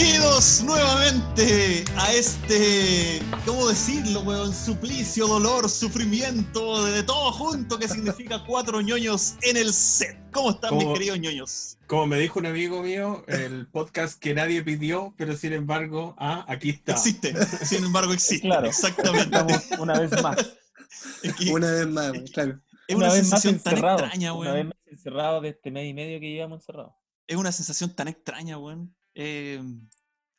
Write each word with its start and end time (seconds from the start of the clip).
Bienvenidos 0.00 0.62
nuevamente 0.64 1.84
a 1.98 2.10
este, 2.14 3.20
¿cómo 3.44 3.68
decirlo, 3.68 4.22
weón? 4.22 4.54
Suplicio, 4.54 5.26
dolor, 5.26 5.68
sufrimiento, 5.68 6.86
de 6.86 7.02
todo 7.02 7.30
junto 7.32 7.78
que 7.78 7.86
significa 7.86 8.42
cuatro 8.46 8.80
ñoños 8.80 9.36
en 9.42 9.58
el 9.58 9.74
set. 9.74 10.16
¿Cómo 10.32 10.52
están 10.52 10.78
mis 10.78 10.86
queridos 10.86 11.18
ñoños? 11.18 11.78
Como 11.86 12.06
me 12.06 12.18
dijo 12.18 12.38
un 12.38 12.46
amigo 12.46 12.82
mío, 12.82 13.24
el 13.28 13.66
podcast 13.66 14.18
que 14.18 14.32
nadie 14.32 14.62
pidió, 14.62 15.12
pero 15.18 15.36
sin 15.36 15.52
embargo, 15.52 16.14
ah, 16.18 16.46
aquí 16.48 16.70
está. 16.70 16.92
Existe, 16.92 17.34
sin 17.66 17.84
embargo 17.84 18.14
existe. 18.14 18.48
Claro. 18.48 18.68
Exactamente. 18.68 19.24
Estamos 19.24 19.64
una 19.78 20.00
vez 20.00 20.22
más. 20.22 20.36
Es, 21.22 21.34
que 21.34 21.52
Una 21.52 21.70
vez 21.70 21.86
más, 21.86 22.12
claro. 22.32 22.58
es 22.88 22.96
una 22.96 23.06
una, 23.06 23.14
vez 23.14 23.30
más 23.30 23.42
sensación 23.42 23.60
tan 23.60 23.74
extraña, 23.74 24.32
Una 24.32 24.52
vez 24.52 24.64
weón. 24.64 24.68
más 24.68 24.92
encerrados 24.92 25.42
de 25.42 25.50
este 25.50 25.70
mes 25.70 25.88
y 25.88 25.94
medio 25.94 26.18
que 26.18 26.30
llevamos 26.30 26.60
encerrados. 26.60 26.94
Es 27.26 27.36
una 27.36 27.52
sensación 27.52 27.94
tan 27.94 28.08
extraña, 28.08 28.58
weón. 28.58 28.94
Eh, 29.22 29.62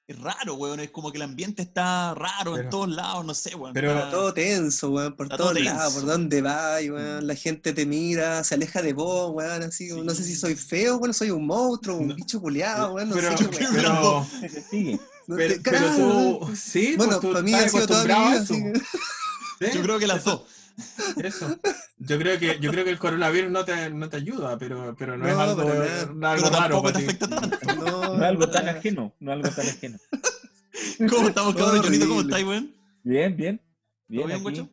es 0.08 0.20
raro, 0.20 0.56
weón. 0.56 0.80
Es 0.80 0.90
como 0.90 1.12
que 1.12 1.18
el 1.20 1.22
ambiente 1.22 1.62
está 1.62 2.14
raro 2.16 2.58
en 2.58 2.70
todos 2.70 2.90
lados, 2.90 3.24
no 3.24 3.34
sé, 3.34 3.56
weón. 3.56 3.74
pero- 3.74 3.92
Está- 3.98 4.10
Todo 4.12 4.34
tenso, 4.34 4.90
weón, 4.90 5.16
por 5.16 5.30
todo 5.30 5.38
todos 5.38 5.60
lados, 5.62 5.94
por 5.94 6.06
donde 6.06 6.42
va, 6.42 6.78
weón. 6.78 7.28
La 7.28 7.36
gente 7.36 7.74
te 7.74 7.86
mira, 7.86 8.44
se 8.44 8.56
aleja 8.56 8.82
de 8.82 8.94
vos, 8.94 9.32
weón, 9.34 9.62
así, 9.64 9.90
no 9.90 10.14
sé 10.16 10.24
si 10.24 10.36
soy 10.36 10.56
feo, 10.56 10.98
weón, 10.98 11.14
soy 11.14 11.30
un 11.30 11.46
monstruo, 11.46 11.98
un 11.98 12.08
No. 12.10 12.16
bicho 12.16 12.42
culiado, 12.42 12.94
weón, 12.94 13.10
no 13.10 13.16
pero, 13.16 13.38
sé, 13.38 13.44
weón. 13.48 13.74
pero. 13.76 14.28
No 15.28 15.36
pero, 15.38 15.54
te- 15.54 15.60
pero 15.60 15.78
claro, 15.78 16.40
tú, 16.42 16.56
sí, 16.56 16.96
Bueno, 16.98 17.12
pues 17.12 17.22
tú 17.22 17.32
para 17.34 17.44
mí 17.44 17.54
ha 17.54 17.70
sido 17.70 17.88
toda 17.88 18.02
mi 18.04 18.08
vida, 18.08 18.42
así 18.42 18.54
¿sí? 19.60 19.68
Yo 19.76 19.82
creo 19.84 20.00
que 20.00 20.08
las 20.08 20.24
dos. 20.24 20.42
Eso. 21.24 21.56
Yo 22.04 22.18
creo 22.18 22.40
que, 22.40 22.58
yo 22.60 22.72
creo 22.72 22.84
que 22.84 22.90
el 22.90 22.98
coronavirus 22.98 23.52
no 23.52 23.64
te, 23.64 23.90
no 23.92 24.10
te 24.10 24.18
ayuda, 24.18 24.58
pero, 24.58 24.96
pero 24.98 25.18
no, 25.18 25.28
es 25.28 25.36
No, 25.36 25.42
algo, 25.42 25.64
para 25.64 25.76
nada. 25.76 26.32
algo 26.34 26.48
Pero 26.50 26.60
raro 26.60 26.82
para 26.82 26.94
te 26.94 27.00
ti. 27.00 27.06
afecta 27.06 27.28
tanto. 27.30 27.58
No, 27.78 28.16
No 28.16 28.16
es 28.16 28.22
algo 28.24 28.50
tan 28.50 28.70
ajeno. 28.70 29.14
No 29.20 29.32
es 29.32 29.36
algo 29.38 29.50
tan 29.56 29.70
ajeno. 29.70 29.98
¿Cómo 31.10 31.28
estamos, 31.30 31.56
cabrón? 31.56 31.82
¿cómo 32.08 32.22
estáis, 32.22 32.46
weón? 32.46 32.76
Bien, 33.04 33.36
bien. 33.38 33.58
¿Todo 33.58 33.66
Bien, 34.08 34.28
bien, 34.28 34.32
aquí. 34.40 34.42
guacho? 34.44 34.70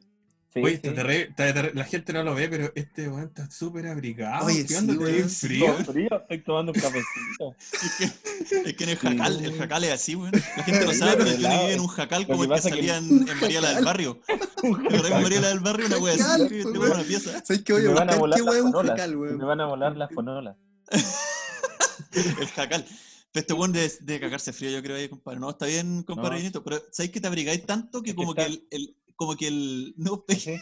Sí, 0.53 0.61
Oye, 0.61 0.81
sí. 0.81 0.89
está 0.89 1.03
terri- 1.03 1.29
está 1.29 1.55
terri- 1.55 1.75
la 1.75 1.85
gente 1.85 2.13
no 2.15 2.23
lo 2.23 2.35
ve, 2.35 2.49
pero 2.49 2.73
este 2.75 3.07
weón 3.09 3.27
está 3.29 3.51
súper 3.51 3.87
abrigado. 3.87 4.47
Oye, 4.47 4.65
¿Qué 4.65 4.77
onda? 4.79 4.95
sí, 4.95 4.99
¿Te 4.99 5.05
weón, 5.05 5.17
dio 5.19 5.29
sí. 5.29 5.47
frío? 5.47 5.75
Frío, 5.85 6.09
estoy 6.23 6.39
tomando 6.43 6.73
un 6.73 6.81
cafecito. 6.81 7.55
Es 7.59 7.93
que, 8.49 8.71
es 8.71 8.75
que 8.77 8.85
en 8.85 8.91
el 8.91 8.97
jacal, 8.99 9.45
el 9.45 9.59
jacal 9.59 9.85
es 9.85 9.93
así, 9.93 10.15
weón. 10.15 10.33
La 10.57 10.63
gente 10.65 10.85
no 10.87 10.95
sabe, 10.95 11.17
pero 11.19 11.31
yo 11.33 11.37
viví 11.37 11.73
en 11.75 11.81
un 11.81 11.89
jacal 11.89 12.27
como 12.27 12.45
el 12.45 12.51
que 12.51 12.61
salía 12.63 12.97
en, 12.97 13.29
en 13.29 13.41
Mariela 13.41 13.75
del 13.75 13.85
Barrio. 13.85 14.21
¿Te 14.27 14.67
en 14.67 15.23
Mariela 15.23 15.49
del 15.49 15.61
Barrio? 15.61 15.87
Una 15.87 15.99
wea 15.99 16.15
así, 16.15 16.23
Jacal, 16.23 16.49
que 16.49 16.55
te 16.57 16.63
pues, 16.63 16.65
ponen 16.65 16.81
weón. 16.83 16.93
una 16.99 17.03
pieza. 17.09 17.45
¿Sabes 17.45 17.63
qué 17.63 17.73
voy 17.75 17.83
a 17.85 17.89
me 17.89 17.95
van 17.95 18.11
a 18.11 18.17
buscar? 18.17 18.19
volar 18.19 18.39
¿Qué 18.39 18.43
weón 18.45 18.57
es 18.59 18.65
un 18.75 18.87
jacal, 18.87 19.17
weón? 19.17 19.37
Me 19.39 19.45
van 19.45 19.61
a 19.61 19.67
volar 19.67 19.97
las 19.99 20.11
fonolas. 20.13 20.57
El 22.13 22.47
jacal. 22.49 22.87
Pero 23.31 23.41
este 23.43 23.53
weón 23.53 23.73
de, 23.73 23.93
de 24.01 24.21
cagarse 24.21 24.53
frío, 24.55 24.71
yo 24.71 24.83
creo, 24.83 24.97
ahí, 24.97 25.09
compadre. 25.09 25.39
No, 25.41 25.51
está 25.51 25.67
bien, 25.67 26.03
compadre 26.03 26.43
No. 26.51 26.65
Pero 26.65 26.83
¿sabéis 26.91 27.13
que 27.13 27.21
te 27.21 27.27
abrigáis 27.27 27.67
tanto 27.67 28.03
que 28.03 28.11
Es 28.11 28.17
que 28.17 28.17
como 28.17 28.35
que 28.35 28.45
el- 28.71 28.97
como 29.19 29.37
que 29.37 29.49
el, 29.49 29.95
no, 29.97 30.25
Sí, 30.29 30.57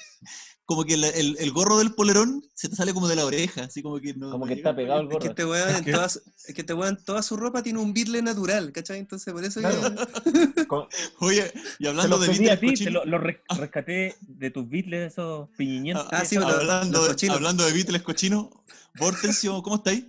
como 0.65 0.85
que 0.85 0.95
el, 0.95 1.05
el, 1.05 1.37
el 1.39 1.53
gorro 1.53 1.79
del 1.79 1.95
polerón 1.95 2.43
se 2.55 2.69
te 2.69 2.75
sale 2.75 2.93
como 2.93 3.07
de 3.07 3.15
la 3.15 3.25
oreja, 3.27 3.65
así 3.65 3.83
como 3.83 4.01
que 4.01 4.15
no. 4.15 4.31
Como 4.33 4.47
no 4.47 4.49
que 4.49 4.57
llega. 4.57 4.71
está 4.71 4.77
pegado 4.77 5.01
el 5.03 5.07
Es 5.07 5.11
que 5.11 5.19
gorro. 5.19 5.31
este 5.31 5.45
weón 5.45 5.69
Es 5.69 5.77
en 5.79 5.85
que- 5.85 5.91
es 5.93 6.23
este 6.49 6.73
en 6.73 7.05
toda 7.05 7.23
su 7.23 7.37
ropa 7.37 7.63
tiene 7.63 7.79
un 7.79 7.93
birle 7.93 8.21
natural, 8.23 8.73
¿cachai? 8.73 8.99
Entonces 8.99 9.33
por 9.33 9.45
eso 9.45 9.61
Claro. 9.61 9.95
yo- 9.95 10.89
Oye, 11.21 11.53
y 11.79 11.87
hablando 11.87 12.19
de 12.19 12.51
a 12.51 12.59
ti, 12.59 12.75
te 12.75 12.91
lo, 12.91 13.05
lo 13.05 13.19
res- 13.19 13.39
rescaté 13.57 14.17
de 14.23 14.51
tus 14.51 14.69
beatles, 14.69 15.13
esos 15.13 15.49
piñiñentos. 15.57 16.07
Ah, 16.11 16.19
Ah, 16.23 16.25
sí, 16.25 16.35
hablando, 16.37 16.99
los 16.99 17.07
de, 17.09 17.13
cochinos. 17.15 17.37
hablando 17.37 17.65
de 17.65 17.73
Beatles 17.73 18.03
cochino, 18.03 18.51
Vortencio, 18.99 19.63
¿cómo 19.63 19.77
estáis? 19.77 20.05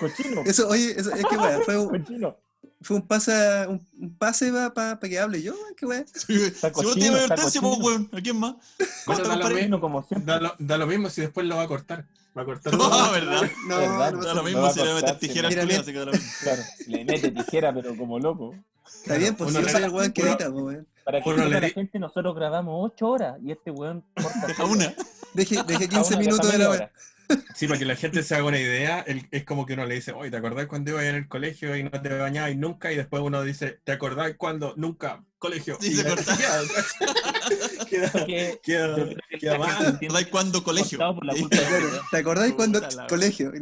Cochino. 0.00 0.42
Eso, 0.44 0.68
oye, 0.68 0.98
eso, 0.98 1.12
es 1.14 1.24
que 1.24 1.36
weón, 1.36 1.62
fue, 1.64 1.78
un- 1.78 1.88
Cochino. 1.88 2.36
Fue 2.82 2.96
un 2.96 3.06
pase, 3.06 3.66
un, 3.68 3.86
un 4.00 4.16
pase 4.16 4.52
para 4.74 4.98
que 4.98 5.18
hable 5.18 5.42
yo, 5.42 5.54
qué 5.76 5.86
weón. 5.86 6.06
Si, 6.08 6.38
si 6.50 6.66
vos 6.70 6.94
tienes 6.94 7.22
está 7.22 7.34
Hortensio, 7.34 7.60
pues, 7.62 7.78
weón, 7.80 8.10
¿a 8.12 8.20
quién 8.20 8.36
más? 8.38 8.54
Bueno, 9.06 9.22
Corta, 9.24 9.28
da 9.28 9.48
lo 9.48 9.54
mismo. 9.56 9.80
Como. 9.80 10.06
Da 10.24 10.40
lo, 10.40 10.54
da 10.58 10.78
lo 10.78 10.86
mismo 10.86 11.10
si 11.10 11.20
después 11.22 11.46
lo 11.46 11.56
va 11.56 11.62
a 11.62 11.68
cortar. 11.68 12.06
Va 12.36 12.42
a 12.42 12.44
cortar. 12.44 12.72
No, 12.74 12.78
todo. 12.90 13.12
¿verdad? 13.12 13.42
No, 13.66 13.76
¿Verdad? 13.78 14.12
no 14.12 14.18
Da 14.18 14.22
pasa 14.22 14.34
lo 14.34 14.42
mismo 14.42 14.66
a 14.66 14.70
si 14.72 14.82
le 14.82 14.94
metes 14.94 15.18
tijeras 15.18 15.52
sí. 15.54 15.58
culiadas, 15.60 15.82
así 15.82 15.92
que 15.92 15.98
da 15.98 16.04
lo 16.04 16.12
mismo. 16.12 16.28
Claro, 16.42 16.62
le 16.86 17.04
mete 17.04 17.30
tijera, 17.30 17.74
pero 17.74 17.96
como 17.96 18.18
loco. 18.18 18.54
Está 18.86 19.16
bien, 19.16 19.34
pues 19.34 19.50
Uno 19.50 19.58
si 19.60 19.64
yo 19.64 19.66
le- 19.66 19.72
soy 19.72 19.82
el 19.84 19.90
weón 19.90 20.12
que 20.12 20.22
edita, 20.22 20.50
pues, 20.50 20.64
weón. 20.64 20.86
Para 21.04 21.22
que 21.22 21.30
le 21.34 21.48
la 21.48 21.60
di- 21.60 21.70
gente, 21.72 21.98
nosotros 22.00 22.34
grabamos 22.34 22.90
8 22.92 23.06
horas 23.08 23.36
y 23.44 23.52
este 23.52 23.70
weón 23.70 24.04
corta 24.20 24.46
Deja 24.48 24.64
una. 24.64 24.94
Deje, 25.34 25.62
deje 25.64 25.84
a 25.84 25.88
15 25.88 26.14
una, 26.14 26.18
minutos 26.18 26.50
de 26.52 26.58
la 26.58 26.70
hora. 26.70 26.92
Sí, 27.54 27.66
para 27.66 27.78
que 27.78 27.84
la 27.86 27.96
gente 27.96 28.22
se 28.22 28.34
haga 28.34 28.44
una 28.44 28.60
idea, 28.60 29.00
el- 29.00 29.26
es 29.30 29.44
como 29.44 29.64
que 29.66 29.72
uno 29.74 29.86
le 29.86 29.94
dice, 29.96 30.12
oye, 30.12 30.30
¿te 30.30 30.36
acordás 30.36 30.66
cuando 30.66 30.90
ibas 30.92 31.04
en 31.04 31.14
el 31.14 31.28
colegio 31.28 31.76
y 31.76 31.82
no 31.82 31.90
te 31.90 32.08
bañabas 32.10 32.54
nunca? 32.56 32.92
Y 32.92 32.96
después 32.96 33.22
uno 33.22 33.42
dice, 33.42 33.80
¿te 33.84 33.92
acordás 33.92 34.34
cuando 34.36 34.74
nunca? 34.76 35.24
Colegio. 35.38 35.78
Sí, 35.80 35.92
Y 35.92 35.94
se. 35.96 36.14
Queda, 37.88 38.10
Que- 38.26 38.60
queda, 38.62 38.96
queda 39.38 39.56
entiende 39.88 40.08
¿Sabes 40.10 40.26
cuándo 40.28 40.62
colegio? 40.64 40.98
¿Te 42.10 42.16
acordás 42.18 42.52
cuando 42.52 42.80
colegio? 43.08 43.52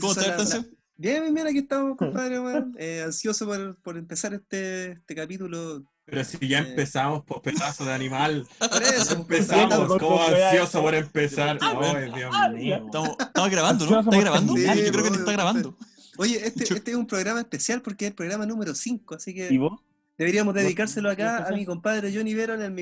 ¿Cómo 0.00 0.12
estás? 0.12 0.66
Bien, 0.96 1.22
bien, 1.22 1.34
bien, 1.34 1.46
aquí 1.46 1.58
estamos, 1.58 1.96
compadre. 1.98 2.38
Eh, 2.78 3.02
ansioso 3.04 3.46
por, 3.46 3.76
por 3.80 3.96
empezar 3.96 4.34
este, 4.34 4.92
este 4.92 5.14
capítulo. 5.14 5.82
Pero 6.04 6.24
si 6.24 6.48
ya 6.48 6.58
empezamos 6.58 7.22
por 7.24 7.40
pedazo 7.42 7.84
de 7.84 7.92
animal, 7.92 8.46
eso, 8.94 9.14
empezamos 9.14 9.98
como 9.98 10.22
ansioso 10.22 10.82
por 10.82 10.94
empezar. 10.94 11.58
Ah. 11.60 11.78
Ay, 11.96 12.10
Dios 12.12 12.30
Ah, 12.34 12.48
mío. 12.48 12.82
Estamos, 12.86 13.10
estamos 13.20 13.50
grabando, 13.50 13.86
¿no? 13.86 13.96
Ansioso 13.98 14.10
¿Estás 14.10 14.14
por 14.14 14.20
grabando? 14.24 14.54
Sí, 14.56 14.84
yo 14.84 14.92
creo 14.92 15.04
que 15.04 15.10
te 15.10 15.16
está 15.18 15.32
grabando. 15.32 15.76
Oye, 16.18 16.46
este, 16.46 16.64
este 16.74 16.90
es 16.90 16.96
un 16.96 17.06
programa 17.06 17.40
especial 17.40 17.80
porque 17.82 18.06
es 18.06 18.10
el 18.10 18.14
programa 18.16 18.44
número 18.46 18.74
5, 18.74 19.14
así 19.14 19.30
¿Y 19.30 19.34
que 19.34 19.58
vos? 19.58 19.80
deberíamos 20.18 20.52
¿Vos- 20.54 20.62
dedicárselo 20.62 21.08
acá 21.10 21.46
a 21.48 21.52
mi 21.52 21.64
compadre 21.64 22.12
Johnny 22.14 22.34
Vero 22.34 22.54
en 22.54 22.60
el 22.60 22.66
el 22.66 22.72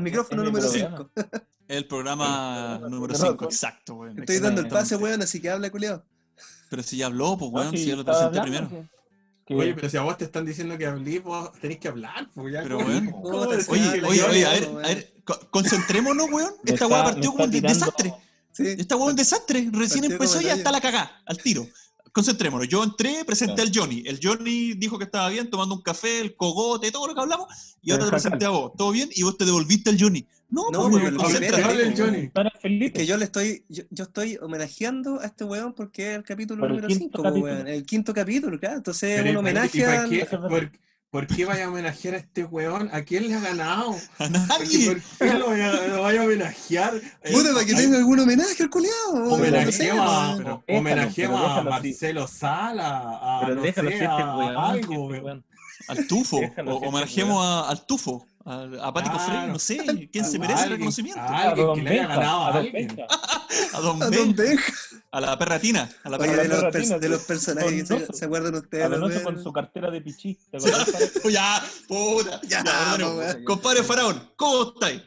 micrófono 0.00 0.44
número 0.44 0.68
programa. 0.70 0.96
5. 1.16 1.32
El 1.68 1.86
programa 1.86 2.78
número 2.82 2.88
número 2.90 3.14
5, 3.14 3.32
dos. 3.46 3.52
exacto, 3.54 3.94
weón. 3.94 4.18
Estoy 4.18 4.38
dando 4.38 4.60
el 4.60 4.68
pase, 4.68 4.94
weón, 4.96 5.20
así 5.22 5.40
que 5.40 5.50
habla, 5.50 5.70
culiao. 5.70 6.04
Pero 6.70 6.82
si 6.82 6.98
ya 6.98 7.06
habló, 7.06 7.36
pues, 7.38 7.50
No, 7.50 7.58
weón, 7.60 7.76
si 7.76 7.86
ya 7.86 7.96
lo 7.96 8.04
presenté 8.04 8.40
primero. 8.42 8.70
Oye, 9.50 9.74
pero 9.74 9.88
si 9.88 9.96
a 9.96 10.02
vos 10.02 10.16
te 10.18 10.24
están 10.24 10.44
diciendo 10.44 10.76
que 10.76 10.86
hablís, 10.86 11.22
vos 11.22 11.50
tenés 11.60 11.78
que 11.78 11.88
hablar. 11.88 12.28
Pues 12.34 12.52
ya, 12.52 12.62
Pero, 12.62 12.76
¿cómo- 12.78 12.88
weón. 12.88 13.10
cómo 13.10 13.30
Puta, 13.44 13.50
decís 13.56 13.68
Oye, 13.68 14.02
oye, 14.04 14.22
oye, 14.22 14.46
a 14.46 14.50
ver, 14.50 14.64
a 14.68 14.88
ver, 14.88 15.14
co- 15.24 15.40
concentrémonos, 15.50 16.30
weón. 16.30 16.52
Esta 16.64 16.86
weá 16.86 17.04
partió 17.04 17.30
como 17.32 17.44
un 17.44 17.50
tirando- 17.50 17.78
desastre. 17.78 18.14
Sí. 18.52 18.64
Esta 18.78 18.96
weá 18.96 19.06
es 19.06 19.10
un 19.10 19.16
desastre. 19.16 19.58
Recién 19.72 20.00
Partió 20.00 20.12
empezó 20.16 20.40
y 20.40 20.44
ya 20.44 20.52
el 20.52 20.58
está 20.58 20.70
la 20.72 20.80
cagá, 20.80 21.22
al 21.26 21.38
tiro. 21.38 21.66
Concentrémonos. 22.12 22.66
Yo 22.68 22.82
entré, 22.82 23.24
presenté 23.24 23.54
Claro. 23.54 23.68
al 23.70 23.76
Johnny. 23.78 24.02
El 24.06 24.18
Johnny 24.22 24.74
dijo 24.74 24.98
que 24.98 25.04
estaba 25.04 25.28
bien, 25.28 25.48
tomando 25.50 25.74
un 25.76 25.82
café, 25.82 26.20
el 26.20 26.34
cogote, 26.34 26.90
todo 26.90 27.06
lo 27.06 27.14
que 27.14 27.20
hablamos. 27.20 27.46
Y 27.82 27.92
ahora 27.92 28.06
te 28.06 28.10
presenté 28.10 28.44
a 28.46 28.50
vos. 28.50 28.72
¿Todo 28.76 28.90
bien? 28.90 29.08
Y 29.14 29.22
vos 29.22 29.36
te 29.38 29.44
devolviste 29.44 29.90
al 29.90 30.00
Johnny. 30.00 30.26
No, 30.50 30.70
No, 30.70 30.88
pues, 30.88 31.12
porque 31.14 31.50
weón, 31.50 31.80
el. 31.80 31.94
Johnny. 31.96 32.28
Para 32.28 32.48
Es 32.48 32.60
Felipe. 32.60 32.98
que 33.00 33.06
yo 33.06 33.16
le 33.18 33.24
estoy, 33.26 33.64
yo, 33.68 33.84
yo 33.90 34.04
estoy 34.04 34.38
homenajeando 34.40 35.20
a 35.20 35.26
este 35.26 35.44
weón 35.44 35.74
porque 35.74 36.12
es 36.12 36.16
el 36.16 36.24
capítulo 36.24 36.60
Por 36.60 36.70
número 36.70 36.88
quinto 36.88 37.18
5, 37.18 37.22
capítulo. 37.22 37.44
weón. 37.52 37.68
El 37.68 37.84
quinto 37.84 38.14
capítulo, 38.14 38.58
claro. 38.58 38.76
Entonces 38.76 39.10
es 39.10 39.20
un 39.20 39.26
¿y 39.26 39.28
para 39.34 39.38
homenaje 39.40 39.70
qué- 40.08 40.26
por, 40.26 40.70
por 41.10 41.26
qué 41.26 41.44
vaya 41.44 41.66
a 41.66 41.68
homenajear 41.68 42.14
a 42.14 42.16
este 42.18 42.44
weón? 42.44 42.88
¿A 42.92 43.02
quién 43.02 43.28
le 43.28 43.34
ha 43.34 43.40
ganado? 43.40 43.90
A 43.92 43.96
¿Por 44.18 44.30
nadie. 44.30 44.68
qué, 44.94 45.02
por 45.18 45.28
qué 45.28 45.34
lo, 45.38 45.46
vaya, 45.48 45.86
lo 45.88 46.02
vaya 46.02 46.20
a 46.20 46.24
homenajear? 46.24 46.94
Eh, 46.96 47.32
Puta, 47.32 47.52
para 47.52 47.66
que 47.66 47.74
tenga 47.74 47.98
algún 47.98 48.20
homenaje 48.20 48.62
al 48.62 48.70
culiao. 48.70 48.94
Homenajeemos 49.30 50.08
a, 50.08 50.34
pero 50.38 50.54
o- 50.54 50.62
déjalo, 50.66 50.78
homenajeemos 50.80 51.40
pero 51.40 51.50
a 51.52 51.56
déjalo, 51.56 51.70
sí. 51.82 51.88
Marcelo 51.88 52.26
Sala, 52.26 52.98
a, 53.20 53.40
Pero 53.42 53.54
no 53.56 53.62
sé, 53.62 53.68
este 53.68 53.80
a 54.06 54.34
weón. 54.36 54.56
algo, 54.56 55.12
este 55.14 55.24
weón. 55.24 55.44
Al 55.88 56.06
tufo. 56.06 56.38
O 56.38 56.40
si 56.80 56.86
homenajemos 56.86 57.44
a- 57.44 57.68
al 57.70 57.86
tufo. 57.86 58.26
A, 58.50 58.88
a 58.88 58.92
Pático 58.94 59.14
Claro. 59.16 59.30
Freire, 59.30 59.52
no 59.52 59.58
sé. 59.58 60.08
¿Quién 60.12 60.24
se 60.24 60.38
merece 60.38 60.64
el 60.64 60.70
reconocimiento? 60.70 61.20
A 61.20 61.38
alguien 61.50 61.66
Don 61.66 61.76
que 61.76 61.82
le 61.82 61.90
haya 61.90 62.00
Benja, 62.02 62.16
ganado 62.16 62.40
a 62.44 62.48
alguien. 62.54 62.72
Benja. 62.88 63.06
A 63.74 63.80
Don 63.80 64.02
A. 64.02 64.06
Don. 64.10 64.34
A 65.10 65.20
la 65.20 65.38
perratina. 65.38 65.88
A 66.04 66.10
la 66.10 66.16
Oye, 66.18 66.28
perratina. 66.30 66.56
de 66.56 66.62
los, 66.62 66.74
pers- 66.74 66.98
de 66.98 67.08
los 67.08 67.22
personajes 67.22 67.70
que 67.88 68.06
se, 68.06 68.12
se 68.12 68.24
acuerdan 68.24 68.54
ustedes. 68.54 68.84
A 68.84 68.88
Donoso 68.88 69.22
con 69.22 69.42
su 69.42 69.52
cartera 69.52 69.90
de 69.90 70.00
pichí. 70.00 70.38
Ya, 71.30 71.62
puta. 71.86 72.40
Ya, 72.48 72.62
Ya, 72.64 72.88
bueno, 72.90 73.14
weón. 73.16 73.44
compadre 73.44 73.82
Faraón, 73.82 74.30
¿cómo 74.36 74.72
estáis? 74.74 75.02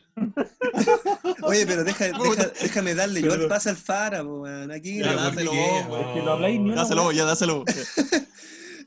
Oye, 1.43 1.65
pero 1.65 1.83
deja, 1.83 2.05
deja- 2.05 2.51
déjame 2.61 2.95
darle 2.95 3.21
yo 3.21 3.31
el 3.33 3.38
Pero- 3.38 3.49
pase 3.49 3.69
al 3.69 3.77
Fara, 3.77 4.23
po. 4.23 4.45
Aquí, 4.73 4.99
Ya, 4.99 5.05
Pero 5.09 5.15
¿por 5.17 5.23
dáselo 5.31 5.51
vos. 5.53 5.99
Es 5.99 6.07
que 6.13 6.21
no 6.21 6.31
habláis 6.31 6.59
ni 6.59 6.69
una 6.71 6.81
Dáselo, 6.81 7.11
ya 7.11 7.25
dáselo. 7.25 7.63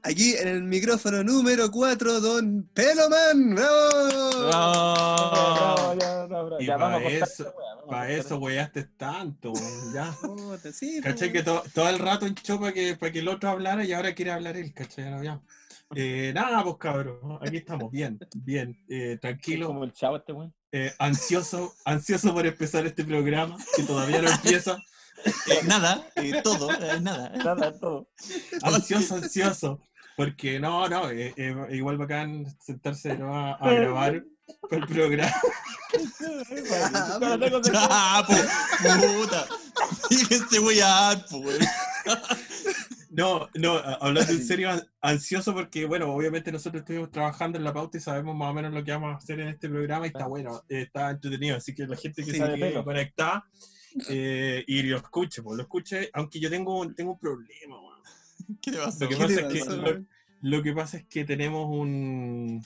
Aquí 0.04 0.34
en 0.36 0.48
el 0.48 0.62
micrófono 0.62 1.24
número 1.24 1.70
4, 1.70 2.20
Don 2.20 2.68
Peloman. 2.72 3.54
¡Bravo! 3.54 4.50
Ah. 4.52 5.94
Ya, 6.00 6.28
ya, 6.28 6.56
Y 6.60 6.66
ya, 6.66 6.76
vamos 6.76 7.00
a 7.00 7.04
pa' 7.04 7.10
cortar 7.10 7.28
eso- 7.28 7.48
a 7.48 7.54
Para 7.86 8.00
cortar 8.06 8.10
eso 8.10 8.36
weaste 8.38 8.84
tanto, 8.96 9.52
weón, 9.52 9.92
ya. 9.94 10.14
Sí, 10.72 11.00
po, 11.00 11.08
¿Cachai? 11.08 11.32
Que 11.32 11.42
to- 11.42 11.62
todo 11.74 11.88
el 11.88 11.98
rato 11.98 12.26
hinchó 12.26 12.58
para 12.60 12.72
que, 12.72 12.96
para 12.96 13.12
que 13.12 13.18
el 13.20 13.28
otro 13.28 13.50
hablara 13.50 13.84
y 13.84 13.92
ahora 13.92 14.14
quiere 14.14 14.32
hablar 14.32 14.56
él, 14.56 14.72
¿cachai? 14.74 15.04
Ya, 15.04 15.22
ya. 15.22 15.40
Eh, 15.94 16.32
nada, 16.34 16.62
pues 16.64 16.76
cabrón, 16.78 17.38
aquí 17.40 17.58
estamos, 17.58 17.90
bien, 17.90 18.18
bien, 18.34 18.76
eh, 18.88 19.18
tranquilo, 19.20 19.66
como 19.68 19.84
el 19.84 19.92
chavo 19.92 20.16
este 20.16 20.32
weón. 20.32 20.52
eh, 20.72 20.92
ansioso, 20.98 21.74
ansioso 21.84 22.32
por 22.32 22.46
empezar 22.46 22.84
este 22.86 23.04
programa, 23.04 23.56
que 23.76 23.82
todavía 23.84 24.20
no 24.22 24.30
empieza, 24.30 24.76
Eh, 25.46 25.60
nada, 25.64 26.06
eh, 26.16 26.40
todo, 26.42 26.70
eh, 26.72 27.00
nada. 27.00 27.30
Nada, 27.36 27.78
todo. 27.78 28.08
ansioso, 28.62 29.14
ansioso. 29.16 29.80
Porque 30.16 30.60
no, 30.60 30.88
no, 30.88 31.10
eh, 31.10 31.34
eh, 31.36 31.54
igual 31.72 31.98
bacán 31.98 32.46
sentarse 32.60 33.16
¿no? 33.18 33.34
a, 33.36 33.54
a 33.54 33.72
grabar 33.72 34.24
el 34.70 34.86
programa. 34.86 35.32
Po, 38.26 38.34
puta. 39.20 39.46
Fíjense, 40.08 40.58
voy 40.58 40.80
a. 40.82 41.24
No, 43.10 43.48
no, 43.54 43.76
hablando 43.76 44.32
en 44.32 44.44
serio, 44.44 44.70
an- 44.70 44.82
ansioso 45.00 45.54
porque, 45.54 45.84
bueno, 45.86 46.12
obviamente 46.12 46.50
nosotros 46.50 46.80
estuvimos 46.80 47.10
trabajando 47.12 47.58
en 47.58 47.64
la 47.64 47.72
pauta 47.72 47.96
y 47.96 48.00
sabemos 48.00 48.34
más 48.36 48.50
o 48.50 48.54
menos 48.54 48.72
lo 48.72 48.82
que 48.82 48.90
vamos 48.90 49.14
a 49.14 49.18
hacer 49.18 49.38
en 49.40 49.48
este 49.48 49.68
programa 49.68 50.06
y 50.06 50.08
está 50.08 50.26
bueno, 50.26 50.62
eh, 50.68 50.82
está 50.82 51.10
entretenido, 51.10 51.56
así 51.56 51.74
que 51.74 51.86
la 51.86 51.96
gente 51.96 52.24
que 52.24 52.32
Sí, 52.32 52.38
se 52.38 52.44
de 52.44 52.54
quede 52.56 52.70
pelo. 52.70 52.84
conectada 52.84 53.44
eh, 54.08 54.64
y 54.66 54.82
lo 54.82 54.96
escuche, 54.96 55.42
pues 55.42 55.56
lo 55.56 55.62
escuche, 55.62 56.10
aunque 56.12 56.40
yo 56.40 56.50
tengo, 56.50 56.80
un- 56.80 56.94
tengo 56.96 57.12
un 57.12 57.18
problema. 57.20 57.76
¿Qué 58.62 58.70
le 58.70 58.78
pasó? 58.78 59.04
Lo 59.04 59.08
que 59.08 59.14
¿Qué 59.16 59.20
pasa 59.20 59.40
es 59.40 59.52
que 59.52 59.58
pasó, 59.60 59.76
lo, 59.76 59.82
weón? 59.84 60.08
lo 60.42 60.62
que 60.62 60.72
pasa 60.72 60.96
es 60.98 61.04
que 61.06 61.24
tenemos 61.24 61.68
un 61.70 62.64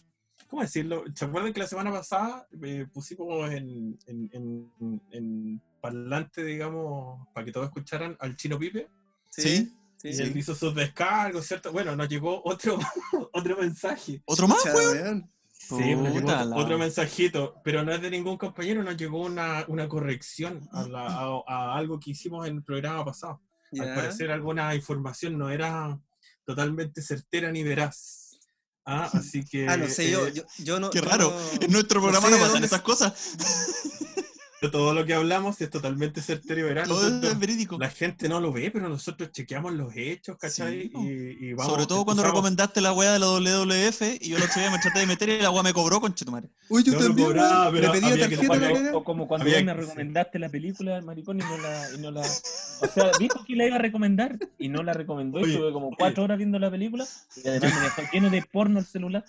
¿cómo 0.48 0.62
decirlo? 0.62 1.04
¿Se 1.14 1.24
acuerdan 1.26 1.52
que 1.52 1.60
la 1.60 1.66
semana 1.66 1.90
pasada 1.92 2.46
eh, 2.62 2.86
pusimos 2.92 3.50
en, 3.50 3.98
en, 4.06 4.30
en, 4.32 5.02
en 5.10 5.62
parlante, 5.80 6.42
digamos, 6.44 7.26
para 7.34 7.44
que 7.44 7.52
todos 7.52 7.66
escucharan 7.66 8.16
al 8.18 8.34
Chino 8.36 8.58
Pipe? 8.58 8.88
Sí, 9.28 9.70
sí, 9.98 10.08
Y 10.08 10.14
sí. 10.14 10.22
él 10.22 10.36
hizo 10.36 10.54
sus 10.54 10.74
descargos, 10.74 11.44
¿cierto? 11.46 11.70
Bueno, 11.70 11.94
nos 11.96 12.08
llegó 12.08 12.40
otro, 12.44 12.78
otro 13.32 13.58
mensaje. 13.58 14.22
¿Otro 14.24 14.48
más, 14.48 14.64
weón? 14.74 15.28
Sí, 15.50 15.94
nos 15.94 16.14
llegó 16.14 16.32
otro, 16.56 16.78
mensajito, 16.78 17.60
pero 17.62 17.84
no 17.84 17.92
es 17.92 18.00
de 18.00 18.10
ningún 18.10 18.38
compañero, 18.38 18.82
nos 18.82 18.96
llegó 18.96 19.20
una, 19.20 19.66
una 19.68 19.86
corrección 19.86 20.66
a, 20.72 20.88
la- 20.88 21.06
a- 21.08 21.42
a 21.46 21.76
algo 21.76 22.00
que 22.00 22.12
hicimos 22.12 22.46
en 22.48 22.56
el 22.56 22.62
programa 22.62 23.04
pasado. 23.04 23.42
Al 23.80 23.94
parecer 23.94 24.30
alguna 24.30 24.74
información 24.74 25.36
no 25.38 25.50
era 25.50 25.98
totalmente 26.44 27.02
certera 27.02 27.50
ni 27.52 27.62
veraz. 27.62 28.38
Ah, 28.86 29.10
así 29.12 29.44
que... 29.44 29.68
Ah, 29.68 29.76
no 29.76 29.88
sé, 29.88 30.10
yo, 30.10 30.26
eh, 30.26 30.32
yo, 30.32 30.42
yo 30.58 30.80
no. 30.80 30.90
Qué 30.90 31.00
yo 31.00 31.04
raro. 31.04 31.30
no- 31.30 31.62
En 31.62 31.72
nuestro 31.72 32.00
programa 32.00 32.26
sé 32.26 32.30
no, 32.30 32.36
de 32.36 32.42
pasan 32.42 32.52
dónde- 32.54 32.66
esas 32.66 32.80
cosas. 32.82 33.12
todo 34.72 34.92
lo 34.92 35.06
que 35.06 35.14
hablamos 35.14 35.60
es 35.60 35.70
totalmente 35.70 36.20
certero 36.20 36.68
y. 36.70 36.74
Todo 36.84 37.02
Nosotros- 37.02 37.32
es 37.32 37.38
verídico. 37.38 37.78
la 37.78 37.90
gente 37.90 38.28
no 38.28 38.40
lo 38.40 38.52
ve, 38.52 38.70
pero 38.72 38.88
nosotros 38.88 39.30
chequeamos 39.30 39.72
los 39.72 39.94
hechos, 39.94 40.36
¿cachai? 40.36 40.82
Sí, 40.82 40.92
y, 40.94 41.46
y 41.48 41.52
vamos, 41.54 41.72
Sobre 41.72 41.86
todo 41.86 42.04
cuando 42.04 42.24
recomendaste 42.24 42.80
la 42.80 42.92
weá 42.92 43.12
de 43.12 43.18
la 43.20 43.26
WWF 43.26 44.02
y 44.20 44.30
yo 44.30 44.36
el 44.36 44.42
otro 44.42 44.60
día 44.60 44.70
me 44.70 44.78
traté 44.78 44.98
de 45.00 45.06
meter 45.06 45.28
y 45.28 45.40
la 45.40 45.50
weá 45.50 45.62
me 45.62 45.72
cobró 45.72 46.00
con 46.00 46.12
chetumare. 46.14 46.48
Uy, 46.68 46.82
yo 46.82 46.92
no 46.94 46.98
también, 46.98 47.28
cobraba, 47.28 47.70
pero 47.70 47.92
tarjeta 47.92 48.28
cagada. 48.48 48.96
O 48.96 49.04
como 49.04 49.28
cuando 49.28 49.44
Había 49.44 49.58
vos 49.58 49.64
me 49.66 49.74
recomendaste 49.74 50.38
la 50.38 50.48
película, 50.48 51.00
maricón, 51.02 51.38
y 51.38 51.40
no 51.44 51.58
la, 51.58 51.90
y 51.94 51.98
no 51.98 52.10
la. 52.10 52.20
O 52.22 52.86
sea, 52.92 53.10
dijo 53.18 53.44
que 53.44 53.54
la 53.56 53.66
iba 53.66 53.76
a 53.76 53.78
recomendar 53.80 54.38
y 54.58 54.68
no 54.68 54.82
la 54.82 54.92
recomendó. 54.92 55.38
Oye, 55.38 55.50
y 55.50 55.54
estuve 55.54 55.72
como 55.72 55.88
oye. 55.88 55.96
cuatro 55.98 56.24
horas 56.24 56.38
viendo 56.38 56.58
la 56.58 56.70
película 56.70 57.06
y 57.36 57.48
además 57.48 57.72
me 57.76 57.80
dejó 57.82 58.02
lleno 58.12 58.30
de 58.30 58.42
porno 58.42 58.78
el 58.80 58.86
celular. 58.86 59.24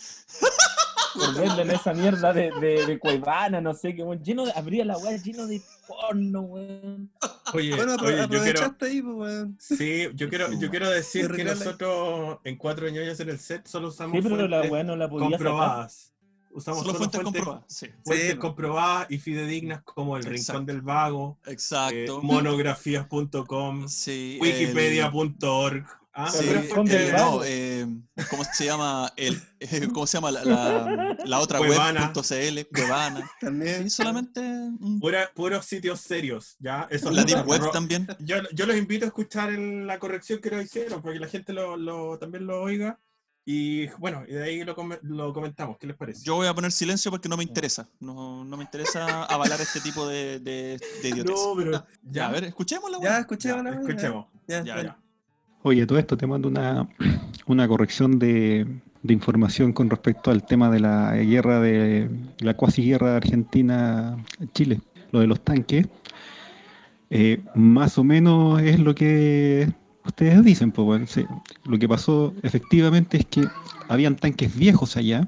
En 1.59 1.71
esa 1.71 1.93
mierda 1.93 2.33
de, 2.33 2.51
de, 2.59 2.85
de 2.85 2.99
Cuevana, 2.99 3.59
no 3.61 3.73
sé 3.73 3.95
qué, 3.95 4.03
weón. 4.03 4.23
Lleno 4.23 4.45
de, 4.45 4.51
abría 4.55 4.85
la 4.85 4.97
weá 4.97 5.17
lleno 5.17 5.47
de 5.47 5.61
porno, 5.87 6.41
weón. 6.41 7.09
Oye, 7.53 7.75
Bueno, 7.75 7.95
oye, 8.01 8.17
yo 8.29 8.41
quiero, 8.43 8.75
ahí, 8.81 9.01
pues, 9.01 9.15
weón. 9.15 9.57
sí, 9.59 10.07
yo 10.13 10.29
quiero, 10.29 10.51
yo 10.59 10.69
quiero 10.69 10.89
decir 10.89 11.27
que 11.27 11.37
regala. 11.43 11.55
nosotros 11.65 12.37
en 12.43 12.57
cuatro 12.57 12.87
ñoños 12.89 13.19
en 13.19 13.29
el 13.29 13.39
set 13.39 13.67
solo 13.67 13.87
usamos 13.89 14.15
Sí, 14.21 14.29
pero 14.29 14.47
la 14.47 14.61
weá 14.63 14.83
no 14.83 14.95
la 14.95 15.09
podía 15.09 15.25
sacar. 15.31 15.37
comprobadas. 15.47 16.13
Usamos 16.51 16.79
Solo 16.81 16.93
solo 16.93 16.97
fuentes 16.99 17.21
fuentes, 17.21 17.41
comprobadas. 17.43 17.65
Sí. 17.73 17.87
fuentes 18.03 18.31
Sí, 18.31 18.37
comprobadas 18.37 19.11
y 19.11 19.17
fidedignas 19.19 19.83
como 19.83 20.17
el 20.17 20.23
Exacto. 20.27 20.51
Rincón 20.59 20.65
del 20.65 20.81
Vago, 20.81 21.37
eh, 21.45 21.51
Exacto. 21.51 22.21
monografías.com, 22.23 23.87
Sí, 23.87 24.39
el- 24.41 24.47
wikipedia.org. 24.47 25.85
Ah, 26.11 26.29
Sí, 26.31 26.49
Eh, 26.49 27.13
no, 27.15 27.41
eh, 27.45 27.85
¿cómo 28.29 28.43
se 28.43 28.65
llama? 28.65 29.11
El, 29.15 29.41
eh, 29.59 29.87
¿Cómo 29.93 30.07
se 30.07 30.17
llama 30.17 30.31
la, 30.31 30.43
la, 30.43 31.17
la 31.23 31.39
otra 31.39 31.59
Cuevana. 31.59 32.11
web.cl? 32.15 32.67
Cuevana. 32.73 33.29
También. 33.39 33.85
Y 33.87 33.89
solamente 33.89 34.41
mm, 34.41 34.99
pura- 34.99 35.31
puros 35.33 35.65
sitios 35.65 36.01
serios, 36.01 36.55
¿ya? 36.59 36.87
Eso 36.89 37.11
la 37.11 37.23
Deep 37.23 37.47
Web 37.47 37.71
también. 37.71 38.07
Yo, 38.19 38.37
yo 38.53 38.65
los 38.65 38.75
invito 38.75 39.05
a 39.05 39.07
escuchar 39.07 39.49
el- 39.51 39.85
la 39.87 39.99
corrección 39.99 40.39
que 40.39 40.49
nos 40.51 40.65
hicieron, 40.65 41.01
porque 41.01 41.19
la 41.19 41.27
gente 41.27 41.53
lo, 41.53 41.77
lo- 41.77 42.17
también 42.17 42.45
lo 42.47 42.61
oiga. 42.61 42.99
Y 43.45 43.87
bueno, 43.97 44.23
y 44.27 44.33
de 44.33 44.43
ahí 44.43 44.63
lo, 44.63 44.75
come- 44.75 44.99
lo 45.01 45.31
comentamos. 45.33 45.77
¿Qué 45.79 45.87
les 45.87 45.95
parece? 45.95 46.23
Yo 46.23 46.35
voy 46.35 46.47
a 46.47 46.53
poner 46.53 46.71
silencio 46.71 47.09
porque 47.11 47.29
no 47.29 47.37
me 47.37 47.43
interesa. 47.43 47.87
No, 47.99 48.43
no 48.43 48.57
me 48.57 48.63
interesa 48.63 49.23
avalar 49.23 49.59
este 49.61 49.79
tipo 49.79 50.07
de, 50.07 50.39
de, 50.39 50.79
de 51.01 51.09
no, 51.25 51.53
pero 51.55 51.71
Ya, 51.71 51.85
ya, 52.03 52.27
a 52.27 52.31
ver, 52.31 52.43
escuchémosla. 52.45 52.97
Ya, 53.01 53.09
weón. 53.09 53.21
escuchemos 53.21 53.63
ya, 53.63 53.71
escuchemos. 53.71 54.25
Ya, 54.47 54.63
Ya. 54.63 54.83
Ya. 54.83 54.99
Oye, 55.61 55.85
todo 55.85 55.99
esto 55.99 56.15
te 56.15 56.25
mando 56.25 56.47
una, 56.47 56.87
una 57.45 57.67
corrección 57.67 58.17
de, 58.17 58.65
de 59.03 59.13
información 59.13 59.73
con 59.73 59.89
respecto 59.89 60.31
al 60.31 60.45
tema 60.45 60.69
de 60.69 60.79
la 60.79 61.15
guerra 61.17 61.59
de 61.59 62.09
la 62.39 62.53
cuasi 62.55 62.83
guerra 62.83 63.17
Argentina-Chile, 63.17 64.81
lo 65.11 65.19
de 65.19 65.27
los 65.27 65.41
tanques. 65.41 65.87
Eh, 67.09 67.41
más 67.55 67.97
o 67.97 68.03
menos 68.03 68.61
es 68.61 68.79
lo 68.79 68.93
que 68.95 69.69
ustedes 70.05 70.43
dicen, 70.43 70.71
pues 70.71 71.25
lo 71.65 71.79
que 71.79 71.89
pasó 71.89 72.33
efectivamente 72.43 73.17
es 73.17 73.25
que 73.25 73.47
habían 73.87 74.15
tanques 74.15 74.55
viejos 74.55 74.95
allá 74.95 75.27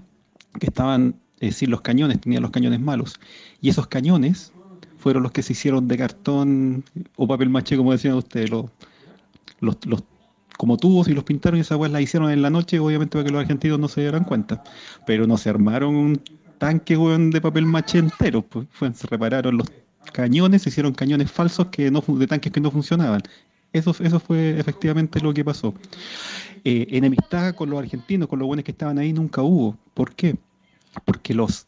que 0.59 0.67
estaban, 0.67 1.15
es 1.39 1.51
decir, 1.51 1.69
los 1.69 1.81
cañones, 1.81 2.21
tenían 2.21 2.43
los 2.43 2.51
cañones 2.51 2.79
malos, 2.79 3.19
y 3.61 3.69
esos 3.69 3.87
cañones 3.87 4.53
fueron 4.97 5.23
los 5.23 5.31
que 5.31 5.41
se 5.41 5.53
hicieron 5.53 5.87
de 5.87 5.97
cartón 5.97 6.83
o 7.15 7.27
papel 7.27 7.49
maché, 7.49 7.77
como 7.77 7.91
decían 7.91 8.13
ustedes, 8.15 8.51
los, 8.51 8.65
los, 9.59 9.77
los 9.85 10.03
como 10.61 10.77
tubos 10.77 11.07
y 11.07 11.15
los 11.15 11.23
pintaron 11.23 11.57
y 11.57 11.61
esa 11.61 11.75
weá 11.75 11.89
la 11.89 12.01
hicieron 12.01 12.29
en 12.29 12.43
la 12.43 12.51
noche, 12.51 12.77
obviamente 12.77 13.13
para 13.13 13.25
que 13.25 13.31
los 13.31 13.41
argentinos 13.41 13.79
no 13.79 13.87
se 13.87 14.01
dieran 14.01 14.23
cuenta. 14.23 14.63
Pero 15.07 15.25
no 15.25 15.35
se 15.35 15.49
armaron 15.49 15.95
un 15.95 16.21
tanque 16.59 16.95
de 16.95 17.41
papel 17.41 17.65
maché 17.65 17.97
entero, 17.97 18.43
pues 18.43 18.67
se 18.93 19.07
repararon 19.07 19.57
los 19.57 19.67
cañones, 20.13 20.61
se 20.61 20.69
hicieron 20.69 20.93
cañones 20.93 21.31
falsos 21.31 21.65
que 21.71 21.89
no, 21.89 22.03
de 22.07 22.27
tanques 22.27 22.51
que 22.51 22.61
no 22.61 22.69
funcionaban. 22.69 23.23
Eso, 23.73 23.95
eso 23.99 24.19
fue 24.19 24.59
efectivamente 24.59 25.19
lo 25.19 25.33
que 25.33 25.43
pasó. 25.43 25.73
Eh, 26.63 26.85
enemistad 26.91 27.55
con 27.55 27.71
los 27.71 27.79
argentinos, 27.79 28.27
con 28.27 28.37
los 28.37 28.45
buenos 28.45 28.63
que 28.63 28.69
estaban 28.69 28.99
ahí, 28.99 29.13
nunca 29.13 29.41
hubo. 29.41 29.75
¿Por 29.95 30.13
qué? 30.13 30.35
Porque 31.05 31.33
los, 31.33 31.65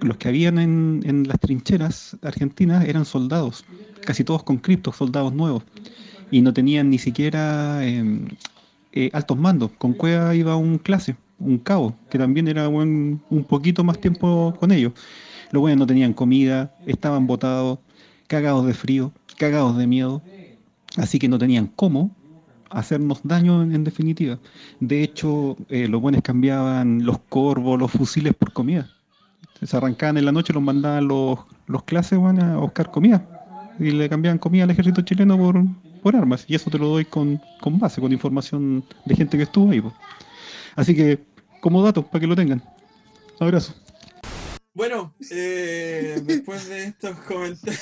los 0.00 0.16
que 0.16 0.28
habían 0.28 0.60
en, 0.60 1.02
en 1.04 1.26
las 1.26 1.40
trincheras 1.40 2.16
argentinas 2.22 2.84
eran 2.84 3.04
soldados, 3.04 3.64
casi 4.06 4.22
todos 4.22 4.44
con 4.44 4.58
criptos, 4.58 4.94
soldados 4.94 5.32
nuevos 5.32 5.64
y 6.30 6.40
no 6.40 6.52
tenían 6.52 6.90
ni 6.90 6.98
siquiera 6.98 7.78
eh, 7.86 8.04
eh, 8.92 9.10
altos 9.12 9.36
mandos. 9.36 9.70
Con 9.78 9.92
Cueva 9.94 10.34
iba 10.34 10.56
un 10.56 10.78
clase, 10.78 11.16
un 11.38 11.58
cabo, 11.58 11.94
que 12.10 12.18
también 12.18 12.48
era 12.48 12.68
buen- 12.68 13.20
un 13.30 13.44
poquito 13.44 13.84
más 13.84 14.00
tiempo 14.00 14.54
con 14.58 14.72
ellos. 14.72 14.92
Los 15.50 15.60
buenos 15.60 15.78
no 15.78 15.86
tenían 15.86 16.12
comida, 16.12 16.74
estaban 16.86 17.26
botados, 17.26 17.78
cagados 18.26 18.66
de 18.66 18.74
frío, 18.74 19.12
cagados 19.38 19.76
de 19.78 19.86
miedo, 19.86 20.22
así 20.96 21.18
que 21.18 21.28
no 21.28 21.38
tenían 21.38 21.66
cómo 21.68 22.10
hacernos 22.70 23.20
daño 23.22 23.62
en, 23.62 23.82
definitiva. 23.84 24.38
De 24.80 25.02
hecho, 25.02 25.56
eh, 25.70 25.88
los 25.88 26.00
buenos 26.02 26.22
cambiaban 26.22 27.04
los 27.04 27.18
corvos, 27.28 27.78
los 27.78 27.90
fusiles 27.90 28.34
por 28.34 28.52
comida. 28.52 28.90
Se 29.62 29.76
arrancaban 29.76 30.18
en 30.18 30.24
la 30.26 30.32
noche, 30.32 30.52
los 30.52 30.62
mandaban 30.62 31.08
los, 31.08 31.38
los 31.66 31.82
clases 31.84 32.18
a 32.18 32.56
buscar 32.58 32.90
comida. 32.90 33.26
Y 33.78 33.90
le 33.92 34.08
cambiaban 34.08 34.38
comida 34.38 34.64
al 34.64 34.70
ejército 34.70 35.02
chileno 35.02 35.38
por, 35.38 35.64
por 36.02 36.16
armas. 36.16 36.44
Y 36.48 36.54
eso 36.54 36.70
te 36.70 36.78
lo 36.78 36.88
doy 36.88 37.04
con, 37.04 37.40
con 37.60 37.78
base, 37.78 38.00
con 38.00 38.12
información 38.12 38.84
de 39.04 39.16
gente 39.16 39.36
que 39.36 39.44
estuvo 39.44 39.70
ahí. 39.70 39.80
po. 39.80 39.94
Así 40.76 40.94
que, 40.94 41.24
como 41.60 41.82
dato, 41.82 42.02
para 42.06 42.20
que 42.20 42.26
lo 42.26 42.36
tengan. 42.36 42.62
Abrazo. 43.40 43.74
Bueno, 44.74 45.16
eh, 45.32 46.20
después 46.22 46.68
de 46.68 46.84
estos 46.84 47.18
comentarios, 47.20 47.80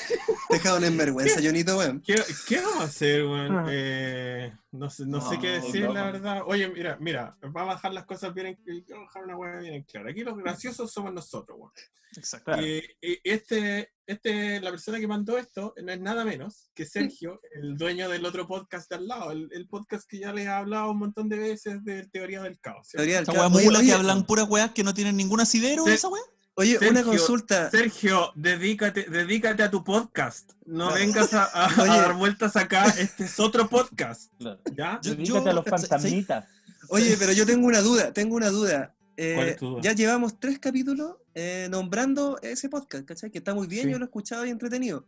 Te 0.48 0.54
dejaron 0.54 0.82
en 0.84 0.96
vergüenza, 0.96 1.42
Jonito, 1.42 1.76
weón. 1.76 2.00
¿qué, 2.00 2.14
qué 2.48 2.56
vamos 2.56 2.80
a 2.80 2.84
hacer, 2.84 3.22
weón? 3.26 3.54
Ah. 3.54 3.66
Eh, 3.70 4.52
no 4.72 4.88
sé, 4.88 5.04
no 5.04 5.20
sé 5.20 5.38
qué 5.38 5.48
decir, 5.48 5.84
no. 5.84 5.92
la 5.92 6.04
verdad. 6.04 6.42
Oye, 6.46 6.68
mira, 6.70 6.96
mira, 6.98 7.36
vamos 7.42 7.72
a 7.72 7.76
dejar 7.76 7.92
las 7.92 8.06
cosas 8.06 8.32
bien, 8.32 8.46
en- 8.46 8.84
vamos 8.88 9.08
a 9.14 9.18
dejar 9.18 9.24
una 9.24 9.36
hueá 9.36 9.58
bien 9.60 9.74
en 9.74 9.82
clara. 9.82 10.10
Aquí 10.10 10.22
los 10.24 10.38
graciosos 10.38 10.90
somos 10.90 11.12
nosotros, 11.12 11.58
weón. 11.60 11.72
Exacto. 12.16 12.62
Y, 12.62 12.82
y 13.02 13.18
este, 13.24 13.90
este, 14.06 14.60
la 14.60 14.70
persona 14.70 14.98
que 15.00 15.06
mandó 15.08 15.36
esto 15.38 15.74
no 15.82 15.92
es 15.92 16.00
nada 16.00 16.24
menos 16.24 16.70
que 16.74 16.86
Sergio, 16.86 17.40
el 17.54 17.76
dueño 17.76 18.08
del 18.08 18.24
otro 18.24 18.46
podcast 18.46 18.88
de 18.90 18.96
al 18.96 19.08
lado, 19.08 19.32
el, 19.32 19.48
el 19.52 19.66
podcast 19.68 20.08
que 20.08 20.18
ya 20.20 20.32
les 20.32 20.46
he 20.46 20.48
hablado 20.48 20.90
un 20.92 20.98
montón 20.98 21.28
de 21.28 21.38
veces 21.38 21.84
de 21.84 22.06
Teoría 22.06 22.42
del 22.42 22.58
Caos. 22.60 22.88
¿cierto? 22.88 23.02
Teoría 23.02 23.16
del 23.16 23.26
caos. 23.26 23.52
Oye, 23.54 23.86
que 23.86 23.92
hablan 23.92 24.24
puras 24.26 24.46
weas 24.48 24.70
que 24.72 24.84
no 24.84 24.94
tienen 24.94 25.16
ningún 25.16 25.40
asidero, 25.40 25.84
Sí. 25.84 25.92
esa 25.92 26.08
wea. 26.08 26.22
Oye, 26.58 26.78
una 26.78 26.86
Sergio, 26.88 27.04
consulta. 27.04 27.70
Sergio, 27.70 28.32
dedícate, 28.34 29.04
dedícate 29.10 29.62
a 29.62 29.70
tu 29.70 29.84
podcast. 29.84 30.52
No 30.64 30.86
Claro. 30.88 30.94
vengas 31.00 31.34
a, 31.34 31.44
a- 31.44 31.66
a 31.82 31.86
dar 32.00 32.14
vueltas 32.14 32.56
acá. 32.56 32.86
Este 32.98 33.24
es 33.24 33.38
otro 33.38 33.68
podcast. 33.68 34.32
¿Ya? 34.74 34.98
Yo- 35.02 35.14
Dedícate 35.14 35.50
a 35.50 35.52
los 35.52 35.64
sí. 35.64 35.70
fantasmitas. 35.70 36.46
Oye, 36.88 37.16
pero 37.18 37.32
yo 37.32 37.44
tengo 37.44 37.66
una 37.66 37.80
duda, 37.82 38.12
tengo 38.12 38.36
una 38.36 38.48
duda. 38.48 38.94
Eh. 39.16 39.56
Ya 39.82 39.92
llevamos 39.92 40.38
tres 40.38 40.58
capítulos 40.58 41.16
eh, 41.34 41.68
nombrando 41.70 42.38
ese 42.42 42.68
podcast, 42.68 43.04
¿cachai? 43.06 43.30
Que 43.30 43.38
está 43.38 43.54
muy 43.54 43.66
bien, 43.66 43.84
Sí. 43.86 43.90
yo 43.92 43.98
lo 43.98 44.04
he 44.04 44.08
escuchado 44.08 44.44
y 44.46 44.50
entretenido. 44.50 45.06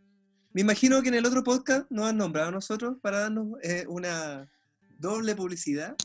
Me 0.53 0.61
imagino 0.61 1.01
que 1.03 1.09
en 1.09 1.15
el 1.15 1.25
otro 1.25 1.43
podcast 1.43 1.89
nos 1.91 2.07
han 2.07 2.17
nombrado 2.17 2.47
a 2.47 2.51
nosotros 2.51 2.97
para 3.01 3.19
darnos 3.19 3.59
eh, 3.61 3.85
una 3.87 4.49
doble 4.97 5.35
publicidad. 5.35 5.95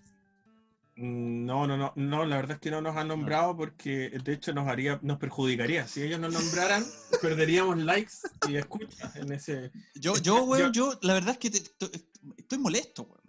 Mm, 0.96 1.46
No, 1.46 1.66
no, 1.66 1.76
no, 1.76 1.92
no, 1.96 2.24
la 2.26 2.36
verdad 2.36 2.52
es 2.56 2.60
que 2.60 2.70
no 2.70 2.80
nos 2.80 2.96
han 2.96 3.08
nombrado 3.08 3.56
porque 3.56 4.10
de 4.22 4.32
hecho 4.32 4.52
nos 4.52 4.68
haría, 4.68 4.98
nos 5.02 5.18
perjudicaría. 5.18 5.88
Si 5.88 6.02
ellos 6.02 6.20
nos 6.20 6.32
nombraran, 6.32 6.84
perderíamos 7.22 7.78
likes 7.78 8.12
y 8.48 8.56
escuchas 8.56 9.16
en 9.16 9.32
ese. 9.32 9.72
Yo, 9.94 10.16
yo, 10.18 10.44
weón, 10.44 10.72
yo, 10.72 10.98
la 11.02 11.14
verdad 11.14 11.30
es 11.32 11.38
que 11.38 11.50
te- 11.50 11.62
estoy 12.36 12.58
molesto, 12.58 13.04
weón. 13.04 13.23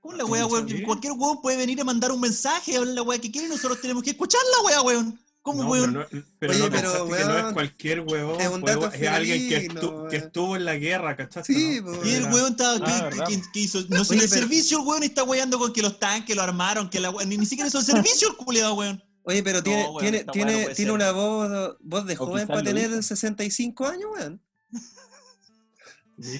¿Cómo 0.00 0.14
la 0.16 0.24
¿Tú 0.24 0.30
weá, 0.30 0.46
weón? 0.46 0.66
Cualquier 0.84 1.12
weón 1.14 1.40
puede 1.42 1.56
venir 1.58 1.80
a 1.80 1.84
mandar 1.84 2.10
un 2.12 2.20
mensaje, 2.20 2.76
hablar 2.76 2.94
la 2.94 3.02
weá 3.02 3.18
que 3.20 3.30
quiere 3.30 3.46
y 3.48 3.50
nosotros 3.50 3.80
tenemos 3.80 4.02
que 4.02 4.10
escuchar 4.10 4.40
la 4.58 4.64
weá, 4.66 4.82
weón. 4.82 5.20
¿Cómo, 5.42 5.62
No, 5.64 5.70
weón? 5.70 5.92
pero 5.94 6.08
no, 6.20 6.24
pero 6.38 6.52
Oye, 6.52 6.60
no 6.62 6.70
pero, 6.70 6.82
pensaste 6.92 7.16
que 7.16 7.24
no 7.24 7.30
es 7.30 7.42
weón, 7.42 7.54
cualquier 7.54 8.00
huevón, 8.00 8.40
es 8.42 8.48
un 8.48 8.62
huevo- 8.62 8.80
dato 8.82 8.94
es 8.94 9.08
alguien 9.08 9.38
que, 9.48 9.60
fidedigno, 9.60 9.80
estu- 9.80 9.88
que 10.10 10.16
weón. 10.16 10.26
estuvo 10.26 10.56
en 10.56 10.64
la 10.66 10.76
guerra, 10.76 11.16
¿cachaste? 11.16 11.54
Sí, 11.54 11.80
no? 11.82 12.04
Y 12.04 12.10
el 12.10 12.22
Era- 12.24 12.34
weón 12.34 12.50
estaba, 12.52 12.74
Ah, 12.76 12.84
¿qué, 12.84 13.04
verdad. 13.04 13.26
qué- 13.26 13.42
qué 13.52 13.60
hizo? 13.60 13.80
No 13.88 14.04
sé, 14.04 14.14
el 14.14 14.20
pero- 14.20 14.32
servicio 14.34 14.78
el 14.80 14.86
weón 14.86 15.02
está 15.02 15.24
weando 15.24 15.58
con 15.58 15.72
que 15.72 15.80
los 15.80 15.98
tanques 15.98 16.36
lo 16.36 16.42
armaron, 16.42 16.90
que 16.90 17.00
la 17.00 17.10
ni, 17.26 17.38
ni 17.38 17.46
siquiera 17.46 17.68
hizo 17.68 17.78
el 17.78 17.84
servicio 17.86 18.28
el 18.28 18.36
culiado, 18.36 18.74
weón. 18.74 19.02
Oye, 19.22 19.42
pero 19.42 19.58
No, 19.58 19.64
tiene, 19.64 19.82
weón, 19.84 19.98
tiene, 20.00 20.24
tiene, 20.24 20.52
tiene 20.52 20.74
ser. 20.74 20.90
una 20.92 21.10
voz, 21.12 21.76
voz 21.80 22.06
de 22.06 22.14
O 22.14 22.16
joven 22.26 22.46
para 22.46 22.62
tener 22.62 22.90
hizo. 22.90 23.02
65 23.02 23.86
años, 23.86 24.10
weón. 24.12 24.42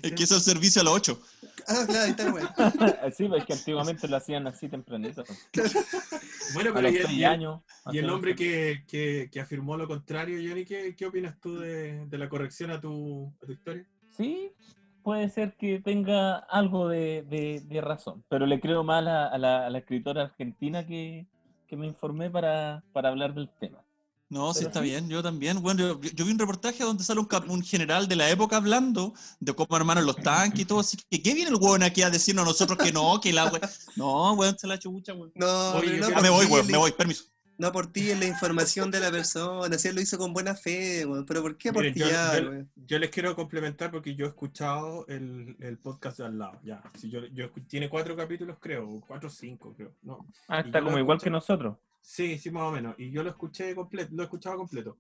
Es 0.03 0.13
que 0.13 0.23
hizo 0.25 0.35
el 0.37 0.43
servicio 0.43 0.83
a 0.83 0.85
los 0.85 0.93
8. 0.95 1.19
Ah, 1.73 1.85
claro, 1.87 2.03
ahí 2.05 2.11
está, 2.11 2.33
weón. 2.33 2.49
sí, 3.17 3.29
pues 3.29 3.45
que 3.45 3.53
antiguamente 3.53 4.09
lo 4.09 4.17
hacían 4.17 4.47
así 4.47 4.69
tempranito. 4.69 5.25
Bueno, 6.55 6.71
A 6.71 6.75
pero 6.75 6.83
los 6.83 6.93
y 6.93 6.97
el, 6.97 7.07
6 7.07 7.19
y 7.19 7.23
el- 7.25 7.31
años. 7.31 7.61
y 7.93 7.99
el 7.99 8.11
hombre 8.11 8.35
que, 8.35 8.83
que, 8.89 9.29
que 9.31 9.41
afirmó 9.41 9.77
lo 9.77 9.87
contrario, 9.87 10.39
Johnny, 10.47 10.65
¿qué, 10.65 10.95
qué 10.97 11.07
opinas 11.07 11.39
tú 11.41 11.59
de, 11.59 12.07
de 12.07 12.19
la 12.19 12.29
corrección 12.29 12.71
a 12.73 12.81
tu, 12.81 13.33
a 13.43 13.47
tu 13.47 13.53
historia? 13.53 13.87
Sí, 14.11 14.51
puede 15.03 15.29
ser 15.29 15.55
que 15.57 15.81
tenga 15.81 16.39
algo 16.39 16.89
de, 16.89 17.23
de- 17.23 17.61
de 17.65 17.81
razón, 17.81 18.25
pero 18.29 18.47
le 18.47 18.61
creo 18.61 18.83
más 18.83 19.07
a, 19.07 19.29
a 19.29 19.39
la, 19.39 19.67
a 19.67 19.71
la 19.71 19.79
escritora 19.79 20.23
argentina 20.23 20.85
que, 20.87 21.27
que 21.69 21.77
me 21.77 21.87
informé 21.87 22.31
para, 22.31 22.83
para 22.93 23.11
hablar 23.11 23.33
del 23.35 23.49
tema. 23.61 23.85
No, 24.31 24.55
sí 24.55 24.65
está 24.65 24.79
sí. 24.81 24.87
bien, 24.87 25.09
yo 25.09 25.23
también. 25.25 25.61
Bueno, 25.61 25.81
yo, 25.81 26.01
yo 26.01 26.25
vi 26.25 26.31
un 26.31 26.39
reportaje 26.39 26.85
donde 26.85 27.03
sale 27.03 27.21
un, 27.49 27.63
general 27.63 28.07
de 28.07 28.15
la 28.15 28.31
época 28.31 28.57
hablando 28.57 29.13
de 29.41 29.53
cómo 29.53 29.77
hermanos 29.77 30.05
los 30.05 30.17
tanques 30.17 30.61
y 30.61 30.65
todo, 30.65 30.81
así 30.81 30.97
que 31.11 31.21
¿qué 31.21 31.35
viene 31.35 31.51
el 31.51 31.57
weón 31.57 31.83
aquí 31.83 32.03
a 32.03 32.11
decirnos 32.11 32.45
a 32.45 32.49
nosotros 32.49 32.79
que 32.79 32.93
no, 32.93 33.21
que 33.21 33.33
la. 33.33 33.51
No, 33.97 34.33
weón, 34.35 34.57
se 34.57 34.69
la 34.69 34.79
chucha, 34.79 35.15
weón. 35.15 35.33
No, 35.35 35.73
Oye, 35.73 35.99
no 35.99 36.07
quiero- 36.07 36.07
Ah, 36.07 36.15
por 36.15 36.23
me 36.23 36.31
voy, 36.31 36.47
ti, 36.47 36.53
weón, 36.53 36.67
me 36.69 36.79
voy, 36.79 36.93
permiso. 36.93 37.25
No 37.59 37.73
por 37.73 37.93
ti, 37.93 38.09
es 38.11 38.19
la 38.19 38.25
información 38.25 38.91
de 38.91 39.01
la 39.01 39.11
persona. 39.11 39.77
Si 39.77 39.89
él 39.89 39.95
lo 39.97 40.01
hizo 40.01 40.17
con 40.17 40.33
buena 40.33 40.55
fe, 40.55 41.05
weón. 41.05 41.27
Pero 41.27 41.43
¿por 41.43 41.59
qué 41.59 41.73
Miren, 41.73 41.93
yo, 41.95 42.07
aportillar, 42.07 42.67
yo- 42.87 42.99
les 43.01 43.11
quiero 43.11 43.35
complementar 43.35 43.91
porque 43.91 44.15
yo 44.15 44.27
he 44.27 44.29
escuchado 44.29 45.07
el, 45.09 45.57
el 45.61 45.77
podcast 45.77 46.19
de 46.19 46.27
al 46.27 46.39
lado. 46.39 46.59
Ya, 46.65 46.83
si 46.99 47.11
yo, 47.11 47.21
tiene 47.69 47.91
cuatro 47.91 48.17
capítulos, 48.17 48.59
creo, 48.61 49.03
cuatro 49.07 49.29
o 49.29 49.33
cinco, 49.33 49.75
creo. 49.77 49.93
No, 50.03 50.25
Ah, 50.49 50.63
Y 50.65 50.67
está 50.69 50.81
como 50.83 50.99
igual 50.99 51.21
que 51.21 51.31
nosotros. 51.31 51.77
Sí, 52.03 52.39
sí, 52.39 52.51
más 52.51 52.65
o 52.65 52.73
menos. 52.73 52.95
Y 52.99 53.11
yo 53.11 53.23
lo 53.23 53.31
escuché 53.31 53.75
completo, 53.75 54.11
lo 54.15 54.23
he 54.23 54.25
escuchado 54.25 54.57
completo. 54.57 54.97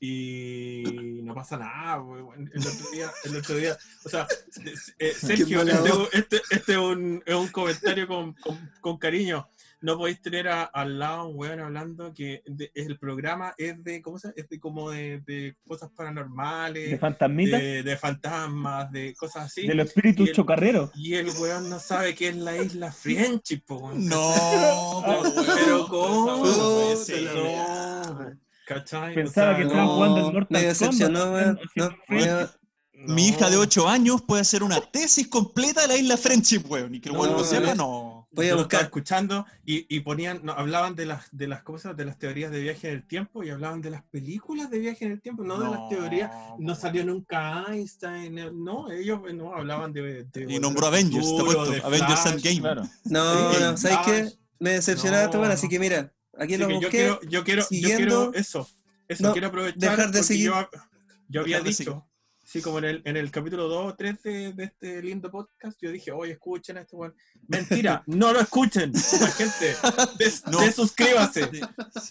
Y 0.00 1.20
no 1.22 1.34
pasa 1.34 1.56
nada, 1.56 2.00
weón. 2.00 2.50
El 2.54 2.60
otro 2.66 2.90
día, 2.92 3.10
el 3.24 3.36
otro 3.36 3.56
día, 3.56 3.76
o 4.04 4.08
sea, 4.08 4.26
eh, 4.98 5.12
Sergio, 5.12 5.62
este, 5.62 6.18
este- 6.18 6.42
este 6.50 6.72
es, 6.72 6.78
un, 6.78 7.22
es 7.26 7.34
un 7.34 7.48
comentario 7.48 8.06
con, 8.06 8.32
con- 8.34 8.70
con 8.80 8.96
cariño. 8.98 9.48
No 9.80 9.96
podéis 9.96 10.20
tener 10.20 10.48
a- 10.48 10.64
al 10.64 10.98
lado 10.98 11.28
un 11.28 11.36
weón 11.38 11.60
hablando 11.60 12.12
que 12.12 12.42
de- 12.46 12.72
el 12.74 12.98
programa 12.98 13.54
es 13.56 13.82
de, 13.84 14.02
¿cómo 14.02 14.18
se? 14.18 14.32
Es 14.36 14.48
de 14.48 14.58
como 14.58 14.90
de, 14.90 15.20
de 15.26 15.56
cosas 15.66 15.90
paranormales, 15.96 16.90
De 16.90 16.98
fantasmitas, 16.98 17.60
de, 17.60 17.82
de 17.84 17.96
fantasmas, 17.96 18.90
de 18.90 19.14
cosas 19.14 19.44
así. 19.46 19.66
de 19.68 19.74
los 19.74 19.86
espíritus 19.86 20.26
y 20.26 20.30
el- 20.30 20.34
chocarreros. 20.36 20.90
Y 20.96 21.14
el 21.14 21.28
weón 21.38 21.70
no 21.70 21.78
sabe 21.78 22.14
qué 22.16 22.28
es 22.28 22.36
la 22.36 22.56
isla 22.56 22.90
Friendship, 22.90 23.60
po. 23.66 23.92
No, 23.94 24.32
pero, 25.06 25.44
Pero 25.56 25.86
¿cómo? 25.88 26.44
no 26.44 28.36
¿cachai? 28.66 29.14
Pensaba 29.14 29.52
O 29.52 29.54
sea, 29.54 29.56
que 29.56 29.62
estaban 29.62 29.86
no, 29.86 29.94
jugando 29.94 30.16
el 30.18 30.24
Mortal 30.24 30.46
me 30.50 30.62
decepcionó, 30.62 31.20
Kombat, 31.20 31.44
weón. 31.44 31.58
haciendo 31.64 31.90
No, 31.90 31.96
free. 32.06 32.22
weón. 32.24 32.50
Mi 33.14 33.28
hija 33.28 33.48
de 33.48 33.54
no. 33.56 33.62
8 33.62 33.88
años 33.88 34.22
puede 34.26 34.42
hacer 34.42 34.62
una 34.64 34.80
tesis 34.80 35.28
completa 35.28 35.82
de 35.82 35.88
la 35.88 35.96
isla 35.96 36.16
Friendship, 36.16 36.62
weón. 36.68 36.94
Y 36.96 37.00
que 37.00 37.10
el 37.10 37.16
weón 37.16 37.32
lo 37.32 37.44
sepa, 37.44 37.74
no. 37.76 38.07
Voy 38.30 38.44
a 38.46 38.48
Yo 38.50 38.54
lo 38.56 38.62
buscar. 38.62 38.80
estaba 38.80 38.84
escuchando 38.84 39.46
y, 39.64 39.86
y 39.94 40.00
ponían, 40.00 40.40
no, 40.42 40.52
hablaban 40.52 40.94
de 40.94 41.06
las, 41.06 41.26
de 41.32 41.48
las 41.48 41.62
cosas, 41.62 41.96
de 41.96 42.04
las 42.04 42.18
teorías 42.18 42.50
de 42.50 42.60
viaje 42.60 42.88
en 42.88 42.94
el 42.96 43.06
tiempo 43.06 43.42
y 43.42 43.48
hablaban 43.50 43.80
de 43.80 43.88
las 43.90 44.02
películas 44.04 44.68
de 44.70 44.78
viaje 44.80 45.06
en 45.06 45.12
el 45.12 45.20
tiempo, 45.22 45.44
no, 45.44 45.58
de 45.58 45.70
las 45.70 45.88
teorías. 45.88 46.30
No 46.58 46.74
salió 46.74 47.04
nunca 47.06 47.64
Einstein, 47.68 48.38
eh, 48.38 48.50
no, 48.52 48.90
ellos 48.90 49.20
eh, 49.28 49.32
no 49.32 49.54
hablaban 49.54 49.92
de. 49.92 50.24
de 50.24 50.46
Y 50.52 50.58
nombró 50.58 50.86
Avengers, 50.88 51.24
te 51.24 51.30
futuro, 51.30 51.62
apuesto. 51.62 51.72
de 51.72 51.80
Avengers 51.96 52.20
Flash. 52.20 52.34
Endgame. 52.34 52.60
Claro. 52.60 52.82
No, 53.04 53.52
Sí, 53.54 53.60
no, 53.62 53.76
¿sabes 53.78 53.98
qué? 54.04 54.32
Me 54.58 54.70
decepcionaste, 54.72 55.36
No. 55.38 55.44
Así 55.44 55.66
no. 55.66 55.70
que 55.70 55.78
mira, 55.78 56.12
aquí 56.36 56.56
lo 56.56 56.66
que 56.66 56.72
yo 56.74 56.78
busqué. 56.80 56.90
quiero, 56.90 57.20
yo 57.22 57.44
quiero, 57.44 57.64
yo 57.70 57.88
quiero 57.96 58.34
eso. 58.34 58.68
Eso 59.08 59.22
No, 59.22 59.32
quiero 59.32 59.48
aprovechar. 59.48 59.78
dejar 59.78 60.10
de 60.10 60.22
seguir. 60.22 60.50
Yo, 60.50 60.68
yo 61.28 61.40
había 61.42 61.60
dicho, 61.60 62.06
sí, 62.50 62.62
como 62.62 62.78
en 62.78 62.84
el, 62.86 63.02
en 63.04 63.16
el 63.18 63.30
capítulo 63.30 63.68
2 63.68 63.92
o 63.92 63.94
3 63.94 64.22
de, 64.22 64.52
de 64.54 64.64
este 64.64 65.02
lindo 65.02 65.30
podcast, 65.30 65.78
yo 65.82 65.90
dije, 65.92 66.12
oye, 66.12 66.32
escuchen 66.32 66.78
a 66.78 66.80
este 66.80 66.96
weón. 66.96 67.14
Mentira, 67.46 68.02
no 68.06 68.32
lo 68.32 68.40
escuchen, 68.40 68.90
la 68.92 69.28
gente. 69.28 69.76
Des, 70.18 70.44
No. 70.50 70.58
desuscríbase, 70.60 71.50
Sí, 71.50 71.60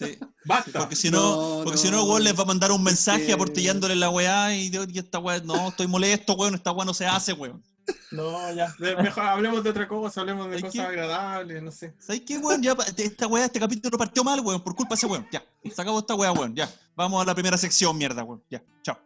sí. 0.06 0.18
basta. 0.44 0.78
Porque 0.78 0.94
si 0.96 1.10
no, 1.10 1.58
No, 1.58 1.64
porque 1.64 1.76
no, 1.76 1.82
si 1.82 1.90
no, 1.90 2.04
weón 2.04 2.22
les 2.24 2.38
va 2.38 2.42
a 2.42 2.46
mandar 2.46 2.70
un 2.72 2.82
mensaje 2.84 3.26
que- 3.26 3.32
aportillándole 3.32 3.96
la 3.96 4.10
weá 4.10 4.54
y, 4.54 4.70
y 4.90 4.98
esta 4.98 5.18
weá, 5.18 5.40
no, 5.40 5.68
estoy 5.68 5.86
molesto, 5.88 6.34
weón, 6.34 6.54
esta 6.54 6.70
weá 6.72 6.84
no 6.84 6.94
se 6.94 7.06
hace, 7.06 7.32
weón. 7.32 7.62
No, 8.10 8.52
ya. 8.52 8.72
Mejor 8.78 9.24
hablemos 9.24 9.64
de 9.64 9.70
otra 9.70 9.88
cosa, 9.88 10.20
hablemos 10.20 10.48
de 10.50 10.56
¿Hay 10.56 10.62
cosas 10.62 10.74
qué? 10.74 10.82
agradables, 10.82 11.62
no 11.62 11.72
sé. 11.72 11.94
¿Sabes 11.98 12.20
qué, 12.26 12.36
weón? 12.38 12.62
Ya, 12.62 12.74
pa- 12.74 12.84
esta 12.96 13.26
weá, 13.26 13.46
este 13.46 13.58
capítulo 13.58 13.96
partió 13.98 14.22
mal, 14.22 14.40
weón, 14.40 14.62
por 14.62 14.74
culpa 14.74 14.90
de 14.94 14.98
ese 14.98 15.06
weón. 15.06 15.26
Ya, 15.32 15.42
se 15.74 15.80
acabó 15.82 15.98
esta 15.98 16.14
weá, 16.14 16.30
weón. 16.32 16.54
Ya, 16.54 16.70
vamos 16.94 17.22
a 17.22 17.24
la 17.24 17.34
primera 17.34 17.56
sección, 17.56 17.96
mierda, 17.96 18.22
weón. 18.24 18.42
Ya, 18.50 18.62
chao. 18.82 18.98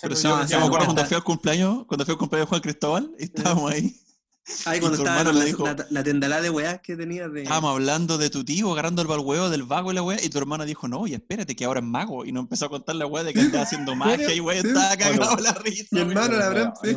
Pero 0.00 0.16
sí, 0.16 0.22
yo 0.24 0.44
ya, 0.46 0.58
me 0.60 0.66
acuerdo 0.66 0.86
cuando 0.86 1.04
fui 1.06 1.16
al 1.16 1.24
cumpleaños, 1.24 1.84
cuando 1.86 2.04
fui 2.04 2.12
al 2.12 2.18
cumpleaños 2.18 2.46
de 2.46 2.48
Juan 2.50 2.60
Cristóbal, 2.60 3.10
y 3.18 3.24
estábamos 3.24 3.70
ahí. 3.72 4.00
Ahí 4.66 4.78
cuando 4.78 4.98
tu 4.98 5.02
estaba 5.04 5.20
hermano 5.20 5.30
con 5.30 5.34
le 5.38 5.40
la, 5.40 5.46
dijo- 5.46 5.64
la, 5.66 5.86
la 5.88 6.02
tendalada 6.04 6.42
de 6.42 6.50
weás 6.50 6.80
que 6.82 6.96
tenía 6.96 7.28
de. 7.28 7.42
Estábamos 7.44 7.70
hablando 7.72 8.18
de 8.18 8.28
tu 8.28 8.44
tío, 8.44 8.70
agarrando 8.72 9.00
el 9.00 9.08
huevo 9.08 9.48
del 9.48 9.62
vago 9.62 9.90
y 9.90 9.94
la 9.94 10.02
weá, 10.02 10.22
y 10.22 10.28
tu 10.28 10.36
hermano 10.38 10.66
dijo, 10.66 10.86
no, 10.86 11.06
y 11.06 11.14
espérate, 11.14 11.56
que 11.56 11.64
ahora 11.64 11.80
es 11.80 11.86
mago. 11.86 12.26
Y 12.26 12.32
nos 12.32 12.42
empezó 12.42 12.66
a 12.66 12.68
contar 12.68 12.94
la 12.96 13.06
weá 13.06 13.24
de 13.24 13.32
que 13.32 13.40
andaba 13.40 13.64
haciendo 13.64 13.94
magia 13.96 14.34
y 14.34 14.40
weá, 14.40 14.60
Sí. 14.60 14.68
estaba 14.68 14.96
cagado 14.98 15.36
la 15.36 15.52
risa. 15.54 15.86
Mi 15.92 16.00
hermano, 16.00 16.36
la 16.36 16.48
verdad, 16.50 16.74
sí. 16.82 16.94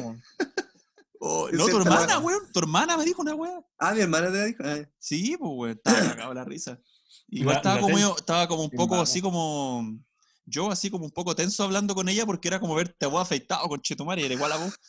Oh, 1.19 1.47
Es 1.49 1.57
no, 1.57 1.65
tu 1.67 1.77
hermana, 1.77 2.19
weón. 2.19 2.41
Tu 2.53 2.59
hermana 2.59 2.95
me 2.97 3.05
dijo 3.05 3.21
una 3.21 3.33
weá. 3.33 3.59
Ah, 3.79 3.93
mi 3.93 4.01
hermana 4.01 4.31
te 4.31 4.45
dijo. 4.45 4.63
Ah, 4.65 4.77
Sí, 4.99 5.35
pues, 5.39 5.51
weón, 5.55 5.71
estaba 5.77 5.99
cagado 6.09 6.33
la 6.33 6.43
risa. 6.43 6.79
Igual 7.29 7.53
La- 7.55 7.57
estaba 7.59 7.75
la 7.75 7.81
como, 7.81 7.97
estaba 8.17 8.47
como 8.47 8.63
un 8.65 8.69
poco 8.71 8.95
así 9.01 9.21
como. 9.21 9.97
Yo, 10.49 10.71
así 10.71 10.89
como 10.89 11.03
un 11.03 11.11
poco 11.11 11.35
tenso 11.35 11.61
hablando 11.63 11.93
con 11.93 12.07
ella 12.07 12.25
porque 12.25 12.47
era 12.47 12.61
como 12.61 12.73
verte 12.73 13.05
a 13.05 13.09
vos 13.09 13.21
afeitado 13.21 13.67
con 13.67 13.81
Chetumare, 13.81 14.23
era 14.25 14.33
igual 14.33 14.53
a 14.53 14.57
vos. 14.57 14.79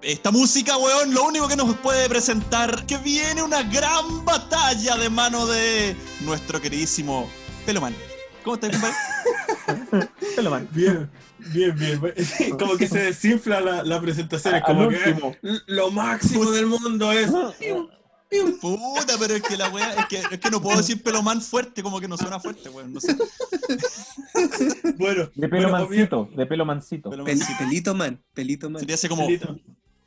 Esta 0.00 0.30
música, 0.30 0.76
weón, 0.78 1.12
lo 1.12 1.24
único 1.24 1.48
que 1.48 1.56
nos 1.56 1.76
puede 1.78 2.08
presentar 2.08 2.86
que 2.86 2.96
viene 2.98 3.42
una 3.42 3.62
gran 3.64 4.24
batalla 4.24 4.96
de 4.96 5.10
mano 5.10 5.46
de 5.46 5.94
nuestro 6.20 6.60
queridísimo 6.60 7.28
Peloman. 7.66 7.94
¿Cómo 8.44 8.54
estás, 8.54 8.70
compadre? 8.70 10.08
Pelo 10.36 10.50
man. 10.50 10.68
Bien, 10.70 11.10
bien, 11.52 11.76
bien. 11.76 12.00
Como 12.58 12.76
que 12.78 12.88
se 12.88 13.00
desinfla 13.00 13.60
la, 13.60 13.82
la 13.82 14.00
presentación. 14.00 14.54
Es 14.54 14.62
Al 14.62 14.66
como 14.66 14.88
que 14.88 14.96
último. 14.96 15.36
lo 15.66 15.90
máximo 15.90 16.50
del 16.52 16.66
mundo 16.66 17.12
es. 17.12 17.30
Puta, 18.60 19.14
pero 19.18 19.34
es 19.36 19.42
que 19.42 19.56
la 19.56 19.68
weá, 19.70 19.90
es 19.94 20.06
que, 20.06 20.16
es 20.18 20.38
que 20.40 20.50
no 20.50 20.60
puedo 20.60 20.76
decir 20.76 21.02
Peloman 21.02 21.40
fuerte, 21.40 21.82
como 21.82 21.98
que 22.00 22.08
no 22.08 22.16
suena 22.18 22.38
fuerte, 22.38 22.68
weón. 22.68 22.92
No 22.92 23.00
sé. 23.00 23.16
Bueno, 24.98 25.30
De 25.34 25.48
pelo 25.48 25.68
bueno, 25.68 25.86
mancito, 25.86 26.28
de 26.36 26.46
pelo 26.46 26.64
mancito. 26.64 27.10
Pel- 27.10 27.58
pelito 27.58 27.94
man, 27.94 28.20
pelito 28.34 28.68
man. 28.70 28.80
Sería 28.80 28.94
así 28.96 29.08
como 29.08 29.24
Felito. 29.24 29.56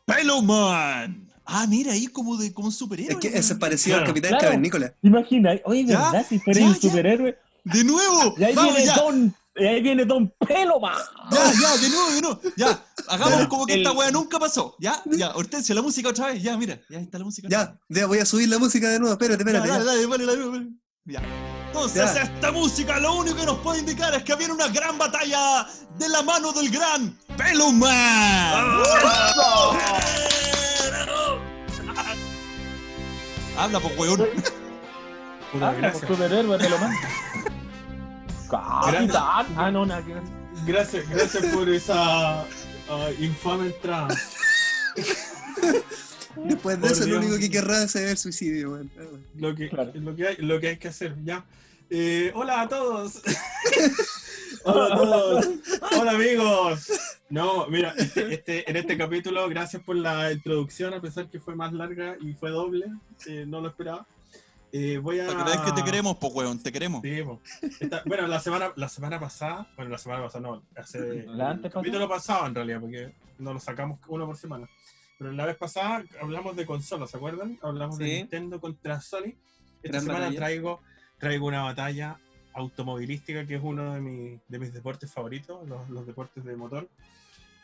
Peloman. 0.05 1.27
Ah, 1.45 1.65
mira, 1.67 1.93
ahí 1.93 2.07
como 2.07 2.37
de 2.37 2.53
como 2.53 2.67
un 2.67 2.73
superhéroe. 2.73 3.13
Es 3.13 3.19
que 3.19 3.27
ese 3.37 3.53
es 3.53 3.59
parecido 3.59 3.95
Claro. 3.95 4.03
al 4.05 4.07
Capitán 4.07 4.29
Claro. 4.29 4.43
Cavernícola. 4.45 4.93
Imagina, 5.01 5.51
oye, 5.65 5.85
Ya, 5.85 5.97
¿verdad? 6.11 6.25
Si 6.29 6.39
fuera 6.39 6.59
ya, 6.59 6.65
un 6.67 6.73
ya. 6.75 6.79
superhéroe. 6.81 7.37
De 7.63 7.83
nuevo. 7.83 8.35
Y 8.37 8.43
ahí 8.43 8.53
Vamos, 8.55 8.75
viene 8.75 8.85
ya. 8.87 8.95
Don. 8.95 9.35
Y 9.55 9.65
ahí 9.65 9.81
viene 9.81 10.05
Don 10.05 10.29
Peloman. 10.47 10.93
Ya, 11.31 11.51
ya, 11.61 11.77
de 11.77 11.89
nuevo, 11.89 12.09
de 12.11 12.21
nuevo. 12.21 12.41
Ya, 12.55 12.85
hagamos 13.07 13.47
como 13.47 13.65
que 13.65 13.73
El- 13.73 13.81
esta 13.81 13.91
weá 13.91 14.11
nunca 14.11 14.39
pasó. 14.39 14.75
Ya, 14.79 15.01
ya, 15.05 15.31
Hortensia, 15.35 15.75
la 15.75 15.81
música 15.81 16.09
otra 16.09 16.27
vez. 16.27 16.41
Ya, 16.43 16.57
mira, 16.57 16.79
ya 16.89 16.99
está 16.99 17.17
la 17.19 17.25
música. 17.25 17.47
Ya, 17.49 17.77
ya, 17.89 18.05
voy 18.05 18.19
a 18.19 18.25
subir 18.25 18.49
la 18.49 18.57
música 18.59 18.89
de 18.89 18.99
nuevo. 18.99 19.13
Espérate, 19.13 19.41
espérate. 19.43 19.67
dale, 19.67 19.79
ya. 19.83 19.85
dale, 19.91 20.07
dale, 20.07 20.25
dale, 20.25 20.51
dale. 20.51 20.67
Ya. 21.05 21.21
Entonces, 21.67 22.13
Ya. 22.13 22.21
esta 22.23 22.51
música 22.51 22.99
lo 22.99 23.15
único 23.15 23.35
que 23.37 23.45
nos 23.45 23.57
puede 23.59 23.79
indicar 23.79 24.13
es 24.13 24.23
que 24.23 24.35
viene 24.35 24.53
una 24.53 24.67
gran 24.67 24.97
batalla 24.97 25.65
de 25.97 26.09
la 26.09 26.21
mano 26.21 26.51
del 26.53 26.69
gran 26.69 27.17
Peluman. 27.37 28.83
Habla, 33.57 33.79
pues, 33.79 33.97
weón. 33.97 34.21
Ah, 35.61 35.73
gracias. 35.77 36.07
superhéroe, 36.07 36.57
Peloman. 36.57 36.93
Capitán. 38.49 39.45
Ah, 39.57 39.69
no, 39.69 39.85
nada 39.85 40.01
que 40.01 40.13
ver. 40.13 40.23
Gracias, 40.65 41.09
gracias 41.09 41.45
por 41.47 41.67
esa 41.67 42.45
Ay, 42.93 43.15
infame 43.21 43.67
entrada. 43.67 44.09
Después 46.35 46.75
de 46.77 46.81
Por 46.81 46.91
eso, 46.91 47.01
lo 47.01 47.05
Dios. 47.07 47.17
único 47.25 47.37
que 47.39 47.49
querrá 47.49 47.83
es 47.83 47.95
el 47.95 48.17
suicidio. 48.17 48.75
Ah, 48.75 48.79
bueno. 48.79 48.89
Lo 49.37 49.55
que, 49.55 49.69
Claro. 49.69 49.91
lo 49.95 50.15
que, 50.15 50.27
hay, 50.27 50.35
lo 50.37 50.59
que 50.59 50.67
hay 50.69 50.77
que 50.77 50.87
hacer, 50.89 51.15
ya. 51.23 51.45
Eh, 51.89 52.31
hola 52.35 52.61
a 52.61 52.67
todos. 52.69 53.21
Hola, 54.63 54.85
hola 54.95 54.95
a 54.95 54.97
todos. 54.97 55.47
Hola 55.99 56.11
amigos. 56.11 56.87
No, 57.29 57.67
mira, 57.67 57.93
este, 57.97 58.33
este- 58.33 58.69
en 58.69 58.75
este 58.77 58.97
capítulo, 58.97 59.47
gracias 59.49 59.81
por 59.83 59.95
la 59.95 60.31
introducción, 60.31 60.93
a 60.93 61.01
pesar 61.01 61.29
que 61.29 61.39
fue 61.39 61.55
más 61.55 61.71
larga 61.73 62.17
y 62.21 62.33
fue 62.33 62.49
doble, 62.49 62.85
eh, 63.27 63.45
no 63.47 63.61
lo 63.61 63.69
esperaba. 63.69 64.05
Eh, 64.73 64.97
voy 64.99 65.19
a... 65.19 65.27
Para 65.27 65.39
que 65.39 65.43
veas 65.51 65.61
que 65.61 65.71
te 65.73 65.83
queremos, 65.83 66.15
po, 66.17 66.27
weón, 66.29 66.57
te 66.61 66.71
queremos. 66.71 67.01
Sí, 67.01 67.21
po. 67.23 67.41
Esta- 67.79 68.03
bueno, 68.05 68.27
la 68.27 68.39
semana, 68.39 68.71
la 68.75 68.87
semana 68.89 69.19
pasada, 69.19 69.67
bueno, 69.75 69.91
la 69.91 69.97
semana 69.97 70.23
pasada 70.23 70.41
no, 70.41 70.63
hace 70.75 70.99
¿La 71.25 71.33
el 71.33 71.41
antes 71.41 71.71
capítulo 71.73 72.07
pasado 72.07 72.47
en 72.47 72.55
realidad, 72.55 72.79
porque 72.79 73.13
no 73.37 73.53
lo 73.53 73.59
sacamos 73.59 73.99
uno 74.07 74.25
por 74.25 74.37
semana. 74.37 74.69
Pero 75.17 75.31
la 75.33 75.45
vez 75.45 75.57
pasada 75.57 76.03
hablamos 76.21 76.55
de 76.55 76.65
consolas, 76.65 77.11
¿se 77.11 77.17
acuerdan? 77.17 77.59
Hablamos 77.61 77.97
de 77.97 78.05
Sí. 78.05 78.11
Nintendo 78.17 78.59
contra 78.61 79.01
Sony. 79.01 79.33
Esta 79.83 79.89
Gran 79.97 80.01
semana 80.01 80.19
batalla. 80.19 80.37
traigo, 80.39 80.81
traigo 81.19 81.47
una 81.47 81.63
batalla 81.63 82.17
automovilística 82.53 83.45
que 83.45 83.55
es 83.55 83.61
uno 83.63 83.93
de, 83.93 84.01
mi- 84.01 84.39
de 84.47 84.59
mis 84.59 84.73
deportes 84.73 85.11
favoritos, 85.11 85.67
los, 85.67 85.89
los 85.89 86.05
deportes 86.07 86.43
de 86.43 86.55
motor. 86.55 86.87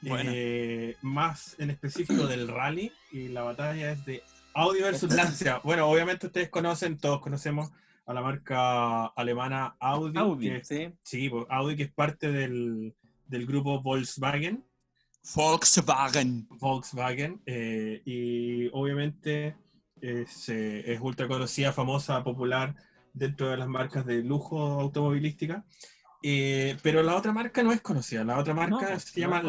Buena. 0.01 0.29
Eh, 0.33 0.95
más 1.01 1.55
en 1.57 1.71
específico 1.71 2.27
del 2.27 2.47
rally 2.47 2.91
y 3.11 3.29
la 3.29 3.41
batalla 3.43 3.91
es 3.91 4.05
de 4.05 4.21
Audi 4.57 4.81
versus 4.81 5.13
Lancia. 5.13 5.61
Bueno, 5.63 5.87
obviamente 5.87 6.27
ustedes 6.27 6.49
conocen, 6.49 6.97
todos 6.97 7.21
conocemos 7.21 7.69
a 8.05 8.13
la 8.13 8.21
marca 8.21 9.05
alemana 9.07 9.75
Audi. 9.79 10.17
Audi. 10.17 10.49
que- 10.49 10.63
Sí. 10.63 10.93
sí, 11.03 11.29
pues, 11.29 11.45
Audi 11.49 11.75
que 11.75 11.83
es 11.83 11.91
parte 11.93 12.31
del, 12.31 12.95
del 13.27 13.45
grupo 13.45 13.81
Volkswagen. 13.81 14.63
Volkswagen. 15.35 16.47
Volkswagen 16.49 17.41
eh, 17.45 18.01
y 18.05 18.67
obviamente 18.73 19.55
es, 20.01 20.49
eh, 20.49 20.91
es 20.93 20.99
ultra 21.01 21.27
conocida, 21.27 21.71
famosa, 21.73 22.23
popular 22.23 22.75
dentro 23.13 23.49
de 23.49 23.57
las 23.57 23.67
marcas 23.67 24.05
de 24.05 24.23
lujo 24.23 24.59
automovilística. 24.79 25.65
Eh, 26.23 26.77
pero 26.81 27.03
la 27.03 27.15
otra 27.15 27.31
marca 27.31 27.61
no 27.61 27.71
es 27.71 27.81
conocida, 27.81 28.23
la 28.23 28.39
otra 28.39 28.53
marca 28.55 28.89
No, 28.93 28.99
se 28.99 29.21
no 29.21 29.27
llama 29.27 29.43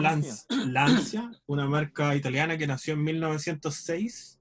Lancia, 0.66 1.30
una 1.46 1.66
marca 1.66 2.14
italiana 2.14 2.58
que 2.58 2.66
nació 2.66 2.92
en 2.94 3.04
1906 3.04 4.37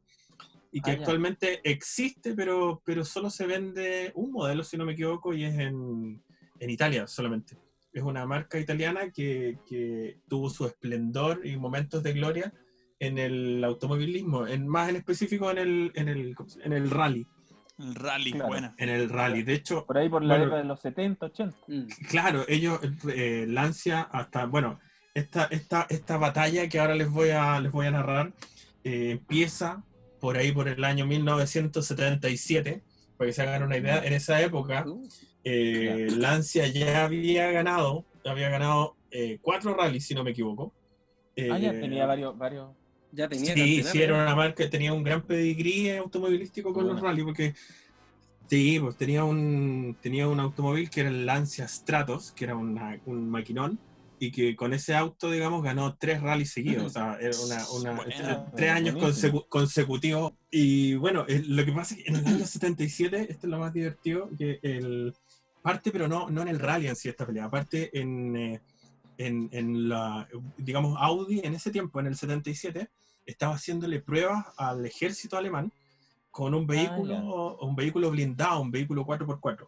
y 0.71 0.81
que 0.81 0.91
Ah, 0.91 0.93
ya. 0.93 1.00
actualmente 1.00 1.59
existe, 1.63 2.33
pero, 2.36 2.81
pero 2.86 3.03
solo 3.05 3.29
se 3.29 3.47
vende 3.47 4.12
un 4.15 4.31
modelo, 4.31 4.63
si 4.63 4.77
no 4.77 4.86
me 4.86 4.93
equivoco, 4.93 5.33
y 5.33 5.43
es 5.45 5.55
en, 5.59 6.21
en 6.59 6.69
Italia 6.69 7.07
solamente. 7.07 7.57
Es 7.93 8.03
una 8.03 8.25
marca 8.25 8.59
italiana 8.59 9.09
que, 9.12 9.59
que 9.67 10.19
tuvo 10.27 10.50
su 10.50 10.65
esplendor 10.65 11.45
y 11.45 11.57
momentos 11.57 12.03
de 12.03 12.13
gloria 12.13 12.53
en 13.00 13.17
el 13.17 13.63
automovilismo, 13.63 14.45
en, 14.47 14.67
más 14.67 14.89
en 14.89 14.97
específico 14.97 15.50
en 15.51 15.57
el, 15.59 15.91
en 15.95 16.07
el, 16.09 16.36
¿cómo 16.36 16.50
se- 16.50 16.62
en 16.63 16.74
el 16.74 16.89
rally. 16.89 17.25
El 17.79 17.93
rally, 17.95 18.31
Claro. 18.31 18.47
buena. 18.47 18.75
En 18.79 18.89
el 18.89 19.07
rally. 19.07 19.43
De 19.43 19.53
hecho, 19.53 19.86
Por 19.86 19.97
ahí 20.00 20.09
por 20.09 20.24
la 20.24 20.33
Bueno. 20.33 20.45
década 20.45 20.62
de 20.63 20.67
los 20.67 20.81
70, 20.81 21.25
80. 21.27 21.57
Mm. 21.67 21.88
claro, 22.09 22.43
ellos, 22.47 22.79
eh, 23.13 23.45
Lancia, 23.47 24.01
hasta, 24.01 24.45
bueno, 24.45 24.79
esta, 25.13 25.45
esta, 25.45 25.86
esta 25.89 26.17
batalla 26.17 26.67
que 26.69 26.79
ahora 26.79 26.95
les 26.95 27.09
voy 27.09 27.29
a, 27.29 27.59
les 27.59 27.71
voy 27.71 27.86
a 27.86 27.91
narrar, 27.91 28.33
eh, 28.83 29.12
empieza 29.12 29.83
por 30.27 30.36
ahí 30.38 30.51
por 30.51 30.67
el 30.67 30.84
año 30.84 31.05
1977, 31.05 32.84
para 33.15 33.29
que 33.29 33.34
se 33.34 33.41
hagan 33.43 33.63
una 33.63 33.77
idea. 33.77 34.03
En 34.05 34.11
esa 34.11 34.42
época, 34.42 34.85
eh, 35.42 36.07
Lancia 36.18 36.68
ya 36.68 37.05
había 37.05 37.50
ganado, 37.51 38.05
había 38.25 38.50
ganado 38.50 38.98
eh, 39.09 39.40
cuatro 39.42 39.74
rallies, 39.74 40.05
si 40.05 40.13
no 40.13 40.25
me 40.25 40.31
equivoco. 40.31 40.75
Ah, 41.50 41.57
ya 41.57 41.72
Eh, 41.72 41.79
tenía 41.79 42.05
varios, 42.05 42.37
varios. 42.37 42.75
ya 43.13 43.29
tenía 43.29 43.53
Sí, 43.53 43.81
sí, 43.83 44.01
era 44.01 44.16
¿eh? 44.20 44.24
una 44.25 44.35
marca 44.35 44.63
que 44.66 44.70
tenía 44.70 44.92
un 44.92 45.01
gran 45.01 45.25
pedigrí 45.25 45.92
automovilístico 45.92 46.74
con 46.74 46.83
los 46.87 46.96
Bueno. 46.96 47.07
rally, 47.07 47.24
porque 47.24 47.53
sí, 48.50 48.79
pues 48.81 48.98
tenía 48.98 49.24
un, 49.24 49.98
tenía 50.01 50.27
un 50.27 50.42
automóvil 50.42 50.90
que 50.90 51.00
era 51.01 51.09
el 51.09 51.25
Lancia 51.25 51.70
Stratos, 51.70 52.33
que 52.33 52.44
era 52.44 52.57
una- 52.57 53.00
un 53.05 53.29
maquinón, 53.29 53.79
y 54.20 54.32
que 54.32 54.56
con 54.56 54.74
ese 54.74 54.96
auto, 54.96 55.30
digamos, 55.30 55.62
ganó 55.64 55.96
tres 55.96 56.22
rallies 56.22 56.51
seguidos, 56.51 56.86
o 56.86 56.90
sea, 56.90 57.18
era 57.22 57.38
una, 57.46 57.70
una- 57.70 57.94
tre- 58.24 58.51
tres 58.56 58.72
años 58.72 58.96
consecu- 58.96 59.48
consecutivos. 59.48 60.34
Y 60.50 60.96
bueno, 60.96 61.25
eh, 61.27 61.44
lo 61.46 61.64
que 61.66 61.72
pasa 61.72 61.96
es 61.96 62.03
que 62.03 62.10
en 62.10 62.16
el 62.18 62.25
año 62.27 62.46
77, 62.46 63.27
esto 63.30 63.48
es 63.48 63.51
lo 63.51 63.60
más 63.60 63.74
divertido, 63.74 64.30
que 64.38 64.60
el 64.64 65.14
parte, 65.62 65.92
pero 65.92 66.08
no, 66.08 66.30
no 66.30 66.42
en 66.42 66.48
el 66.48 66.60
rally 66.60 66.88
en 66.88 66.96
sí 66.96 67.10
esta 67.10 67.25
pelea, 67.25 67.46
aparte 67.46 67.90
en, 68.00 68.36
eh, 68.38 68.62
en, 69.18 69.50
en 69.51 69.90
la, 69.90 70.27
digamos, 70.58 70.98
Audi 71.00 71.42
en 71.44 71.53
ese 71.56 71.72
tiempo, 71.72 72.00
en 72.00 72.08
el 72.08 72.16
77, 72.16 72.90
estaba 73.25 73.56
haciéndole 73.56 74.00
pruebas 74.00 74.46
al 74.58 74.86
ejército 74.86 75.38
alemán 75.38 75.72
con 76.32 76.53
un 76.53 76.66
vehículo, 76.66 77.14
ya. 77.14 77.66
un 77.66 77.75
vehículo 77.75 78.10
blindado, 78.12 78.62
un 78.62 78.72
vehículo 78.72 79.06
4x4. 79.06 79.68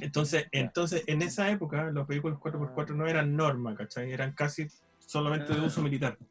Entonces, 0.00 0.46
entonces, 0.52 1.02
en 1.06 1.22
esa 1.22 1.50
época, 1.50 1.90
los 1.90 2.06
vehículos 2.06 2.38
4x4 2.38 2.94
no 2.94 3.06
eran 3.06 3.34
norma, 3.36 3.74
¿cachai? 3.74 4.12
Eran 4.12 4.32
casi 4.32 4.66
solamente 4.98 5.52
de 5.54 5.60
uso 5.60 5.82
militar. 5.82 6.16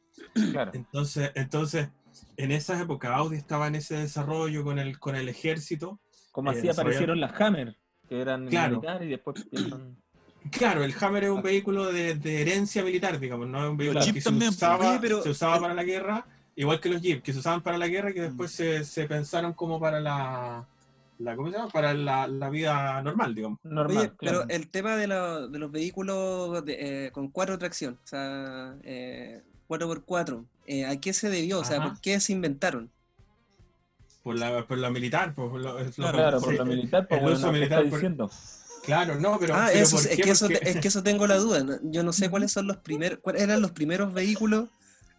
Claro. 0.51 0.71
Entonces, 0.75 1.31
entonces, 1.35 1.89
en 2.37 2.51
esa 2.51 2.79
época, 2.79 3.15
Audi 3.15 3.35
estaba 3.37 3.67
en 3.67 3.75
ese 3.75 3.95
desarrollo 3.97 4.63
con 4.63 4.77
el, 4.79 4.99
con 4.99 5.15
el 5.15 5.27
ejército. 5.27 5.99
Como 6.31 6.51
eh, 6.51 6.57
así 6.57 6.69
aparecieron 6.69 7.19
las 7.19 7.39
Hammer, 7.41 7.75
que 8.07 8.21
eran 8.21 8.47
Claro. 8.47 8.75
militares 8.77 9.07
y 9.07 9.11
después 9.11 9.45
Claro, 10.51 10.83
el 10.83 10.93
Hammer 10.99 11.23
es 11.25 11.29
un 11.31 11.41
vehículo 11.41 11.91
de, 11.91 12.15
de 12.15 12.41
herencia 12.41 12.83
militar, 12.83 13.19
digamos, 13.19 13.47
no 13.47 13.63
es 13.63 13.69
un 13.71 13.77
vehículo 13.77 14.01
que 14.01 14.21
también, 14.21 14.51
se 14.51 14.57
usaba, 14.57 14.89
Oye, 14.91 14.99
pero- 15.01 15.23
se 15.23 15.29
usaba 15.29 15.59
para 15.59 15.73
la 15.73 15.83
guerra, 15.83 16.25
igual 16.55 16.79
que 16.79 16.89
los 16.89 17.01
Jeep, 17.01 17.23
que 17.23 17.33
se 17.33 17.39
usaban 17.39 17.61
para 17.61 17.77
la 17.77 17.87
guerra 17.87 18.11
y 18.11 18.13
que 18.13 18.21
después 18.21 18.51
se, 18.51 18.83
se 18.83 19.07
pensaron 19.07 19.53
como 19.53 19.79
para 19.79 19.99
la, 19.99 20.67
la 21.19 21.35
¿cómo 21.35 21.49
se 21.51 21.57
llama? 21.57 21.69
Para 21.69 21.93
la, 21.93 22.27
la 22.27 22.49
vida 22.49 23.01
normal, 23.01 23.33
digamos. 23.35 23.59
normal. 23.63 23.97
Oye, 23.97 24.11
claro. 24.17 24.45
pero 24.45 24.49
el 24.49 24.69
tema 24.69 24.95
de, 24.97 25.07
la- 25.07 25.47
de 25.47 25.59
los 25.59 25.71
vehículos 25.71 26.63
de, 26.65 27.05
eh, 27.07 27.11
con 27.11 27.29
cuatro 27.29 27.57
tracción, 27.57 27.97
o 28.03 28.07
sea, 28.07 28.75
eh, 28.83 29.41
4x4, 29.67 30.45
eh, 30.67 30.85
¿a 30.85 30.99
qué 30.99 31.13
se 31.13 31.29
debió? 31.29 31.59
O 31.59 31.63
sea, 31.65 31.77
Ajá. 31.77 31.89
¿por 31.89 32.01
qué 32.01 32.19
se 32.19 32.33
inventaron? 32.33 32.89
Por 34.23 34.37
la, 34.39 34.65
por 34.65 34.77
la 34.77 34.89
militar, 34.89 35.33
por 35.35 35.59
lo- 35.59 35.75
Claro, 35.91 36.39
por 36.39 36.51
sí, 36.51 36.57
lo 36.57 36.65
militar, 36.65 37.07
pues 37.07 37.19
el 37.19 37.23
bueno, 37.25 37.37
uso 37.37 37.47
¿qué 37.47 37.53
militar 37.53 37.79
está 37.79 37.89
por- 37.89 37.99
diciendo? 37.99 38.31
Claro, 38.83 39.19
no, 39.19 39.37
pero. 39.39 39.55
ah, 39.55 39.67
pero 39.71 39.79
eso, 39.83 39.95
¿por 39.97 40.05
es, 40.07 40.15
qué? 40.15 40.21
que 40.23 40.31
eso, 40.31 40.45
Porque- 40.47 40.69
es 40.69 40.77
que 40.81 40.87
eso 40.89 41.03
tengo 41.03 41.25
la 41.27 41.37
duda. 41.37 41.79
Yo 41.83 42.03
no 42.03 42.11
sé 42.11 42.29
cuáles 42.29 42.51
son 42.51 42.67
los 42.67 42.77
primeros, 42.77 43.19
cuáles 43.21 43.41
eran 43.41 43.61
los 43.61 43.71
primeros 43.71 44.13
vehículos 44.13 44.67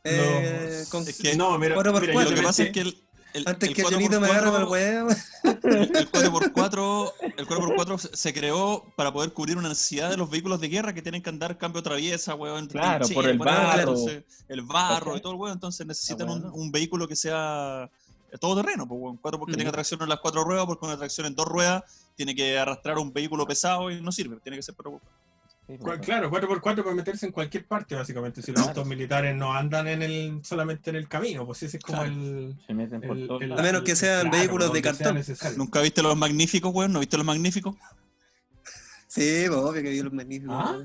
eh, 0.05 0.85
con- 0.91 1.03
Es 1.09 1.19
que 1.19 1.35
no, 1.35 1.59
mira, 1.59 1.75
cuatro 1.75 1.93
por 1.93 2.03
mira, 2.03 2.13
cuatro. 2.13 2.31
yo 2.31 2.37
Lo 2.37 2.41
que 2.43 2.47
pasa 2.47 2.63
es 2.65 2.73
que 2.73 2.81
el, 2.83 2.97
el, 3.35 3.45
antes 3.47 3.69
el 3.69 3.75
que 3.75 3.83
4x4 3.85 3.93
Jonito 3.93 4.21
me 4.21 4.29
agarre 4.29 4.51
para 4.51 4.59
el 4.65 4.69
huevo. 4.71 5.09
el 5.11 6.11
4x4, 6.11 7.13
el 7.37 7.47
4x4 7.47 7.99
se- 8.15 8.33
creó 8.33 8.85
para 8.97 9.13
poder 9.13 9.33
cubrir 9.33 9.57
una 9.59 9.69
necesidad 9.69 10.09
de 10.11 10.17
los 10.17 10.31
vehículos 10.31 10.61
de 10.61 10.69
guerra 10.69 10.95
que 10.95 11.03
tienen 11.03 11.23
que 11.23 11.31
andar 11.31 11.59
cambio 11.59 11.83
traviesa, 11.83 12.35
weón. 12.35 12.67
Claro, 12.69 13.07
por 13.09 13.27
el 13.27 13.39
barro. 13.39 13.81
entonces, 13.81 14.25
el 14.49 14.63
barro 14.63 15.17
y 15.17 15.21
todo 15.21 15.33
el 15.33 15.39
weón, 15.39 15.53
entonces 15.55 15.87
necesitan 15.87 16.29
Ah, 16.29 16.33
un, 16.33 16.41
bueno. 16.43 16.57
un 16.57 16.73
vehículo 16.73 17.07
que 17.07 17.17
sea 17.17 17.91
todo 18.41 18.57
terreno, 18.63 18.87
pues, 18.89 19.01
weón. 19.01 19.17
Cuatro 19.19 19.39
porque 19.39 19.55
Mm. 19.55 19.59
tenga 19.59 19.73
tracción 19.73 20.03
en 20.03 20.09
las 20.09 20.21
cuatro 20.21 20.43
ruedas, 20.45 20.67
porque 20.67 20.87
una 20.87 20.97
tracción 20.97 21.27
en 21.27 21.35
dos 21.35 21.47
ruedas 21.47 21.83
tiene 22.17 22.35
que 22.35 22.59
arrastrar 22.59 22.99
un 22.99 23.13
vehículo 23.13 23.47
pesado 23.47 23.91
y 23.91 24.01
no 24.01 24.11
sirve, 24.13 24.37
tiene 24.43 24.57
que 24.57 24.63
ser 24.63 24.75
4x4. 24.75 25.01
Sí, 25.67 25.79
pues, 25.81 25.99
Claro, 26.01 26.31
4x4 26.31 26.83
para 26.83 26.95
meterse 26.95 27.25
en 27.27 27.33
cualquier 27.33 27.67
parte, 27.67 27.95
básicamente. 27.95 28.43
Si 28.43 28.53
los 28.53 28.61
Claro. 28.61 28.71
autos 28.71 28.87
militares 28.87 29.35
no 29.35 29.55
andan 29.55 29.89
en 29.89 30.03
el, 30.03 30.41
solamente 30.45 30.91
en 30.91 30.97
el 30.97 31.09
camino, 31.09 31.47
pues 31.47 31.63
ese 31.63 31.79
es 31.79 31.83
como 31.83 31.99
Claro. 32.03 32.13
el. 32.13 32.57
Se 32.67 32.75
meten 32.75 33.01
por 33.01 33.17
el-. 33.43 33.53
A 33.53 33.63
menos 33.63 33.83
que 33.83 33.97
sean 33.97 34.31
vehículos 34.31 34.73
de 34.73 34.83
cartón. 34.83 35.23
¿Nunca 35.57 35.81
viste 35.81 36.03
los 36.03 36.17
magníficos, 36.17 36.73
weón? 36.75 36.93
¿No 36.93 37.01
viste 37.01 37.17
los 37.17 37.27
magníficos? 37.27 37.77
Sí, 39.07 39.45
pues, 39.47 39.61
obvio 39.61 39.81
que 39.81 39.91
vi 39.91 40.03
los 40.03 40.13
magníficos. 40.13 40.57
¿Ah? 40.59 40.85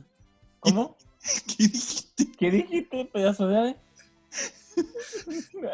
¿Cómo? 0.60 0.96
¿Qué 1.58 1.64
dijiste? 1.68 2.28
¿Qué 2.38 2.52
dijiste, 2.52 3.06
pedazo 3.12 3.48
de 3.48 3.58
ave? 3.58 3.76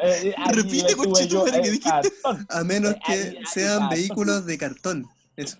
Eh, 0.01 0.33
eh, 0.35 0.35
Repite, 0.51 0.95
yo, 1.27 1.43
¿qué 1.45 1.51
eh, 1.57 1.61
dijiste? 1.63 1.89
cartón. 1.89 2.47
A 2.49 2.63
menos 2.63 2.93
Eh, 2.93 2.99
que 3.05 3.13
ay, 3.13 3.37
sean 3.53 3.87
vehículos 3.89 4.45
de 4.45 4.57
cartón. 4.57 5.05
Eso. 5.35 5.57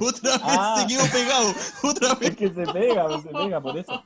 Otra 0.08 0.32
vez 0.32 0.40
Ah. 0.44 0.76
se 0.80 0.86
quedó 0.86 1.04
pegado. 1.12 1.54
Otra 1.82 2.14
vez. 2.14 2.30
Es 2.30 2.36
que 2.36 2.48
se 2.48 2.72
pega, 2.72 3.06
se 3.22 3.28
pega 3.28 3.60
por 3.60 3.76
eso. 3.78 4.04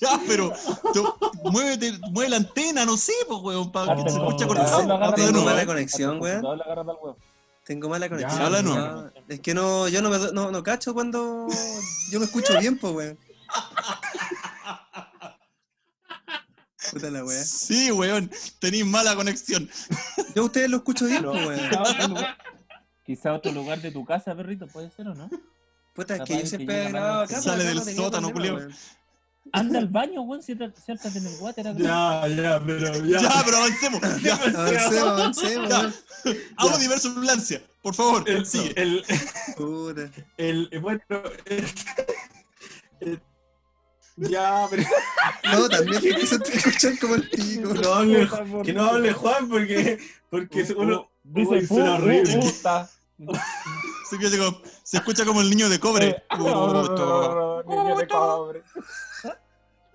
Ya, 0.00 0.18
pero 0.26 0.50
tú, 0.94 1.14
muévete, 1.50 1.92
mueve 2.10 2.30
la 2.30 2.36
antena, 2.38 2.86
no 2.86 2.96
sé, 2.96 3.12
pues, 3.28 3.40
weón, 3.42 3.70
para 3.70 3.94
que 3.96 4.02
se 4.10 4.16
escuche 4.16 4.46
con 4.46 4.56
de 4.56 5.12
Tengo 5.14 5.42
mala 5.44 5.66
conexión, 5.66 6.20
weón. 6.20 6.42
Tengo 7.64 7.88
mala 7.88 8.08
conexión. 8.08 8.42
habla 8.42 8.62
no. 8.62 9.10
Es 9.28 9.40
que 9.40 9.52
no, 9.54 9.86
yo 9.88 10.00
no 10.02 10.10
me 10.10 10.18
no, 10.32 10.50
no 10.50 10.62
cacho 10.62 10.94
cuando 10.94 11.46
yo 12.10 12.18
me 12.18 12.24
escucho 12.26 12.58
bien, 12.58 12.78
pues, 12.78 12.94
weón. 12.94 13.18
Puta 16.92 17.10
la 17.10 17.24
weá. 17.24 17.42
Sí, 17.44 17.90
weón, 17.92 18.30
tenéis 18.58 18.86
mala 18.86 19.14
conexión. 19.16 19.68
Yo 20.34 20.42
a 20.42 20.44
ustedes 20.46 20.70
lo 20.70 20.78
escucho 20.78 21.06
bien, 21.06 21.22
pues, 21.24 21.46
weón. 21.46 22.24
Quizá 23.04 23.32
otro 23.34 23.52
lugar- 23.52 23.80
de 23.80 23.90
tu 23.90 24.04
casa, 24.04 24.34
perrito, 24.34 24.66
puede 24.66 24.90
ser 24.90 25.08
o 25.08 25.14
no? 25.14 25.30
Puta, 25.94 26.16
es 26.16 26.22
que 26.22 26.34
yo 26.34 26.40
que 26.40 26.46
siempre 26.46 26.86
he 26.86 26.88
grabado 26.90 27.22
acá. 27.22 27.40
Sale 27.40 27.64
del 27.64 27.80
sótano, 27.82 28.28
weón. 28.28 28.74
Anda 29.52 29.78
al 29.78 29.88
baño, 29.88 30.22
weón, 30.22 30.42
siéntate 30.42 30.80
siéntate 30.80 31.18
en 31.18 31.26
el 31.26 31.34
water. 31.40 31.68
acá. 31.68 31.78
Ya, 31.78 32.26
ya, 32.28 32.62
pero 32.64 33.04
ya. 33.04 33.20
Ya, 33.20 33.42
pero 33.44 33.56
avancemos. 33.58 34.00
Ya. 34.22 34.34
Avancemos, 34.34 35.08
avancemos, 35.08 35.68
Ya. 35.68 35.78
weón. 35.80 35.94
Audi 36.56 36.88
versus 36.88 37.16
Lancia. 37.16 37.62
Por 37.82 37.94
favor, 37.94 38.28
El, 38.28 38.46
sigue. 38.46 38.72
el, 38.80 39.04
Puta. 39.56 40.10
el, 40.38 40.70
bueno, 40.80 41.00
el- 41.44 41.64
el- 43.00 43.20
ya, 44.16 44.66
pero 44.70 44.84
No, 45.52 45.68
también 45.68 46.00
te 46.00 46.08
empezaste 46.10 46.52
a 46.52 46.56
escuchar 46.56 46.98
como 46.98 47.14
el 47.16 47.28
pico. 47.28 47.74
no 47.74 47.94
hable, 47.94 48.28
que 48.64 48.72
no 48.72 48.84
hable 48.84 49.12
Juan 49.12 49.48
porque, 49.48 49.98
porque 50.30 50.62
Uh, 50.72 50.80
uno 50.80 51.00
uh, 51.02 51.06
Dice, 51.24 51.66
uh, 51.74 52.40
puta. 52.40 52.90
Se, 54.08 54.16
escucha 54.16 54.38
como, 54.38 54.60
se 54.82 54.96
escucha 54.96 55.24
como 55.24 55.40
el 55.40 55.48
niño 55.50 55.68
de 55.68 55.78
cobre. 55.78 56.24
Niño 56.36 57.96
de 57.96 58.08
cobre. 58.08 58.62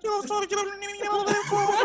Yo 0.02 0.22
solo 0.26 0.46
quiero 0.46 0.62
un 0.62 0.80
niño 0.80 1.24
de 1.24 1.34
cobre. 1.50 1.76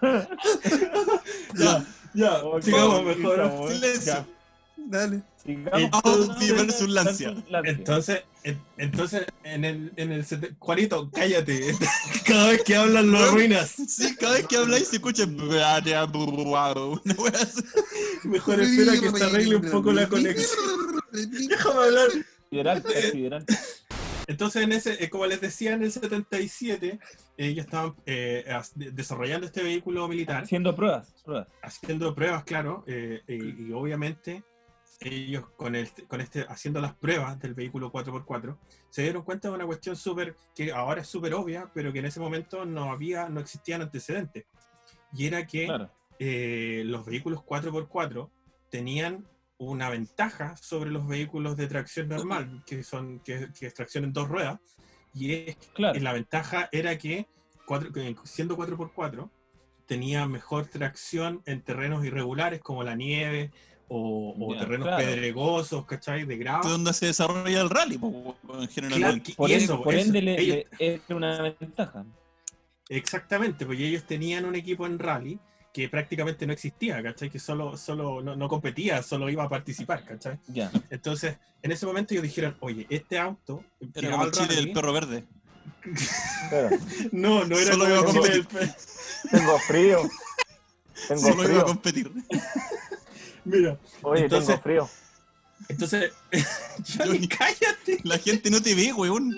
ya, 1.54 1.84
ya, 2.14 2.42
sigamos 2.60 3.04
mejor. 3.04 3.72
Silencio. 3.72 4.37
Dale. 4.90 5.22
Audi 5.92 6.50
versus 6.52 6.88
Lancia. 6.88 7.34
Entonces, 7.64 8.22
en- 8.42 8.60
entonces 8.78 9.26
en 9.44 9.64
el, 9.64 9.92
en 9.96 10.12
el 10.12 10.24
sete- 10.24 10.54
Juanito, 10.58 11.10
cállate. 11.12 11.74
Cada 12.26 12.48
vez 12.50 12.62
que 12.64 12.74
hablan 12.76 13.10
lo 13.12 13.18
arruinas. 13.18 13.70
Sí, 13.88 14.16
cada 14.16 14.34
vez 14.34 14.46
que 14.46 14.56
habláis 14.56 14.88
se 14.88 14.96
escucha. 14.96 15.26
Mejor 18.24 18.60
espera 18.60 18.92
que 19.00 19.10
se 19.10 19.24
arregle 19.24 19.56
un 19.56 19.70
poco 19.70 19.92
la 19.92 20.08
conexión. 20.08 20.58
Déjame 21.12 21.82
hablar. 21.84 22.08
Entonces, 24.26 24.62
en 24.62 24.72
ese, 24.72 25.02
eh, 25.02 25.08
como 25.08 25.24
les 25.26 25.40
decía, 25.40 25.72
en 25.72 25.82
el 25.82 25.90
77, 25.92 26.98
ellos 27.38 27.64
estaban 27.64 27.94
eh, 28.04 28.44
as- 28.50 28.72
de- 28.78 28.90
desarrollando 28.90 29.46
este 29.46 29.62
vehículo 29.62 30.06
militar, 30.06 30.42
Haciendo 30.44 30.74
pruebas, 30.74 31.08
pruebas. 31.24 31.48
haciendo 31.62 32.14
pruebas, 32.14 32.44
claro, 32.44 32.84
eh, 32.86 33.20
eh, 33.26 33.54
y 33.58 33.72
obviamente 33.72 34.42
ellos 35.00 35.48
con, 35.56 35.74
el, 35.76 35.88
con 36.08 36.20
este, 36.20 36.44
haciendo 36.48 36.80
las 36.80 36.94
pruebas 36.94 37.38
del 37.38 37.54
vehículo 37.54 37.92
4x4, 37.92 38.56
se 38.90 39.02
dieron 39.02 39.22
cuenta 39.22 39.48
de 39.48 39.54
una 39.54 39.66
cuestión 39.66 39.96
súper, 39.96 40.34
que 40.54 40.72
ahora 40.72 41.02
es 41.02 41.06
súper 41.08 41.34
obvia, 41.34 41.70
pero 41.74 41.92
que 41.92 42.00
en 42.00 42.06
ese 42.06 42.20
momento 42.20 42.64
no 42.64 42.90
había, 42.90 43.28
no 43.28 43.40
existían 43.40 43.82
antecedentes. 43.82 44.44
Y 45.12 45.26
era 45.26 45.46
que 45.46 45.66
Claro. 45.66 45.90
eh, 46.18 46.82
los 46.84 47.04
vehículos 47.06 47.40
4x4 47.44 48.30
tenían 48.70 49.26
una 49.58 49.88
ventaja 49.90 50.56
sobre 50.56 50.90
los 50.90 51.06
vehículos 51.06 51.56
de 51.56 51.66
tracción 51.66 52.08
normal, 52.08 52.62
que 52.66 52.82
son 52.82 53.20
que, 53.20 53.48
que 53.58 53.66
es 53.66 53.74
tracción 53.74 54.04
en 54.04 54.12
dos 54.12 54.28
ruedas, 54.28 54.60
y 55.14 55.32
es 55.32 55.56
Claro. 55.74 55.96
y 55.96 56.00
la 56.00 56.12
ventaja 56.12 56.68
era 56.72 56.96
que, 56.98 57.26
cuatro- 57.66 57.90
siendo 58.24 58.56
4x4, 58.56 59.30
tenía 59.86 60.26
mejor 60.28 60.66
tracción 60.66 61.42
en 61.46 61.62
terrenos 61.62 62.04
irregulares 62.04 62.60
como 62.60 62.82
la 62.84 62.94
nieve 62.94 63.50
o, 63.88 64.34
o 64.38 64.54
Ya, 64.54 64.60
terrenos 64.60 64.86
claro. 64.88 65.04
pedregosos, 65.04 65.84
¿cachai? 65.86 66.24
De 66.24 66.36
grava. 66.36 66.68
donde 66.68 66.92
se 66.92 67.06
desarrolla 67.06 67.60
el 67.60 67.70
rally, 67.70 67.98
po, 67.98 68.36
en 68.54 68.68
general. 68.68 68.98
Claro, 68.98 69.22
Por, 69.36 69.50
eso, 69.50 69.82
por 69.82 69.94
eso, 69.94 70.06
ende 70.06 70.22
le, 70.22 70.40
ellos- 70.40 70.64
le- 70.78 70.94
es 70.94 71.00
una 71.08 71.42
ventaja. 71.58 72.04
Exactamente, 72.88 73.66
porque 73.66 73.86
ellos 73.86 74.04
tenían 74.04 74.44
un 74.44 74.54
equipo 74.54 74.86
en 74.86 74.98
rally 74.98 75.38
que 75.72 75.88
prácticamente 75.88 76.46
no 76.46 76.52
existía, 76.52 77.02
¿cachai? 77.02 77.28
Que 77.30 77.38
solo, 77.38 77.76
solo 77.76 78.22
no, 78.22 78.34
no 78.34 78.48
competía, 78.48 79.02
solo 79.02 79.28
iba 79.28 79.44
a 79.44 79.48
participar, 79.48 80.04
¿cachai? 80.04 80.38
Ya. 80.48 80.70
Entonces, 80.90 81.36
en 81.62 81.70
ese 81.72 81.84
momento 81.86 82.14
ellos 82.14 82.22
dijeron, 82.24 82.56
oye, 82.60 82.86
este 82.88 83.18
auto... 83.18 83.62
Era 83.94 84.10
como 84.10 84.24
el 84.24 84.30
Chile 84.32 84.54
del 84.54 84.72
perro 84.72 84.92
verde. 84.92 85.24
Pero, 86.50 86.70
No, 87.12 87.44
no 87.44 87.56
era 87.58 87.72
Solo 87.72 87.84
como 87.84 87.88
iba 87.88 87.98
a 87.98 88.00
el 88.00 88.06
Chile 88.06 88.20
competir. 88.20 88.58
del 88.58 88.68
pe- 88.68 88.74
tengo 89.30 89.58
frío. 89.60 90.02
Tengo 91.08 91.20
Solo 91.20 91.48
iba 91.52 91.60
a 91.60 91.64
competir. 91.64 92.10
Mira, 93.48 93.78
Oye, 94.02 94.22
Entonces- 94.24 94.46
tengo 94.48 94.62
frío. 94.62 94.90
entonces... 95.68 96.12
Johnny, 96.98 97.26
cállate. 97.28 98.00
La 98.04 98.18
gente 98.18 98.50
no 98.50 98.60
te 98.62 98.74
ve, 98.74 98.92
weón. 98.92 99.34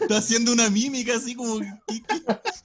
Está 0.00 0.18
haciendo 0.18 0.52
una 0.52 0.68
mímica 0.70 1.14
así 1.16 1.36
como. 1.36 1.60
¿qué- 1.60 2.02
qué? 2.08 2.20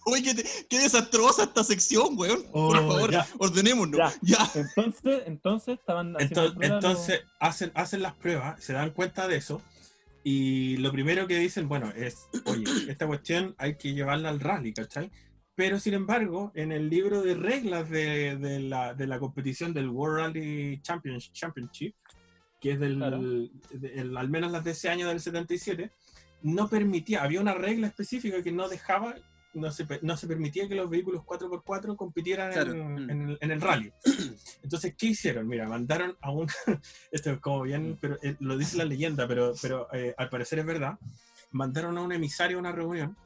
Oye, 0.05 0.33
qué, 0.67 0.79
desastrosa 0.79 1.43
esta 1.43 1.63
sección, 1.63 2.17
weón. 2.17 2.41
Por 2.51 2.75
Oh, 2.77 2.87
favor, 2.89 3.11
ya. 3.11 3.27
ordenémonos. 3.37 3.99
Ya. 3.99 4.13
Ya. 4.23 4.51
Entonces, 4.55 5.21
entonces 5.27 5.77
estaban 5.77 6.15
haciendo 6.15 6.45
Entonces, 6.47 6.57
pruebas, 6.57 6.83
entonces 6.83 7.21
hacen, 7.39 7.71
hacen 7.75 8.01
las 8.01 8.15
pruebas, 8.15 8.63
se 8.63 8.73
dan 8.73 8.89
cuenta 8.91 9.27
de 9.27 9.35
eso, 9.37 9.61
y 10.23 10.77
lo 10.77 10.91
primero 10.91 11.27
que 11.27 11.37
dicen, 11.37 11.67
bueno, 11.69 11.93
es, 11.95 12.15
oye, 12.45 12.63
esta 12.89 13.05
cuestión 13.05 13.53
hay 13.59 13.75
que 13.77 13.93
llevarla 13.93 14.29
al 14.29 14.39
rally, 14.39 14.73
¿cachai? 14.73 15.11
Pero 15.55 15.79
sin 15.79 15.93
embargo, 15.93 16.51
en 16.55 16.71
el 16.71 16.89
libro 16.89 17.21
de 17.21 17.35
reglas 17.35 17.89
de, 17.89 18.37
de 18.37 18.59
la, 18.61 18.93
de 18.93 19.05
la 19.07 19.19
competición 19.19 19.73
del 19.73 19.89
World 19.89 20.17
Rally 20.17 20.81
Champions- 20.81 21.31
Championship, 21.33 21.93
que 22.59 22.71
es 22.71 22.79
del, 22.79 22.97
Claro. 22.97 23.19
de- 23.21 23.93
el- 23.99 24.15
al 24.17 24.29
menos 24.29 24.51
las 24.51 24.63
de 24.63 24.71
ese 24.71 24.89
año 24.89 25.07
del 25.07 25.19
77, 25.19 25.91
no 26.43 26.67
permitía, 26.69 27.21
había 27.23 27.41
una 27.41 27.53
regla 27.53 27.87
específica 27.87 28.41
que 28.41 28.51
no 28.51 28.69
dejaba, 28.69 29.15
no 29.53 29.69
se, 29.71 29.85
no 30.01 30.15
se 30.15 30.27
permitía 30.27 30.67
que 30.67 30.75
los 30.75 30.89
vehículos 30.89 31.23
4x4 31.23 31.95
compitieran 31.97 32.51
Claro. 32.53 32.71
en, 32.73 32.93
Mm. 33.05 33.09
en 33.09 33.21
el, 33.29 33.37
en 33.41 33.51
el 33.51 33.61
rally. 33.61 33.91
Entonces, 34.63 34.95
¿qué 34.97 35.07
hicieron? 35.07 35.47
Mira, 35.47 35.67
mandaron 35.67 36.15
a 36.21 36.31
un, 36.31 36.47
esto 37.11 37.31
es 37.31 37.39
como 37.39 37.63
bien, 37.63 37.97
pero 37.99 38.17
eh, 38.23 38.37
lo 38.39 38.57
dice 38.57 38.77
la 38.77 38.85
leyenda, 38.85 39.27
pero, 39.27 39.53
pero 39.61 39.87
eh, 39.93 40.15
al 40.17 40.29
parecer 40.29 40.59
es 40.59 40.65
verdad, 40.65 40.97
mandaron 41.51 41.97
a 41.97 42.01
un 42.01 42.13
emisario 42.13 42.57
a 42.57 42.59
una 42.61 42.71
reunión. 42.71 43.17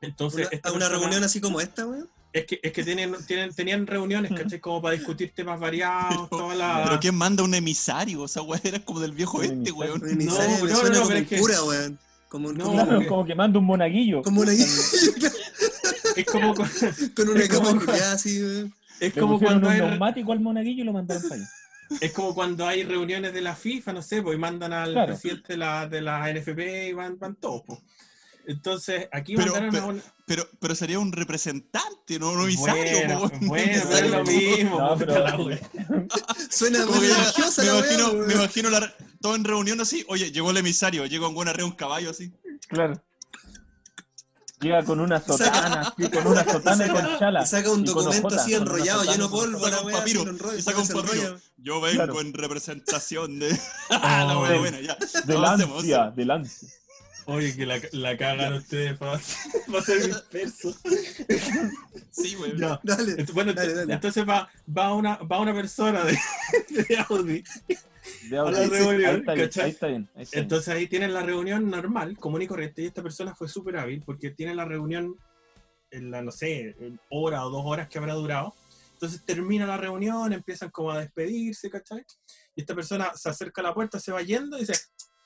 Entonces, 0.00 0.46
Una- 0.46 0.48
esta 0.56 0.72
una 0.72 0.78
persona- 0.86 1.00
reunión 1.00 1.24
así 1.24 1.40
como 1.40 1.60
esta, 1.60 1.86
weón. 1.86 2.08
es 2.32 2.46
que, 2.46 2.60
es 2.62 2.72
que 2.72 2.84
tienen, 2.84 3.14
tienen, 3.26 3.54
tenían 3.54 3.86
reuniones, 3.86 4.32
¿cachai? 4.32 4.60
Como 4.60 4.80
para 4.80 4.94
discutir 4.96 5.32
temas 5.34 5.60
variados, 5.60 6.28
toda 6.30 6.54
la... 6.54 6.82
Pero 6.84 7.00
¿quién 7.00 7.14
manda 7.14 7.42
un 7.42 7.54
emisario? 7.54 8.22
O 8.22 8.28
sea, 8.28 8.42
weón, 8.42 8.60
era 8.64 8.78
como 8.84 9.00
del 9.00 9.12
viejo 9.12 9.42
este, 9.42 9.72
weón. 9.72 10.02
Un 10.02 10.10
emisario 10.10 10.58
No, 10.58 10.64
no, 10.64 10.66
no, 10.66 10.74
como 10.74 10.88
pero 10.90 11.06
un 11.06 11.12
es 11.16 11.28
que- 11.28 11.38
cura, 11.38 11.62
weón. 11.64 11.98
Como, 12.28 12.52
No, 12.52 12.64
como, 12.64 12.74
Claro, 12.76 12.90
porque- 12.92 13.06
como 13.08 13.24
que 13.26 13.34
manda 13.34 13.58
un 13.58 13.64
monaguillo. 13.64 14.22
como 14.22 14.40
una 14.42 14.52
Es 16.16 16.26
como, 16.26 16.54
cu- 16.54 16.64
con 17.16 17.28
una 17.30 17.40
Es 17.42 17.48
como- 17.48 17.72
capa 17.72 17.84
culiada 17.86 18.12
así, 18.12 18.42
weón. 18.42 18.74
es 19.00 19.14
Le 19.14 19.20
como 19.20 19.38
cuando 19.38 19.66
un 19.68 19.72
hay... 19.72 19.80
neumático 19.80 20.32
al 20.32 20.40
monaguillo 20.40 20.82
y 20.82 20.86
lo 20.86 20.92
mandaron 20.92 21.22
para 21.24 21.34
allá. 21.36 21.50
Es 22.00 22.12
como 22.12 22.34
cuando 22.34 22.66
hay 22.68 22.84
reuniones 22.84 23.32
de 23.32 23.40
la 23.40 23.56
FIFA, 23.56 23.92
no 23.94 24.02
sé, 24.02 24.22
pues 24.22 24.36
y 24.36 24.38
mandan 24.38 24.72
al 24.72 24.92
Claro. 24.92 25.08
presidente 25.12 25.54
de 25.54 25.56
la, 25.56 25.88
de 25.88 26.00
la 26.00 26.32
NFP 26.32 26.88
y 26.88 26.92
van, 26.92 27.18
van 27.18 27.34
todos. 27.36 27.62
pues. 27.66 27.80
Entonces, 28.46 29.08
aquí 29.12 29.34
Pero- 29.36 29.52
mandaron 29.52 29.70
pero- 29.70 29.84
a 29.84 29.86
un... 29.88 30.02
Pero, 30.26 30.48
pero 30.60 30.74
sería 30.76 30.98
un 31.00 31.10
representante, 31.10 32.18
no 32.20 32.30
un 32.30 32.42
emisario, 32.42 33.28
Bueno, 33.40 33.76
es 33.92 34.10
lo 34.10 34.22
mismo. 34.24 34.78
No, 34.78 34.96
pero- 34.96 35.44
wea. 35.44 35.58
Suena 36.50 36.86
muy 36.86 37.00
religiosa 37.08 37.62
me 37.62 37.68
la 37.68 37.78
imagino, 37.78 38.08
weón. 38.10 38.26
me 38.28 38.34
imagino 38.34 38.70
la, 38.70 38.94
todo 39.20 39.34
en 39.34 39.42
reunión 39.44 39.80
así. 39.80 40.04
Oye, 40.08 40.30
llegó 40.30 40.50
el 40.52 40.56
emisario, 40.58 41.04
llegó 41.06 41.26
en 41.26 41.34
buena 41.34 41.52
red 41.52 41.64
un 41.64 41.72
caballo 41.72 42.10
así. 42.10 42.32
Claro. 42.68 43.02
Llega 44.60 44.84
con 44.84 45.00
una 45.00 45.20
sotana, 45.22 45.80
así, 45.96 46.10
con 46.10 46.26
una 46.26 46.44
sotana 46.44 46.84
y 46.84 46.88
saca- 46.88 47.02
con 47.08 47.18
chala. 47.18 47.42
Y 47.42 47.46
saca 47.46 47.70
un 47.72 47.84
documento 47.84 48.28
así 48.28 48.54
enrollado, 48.54 49.02
lleno 49.04 49.14
de 49.16 49.24
y 49.24 49.28
con- 49.30 49.52
polvo, 49.52 49.64
Saca 49.64 49.80
un 49.80 49.92
papiro, 49.92 50.54
y 50.56 50.62
saca 50.62 50.78
un 50.80 50.88
papiro. 50.88 51.38
Yo 51.56 51.80
vengo 51.80 51.96
Claro. 52.04 52.20
en 52.20 52.34
representación 52.34 53.38
de. 53.38 53.58
Ah, 53.90 54.38
wea 54.38 54.58
buena, 54.58 54.80
ya. 54.80 54.96
De 55.24 55.34
Avancemos, 55.34 55.76
lancia, 55.86 56.12
de 56.14 56.24
lancia. 56.26 56.68
Oye, 57.26 57.54
que 57.56 57.66
la, 57.66 57.80
la 57.92 58.16
cagan 58.16 58.54
ustedes 58.54 58.96
para, 58.98 59.20
para 59.70 59.82
ser 59.84 60.06
dispersos. 60.06 60.80
Sí. 62.10 62.36
Ya. 62.56 62.80
Dale, 62.82 63.24
Bueno, 63.32 63.52
Dale, 63.52 63.74
dale. 63.74 63.94
entonces 63.94 64.28
va, 64.28 64.48
va, 64.76 64.94
una, 64.94 65.16
va 65.18 65.40
una 65.40 65.54
persona 65.54 66.04
de, 66.04 66.18
de 66.88 66.96
Audi. 67.08 67.44
De 68.28 68.38
A 68.38 68.44
la 68.44 68.58
ahí, 68.58 68.64
sí, 68.64 68.70
reunión, 68.70 69.24
ahí 69.28 69.40
está 69.40 69.62
ahí 69.64 69.70
está 69.70 69.86
bien. 69.86 70.08
ahí 70.14 70.22
está 70.22 70.36
bien. 70.36 70.42
Entonces 70.44 70.68
ahí 70.74 70.86
tienen 70.88 71.14
la 71.14 71.22
reunión 71.22 71.70
normal, 71.70 72.16
común 72.18 72.42
y 72.42 72.46
corriente, 72.46 72.82
y 72.82 72.86
esta 72.86 73.02
persona 73.02 73.34
fue 73.34 73.48
súper 73.48 73.76
hábil 73.76 74.02
porque 74.04 74.30
tiene 74.30 74.54
la 74.54 74.64
reunión 74.64 75.16
en 75.90 76.10
la, 76.10 76.22
no 76.22 76.30
sé, 76.30 76.74
en 76.80 77.00
hora 77.10 77.44
o 77.46 77.50
dos 77.50 77.62
horas 77.64 77.88
que 77.88 77.98
habrá 77.98 78.14
durado. 78.14 78.54
Entonces 78.94 79.24
termina 79.24 79.66
la 79.66 79.76
reunión, 79.76 80.32
empiezan 80.32 80.70
como 80.70 80.90
a 80.90 81.00
despedirse, 81.00 81.70
¿cachai? 81.70 82.04
Y 82.54 82.60
esta 82.60 82.74
persona 82.74 83.12
se 83.14 83.28
acerca 83.30 83.60
a 83.62 83.64
la 83.64 83.74
puerta, 83.74 83.98
se 83.98 84.12
va 84.12 84.20
yendo 84.22 84.56
y 84.58 84.60
dice, 84.60 84.74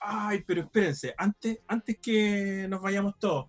ay, 0.05 0.45
pero 0.47 0.63
espérense, 0.63 1.15
antes, 1.17 1.59
antes 1.67 1.99
que 2.01 2.67
nos 2.69 2.81
vayamos 2.81 3.19
todos, 3.19 3.47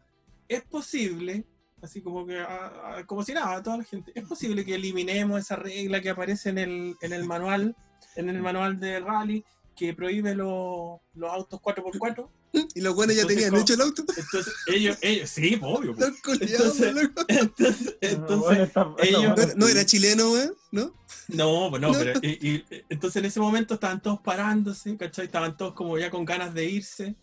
es 0.48 0.64
posible, 0.64 1.46
así 1.82 2.02
como 2.02 2.26
que, 2.26 2.40
ah, 2.40 2.74
ah, 2.84 3.04
como 3.06 3.24
si 3.24 3.34
nada, 3.34 3.62
toda 3.62 3.78
la 3.78 3.84
gente, 3.84 4.12
es 4.16 4.28
posible 4.28 4.64
que 4.64 4.76
eliminemos 4.76 5.40
esa 5.40 5.56
regla 5.56 6.02
que 6.02 6.10
aparece 6.10 6.50
en 6.50 6.58
el, 6.58 6.96
en 7.02 7.14
el 7.14 7.26
manual, 7.26 7.76
en 8.16 8.30
el 8.30 8.42
manual 8.42 8.80
de 8.80 9.00
rally, 9.00 9.44
que 9.76 9.94
prohíbe 9.94 10.34
los, 10.36 11.00
los 11.16 11.30
autos 11.32 11.60
4x4. 11.62 12.30
Y 12.74 12.80
los 12.82 12.96
buenos 12.96 13.16
ya 13.16 13.26
tenían 13.28 13.54
hecho 13.56 13.74
el 13.74 13.82
auto. 13.82 14.04
Entonces, 14.16 14.54
ellos, 14.68 14.98
ellos, 15.02 15.30
sí, 15.30 15.60
obvio. 15.62 15.94
pues. 15.94 16.08
Están 16.08 16.22
culiados, 16.24 16.80
Entonces-. 16.80 17.12
Entonces, 17.28 17.98
entonces 18.02 18.40
Bueno, 18.40 18.64
está- 18.64 18.82
está 18.98 19.04
ellos- 19.04 19.36
bueno, 19.36 19.54
No, 19.58 19.68
era 19.68 19.86
chileno, 19.86 20.32
¿no? 20.72 20.94
no, 21.28 21.68
pues 21.70 21.82
no, 21.82 21.92
pero 21.92 22.20
y- 22.22 22.50
y- 22.50 22.66
entonces 22.90 23.18
en 23.18 23.26
ese 23.26 23.40
momento 23.40 23.74
estaban 23.74 24.02
todos 24.02 24.22
parándose, 24.22 24.96
¿cachai? 24.96 25.26
Estaban 25.26 25.58
todos 25.58 25.74
como 25.74 25.98
ya 25.98 26.10
con 26.10 26.24
ganas 26.26 26.54
de 26.54 26.66
irse. 26.66 27.16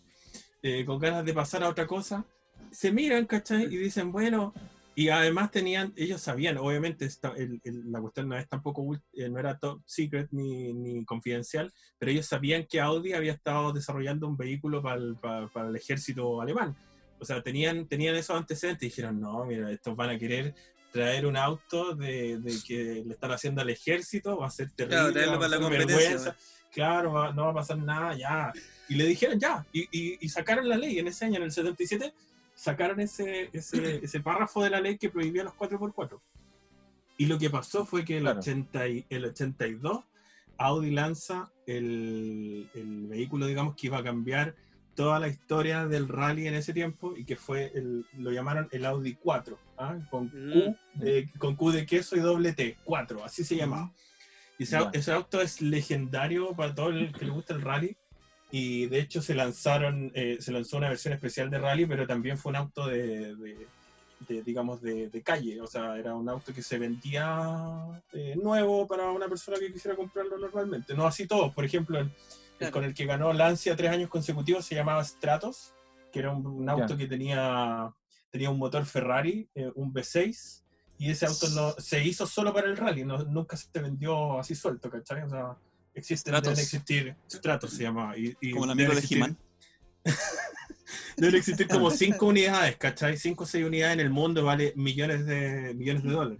eh, 0.65 0.85
con 0.85 0.97
ganas 0.99 1.25
de 1.25 1.33
pasar 1.33 1.61
a 1.63 1.69
otra 1.69 1.85
cosa, 1.87 2.25
se 2.71 2.89
miran, 2.91 3.25
¿cachai? 3.25 3.63
Y 3.65 3.75
dicen, 3.77 4.11
bueno, 4.13 4.53
y 4.95 5.09
además 5.09 5.49
tenían, 5.51 5.91
ellos 5.95 6.21
sabían, 6.21 6.57
obviamente 6.57 7.05
esta- 7.05 7.33
el- 7.35 7.59
el- 7.63 7.91
la 7.91 7.99
cuestión 7.99 8.29
no 8.29 8.37
es 8.37 8.47
tampoco, 8.47 8.95
eh, 9.13 9.29
no 9.29 9.39
era 9.39 9.57
top 9.57 9.81
secret 9.85 10.27
ni, 10.31 10.71
ni 10.73 11.03
confidencial, 11.05 11.71
pero 11.97 12.11
ellos 12.11 12.27
sabían 12.27 12.65
que 12.69 12.79
Audi 12.79 13.13
había 13.13 13.33
estado 13.33 13.73
desarrollando 13.73 14.27
un 14.27 14.37
vehículo 14.37 14.81
para 14.83 14.97
el, 14.97 15.15
para- 15.15 15.47
para 15.47 15.69
el 15.69 15.75
ejército 15.75 16.39
alemán. 16.41 16.75
O 17.19 17.25
sea, 17.25 17.41
tenían, 17.41 17.87
tenían 17.87 18.15
esos 18.15 18.35
antecedentes 18.37 18.83
y 18.83 18.89
dijeron, 18.89 19.19
no, 19.19 19.45
mira, 19.45 19.71
estos 19.71 19.95
van 19.95 20.09
a 20.11 20.17
querer 20.19 20.53
traer 20.91 21.25
un 21.25 21.37
auto 21.37 21.95
de, 21.95 22.37
de 22.37 22.55
que 22.67 23.03
le 23.05 23.13
están 23.13 23.31
haciendo 23.31 23.61
al 23.61 23.69
ejército, 23.71 24.37
va 24.37 24.47
a 24.47 24.51
ser 24.51 24.69
terrible, 24.71 24.97
Claro, 24.97 25.13
traerlo 25.13 25.31
va 25.31 25.37
a 25.37 25.39
para 25.39 25.49
la 25.49 25.57
pasar 25.57 25.71
competencia, 25.71 26.09
vergüenza. 26.09 26.37
Claro, 26.71 27.13
va- 27.13 27.33
no 27.33 27.45
va 27.45 27.51
a 27.51 27.53
pasar 27.55 27.77
nada, 27.79 28.15
ya. 28.15 28.51
Y 28.89 28.95
le 28.95 29.05
dijeron 29.07 29.39
ya, 29.39 29.65
y, 29.71 29.81
y- 29.91 30.17
y 30.21 30.29
sacaron 30.29 30.67
la 30.69 30.77
ley 30.77 30.99
en 30.99 31.07
ese 31.07 31.25
año, 31.25 31.37
en 31.37 31.43
el 31.43 31.51
77, 31.51 32.13
sacaron 32.55 32.99
ese, 32.99 33.49
ese, 33.53 33.99
ese 34.03 34.19
párrafo 34.19 34.63
de 34.63 34.69
la 34.69 34.81
ley 34.81 34.97
que 34.97 35.09
prohibía 35.09 35.43
los 35.43 35.53
4x4. 35.53 36.19
Y 37.17 37.27
lo 37.27 37.37
que 37.37 37.49
pasó 37.49 37.85
fue 37.85 38.03
que 38.03 38.17
el, 38.17 38.23
Claro. 38.23 38.39
80 38.39 38.87
y- 38.87 39.05
el 39.09 39.25
82, 39.25 40.03
Audi 40.57 40.91
lanza 40.91 41.51
el, 41.65 42.69
el 42.73 43.07
vehículo, 43.07 43.45
digamos, 43.47 43.75
que 43.75 43.87
iba 43.87 43.97
a 43.99 44.03
cambiar 44.03 44.55
toda 44.95 45.19
la 45.19 45.27
historia 45.27 45.87
del 45.87 46.07
rally 46.07 46.47
en 46.47 46.53
ese 46.53 46.71
tiempo 46.73 47.15
y 47.17 47.25
que 47.25 47.35
fue, 47.35 47.71
el, 47.73 48.05
lo 48.17 48.31
llamaron 48.31 48.67
el 48.71 48.85
Audi 48.85 49.15
4, 49.15 49.57
¿ah? 49.77 49.97
con, 50.11 50.29
Q 50.29 50.75
de, 50.93 51.29
con 51.39 51.55
Q 51.55 51.71
de 51.71 51.85
queso 51.87 52.15
y 52.15 52.19
doble 52.19 52.53
T, 52.53 52.77
4, 52.83 53.23
así 53.25 53.43
se 53.43 53.55
llamaba. 53.55 53.91
Y 54.59 54.63
ese, 54.63 54.77
ese 54.93 55.11
auto 55.11 55.41
es 55.41 55.61
legendario 55.61 56.53
para 56.55 56.75
todo 56.75 56.89
el 56.89 57.11
que 57.11 57.25
le 57.25 57.31
gusta 57.31 57.55
el 57.55 57.61
rally. 57.63 57.97
Y 58.55 58.85
de 58.85 58.99
hecho 58.99 59.19
se 59.19 59.33
lanzaron, 59.33 60.11
eh, 60.13 60.37
se 60.39 60.51
lanzó 60.51 60.77
una 60.77 60.87
versión 60.89 61.11
especial 61.15 61.49
de 61.49 61.57
rally, 61.57 61.87
pero 61.87 62.05
también 62.05 62.37
fue 62.37 62.51
un 62.51 62.57
auto 62.57 62.85
de, 62.87 63.35
de- 63.35 63.67
de, 64.27 64.43
digamos, 64.43 64.79
de, 64.81 65.09
de 65.09 65.21
calle. 65.23 65.59
O 65.59 65.65
sea, 65.65 65.97
era 65.97 66.13
un 66.13 66.29
auto 66.29 66.53
que 66.53 66.61
se 66.61 66.77
vendía 66.77 67.99
eh, 68.13 68.35
nuevo 68.41 68.87
para 68.87 69.09
una 69.09 69.27
persona 69.27 69.57
que 69.57 69.73
quisiera 69.73 69.97
comprarlo 69.97 70.37
normalmente. 70.37 70.93
No 70.93 71.07
así 71.07 71.25
todos. 71.25 71.51
Por 71.53 71.65
ejemplo, 71.65 71.97
el, 71.99 72.05
el 72.05 72.11
Claro. 72.59 72.73
con 72.73 72.83
el 72.83 72.93
que 72.93 73.05
ganó 73.07 73.33
Lancia 73.33 73.75
tres 73.75 73.89
años 73.89 74.09
consecutivos 74.11 74.63
se 74.65 74.75
llamaba 74.75 75.03
Stratos, 75.03 75.73
que 76.11 76.19
era 76.19 76.29
un, 76.31 76.45
un 76.45 76.69
auto 76.69 76.95
que 76.95 77.07
tenía, 77.07 77.91
tenía 78.29 78.51
un 78.51 78.59
motor 78.59 78.85
Ferrari, 78.85 79.49
eh, 79.55 79.71
un 79.73 79.91
V6, 79.91 80.61
y 80.99 81.09
ese 81.09 81.25
auto 81.25 81.49
no, 81.49 81.71
se 81.79 82.05
hizo 82.05 82.27
solo 82.27 82.53
para 82.53 82.67
el 82.67 82.77
rally, 82.77 83.03
no, 83.03 83.17
nunca 83.23 83.57
se 83.57 83.67
vendió 83.81 84.37
así 84.39 84.53
suelto, 84.53 84.91
¿cachai? 84.91 85.23
O 85.23 85.29
sea, 85.29 85.57
existen, 85.93 86.31
Stratos. 86.31 86.49
deben 86.49 86.63
existir, 86.63 87.15
Stratos 87.29 87.71
se 87.71 87.83
llama. 87.83 88.17
Y, 88.17 88.35
y 88.41 88.51
Como 88.51 88.65
el 88.65 88.71
amigo 88.71 88.93
de 88.93 89.05
He-Man. 89.09 89.37
Deben 91.17 91.35
existir 91.35 91.67
como 91.67 91.91
5 91.91 92.25
unidades, 92.25 92.75
¿cachai? 92.77 93.17
5 93.17 93.43
o 93.43 93.47
6 93.47 93.65
unidades 93.65 93.93
en 93.93 93.99
el 93.99 94.09
mundo 94.09 94.43
vale 94.43 94.73
millones 94.75 95.25
de, 95.25 95.73
millones 95.75 96.03
de 96.03 96.09
dólares. 96.09 96.39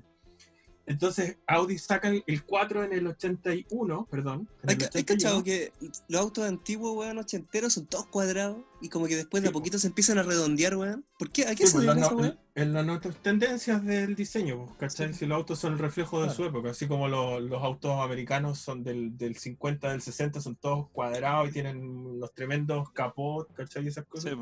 Entonces, 0.85 1.37
Audi 1.47 1.77
saca 1.77 2.09
el, 2.09 2.23
el 2.27 2.43
4 2.43 2.83
en 2.83 2.93
el 2.93 3.07
81, 3.07 4.07
perdón. 4.11 4.49
en 4.63 4.69
¿Hay, 4.69 4.73
el 4.75 4.79
ca- 4.81 4.89
hay 4.93 5.01
81. 5.01 5.05
cachado 5.05 5.43
que 5.43 5.71
los 6.09 6.21
autos 6.21 6.45
antiguos, 6.45 6.97
weón, 6.97 7.17
ochenteros, 7.19 7.73
son 7.73 7.85
todos 7.87 8.07
cuadrados 8.07 8.57
y 8.81 8.89
como 8.89 9.07
que 9.07 9.15
después 9.15 9.41
de 9.43 9.49
a 9.49 9.51
po. 9.53 9.59
poquito 9.59 9.79
se 9.79 9.87
empiezan 9.87 10.17
a 10.17 10.23
redondear, 10.23 10.75
weón? 10.75 11.05
¿Por 11.17 11.29
qué? 11.29 11.43
¿A 11.47 11.55
qué 11.55 11.67
Sí, 11.67 11.73
se 11.73 11.79
debe 11.79 12.01
eso, 12.01 12.15
weón? 12.17 12.37
en 12.55 12.73
las 12.73 12.85
nuevas 12.85 13.15
tendencias 13.21 13.83
del 13.85 14.15
diseño, 14.15 14.65
pues, 14.65 14.77
¿cachai? 14.77 15.13
Sí. 15.13 15.19
Si 15.19 15.25
los 15.25 15.37
autos 15.37 15.57
son 15.59 15.73
el 15.73 15.79
reflejo 15.79 16.17
de 16.19 16.25
Claro. 16.27 16.35
su 16.37 16.45
época, 16.45 16.69
así 16.71 16.85
como 16.87 17.07
lo- 17.07 17.39
los 17.39 17.63
autos 17.63 17.93
americanos 18.01 18.59
son 18.59 18.83
del, 18.83 19.17
del 19.17 19.37
50, 19.37 19.89
del 19.89 20.01
60, 20.01 20.41
son 20.41 20.57
todos 20.57 20.89
cuadrados 20.91 21.47
y 21.49 21.53
tienen 21.53 22.19
los 22.19 22.33
tremendos 22.33 22.91
capot, 22.91 23.51
¿cachai? 23.53 23.85
Y 23.85 23.87
esas 23.87 24.05
cosas. 24.05 24.33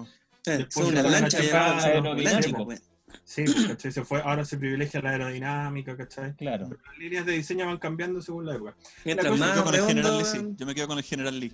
Después 0.44 0.74
son 0.74 0.96
se 0.96 1.00
unas 1.02 1.04
Sí, 3.24 3.44
pues, 3.46 3.66
¿cachai? 3.68 3.92
Se 3.92 4.04
fue, 4.04 4.22
ahora 4.22 4.46
se 4.46 4.58
privilegia 4.58 5.02
la 5.02 5.12
aerodinámica, 5.12 5.96
¿cachai? 5.98 6.36
Claro. 6.36 6.68
Pero 6.70 6.82
las 6.86 6.98
líneas 6.98 7.26
de 7.26 7.32
diseño 7.34 7.66
van 7.66 7.78
cambiando 7.78 8.22
según 8.22 8.46
la 8.46 8.56
época. 8.56 8.76
Mientras 9.06 9.30
cosa 9.32 9.38
Yo 9.38 9.40
me 9.40 9.46
más 9.48 9.54
quedo 9.56 9.64
con 9.66 9.76
el 9.76 9.82
General 9.88 10.12
redondo, 10.12 10.26
Lee, 10.26 10.32
sí. 10.32 10.38
weón. 10.40 10.58
Yo 10.58 10.66
me 10.66 10.76
quedo 10.76 10.88
con 10.88 10.98
el 10.98 11.04
General 11.04 11.40
Lee. 11.40 11.54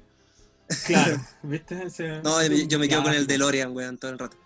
Claro, 0.86 1.18
¿viste? 1.44 1.84
Ese- 1.86 2.22
No, 2.24 2.44
yo, 2.46 2.56
yo 2.68 2.80
me 2.80 2.88
quedo 2.90 3.04
con 3.04 3.14
el. 3.14 3.28
DeLorean, 3.28 3.76
weón, 3.76 3.98
todo 3.98 4.12
el 4.12 4.20
rato. 4.20 4.38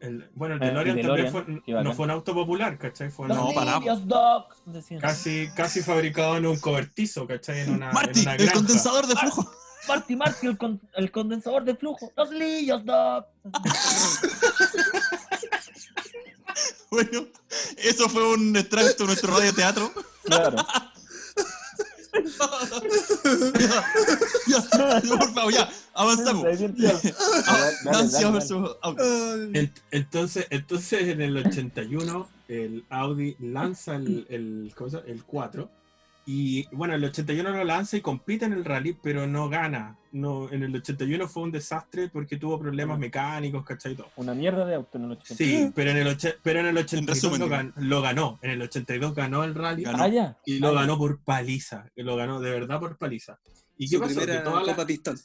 El- 0.00 0.28
bueno, 0.34 0.56
el 0.56 0.62
El 0.62 0.68
DeLorean, 0.68 0.96
también 1.32 1.32
fue, 1.32 1.82
no 1.82 1.94
fue 1.94 2.04
un 2.04 2.10
auto 2.10 2.34
popular, 2.34 2.76
¿cachai? 2.78 3.10
Fue 3.10 3.26
un 3.26 3.32
No, 3.34 3.40
auto 3.48 3.54
para 3.54 3.80
Doc, 4.04 4.54
casi, 5.00 5.48
casi 5.56 5.80
fabricado 5.82 6.36
en 6.36 6.46
un 6.46 6.58
cobertizo, 6.58 7.26
¿cachai? 7.26 7.60
En 7.60 7.70
una, 7.70 7.90
Marty, 7.90 8.20
en 8.20 8.26
una 8.28 8.34
el 8.36 8.52
condensador 8.52 9.06
de 9.06 9.16
flujo. 9.16 9.50
Marty, 9.88 10.16
Marty, 10.16 10.46
el, 10.46 10.58
con- 10.58 10.80
el 10.94 11.10
condensador 11.10 11.64
de 11.64 11.74
flujo. 11.74 12.12
Los 12.16 12.30
lillos, 12.30 12.84
Doc. 12.84 13.26
Bueno, 16.90 17.26
eso 17.78 18.08
fue 18.08 18.34
un 18.34 18.56
extracto 18.56 19.02
de 19.02 19.06
nuestro 19.08 19.36
radioteatro. 19.36 19.92
Claro. 20.24 20.56
Ya, 23.58 23.82
ya, 24.46 25.16
por 25.18 25.34
favor, 25.34 25.52
ya, 25.52 25.68
avanzamos. 25.94 26.46
Entonces, 29.90 30.46
entonces 30.50 31.08
en 31.08 31.20
el 31.20 31.36
81 31.36 32.28
el 32.48 32.84
Audi 32.88 33.36
lanza 33.40 33.96
el, 33.96 34.26
el, 34.28 34.72
¿cómo 34.76 34.90
se 34.90 34.98
llama? 34.98 35.08
el 35.08 35.24
4 35.24 35.68
y 36.26 36.66
bueno, 36.74 36.94
el 36.94 37.04
81 37.04 37.50
lo 37.50 37.64
lanza 37.64 37.96
y 37.96 38.00
compite 38.00 38.46
en 38.46 38.52
el 38.54 38.64
rally, 38.64 38.96
pero 39.02 39.26
no 39.26 39.48
gana. 39.48 39.98
No, 40.12 40.48
en 40.50 40.62
el 40.62 40.74
81 40.76 41.28
fue 41.28 41.42
un 41.42 41.50
desastre 41.52 42.08
porque 42.08 42.36
tuvo 42.36 42.58
problemas 42.58 42.98
mecánicos, 42.98 43.64
¿cachai? 43.64 43.92
y 43.92 43.96
Todo. 43.96 44.10
Una 44.16 44.32
mierda 44.32 44.64
de 44.64 44.76
auto 44.76 44.96
en 44.98 45.04
el 45.04 45.12
80. 45.12 45.34
Sí, 45.34 45.70
pero 45.74 45.90
en 45.90 45.96
el, 45.98 46.06
oche- 46.06 46.36
pero 46.42 46.60
en 46.60 46.66
el 46.66 46.78
82 46.78 47.16
resumen, 47.16 47.40
lo, 47.40 47.46
digo. 47.46 47.56
gan- 47.58 47.72
lo 47.76 48.00
ganó. 48.00 48.38
En 48.42 48.50
el 48.52 48.62
82 48.62 49.14
ganó 49.14 49.44
el 49.44 49.54
rally 49.54 49.82
Ganó. 49.82 50.02
Ah, 50.02 50.08
ya. 50.08 50.38
y 50.46 50.58
lo 50.60 50.68
Ah, 50.68 50.72
ya. 50.72 50.80
ganó 50.80 50.98
por 50.98 51.18
paliza. 51.20 51.86
y 51.96 52.02
Lo 52.04 52.16
ganó 52.16 52.40
de 52.40 52.50
verdad 52.50 52.78
por 52.80 52.96
paliza. 52.96 53.38
¿Y 53.76 53.88
qué 53.90 53.96
Su 53.96 54.02
pasó? 54.02 54.20
Que 54.20 54.26
toda 54.38 54.62
la- 54.62 54.72
copa 54.72 54.86
pistón. 54.86 55.18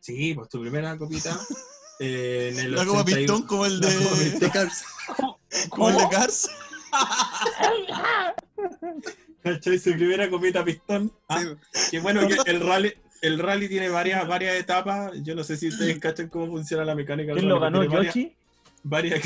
Sí, 0.00 0.34
pues 0.34 0.48
tu 0.48 0.60
primera 0.60 0.98
copita. 0.98 1.30
eh, 2.00 2.50
en 2.52 2.58
el 2.58 2.74
La 2.74 2.84
copa 2.84 3.00
82 3.02 3.18
pistón 3.20 3.46
como 3.46 3.66
el 3.66 3.80
de. 3.80 4.30
De 4.40 4.50
Cars. 4.50 4.84
como 5.70 5.90
el 5.90 5.96
de 5.96 6.08
Cars. 6.10 6.50
¿Cachai? 9.44 9.78
Su 9.78 9.92
primera 9.92 10.28
copita 10.30 10.64
pistón. 10.64 11.12
Ah, 11.28 11.40
Sí, 11.72 11.90
que 11.92 12.00
bueno 12.00 12.26
que 12.26 12.34
el 12.50 12.60
rally, 12.66 12.92
el 13.22 13.38
rally 13.38 13.68
tiene 13.68 13.88
varias, 13.90 14.26
varias 14.26 14.56
etapas. 14.56 15.12
Yo 15.22 15.34
no 15.36 15.44
sé 15.44 15.56
si 15.56 15.68
ustedes 15.68 15.98
cachan 16.00 16.28
cómo 16.28 16.46
funciona 16.48 16.84
la 16.84 16.94
mecánica. 16.96 17.34
¿Quién 17.34 17.48
lo 17.48 17.60
ganó? 17.60 17.78
varias- 17.86 18.14
¿Yoshi? 18.14 18.34
Varias, 18.82 19.22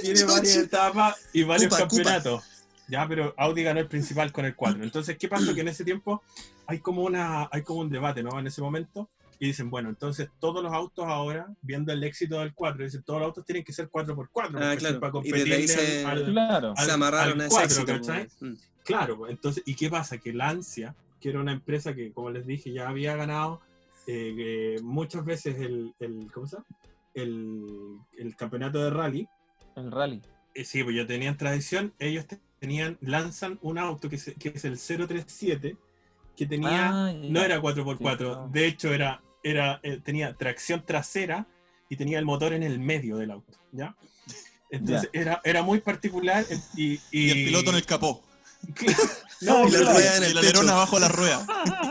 tiene 0.00 0.24
varias 0.24 0.56
etapas 0.56 1.16
y 1.32 1.42
varios 1.42 1.72
Cupa, 1.72 1.88
cupa. 1.88 1.88
campeonatos. 2.02 2.44
Ya, 2.88 3.06
pero 3.08 3.34
Audi 3.38 3.62
ganó 3.62 3.80
el 3.80 3.86
principal 3.86 4.32
con 4.32 4.44
el 4.44 4.54
4. 4.54 4.82
Entonces, 4.82 5.16
¿qué 5.18 5.28
pasa? 5.28 5.54
Que 5.54 5.60
en 5.62 5.68
ese 5.68 5.84
tiempo 5.84 6.22
hay 6.66 6.78
como 6.78 7.02
una, 7.02 7.48
hay 7.50 7.62
como 7.62 7.80
un 7.80 7.90
debate, 7.90 8.22
¿no? 8.22 8.38
En 8.38 8.46
ese 8.46 8.60
momento. 8.60 9.08
Y 9.42 9.46
dicen, 9.46 9.70
bueno, 9.70 9.88
entonces 9.88 10.28
todos 10.38 10.62
los 10.62 10.72
autos 10.72 11.04
ahora, 11.04 11.48
viendo 11.62 11.92
el 11.92 12.04
éxito 12.04 12.38
del 12.38 12.54
4, 12.54 12.84
dicen, 12.84 13.02
todos 13.02 13.18
los 13.18 13.26
autos 13.26 13.44
tienen 13.44 13.64
que 13.64 13.72
ser 13.72 13.88
4x4. 13.90 14.56
Ah, 14.62 14.76
claro. 14.78 15.00
Para 15.00 15.10
competirle 15.10 15.66
se- 15.66 16.06
al- 16.06 16.26
Claro. 16.26 16.74
al- 16.76 16.86
Se 16.86 16.92
amarraron 16.92 17.32
al 17.34 17.40
a 17.40 17.46
ese 17.46 17.50
cuatro, 17.56 17.64
éxito, 17.82 17.92
¿cachai? 17.92 18.28
weón. 18.40 18.52
Mm. 18.54 18.58
Claro, 18.84 19.16
pues, 19.18 19.32
entonces, 19.32 19.64
¿y 19.66 19.74
qué 19.74 19.90
pasa? 19.90 20.18
Que 20.18 20.32
Lancia, 20.32 20.94
que 21.20 21.30
era 21.30 21.40
una 21.40 21.50
empresa 21.50 21.92
que, 21.92 22.12
como 22.12 22.30
les 22.30 22.46
dije, 22.46 22.72
ya 22.72 22.88
había 22.88 23.16
ganado 23.16 23.60
eh, 24.06 24.76
muchas 24.80 25.24
veces 25.24 25.56
el, 25.60 25.92
el, 25.98 26.30
¿cómo 26.32 26.46
se 26.46 26.56
llama? 26.58 26.66
El, 27.12 27.98
el 28.18 28.36
campeonato 28.36 28.78
de 28.84 28.90
rally, 28.90 29.28
El 29.74 29.90
rally. 29.90 30.20
eh, 30.54 30.64
sí, 30.64 30.84
pues 30.84 30.94
ya 30.94 31.04
tenían 31.04 31.36
tradición, 31.36 31.92
ellos 31.98 32.28
te- 32.28 32.38
tenían, 32.60 32.96
lanzan 33.00 33.58
un 33.60 33.78
auto 33.78 34.08
que, 34.08 34.18
se- 34.18 34.34
que 34.34 34.50
es 34.54 34.64
el 34.64 34.78
037, 34.78 35.76
que 36.36 36.46
tenía, 36.46 36.88
Ah, 37.08 37.12
no 37.12 37.40
era 37.42 37.60
4x4, 37.60 38.18
Sí, 38.18 38.24
no. 38.24 38.48
de 38.48 38.66
hecho 38.66 38.92
era, 38.94 39.20
era, 39.42 39.80
eh, 39.82 40.00
tenía 40.02 40.34
tracción 40.34 40.84
trasera 40.84 41.46
y 41.88 41.96
tenía 41.96 42.18
el 42.18 42.24
motor 42.24 42.52
en 42.52 42.62
el 42.62 42.78
medio 42.78 43.16
del 43.16 43.30
auto, 43.30 43.58
¿ya? 43.72 43.94
Entonces 44.70 45.10
Era, 45.12 45.40
era 45.44 45.62
muy 45.62 45.80
particular 45.80 46.44
eh, 46.48 46.58
y, 46.76 47.00
Y 47.10 47.30
el 47.30 47.44
piloto 47.46 47.70
en 47.70 47.76
el 47.76 47.84
capó. 47.84 48.22
No, 49.42 49.66
Y 49.66 49.72
la 49.72 49.78
claro, 49.80 49.92
rueda 49.96 50.16
en 50.18 50.22
Y 50.22 50.26
el 50.26 50.30
el 50.32 50.38
alerón 50.38 50.70
abajo 50.70 50.96
de 50.96 51.00
la 51.00 51.08
rueda. 51.08 51.46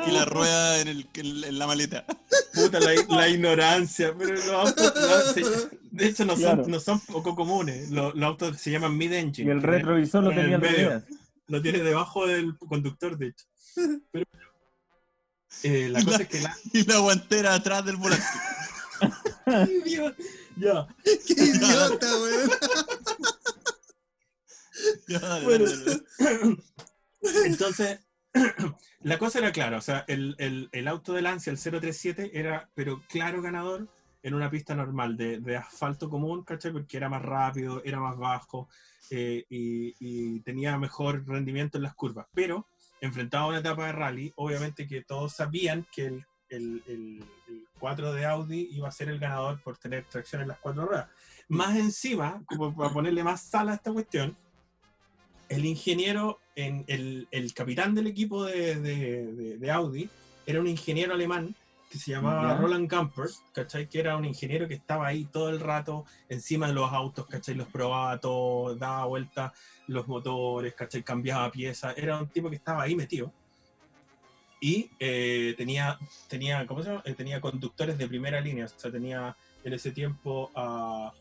Y 0.07 0.11
la 0.11 0.23
rueda 0.23 0.79
en, 0.79 0.87
el, 0.87 1.09
en, 1.15 1.59
la 1.59 1.67
maleta. 1.67 2.05
puta, 2.53 2.79
la, 2.79 2.91
la 3.09 3.27
ignorancia, 3.27 4.15
pero 4.17 4.35
los 4.35 4.49
autos, 4.49 4.93
se- 5.33 5.77
de 5.91 6.07
hecho, 6.07 6.23
no 6.23 6.31
son, 6.37 6.41
Claro. 6.41 6.65
no 6.69 6.79
son 6.79 7.01
poco 7.01 7.35
comunes. 7.35 7.89
Los, 7.91 8.15
los 8.15 8.23
autos 8.23 8.57
se 8.57 8.71
llaman 8.71 8.97
mid-engine. 8.97 9.49
Y 9.49 9.51
el 9.51 9.61
retrovisor 9.61 10.23
lo 10.23 10.31
en 10.31 10.37
el 10.39 10.43
tenía 10.45 10.57
medio. 10.59 11.03
Lo 11.47 11.61
tiene 11.61 11.79
debajo 11.79 12.25
del 12.25 12.57
conductor, 12.57 13.17
de 13.17 13.27
hecho. 13.27 13.45
Pero, 14.13 14.25
eh, 15.63 15.89
la 15.89 15.99
Y 16.01 16.05
cosa 16.05 16.17
la- 16.17 16.23
es 16.23 16.29
que 16.29 16.41
la. 16.41 16.57
Y 16.73 16.83
la 16.85 16.97
guantera 16.99 17.53
atrás 17.55 17.85
del 17.85 17.97
volante. 17.97 18.25
ya, 20.57 20.87
¡Qué 21.03 21.33
idiota, 21.43 22.07
weón! 22.19 22.49
Ya, 25.07 25.19
dale, 25.19 25.45
Bueno. 25.45 25.65
dale, 25.65 26.01
dale. 26.19 26.57
entonces, 27.45 27.99
La 29.03 29.17
cosa 29.17 29.39
era 29.39 29.51
clara, 29.51 29.77
o 29.77 29.81
sea, 29.81 30.05
el, 30.07 30.35
el- 30.37 30.69
el 30.71 30.87
auto 30.87 31.13
de 31.13 31.23
Lancia, 31.23 31.51
el 31.51 31.57
037, 31.59 32.37
era, 32.39 32.69
pero 32.75 33.01
claro 33.09 33.41
ganador 33.41 33.87
en 34.21 34.35
una 34.35 34.51
pista 34.51 34.75
normal, 34.75 35.17
de, 35.17 35.39
de 35.39 35.57
asfalto 35.57 36.07
común, 36.07 36.43
¿cachai? 36.43 36.71
Porque 36.71 36.97
era 36.97 37.09
más 37.09 37.23
rápido, 37.23 37.81
era 37.83 37.99
más 37.99 38.15
bajo 38.15 38.69
eh, 39.09 39.43
y, 39.49 39.95
y 39.99 40.39
tenía 40.41 40.77
mejor 40.77 41.25
rendimiento 41.27 41.79
en 41.79 41.83
las 41.83 41.95
curvas. 41.95 42.27
Pero, 42.35 42.67
enfrentado 43.01 43.45
a 43.45 43.47
una 43.49 43.59
etapa 43.59 43.87
de 43.87 43.91
rally, 43.91 44.31
obviamente 44.37 44.87
que 44.87 45.01
todos 45.03 45.33
sabían 45.33 45.85
que 45.91 46.05
el, 46.05 46.25
el, 46.49 46.83
el- 46.87 47.23
el 47.49 47.65
4 47.79 48.13
de 48.13 48.25
Audi 48.25 48.69
iba 48.71 48.87
a 48.87 48.91
ser 48.91 49.09
el 49.09 49.19
ganador 49.19 49.59
por 49.61 49.77
tener 49.77 50.05
tracción 50.05 50.41
en 50.43 50.47
las 50.49 50.59
cuatro 50.59 50.85
ruedas. 50.85 51.09
Más 51.49 51.75
encima, 51.75 52.41
como 52.45 52.73
para 52.75 52.93
ponerle 52.93 53.23
más 53.23 53.41
sal 53.41 53.69
a 53.69 53.73
esta 53.73 53.91
cuestión, 53.91 54.37
el 55.49 55.65
ingeniero, 55.65 56.39
en 56.55 56.85
el, 56.87 57.27
capitán 57.53 57.93
del 57.95 58.07
equipo 58.07 58.45
de 58.45 59.71
Audi, 59.73 60.09
era 60.45 60.59
un 60.61 60.67
ingeniero 60.67 61.13
alemán 61.13 61.55
que 61.91 61.97
se 61.97 62.11
llamaba 62.11 62.53
Ya. 62.53 62.57
Roland 62.57 62.89
Gamper, 62.89 63.27
¿cachai? 63.53 63.87
Que 63.89 63.99
era 63.99 64.15
un 64.15 64.23
ingeniero 64.25 64.67
que 64.67 64.75
estaba 64.75 65.07
ahí 65.07 65.25
todo 65.25 65.49
el 65.49 65.59
rato 65.59 66.05
encima 66.29 66.67
de 66.67 66.73
los 66.73 66.91
autos, 66.91 67.27
¿cachai? 67.27 67.53
Los 67.55 67.67
probaba 67.67 68.17
todo, 68.19 68.75
daba 68.75 69.05
vueltas 69.05 69.51
los 69.87 70.07
motores, 70.07 70.73
¿cachai? 70.73 71.03
Cambiaba 71.03 71.51
piezas. 71.51 71.97
Era 71.97 72.17
un 72.17 72.27
tipo 72.29 72.49
que 72.49 72.55
estaba 72.55 72.83
ahí 72.83 72.95
metido. 72.95 73.33
Y 74.61 74.89
eh, 74.99 75.53
tenía, 75.57 75.97
tenía, 76.27 76.65
¿cómo 76.67 76.81
se 76.83 76.89
llama? 76.89 77.01
Eh, 77.05 77.13
tenía 77.13 77.41
conductores 77.41 77.97
de 77.97 78.07
primera 78.07 78.39
línea. 78.39 78.65
O 78.65 78.67
sea, 78.69 78.91
tenía 78.91 79.35
en 79.63 79.73
ese 79.73 79.91
tiempo 79.91 80.49
a, 80.55 81.11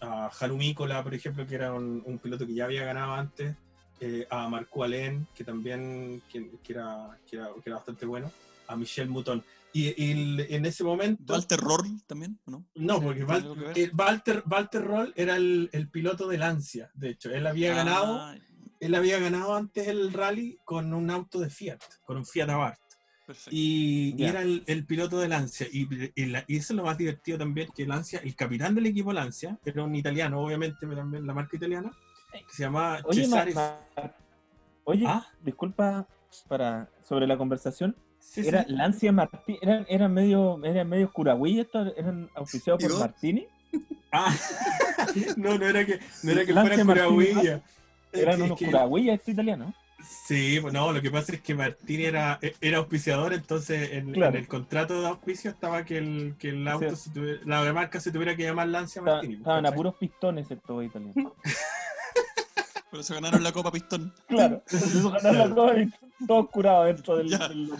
a 0.00 0.30
Haru 0.40 0.56
Mícola, 0.56 1.02
por 1.04 1.14
ejemplo, 1.14 1.46
que 1.46 1.54
era 1.54 1.72
un, 1.72 2.02
un 2.04 2.18
piloto 2.18 2.46
que 2.46 2.54
ya 2.54 2.64
había 2.64 2.84
ganado 2.84 3.12
antes. 3.12 3.54
eh, 4.00 4.26
a 4.30 4.48
Marco 4.48 4.82
Alén, 4.82 5.26
que 5.34 5.44
también 5.44 6.22
que, 6.32 6.50
que 6.64 6.72
era, 6.72 7.18
que, 7.28 7.36
era, 7.36 7.48
que 7.62 7.68
era 7.68 7.76
bastante 7.76 8.06
bueno. 8.06 8.32
A 8.66 8.74
Michel 8.76 9.08
Mouton. 9.10 9.44
Y, 9.72 9.94
y 10.04 10.10
el- 10.12 10.46
en 10.50 10.66
ese 10.66 10.82
momento... 10.84 11.32
Walter 11.34 11.60
Roll 11.60 12.02
también, 12.06 12.38
¿o 12.46 12.50
¿no? 12.50 12.66
No, 12.74 13.00
porque 13.00 13.24
¿Tiene 13.24 13.32
Val- 13.32 13.72
eh, 13.76 13.90
Walter, 13.96 14.42
Walter 14.50 14.82
Roll 14.84 15.12
era 15.16 15.36
el, 15.36 15.70
el 15.72 15.88
piloto 15.88 16.26
de 16.28 16.38
Lancia, 16.38 16.90
de 16.94 17.10
hecho. 17.10 17.30
Él 17.30 17.46
había 17.46 17.74
ganado, 17.74 18.16
Ah, 18.20 18.36
él 18.80 18.94
había 18.94 19.18
ganado 19.20 19.54
antes 19.54 19.86
el 19.88 20.12
rally 20.12 20.58
con 20.64 20.92
un 20.92 21.10
auto 21.10 21.38
de 21.38 21.50
Fiat, 21.50 21.78
con 22.04 22.16
un 22.16 22.26
Fiat 22.26 22.48
Abarth. 22.50 22.80
perfecto. 23.26 23.50
Y, 23.52 24.16
era 24.24 24.42
el, 24.42 24.64
el 24.66 24.84
piloto 24.86 25.20
de 25.20 25.28
Lancia. 25.28 25.66
Y, 25.70 25.86
y 26.16 26.26
la- 26.26 26.44
y 26.48 26.56
eso 26.56 26.72
es 26.72 26.76
lo 26.76 26.82
más 26.84 26.98
divertido 26.98 27.38
también, 27.38 27.68
que 27.74 27.86
Lancia, 27.86 28.20
el 28.24 28.34
capitán 28.34 28.74
del 28.74 28.86
equipo 28.86 29.12
Lancia, 29.12 29.56
era 29.64 29.84
un 29.84 29.94
italiano, 29.94 30.40
obviamente, 30.40 30.78
pero 30.80 30.96
también 30.96 31.26
la 31.26 31.34
marca 31.34 31.56
italiana, 31.56 31.92
que 32.32 32.54
se 32.54 32.64
llamaba 32.64 33.00
Oye, 33.04 33.28
Ma- 33.28 33.44
Cesare... 33.44 33.54
Ma- 33.54 33.80
oye, 34.84 35.04
¿Ah? 35.06 35.26
disculpa 35.44 36.08
para 36.48 36.90
sobre 37.04 37.26
la 37.28 37.36
conversación. 37.38 37.94
Sí, 38.20 38.46
Era 38.46 38.64
sí. 38.64 38.72
Lancia 38.72 39.10
Martini, 39.12 39.58
eran, 39.60 39.86
eran 39.88 40.14
medio, 40.14 40.60
eran 40.64 40.88
medio 40.88 41.10
estos, 41.60 41.92
eran 41.96 42.30
auspiciados 42.34 42.82
por. 42.82 42.98
Martini. 42.98 43.46
Ah, 44.12 44.34
no, 45.36 45.56
no 45.56 45.64
era 45.64 45.86
que, 45.86 46.00
no 46.24 46.32
era 46.32 46.44
que 46.44 46.52
Lancia 46.52 46.84
fuera 46.84 47.04
Martini, 47.04 47.26
Curahuilla. 47.32 47.62
Eran 48.12 48.42
unos 48.42 48.58
curagüey 48.58 49.08
estos 49.08 49.28
italianos. 49.28 49.72
Sí, 50.26 50.58
pues 50.60 50.74
no, 50.74 50.92
lo 50.92 51.00
que 51.00 51.12
pasa 51.12 51.32
es 51.34 51.40
que 51.42 51.54
Martín 51.54 52.00
era, 52.00 52.40
era 52.60 52.78
auspiciador, 52.78 53.32
entonces 53.34 53.92
en, 53.92 54.10
Claro. 54.12 54.32
en 54.34 54.40
el 54.42 54.48
contrato 54.48 55.00
de 55.00 55.06
auspicio 55.06 55.50
estaba 55.52 55.84
que 55.84 55.98
el, 55.98 56.34
que 56.40 56.48
el 56.48 56.66
auto, 56.66 56.96
Sí. 56.96 57.04
se 57.04 57.10
tuviera- 57.10 57.40
la 57.44 57.72
marca 57.72 58.00
se 58.00 58.10
tuviera 58.10 58.34
que 58.34 58.42
llamar 58.42 58.66
Lancia 58.66 59.00
Martini. 59.00 59.34
pues, 59.36 59.40
estaban 59.42 59.66
a 59.66 59.70
puros 59.72 59.94
pistones 59.94 60.50
estos 60.50 60.84
italianos. 60.84 61.32
Por 62.90 63.00
eso 63.00 63.14
ganaron 63.14 63.42
la 63.42 63.52
Copa 63.52 63.70
Pistón. 63.70 64.12
Claro, 64.26 64.62
eso 64.70 65.10
ganaron 65.10 65.38
la 65.50 65.54
copa 65.54 65.74
y 65.80 66.26
todos 66.26 66.48
curados 66.50 66.86
dentro 66.86 67.16
del, 67.16 67.28
Ya. 67.28 67.48
del- 67.48 67.70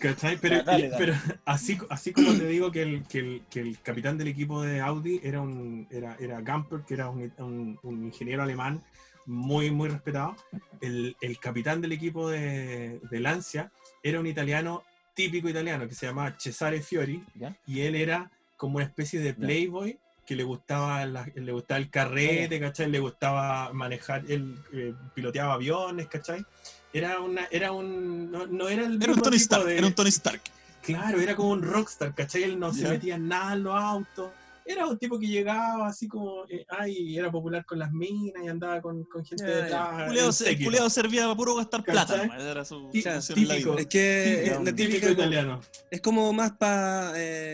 ¿Cachai? 0.00 0.36
Pero, 0.38 0.56
Ya, 0.56 0.62
dale, 0.62 0.88
dale. 0.90 0.96
pero 0.98 1.14
así, 1.46 1.78
así 1.88 2.12
como 2.12 2.32
te 2.34 2.46
digo 2.46 2.70
que 2.70 2.82
el, 2.82 3.04
que, 3.06 3.18
el, 3.20 3.42
que 3.50 3.60
el 3.60 3.80
capitán 3.80 4.18
del 4.18 4.28
equipo 4.28 4.60
de 4.62 4.80
Audi 4.80 5.20
era 5.22 5.40
un 5.40 5.86
era, 5.90 6.16
era 6.20 6.40
Gamper, 6.42 6.80
que 6.86 6.94
era 6.94 7.08
un, 7.08 7.32
un- 7.38 7.78
un 7.82 8.04
ingeniero 8.04 8.42
alemán 8.42 8.82
muy, 9.24 9.70
muy 9.70 9.88
respetado, 9.88 10.36
el, 10.80 11.16
el 11.20 11.38
capitán 11.38 11.80
del 11.80 11.92
equipo 11.92 12.28
de, 12.30 12.98
de 13.10 13.20
Lancia 13.20 13.70
era 14.02 14.20
un 14.20 14.26
italiano 14.26 14.82
típico 15.14 15.48
italiano 15.48 15.86
que 15.88 15.94
se 15.94 16.06
llamaba 16.06 16.34
Cesare 16.38 16.80
Fiori 16.80 17.22
¿ya? 17.34 17.54
y 17.66 17.80
él 17.80 17.94
era 17.94 18.30
como 18.56 18.76
una 18.76 18.84
especie 18.86 19.20
de 19.20 19.34
playboy 19.34 19.98
que 20.28 20.36
le 20.36 20.44
gustaba 20.44 21.06
la- 21.06 21.26
le 21.34 21.52
gustaba 21.52 21.78
el 21.78 21.88
carrete, 21.88 22.60
¿cachai? 22.60 22.90
Le 22.90 22.98
gustaba 22.98 23.72
manejar, 23.72 24.24
él 24.28 24.56
eh, 24.74 24.92
piloteaba 25.14 25.54
aviones, 25.54 26.06
¿cachai? 26.06 26.44
Era 26.92 27.18
una, 27.20 27.48
era 27.50 27.72
un, 27.72 28.30
no, 28.30 28.46
no 28.46 28.68
era 28.68 28.84
el 28.84 29.02
Era 29.02 29.14
un 29.14 29.22
Tony 29.22 29.36
Stark, 29.38 29.64
de- 29.64 29.78
era 29.78 29.86
un 29.86 29.94
Tony 29.94 30.10
Stark. 30.10 30.42
Claro, 30.82 31.18
era 31.18 31.34
como 31.34 31.48
un 31.52 31.62
rockstar, 31.62 32.14
¿cachai? 32.14 32.42
Él 32.42 32.58
no 32.60 32.74
se 32.74 32.82
Ya. 32.82 32.90
metía 32.90 33.14
en 33.14 33.26
nada 33.26 33.54
en 33.54 33.62
los 33.62 33.74
autos. 33.74 34.30
Era 34.70 34.86
un 34.86 34.98
tipo 34.98 35.18
que 35.18 35.26
llegaba 35.26 35.88
así 35.88 36.06
como, 36.06 36.44
eh, 36.46 36.66
ay, 36.68 37.16
era 37.16 37.30
popular 37.30 37.64
con 37.64 37.78
las 37.78 37.90
minas 37.90 38.42
y 38.44 38.48
andaba 38.48 38.82
con, 38.82 39.02
con 39.04 39.24
gente. 39.24 39.42
Culeado, 39.42 40.26
en 40.26 40.32
se- 40.34 40.44
séquito. 40.44 40.64
culeado 40.66 40.90
servía 40.90 41.22
para 41.22 41.34
puro 41.36 41.54
gastar 41.56 41.82
plata. 41.82 42.22
Era 42.38 42.64
su 42.66 42.90
típico. 42.90 43.78
Es 43.78 43.86
que 43.86 44.42
Típico, 44.44 44.58
es 44.58 44.64
la 44.64 44.76
típico 44.76 44.90
típica 44.98 45.10
italiano. 45.12 45.60
Es 45.90 46.00
como 46.02 46.32
más 46.34 46.52
para 46.52 47.12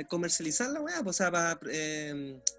comercializar 0.09 0.70
la 0.70 0.81
weá, 0.81 1.03
pues, 1.05 1.14
o 1.14 1.18
sea, 1.18 1.31
para, 1.31 1.57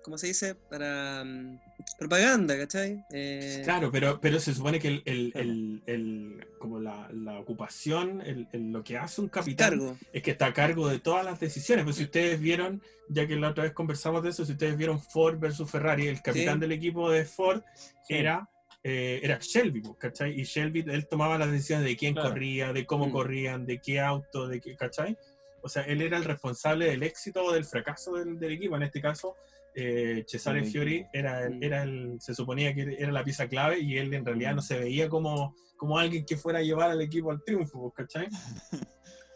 ¿cómo 0.03 0.17
se 0.17 0.27
dice? 0.27 0.55
Para 0.55 1.23
mm, 1.25 1.59
propaganda, 1.97 2.57
¿cachai? 2.57 3.03
Eh, 3.11 3.61
Claro, 3.63 3.91
pero, 3.91 4.19
pero 4.19 4.39
se 4.39 4.53
supone 4.53 4.79
que 4.79 4.87
el, 4.89 5.01
el- 5.05 5.31
el- 5.35 5.83
el- 5.85 6.47
como 6.59 6.79
la, 6.79 7.09
la 7.13 7.39
ocupación, 7.39 8.21
el, 8.21 8.47
el- 8.51 8.71
lo 8.71 8.83
que 8.83 8.97
hace 8.97 9.21
un 9.21 9.29
capitán 9.29 9.71
cargo. 9.71 9.97
es 10.11 10.21
que 10.23 10.31
está 10.31 10.47
a 10.47 10.53
cargo 10.53 10.87
de 10.89 10.99
todas 10.99 11.23
las 11.23 11.39
decisiones. 11.39 11.85
Pues 11.85 11.95
si 11.97 12.03
ustedes 12.03 12.39
vieron, 12.39 12.81
ya 13.09 13.25
que 13.27 13.35
la 13.35 13.49
otra 13.49 13.63
vez 13.63 13.73
conversamos 13.73 14.23
de 14.23 14.29
eso, 14.29 14.45
si 14.45 14.53
ustedes 14.53 14.75
vieron 14.77 14.99
Ford 15.01 15.37
versus 15.39 15.69
Ferrari, 15.69 16.07
el 16.07 16.21
capitán 16.21 16.55
Sí. 16.55 16.59
del 16.61 16.71
equipo 16.71 17.09
de 17.09 17.25
Ford 17.25 17.61
Sí. 18.07 18.15
era, 18.15 18.49
eh, 18.83 19.19
era 19.23 19.39
Shelby, 19.41 19.81
pues, 19.81 19.97
¿cachai? 19.97 20.39
Y 20.39 20.43
Shelby, 20.43 20.83
él 20.87 21.07
tomaba 21.07 21.37
las 21.37 21.51
decisiones 21.51 21.85
de 21.85 21.95
quién 21.97 22.13
Claro. 22.13 22.29
corría, 22.29 22.73
de 22.73 22.85
cómo 22.85 23.07
Mm. 23.07 23.11
corrían, 23.11 23.65
de 23.65 23.79
qué 23.79 23.99
auto, 23.99 24.47
de 24.47 24.59
qué, 24.61 24.75
¿cachai? 24.75 25.17
O 25.61 25.69
sea, 25.69 25.81
él 25.83 26.01
era 26.03 26.17
el 26.17 26.23
responsable 26.23 26.85
del 26.85 27.01
éxito 27.01 27.43
o 27.43 27.51
del 27.51 27.65
fracaso 27.65 28.13
del, 28.13 28.37
del 28.37 28.51
equipo. 28.51 28.75
En 28.75 28.83
este 28.83 29.01
caso, 29.01 29.35
eh, 29.75 30.23
Cesare 30.27 30.63
Fiori 30.63 31.05
era 31.13 31.49
Mm. 31.49 31.63
era 31.63 31.83
el, 31.83 32.17
se 32.19 32.33
suponía 32.33 32.73
que 32.73 32.95
era 32.97 33.11
la 33.11 33.23
pieza 33.23 33.47
clave 33.47 33.79
y 33.79 33.97
él 33.97 34.13
en 34.13 34.25
realidad 34.25 34.55
no 34.55 34.61
se 34.61 34.79
veía 34.79 35.09
como, 35.09 35.55
como 35.77 35.99
alguien 35.99 36.25
que 36.25 36.38
fuera 36.38 36.59
a 36.59 36.63
llevar 36.63 36.89
al 36.91 37.01
equipo 37.01 37.31
al 37.31 37.43
triunfo, 37.43 37.91
¿cachai? 37.91 38.27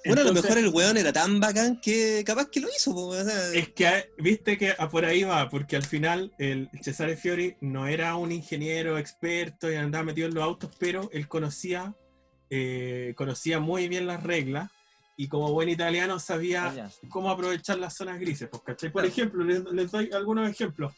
Bueno, 0.05 0.21
a 0.21 0.23
lo 0.23 0.33
mejor 0.33 0.57
el 0.57 0.69
weón 0.69 0.95
era 0.95 1.11
tan 1.11 1.41
bacán 1.41 1.81
que 1.81 2.23
capaz 2.25 2.49
que 2.49 2.61
lo 2.61 2.69
hizo, 2.69 2.95
o 2.95 3.21
sea, 3.21 3.51
Es 3.53 3.67
que 3.73 3.85
hay- 3.85 4.03
viste 4.17 4.57
que 4.57 4.71
a- 4.77 4.87
por 4.87 5.03
ahí 5.03 5.23
va, 5.25 5.49
porque 5.49 5.75
al 5.75 5.83
final 5.83 6.31
el 6.39 6.69
Cesare 6.81 7.17
Fiori 7.17 7.57
no 7.59 7.85
era 7.85 8.15
un 8.15 8.31
ingeniero 8.31 8.97
experto 8.97 9.69
y 9.69 9.75
andaba 9.75 10.05
metido 10.05 10.29
en 10.29 10.35
los 10.35 10.43
autos, 10.45 10.71
pero 10.79 11.09
él 11.11 11.27
conocía, 11.27 11.93
eh, 12.49 13.13
conocía 13.17 13.59
muy 13.59 13.89
bien 13.89 14.07
las 14.07 14.23
reglas 14.23 14.71
y 15.21 15.27
como 15.27 15.51
buen 15.51 15.67
italiano 15.67 16.17
sabía 16.17 16.89
cómo 17.09 17.29
aprovechar 17.29 17.77
las 17.77 17.93
zonas 17.93 18.17
grises. 18.21 18.47
Pues, 18.49 18.63
¿cachai? 18.63 18.89
Por 18.89 19.01
Claro. 19.01 19.13
ejemplo, 19.13 19.43
les, 19.43 19.65
les 19.65 19.91
doy 19.91 20.09
algunos 20.13 20.49
ejemplos. 20.49 20.93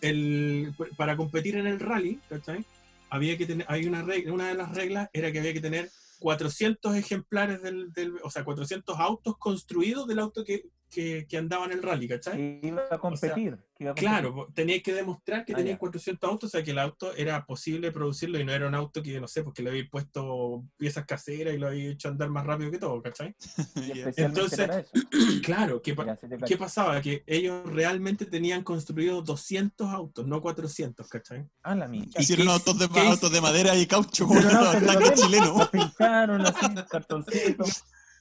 El, 0.00 0.72
para 0.96 1.16
competir 1.16 1.56
en 1.56 1.66
el 1.66 1.80
rally, 1.80 2.20
¿cachai? 2.28 2.64
Había 3.10 3.36
que 3.36 3.46
tener, 3.46 3.66
hay 3.68 3.86
una 3.86 4.02
regla, 4.02 4.32
una 4.32 4.46
de 4.48 4.54
las 4.54 4.72
reglas 4.76 5.08
era 5.12 5.32
que 5.32 5.40
había 5.40 5.52
que 5.52 5.60
tener 5.60 5.90
400 6.20 6.94
ejemplares 6.94 7.62
del, 7.62 7.92
del- 7.92 8.14
o 8.22 8.30
sea, 8.30 8.44
400 8.44 8.96
autos 9.00 9.36
construidos 9.38 10.06
del 10.06 10.20
auto 10.20 10.44
que, 10.44 10.66
que, 10.94 11.26
que 11.28 11.36
andaba 11.36 11.64
en 11.66 11.72
el 11.72 11.82
rally, 11.82 12.06
¿cachai? 12.08 12.36
Que 12.60 12.68
iba 12.68 12.82
a 12.90 12.98
competir. 12.98 13.58
que 13.76 13.84
iba 13.84 13.90
a 13.90 13.94
competir. 13.94 14.08
Claro, 14.08 14.34
po, 14.34 14.46
teníais 14.54 14.82
que 14.82 14.94
demostrar 14.94 15.44
que 15.44 15.52
Ah, 15.52 15.56
teníais 15.56 15.74
ya. 15.74 15.78
400 15.80 16.30
autos, 16.30 16.48
o 16.48 16.50
sea 16.50 16.62
que 16.62 16.70
el 16.70 16.78
auto 16.78 17.12
era 17.16 17.44
posible 17.44 17.90
producirlo 17.90 18.38
y 18.38 18.44
no 18.44 18.52
era 18.52 18.68
un 18.68 18.74
auto 18.74 19.02
que, 19.02 19.20
no 19.20 19.26
sé, 19.26 19.42
porque 19.42 19.62
le 19.62 19.70
habéis 19.70 19.90
puesto 19.90 20.64
piezas 20.76 21.04
caseras 21.04 21.54
y 21.54 21.58
lo 21.58 21.66
habéis 21.66 21.94
hecho 21.94 22.08
andar 22.08 22.28
más 22.30 22.46
rápido 22.46 22.70
que 22.70 22.78
todo, 22.78 23.02
¿cachai? 23.02 23.34
Entonces. 24.16 24.68
Claro, 25.42 25.82
¿qué, 25.82 25.94
sí 26.20 26.28
te 26.28 26.38
¿qué 26.46 26.56
pasaba? 26.56 27.00
Que 27.02 27.22
ellos 27.26 27.62
realmente 27.70 28.24
tenían 28.24 28.62
construido 28.62 29.20
200 29.22 29.88
autos, 29.88 30.26
no 30.26 30.40
400, 30.40 31.06
¿cachai? 31.08 31.44
Ah, 31.62 31.74
la 31.74 31.86
mía. 31.88 32.04
Hicieron 32.18 32.48
autos 32.48 32.78
de, 32.78 32.88
autos 33.00 33.30
de 33.32 33.40
madera 33.40 33.76
y 33.76 33.86
caucho, 33.86 34.26
no, 34.26 34.40
tanques 34.40 35.10
lo- 35.20 35.26
chilenos. 35.26 35.58
Lo 35.58 35.70
pintaron 35.70 36.40
así, 36.46 36.66
cartoncito. 36.90 37.64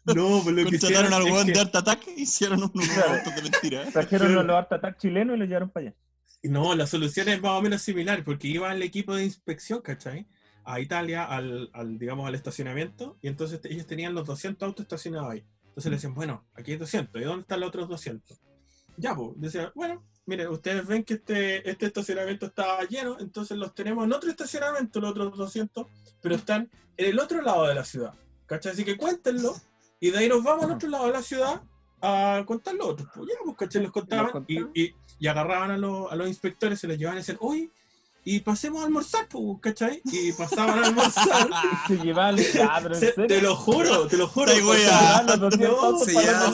No, 0.06 0.41
pues 0.43 0.56
lo 0.56 0.70
que 0.70 0.76
hicieron 0.76 1.14
al 1.14 1.24
que- 1.24 1.51
de 1.54 1.60
Art 1.60 1.76
Attack 1.76 2.01
hicieron 2.18 2.64
unos 2.64 2.89
Claro. 2.89 3.14
de 3.36 3.41
mentira. 3.41 3.84
¿eh? 3.84 3.91
Trajeron 3.91 4.34
los 4.47 4.56
Art 4.56 4.72
Attack 4.74 4.97
chilenos 4.97 5.36
y 5.36 5.39
los 5.39 5.47
llevaron 5.47 5.70
para 5.70 5.88
allá. 5.88 5.95
No, 6.43 6.76
la 6.76 6.86
solución 6.88 7.30
es 7.30 7.41
más 7.41 7.51
o 7.54 7.62
menos 7.62 7.82
similar, 7.82 8.24
porque 8.26 8.49
iba 8.49 8.72
el 8.74 8.82
equipo 8.82 9.16
de 9.16 9.24
inspección, 9.24 9.82
¿cachai? 9.82 10.28
A 10.66 10.82
Italia, 10.82 11.24
al, 11.24 11.70
al, 11.74 11.97
digamos, 11.97 12.28
al 12.28 12.36
estacionamiento, 12.36 13.18
y 13.22 13.30
entonces 13.30 13.62
ellos 13.64 13.88
tenían 13.88 14.14
los 14.14 14.26
200 14.28 14.66
autos 14.68 14.84
estacionados 14.84 15.30
ahí. 15.32 15.45
Entonces 15.68 15.89
le 15.89 15.95
decían, 15.95 16.14
bueno, 16.14 16.45
aquí 16.54 16.72
hay 16.74 16.78
200, 16.78 17.22
¿y 17.22 17.24
dónde 17.26 17.41
están 17.41 17.62
los 17.62 17.70
otros 17.70 17.88
200? 17.88 18.39
Ya, 18.97 19.16
pues, 19.16 19.32
decía, 19.38 19.72
bueno, 19.74 20.04
miren, 20.26 20.49
ustedes 20.49 20.86
ven 20.86 21.04
que 21.06 21.16
este, 21.16 21.68
este 21.70 21.86
estacionamiento 21.86 22.45
está 22.47 22.82
lleno, 22.89 23.18
entonces 23.20 23.58
los 23.58 23.74
tenemos 23.74 24.04
en 24.06 24.12
otro 24.14 24.30
estacionamiento, 24.30 24.99
los 24.99 25.12
otros 25.12 25.38
200, 25.38 25.88
pero 26.22 26.36
están 26.36 26.70
en 26.97 27.10
el 27.10 27.20
otro 27.20 27.41
lado 27.41 27.66
de 27.68 27.76
la 27.76 27.86
ciudad, 27.86 28.14
¿cachai? 28.45 28.74
Así 28.74 28.84
que 28.84 28.97
cuéntenlo, 28.97 29.56
Y 30.04 30.12
de 30.12 30.18
ahí 30.18 30.28
nos 30.28 30.43
vamos 30.43 30.66
al 30.66 30.72
otro 30.72 30.89
lado 30.89 31.06
de 31.06 31.14
la 31.14 31.22
ciudad 31.22 31.62
a 32.01 32.43
contar 32.45 32.76
los 32.76 32.88
otros. 32.89 33.08
Pues 33.16 33.30
ya, 33.30 33.36
pues, 33.41 33.56
¿cachai? 33.56 33.84
Los 33.84 33.91
contaban 33.93 34.26
Los 34.26 34.43
y, 34.49 34.56
contaban. 34.56 34.72
y, 34.76 34.93
y 35.18 35.28
agarraban 35.28 35.72
a, 35.72 35.78
los, 35.78 36.12
a 36.12 36.16
los 36.18 36.28
inspectores, 36.28 36.78
se 36.78 36.89
les 36.89 36.97
llevaban 36.97 37.20
y 37.20 37.22
decían, 37.22 37.38
oye, 37.39 37.70
y 38.26 38.39
pasemos 38.39 38.82
a 38.82 38.86
almorzar, 38.86 39.28
pues, 39.28 39.43
¿cachai? 39.61 40.01
Y 40.05 40.32
pasaban 40.34 40.84
a 40.84 40.88
almorzar. 40.88 41.49
Se 41.88 41.97
llevaban. 41.97 42.39
En 42.39 42.95
Se- 42.95 43.11
te 43.28 43.41
lo 43.41 43.55
juro, 43.55 44.07
te 44.07 44.17
lo 44.17 44.28
juro. 44.28 44.51
Ay, 44.51 44.61
wea. 44.61 44.89
pasaban- 44.89 45.28
Llevaban 45.28 45.39
los 45.39 45.39
200 45.59 45.91
No, 45.91 45.99
se 45.99 46.11
llevaban 46.13 46.53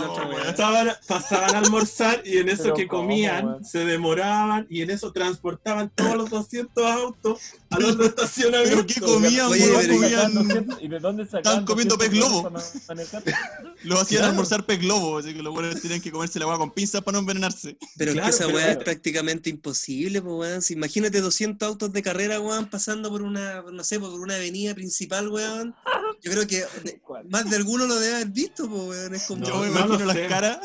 los- 0.00 0.28
wea. 0.34 0.44
Pasaban, 0.50 0.90
pasaban 1.06 1.54
a 1.54 1.58
almorzar 1.58 2.22
y 2.24 2.38
en 2.38 2.48
eso 2.48 2.62
Pero 2.64 2.74
que 2.74 2.86
¿cómo, 2.88 3.02
comían 3.02 3.64
se 3.64 3.84
demoraban 3.84 4.66
y 4.70 4.82
en 4.82 4.90
eso 4.90 5.12
transportaban 5.12 5.90
todos 5.94 6.16
los 6.16 6.30
200 6.30 6.84
autos 6.84 7.40
al 7.70 7.84
otro 7.84 8.04
estacionamiento. 8.06 8.76
¿Pero 8.76 8.86
qué 8.86 9.00
comían, 9.00 9.46
Oye, 9.46 9.64
pero- 9.66 9.94
Comían- 9.94 10.10
Sacaban 10.10 10.34
200 10.48 10.82
¿Y 10.82 10.88
de 10.88 10.98
dónde 10.98 11.26
sacaban 11.26 11.64
comiendo 11.66 11.96
200 11.96 11.98
pez 11.98 12.10
globo. 12.10 12.50
Los 13.84 14.00
hacían 14.02 14.18
Claro. 14.20 14.30
almorzar 14.32 14.66
pez 14.66 14.78
globo, 14.80 15.18
así 15.18 15.32
que 15.34 15.42
los 15.42 15.52
buenos 15.54 15.80
tenían 15.80 16.00
que 16.00 16.10
comerse 16.10 16.38
la 16.38 16.44
agua 16.46 16.58
con 16.58 16.70
pinzas 16.72 17.02
para 17.02 17.14
no 17.14 17.20
envenenarse. 17.20 17.76
Pero 17.96 18.12
Claro, 18.12 18.28
es 18.28 18.36
que 18.36 18.44
esa 18.44 18.52
weá 18.54 18.72
es 18.72 18.76
prácticamente 18.78 19.48
imposible, 19.50 20.20
pues 20.20 20.34
weón. 20.34 20.62
Si 21.10 21.16
imagínate 21.16 21.20
200 21.22 21.68
autos 21.68 21.92
de 21.92 22.02
carrera, 22.02 22.40
weón, 22.40 22.66
pasando 22.66 23.10
por 23.10 23.22
una, 23.22 23.62
no 23.62 23.82
sé, 23.84 23.98
por 23.98 24.10
una 24.20 24.36
avenida 24.36 24.74
principal, 24.74 25.28
weón. 25.28 25.74
Yo 26.22 26.30
creo 26.30 26.46
que 26.46 26.58
de- 26.84 27.00
más 27.28 27.48
de 27.50 27.56
alguno 27.56 27.86
lo 27.86 27.98
debe 27.98 28.14
haber 28.16 28.28
visto, 28.28 28.64
weón. 28.66 29.14
Es 29.14 29.24
como. 29.26 29.44
Yo 29.44 29.54
No, 29.54 29.60
me 29.60 29.66
no 29.66 29.72
imagino 29.72 29.98
lo 29.98 30.04
las 30.06 30.16
sé. 30.16 30.26
caras, 30.28 30.58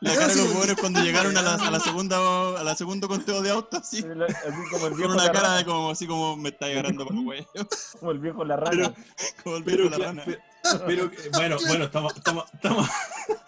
la 0.00 0.12
No, 0.14 0.20
cara 0.20 0.34
de 0.34 0.40
los 0.44 0.54
buenos 0.54 0.76
cuando 0.78 1.00
llegaron 1.02 1.36
a 1.36 1.42
la, 1.42 1.54
a 1.54 1.70
la 1.70 1.80
segunda 1.80 2.18
a 2.60 2.62
la 2.62 2.74
segundo 2.76 3.08
conteo 3.08 3.42
de 3.42 3.50
autos, 3.50 3.80
así, 3.80 3.98
Así 3.98 4.04
como 4.70 4.86
el 4.86 4.90
con 4.92 4.96
viejo 4.96 5.12
una 5.12 5.24
la 5.24 5.32
cara 5.32 5.40
rana. 5.48 5.56
de 5.58 5.64
como 5.64 5.90
así 5.90 6.06
como 6.06 6.36
me 6.36 6.50
está 6.50 6.66
agarrando 6.66 7.04
por 7.06 7.16
el 7.16 7.24
güey, 7.24 7.46
Como 8.00 8.12
el 8.12 8.18
viejo 8.20 8.44
la 8.44 8.56
rana. 8.56 8.94
como 9.42 9.56
el 9.56 9.64
Pero, 9.64 9.76
viejo 9.88 9.90
de 9.90 9.98
la 9.98 10.06
rana. 10.06 10.24
pe- 10.24 10.38
pero, 10.86 11.04
eh, 11.06 11.10
bueno, 11.32 11.56
bueno, 11.66 11.84
estamos, 11.84 12.14
estamos, 12.16 12.44
estamos, 12.52 12.88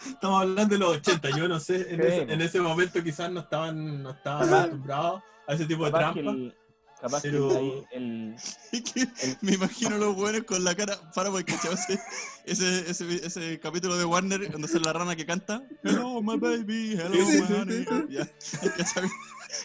estamos 0.09 0.43
hablando 0.43 0.73
de 0.75 0.79
los 0.79 0.97
80. 0.97 1.31
Yo 1.37 1.49
no 1.49 1.61
sé, 1.61 1.75
en, 1.91 2.01
Sí, 2.01 2.07
ese, 2.07 2.27
no. 2.27 2.33
en 2.33 2.41
ese 2.41 2.61
momento 2.61 3.03
quizás 3.03 3.31
no 3.31 3.41
estaban, 3.41 4.03
no 4.03 4.11
estaban 4.13 4.55
acostumbrados 4.55 5.23
a 5.51 5.55
ese 5.55 5.67
tipo 5.67 5.85
de 5.85 5.91
que 6.15 6.21
el. 6.21 6.55
Capaz 7.01 7.23
Pero- 7.23 7.49
que 7.49 7.57
ahí 7.57 7.85
el. 7.93 8.35
Es 8.73 8.83
que 8.93 9.09
me 9.41 9.53
imagino 9.55 9.97
los 9.97 10.15
buenos 10.15 10.43
con 10.45 10.63
la 10.63 10.75
cara. 10.75 10.99
Para 11.15 11.31
porque 11.31 11.55
ese, 11.55 11.99
ese, 12.45 12.91
ese, 12.91 13.27
ese 13.27 13.59
capítulo 13.59 13.97
de 13.97 14.05
Warner 14.05 14.53
donde 14.53 14.69
sale 14.69 14.85
la 14.85 14.93
rana 14.93 15.17
que 15.17 15.25
canta. 15.25 15.63
Hello, 15.83 16.21
my 16.21 16.37
baby, 16.37 16.93
hello, 16.93 17.15
my 17.27 17.55
honey. 17.57 17.87
Ya, 18.11 18.29
¿cachai? 18.77 19.09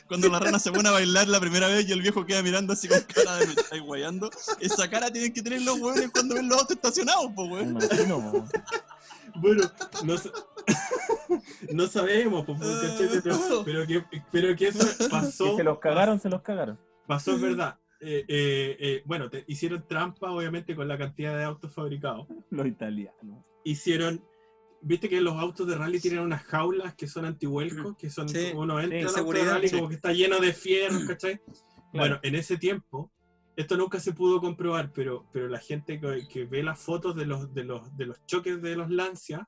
Cuando 0.08 0.30
la 0.30 0.40
rana 0.40 0.60
se 0.60 0.72
pone 0.72 0.88
a 0.88 0.94
bailar 0.94 1.28
la 1.28 1.40
primera 1.42 1.68
vez 1.68 1.88
y 1.88 1.92
el 1.92 2.02
viejo 2.02 2.26
queda 2.26 2.42
mirando 2.42 2.72
así 2.72 2.88
con 2.88 3.02
cara 3.02 3.36
de 3.36 3.48
me 3.48 3.54
estáis 3.54 3.82
guayando. 3.84 4.30
Esa 4.62 4.90
cara 4.90 5.12
tienen 5.12 5.34
que 5.34 5.42
tener 5.42 5.62
los 5.64 5.78
buenos 5.78 6.10
cuando 6.12 6.36
ven 6.36 6.48
los 6.48 6.58
autos 6.58 6.78
estacionados, 6.78 7.32
pues, 7.36 7.50
Me 7.50 7.56
weón. 7.56 7.70
imagino, 7.72 8.32
po. 8.32 8.48
Bueno, 9.36 9.70
no, 10.06 10.18
sa- 10.18 10.32
no 11.74 11.88
sabemos, 11.88 12.46
pues, 12.46 12.60
¿cachai? 12.60 13.08
pero, 13.24 13.38
pero 13.66 13.88
que, 13.88 14.04
pero 14.32 14.56
que 14.56 14.68
eso 14.68 14.80
pasó. 15.10 15.52
Que 15.52 15.58
se 15.58 15.64
los 15.64 15.80
cagaron, 15.80 16.20
se 16.20 16.30
los 16.30 16.42
cagaron. 16.42 16.80
Pasó, 17.08 17.34
es 17.36 17.42
verdad. 17.42 17.78
Eh, 18.02 18.26
eh, 18.28 18.78
eh, 18.80 19.04
bueno, 19.06 19.30
te- 19.30 19.46
hicieron 19.48 19.88
trampa, 19.88 20.32
obviamente, 20.32 20.76
con 20.76 20.88
la 20.88 20.98
cantidad 20.98 21.38
de 21.38 21.44
autos 21.44 21.74
fabricados. 21.74 22.28
Los 22.50 22.68
italianos. 22.68 23.44
Hicieron. 23.64 24.24
Viste 24.82 25.10
que 25.10 25.20
los 25.22 25.34
autos 25.36 25.66
de 25.68 25.76
rally 25.76 26.00
tienen 26.00 26.20
unas 26.20 26.44
jaulas 26.44 26.94
que 26.94 27.08
son 27.08 27.26
antihuelcos, 27.26 27.96
que 27.98 28.10
son 28.12 28.30
Sí, 28.30 28.50
como 28.52 28.62
uno 28.64 28.80
entra 28.80 29.00
sí, 29.00 29.04
de 29.06 29.10
seguridad, 29.10 29.54
rally 29.54 29.70
sí. 29.70 29.76
como 29.78 29.90
que 29.90 29.96
está 29.96 30.14
lleno 30.14 30.40
de 30.40 30.54
fierros, 30.54 31.04
¿cachai? 31.08 31.42
Bueno, 31.92 32.20
en 32.22 32.36
ese 32.36 32.58
tiempo, 32.58 33.10
esto 33.56 33.78
nunca 33.78 34.00
se 34.00 34.12
pudo 34.12 34.40
comprobar, 34.42 34.92
pero, 34.94 35.26
pero 35.32 35.48
la 35.48 35.60
gente 35.60 36.00
que, 36.00 36.28
que 36.28 36.46
ve 36.46 36.62
las 36.62 36.78
fotos 36.80 37.16
de 37.16 37.26
los, 37.26 37.52
de, 37.54 37.64
los, 37.64 37.96
de 37.98 38.06
los 38.06 38.24
choques 38.28 38.62
de 38.62 38.76
los 38.76 38.92
Lancia, 38.92 39.48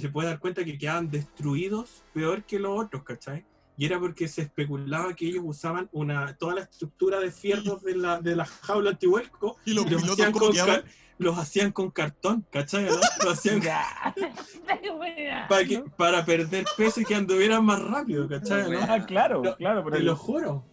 se 0.00 0.08
puede 0.08 0.28
dar 0.28 0.38
cuenta 0.38 0.64
que 0.64 0.76
quedaban 0.76 1.10
destruidos 1.10 2.04
peor 2.12 2.44
que 2.44 2.58
los 2.58 2.78
otros, 2.84 3.02
¿cachai? 3.04 3.44
Y 3.76 3.86
era 3.86 3.98
porque 3.98 4.28
se 4.28 4.42
especulaba 4.42 5.14
que 5.14 5.26
ellos 5.26 5.42
usaban 5.44 5.88
una, 5.92 6.36
toda 6.36 6.54
la 6.56 6.60
estructura 6.62 7.18
de 7.20 7.30
fierros 7.32 7.82
de 7.82 7.96
la, 7.96 8.20
de 8.20 8.36
la 8.36 8.44
jaula 8.44 8.90
antihuelco 8.90 9.56
Y 9.64 9.74
los 9.74 9.84
los 9.90 10.00
pilotos, 10.02 10.12
hacían, 10.12 10.32
¿cómo 10.32 10.46
con 10.46 10.54
car- 10.56 10.84
los 11.18 11.38
hacían 11.38 11.72
con 11.72 11.90
cartón, 11.90 12.46
¿cachai? 12.50 12.84
no? 12.86 13.30
Hacían 13.30 13.60
para, 15.48 15.64
que, 15.68 15.82
para 15.96 16.24
perder 16.24 16.64
peso 16.76 17.00
y 17.00 17.04
que 17.04 17.14
anduvieran 17.14 17.64
más 17.64 17.80
rápido, 17.82 18.28
¿cachai? 18.28 18.70
no? 18.70 18.80
Ah, 18.80 19.04
claro, 19.06 19.42
No, 19.42 19.56
claro, 19.56 19.84
pero 19.84 19.96
Te 19.96 20.02
lo 20.02 20.16
juro. 20.16 20.64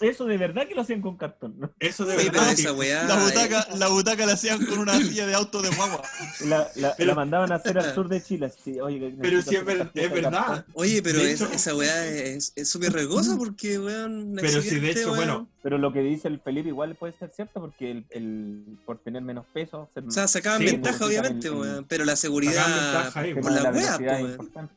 Eso 0.00 0.24
de 0.26 0.36
verdad 0.38 0.66
que 0.68 0.74
lo 0.74 0.82
hacían 0.82 1.00
con 1.02 1.16
cartón. 1.16 1.54
¿no? 1.58 1.70
Eso 1.78 2.04
de 2.04 2.16
Oye, 2.16 2.26
pero 2.30 2.40
verdad. 2.44 2.52
esa 2.58 2.72
weá. 2.72 3.04
La 3.04 3.14
eh, 3.20 3.24
butaca, 3.24 3.68
la 3.76 3.88
butaca 3.88 4.26
la 4.26 4.32
hacían 4.34 4.64
con 4.64 4.78
una 4.78 4.96
silla 4.98 5.26
de 5.26 5.34
auto 5.34 5.62
de 5.62 5.70
guagua. 5.70 6.02
La, 6.46 6.68
la, 6.76 6.94
Pero- 6.96 7.08
la 7.08 7.14
mandaban 7.14 7.52
a 7.52 7.56
hacer 7.56 7.78
al 7.78 7.94
sur 7.94 8.08
de 8.08 8.22
Chile. 8.22 8.52
Sí, 8.64 8.80
oye, 8.80 9.14
Pero 9.20 9.42
sí 9.42 9.56
es, 9.56 9.64
ver- 9.64 9.90
es 9.94 10.10
verdad. 10.12 10.30
cartón. 10.46 10.64
Oye, 10.74 11.02
pero 11.02 11.18
De 11.18 11.32
es- 11.32 11.40
hecho- 11.40 11.52
esa 11.52 11.74
weá 11.74 12.06
es 12.06 12.52
es 12.56 12.68
súper 12.68 12.92
riesgosa 12.92 13.36
porque, 13.36 13.78
weón. 13.78 14.36
Pero 14.40 14.62
si 14.62 14.78
de 14.80 14.90
hecho, 14.90 15.04
weón. 15.12 15.16
bueno, 15.16 15.48
Pero 15.62 15.78
lo 15.78 15.92
que 15.92 16.00
dice 16.00 16.28
el 16.28 16.40
Felipe 16.40 16.68
igual 16.68 16.94
puede 16.94 17.12
ser 17.18 17.30
cierto 17.34 17.60
porque 17.60 17.90
el, 17.90 18.06
el, 18.10 18.78
por 18.86 18.98
tener 19.02 19.22
menos 19.22 19.44
peso. 19.52 19.90
ser- 19.94 20.04
O 20.04 20.10
sea, 20.10 20.28
sacaban 20.28 20.60
Sí, 20.60 20.66
ventaja, 20.66 20.92
necesitan 20.98 21.08
obviamente, 21.08 21.48
el- 21.48 21.54
weón. 21.54 21.84
Pero 21.88 22.04
la 22.04 22.16
seguridad. 22.16 22.66
ventaja 23.12 23.40
por 23.42 23.52
la 23.52 23.60
la 23.62 23.70
wea, 23.70 23.96
velocidad 23.96 23.96
po, 23.96 24.14
es 24.16 24.22
weón. 24.22 24.30
importante. 24.30 24.74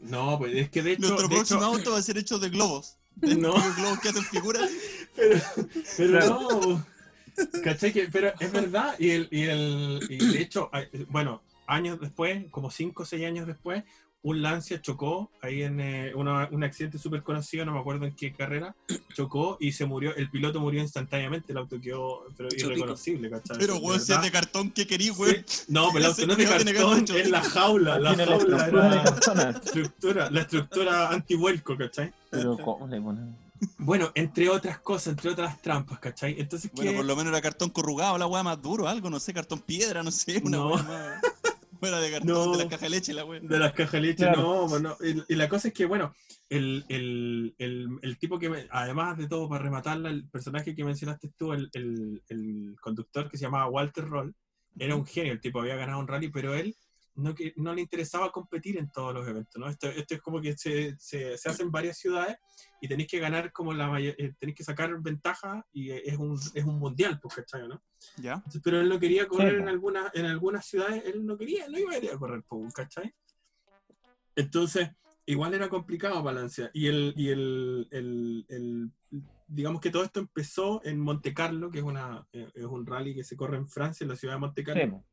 no, 0.00 0.38
pues 0.38 0.54
es 0.56 0.70
que 0.70 0.82
de 0.82 0.92
hecho, 0.92 1.00
Nuestro 1.02 1.28
de 1.28 1.34
próximo 1.36 1.60
hecho- 1.60 1.68
auto 1.76 1.90
va 1.92 1.98
a 1.98 2.02
ser 2.02 2.18
hecho 2.18 2.38
de 2.38 2.48
globos. 2.48 2.96
No. 3.20 3.52
globos 3.76 4.00
que 4.00 4.08
hacen 4.08 4.24
figuras. 4.24 4.70
pero, 5.16 5.40
pero 5.96 6.20
no, 6.26 6.86
¿cachai? 7.62 7.92
Que, 7.92 8.08
pero 8.10 8.32
es 8.38 8.52
verdad, 8.52 8.94
y, 8.98 9.10
el, 9.10 9.28
y, 9.30 9.42
el, 9.42 10.00
y 10.08 10.16
de 10.32 10.40
hecho, 10.42 10.70
bueno, 11.08 11.42
años 11.66 12.00
después, 12.00 12.44
como 12.50 12.70
5 12.70 13.02
o 13.02 13.06
6 13.06 13.24
años 13.26 13.46
después, 13.46 13.84
un 14.24 14.40
Lancia 14.40 14.80
chocó 14.80 15.32
ahí 15.40 15.62
en 15.62 15.80
eh, 15.80 16.12
una- 16.14 16.48
un 16.52 16.62
accidente 16.62 16.96
súper 16.96 17.24
conocido, 17.24 17.64
no 17.64 17.72
me 17.72 17.80
acuerdo 17.80 18.06
en 18.06 18.14
qué 18.14 18.32
carrera, 18.32 18.72
chocó 19.14 19.56
y 19.58 19.72
se 19.72 19.84
murió, 19.84 20.14
el 20.14 20.30
piloto 20.30 20.60
murió 20.60 20.80
instantáneamente, 20.80 21.50
el 21.50 21.58
auto 21.58 21.80
quedó 21.80 22.26
pero 22.36 22.48
irreconocible, 22.56 23.28
¿cachai? 23.30 23.58
Pero, 23.58 23.78
weón, 23.78 24.00
si 24.00 24.12
es 24.12 24.22
de 24.22 24.30
cartón, 24.30 24.70
¿qué 24.70 24.86
querís, 24.86 25.10
weón? 25.18 25.42
Sí. 25.44 25.64
No, 25.68 25.88
pero 25.92 25.98
el 25.98 26.04
auto 26.12 26.24
no 26.26 26.32
es 26.34 26.38
de 26.64 26.74
cartón, 26.74 27.04
es 27.16 27.30
la 27.30 27.42
jaula, 27.42 27.98
la 27.98 28.14
la 28.14 28.26
jaula 28.26 29.02
cartón. 29.02 29.40
estructura, 29.56 30.30
la 30.30 30.40
estructura 30.42 31.08
antivuelco, 31.10 31.76
¿cachai? 31.76 32.12
Pero 32.32 32.56
¿cómo 32.58 32.86
le 32.88 33.00
ponen? 33.00 33.36
Bueno, 33.78 34.10
entre 34.14 34.48
otras 34.48 34.78
cosas, 34.80 35.08
entre 35.12 35.30
otras 35.30 35.60
trampas, 35.62 35.98
¿cachai? 36.00 36.34
Entonces, 36.40 36.70
Bueno, 36.74 36.90
¿qué? 36.90 36.96
por 36.96 37.06
lo 37.06 37.14
menos 37.14 37.30
era 37.30 37.40
cartón 37.42 37.70
corrugado, 37.70 38.18
la 38.18 38.26
weá 38.26 38.42
más 38.42 38.60
duro, 38.60 38.88
algo, 38.88 39.08
no 39.10 39.20
sé, 39.20 39.32
cartón 39.32 39.60
piedra, 39.60 40.02
no 40.02 40.10
sé, 40.10 40.40
una 40.44 40.56
No. 40.56 40.70
weá 40.74 40.82
más. 40.82 41.22
Fuera 41.78 42.00
de 42.00 42.10
cartón, 42.10 42.28
No. 42.28 42.52
de 42.56 42.64
la 42.64 42.70
caja 42.70 42.84
de 42.86 42.90
leche, 42.90 43.12
la 43.12 43.24
weá. 43.24 43.40
De 43.40 43.58
las 43.58 43.72
cajas 43.72 43.92
de 43.92 44.00
leche, 44.00 44.24
Claro. 44.24 44.42
no, 44.42 44.68
bueno, 44.68 44.96
y, 45.00 45.32
y 45.32 45.36
la 45.36 45.48
cosa 45.48 45.68
es 45.68 45.74
que, 45.74 45.84
bueno, 45.84 46.14
el, 46.48 46.84
el, 46.88 47.54
el, 47.58 47.88
el 48.02 48.18
tipo 48.18 48.38
que, 48.38 48.48
me- 48.48 48.66
además 48.70 49.18
de 49.18 49.28
todo, 49.28 49.48
para 49.48 49.62
rematarla, 49.64 50.08
el 50.10 50.28
personaje 50.28 50.74
que 50.74 50.84
mencionaste 50.84 51.30
tú, 51.36 51.52
el, 51.52 51.68
el, 51.74 52.22
el 52.28 52.76
conductor 52.80 53.30
que 53.30 53.36
se 53.36 53.44
llamaba 53.44 53.68
Walter 53.68 54.08
Roll, 54.08 54.34
era 54.78 54.96
un 54.96 55.04
genio, 55.04 55.32
el 55.32 55.40
tipo 55.40 55.60
había 55.60 55.76
ganado 55.76 55.98
un 56.00 56.08
rally, 56.08 56.30
pero 56.30 56.54
él 56.54 56.74
no, 57.14 57.34
que, 57.34 57.52
no 57.56 57.74
le 57.74 57.82
interesaba 57.82 58.30
competir 58.32 58.78
en 58.78 58.90
todos 58.90 59.12
los 59.14 59.26
eventos, 59.28 59.60
¿no? 59.60 59.68
Esto, 59.68 59.88
esto 59.88 60.14
es 60.14 60.20
como 60.22 60.40
que 60.40 60.56
se, 60.56 60.96
se, 60.98 61.36
se 61.36 61.48
hace 61.48 61.62
en 61.62 61.70
varias 61.70 61.98
ciudades 61.98 62.36
y 62.80 62.88
tenéis 62.88 63.08
que 63.08 63.18
ganar 63.18 63.52
como 63.52 63.72
la 63.72 63.88
mayor, 63.88 64.14
eh, 64.18 64.32
tenéis 64.38 64.56
que 64.56 64.64
sacar 64.64 64.98
ventaja 65.00 65.66
y 65.72 65.90
es 65.90 66.16
un, 66.16 66.38
es 66.54 66.64
un 66.64 66.78
mundial, 66.78 67.18
pues, 67.20 67.34
¿cachai, 67.34 67.68
no? 67.68 67.82
¿Ya? 68.16 68.34
Entonces, 68.34 68.60
pero 68.64 68.80
él 68.80 68.88
no 68.88 68.98
quería 68.98 69.26
correr 69.28 69.56
Sí, 69.56 69.62
en 69.62 69.68
algunas 69.68 70.14
en 70.14 70.26
algunas 70.26 70.64
ciudades, 70.66 71.02
él 71.06 71.24
no 71.26 71.36
quería, 71.36 71.68
no 71.68 71.78
iba 71.78 71.92
a 71.92 71.98
ir 71.98 72.10
a 72.10 72.18
correr, 72.18 72.42
po, 72.44 72.66
¿cachai? 72.74 73.14
Entonces, 74.34 74.90
igual 75.26 75.54
era 75.54 75.68
complicado 75.68 76.22
balancear. 76.22 76.70
Y 76.72 76.86
el, 76.86 77.12
y 77.16 77.28
el, 77.28 77.88
el- 77.90 78.46
el- 78.48 78.90
digamos 79.46 79.80
que 79.82 79.90
todo 79.90 80.02
esto 80.04 80.20
empezó 80.20 80.80
en 80.84 80.98
Monte 80.98 81.34
Carlo, 81.34 81.70
que 81.70 81.78
es 81.78 81.84
una 81.84 82.26
eh, 82.32 82.50
es 82.54 82.64
un 82.64 82.86
rally 82.86 83.14
que 83.14 83.22
se 83.24 83.36
corre 83.36 83.58
en 83.58 83.68
Francia, 83.68 84.04
en 84.04 84.08
la 84.08 84.16
ciudad 84.16 84.34
de 84.34 84.40
Monte 84.40 84.64
Carlo. 84.64 85.04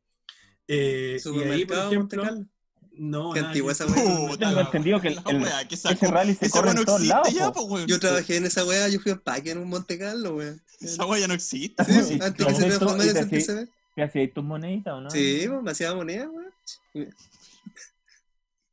Eh, 0.72 1.18
y 1.24 1.28
ahí, 1.28 1.66
por 1.66 1.76
Supermercado 1.78 1.94
Monte 1.94 2.16
ejemplo, 2.16 2.46
no, 2.94 3.32
Qué 3.34 3.40
antigua 3.40 3.72
esa 3.72 3.86
weá. 3.88 4.38
Tengo 4.38 4.60
entendido 4.60 5.02
que 5.02 5.08
el- 5.08 5.16
la 5.16 5.24
el- 5.32 5.42
weá, 5.42 5.68
que 5.68 5.76
ese 5.76 5.90
rally 6.08 6.36
se 6.36 6.46
Esa 6.46 6.52
corre 6.60 6.66
weá 6.68 6.72
en 6.74 6.78
no 6.80 6.86
todos 6.86 7.00
existe 7.02 7.16
lados. 7.16 7.34
ya, 7.34 7.52
po. 7.52 7.80
Yo 7.88 8.00
trabajé 8.00 8.36
en 8.38 8.46
esa 8.46 8.64
weá, 8.66 8.88
yo 8.88 9.00
fui 9.00 9.12
a 9.12 9.16
Paque 9.18 9.52
en 9.52 9.58
un 9.58 9.68
Monte 9.70 9.98
Carlo, 9.98 10.36
weón. 10.36 10.62
Esa 10.80 11.06
weá 11.06 11.20
ya 11.22 11.28
no 11.28 11.34
existe. 11.34 11.84
Sí, 11.86 11.92
Sí, 12.04 12.20
antes 12.22 12.46
que 12.46 12.54
se 12.56 12.68
¿y 12.68 12.70
tú- 12.70 12.78
transformara 12.78 13.04
en 13.04 13.14
te 13.14 13.20
ese 13.20 13.22
hacía- 13.22 13.40
TCB. 13.40 13.70
¿Te 13.96 14.04
hacías 14.04 14.34
tus 14.34 14.44
moneditas 14.44 14.94
o 14.94 15.02
no? 15.02 15.10
Sí, 15.10 15.46
pues, 15.48 15.62
me 15.64 15.72
hacía 15.72 15.96
moneda, 15.96 16.30
weón. 16.30 16.54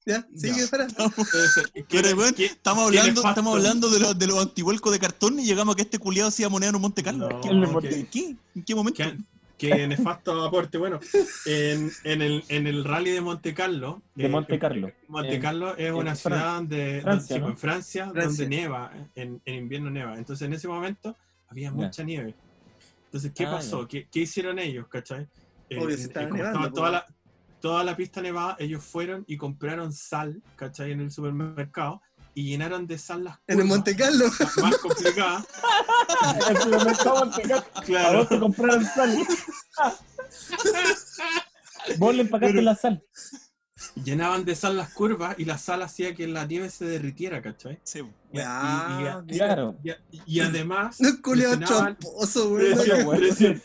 Ya, 0.04 0.24
sigue, 0.36 0.68
para. 0.68 0.84
Entonces, 0.84 1.16
Pero, 1.74 1.86
¿quién- 1.88 2.18
weón, 2.18 2.34
Estamos 2.38 2.84
hablando, 2.86 3.28
estamos 3.28 3.56
hablando 3.56 3.90
de 3.90 3.98
los 4.00 4.16
de 4.18 4.26
los 4.28 4.38
antivuelcos 4.40 4.92
de 4.92 4.98
cartón 5.00 5.40
y 5.40 5.44
llegamos 5.46 5.72
a 5.72 5.76
que 5.76 5.82
este 5.82 5.98
culiado 5.98 6.28
hacía 6.28 6.48
moneda 6.48 6.70
en 6.70 6.76
un 6.76 6.82
Monte 6.82 7.02
Carlo. 7.02 7.28
No. 7.28 7.80
¿En 7.82 8.06
qué? 8.06 8.36
¿En 8.54 8.64
qué 9.58 9.86
nefasto 9.86 10.44
aporte. 10.44 10.78
Bueno, 10.78 11.00
en, 11.46 11.90
en, 12.04 12.22
el, 12.22 12.44
en 12.48 12.66
el 12.66 12.84
rally 12.84 13.10
de 13.10 13.20
Monte 13.20 13.54
Carlo. 13.54 14.02
De 14.14 14.26
eh, 14.26 14.28
Monte 14.28 14.58
Carlo. 14.58 14.90
Monte 15.08 15.34
En- 15.36 15.42
Carlo 15.42 15.76
es 15.76 15.88
en 15.88 15.94
una 15.94 16.12
Fran- 16.12 16.16
ciudad 16.16 16.54
donde, 16.56 17.00
Francia, 17.02 17.36
donde- 17.36 17.40
¿no? 17.40 17.48
en 17.52 17.58
Francia, 17.58 18.10
Francia. 18.10 18.24
donde 18.28 18.48
nieva, 18.56 18.92
en, 19.14 19.40
en 19.44 19.54
invierno 19.54 19.90
nieva. 19.90 20.16
Entonces 20.16 20.46
en 20.46 20.52
ese 20.54 20.68
momento 20.68 21.16
había 21.48 21.70
mucha 21.72 22.02
nieve. 22.02 22.34
Entonces, 23.06 23.32
¿qué 23.34 23.44
Ah, 23.46 23.52
pasó? 23.52 23.86
¿Qué, 23.88 24.08
qué 24.10 24.20
hicieron 24.20 24.58
ellos, 24.58 24.88
cachai? 24.88 25.26
Eh, 25.70 25.78
Obvio, 25.78 25.96
se 25.96 26.02
eh, 26.02 26.06
estaba 26.06 26.28
como 26.28 26.36
nevando, 26.38 26.58
estaba 26.68 26.74
toda 26.74 26.86
po. 26.88 26.92
la- 26.92 27.16
toda 27.60 27.84
la 27.84 27.96
pista 27.96 28.20
nevada, 28.20 28.56
ellos 28.58 28.84
fueron 28.84 29.24
y 29.26 29.36
compraron 29.36 29.92
sal, 29.92 30.40
¿cachai? 30.56 30.92
En 30.92 31.00
el 31.00 31.10
supermercado 31.10 32.02
y 32.36 32.44
llenaron 32.44 32.86
de 32.86 32.98
sal 32.98 33.24
las 33.24 33.38
En 33.46 33.58
el 33.60 33.62
curvas 33.62 33.68
Monte 33.78 33.96
Carlo. 33.96 34.26
más 34.62 34.76
complicadas. 34.76 35.46
En 36.50 36.56
el 36.62 36.68
Montecarlo, 36.70 37.64
¿A 37.74 37.82
Claro. 37.82 38.18
vos 38.18 38.28
te 38.28 38.38
compraron 38.38 38.84
sal? 38.84 39.26
Vos 41.98 42.14
le 42.14 42.22
empacaste 42.22 42.52
Pero- 42.52 42.62
la 42.64 42.76
sal. 42.76 43.02
Llenaban 44.04 44.44
de 44.44 44.54
sal 44.54 44.76
las 44.76 44.90
curvas 44.92 45.36
y 45.38 45.44
la 45.46 45.56
sal 45.58 45.82
hacía 45.82 46.14
que 46.14 46.26
la 46.26 46.44
nieve 46.46 46.68
se 46.70 46.84
derritiera, 46.86 47.40
¿cachai? 47.40 47.78
Sí. 47.84 48.00
Y- 48.32 48.38
y- 48.38 48.42
Ah, 48.44 49.22
y- 49.26 49.36
Claro. 49.36 49.76
y, 49.82 49.92
y 50.26 50.40
además 50.40 51.00
No 51.00 51.08
es 51.08 51.16
culiado 51.16 51.56
presionaban, 51.58 51.96
tramposo, 51.98 52.58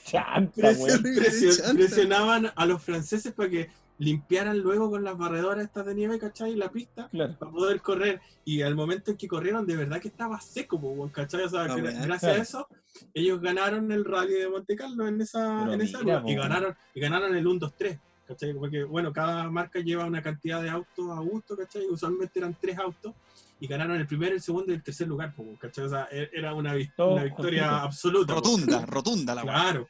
Chanta. 0.05 1.73
presionaban 1.73 2.51
a 2.55 2.65
los 2.65 2.81
franceses 2.81 3.33
para 3.33 3.49
que 3.49 3.69
limpiaran 3.97 4.57
luego 4.59 4.89
con 4.89 5.03
las 5.03 5.17
barredoras 5.17 5.63
estas 5.65 5.85
de 5.85 5.93
nieve, 5.95 6.17
¿cachai? 6.19 6.55
La 6.55 6.71
pista 6.71 7.07
Claro. 7.09 7.35
para 7.37 7.51
poder 7.51 7.81
correr. 7.81 8.19
Y 8.45 8.61
al 8.63 8.75
momento 8.75 9.11
en 9.11 9.17
que 9.17 9.27
corrieron, 9.27 9.65
de 9.67 9.75
verdad 9.75 10.01
que 10.01 10.07
estaba 10.07 10.39
seco, 10.41 10.79
¿cachai? 11.11 11.43
O 11.43 11.49
sea, 11.49 11.63
gracias 11.67 12.19
Claro. 12.19 12.39
a 12.39 12.41
eso, 12.41 12.67
ellos 13.13 13.39
ganaron 13.41 13.91
el 13.91 14.03
rally 14.05 14.33
de 14.33 14.49
Monte 14.49 14.75
Carlo 14.75 15.07
en 15.07 15.21
esa, 15.21 15.59
Pero 15.61 15.73
en 15.73 15.81
esa 15.81 15.99
mira, 15.99 16.23
y 16.25 16.35
ganaron, 16.35 16.75
y 16.95 16.99
ganaron 16.99 17.35
el 17.35 17.45
1-2-3. 17.45 17.99
¿Cachai? 18.27 18.53
Porque, 18.53 18.85
bueno, 18.85 19.11
cada 19.11 19.49
marca 19.51 19.79
lleva 19.81 20.05
una 20.05 20.21
cantidad 20.21 20.61
de 20.63 20.69
autos 20.69 21.09
a 21.11 21.19
gusto, 21.19 21.57
¿cachai? 21.57 21.85
Usualmente 21.87 22.39
eran 22.39 22.55
tres 22.59 22.77
autos 22.79 23.13
y 23.59 23.67
ganaron 23.67 23.97
el 23.97 24.07
primero, 24.07 24.33
el 24.33 24.41
segundo 24.41 24.71
y 24.71 24.75
el 24.75 24.81
tercer 24.83 25.07
lugar, 25.07 25.33
¿cachai? 25.59 25.83
O 25.85 25.89
sea, 25.89 26.07
e- 26.09 26.29
era 26.33 26.53
una, 26.53 26.73
una 26.97 27.23
victoria 27.23 27.81
absoluta. 27.81 28.33
Rotunda, 28.33 28.85
rotunda 28.85 29.35
la. 29.35 29.41
Claro. 29.41 29.87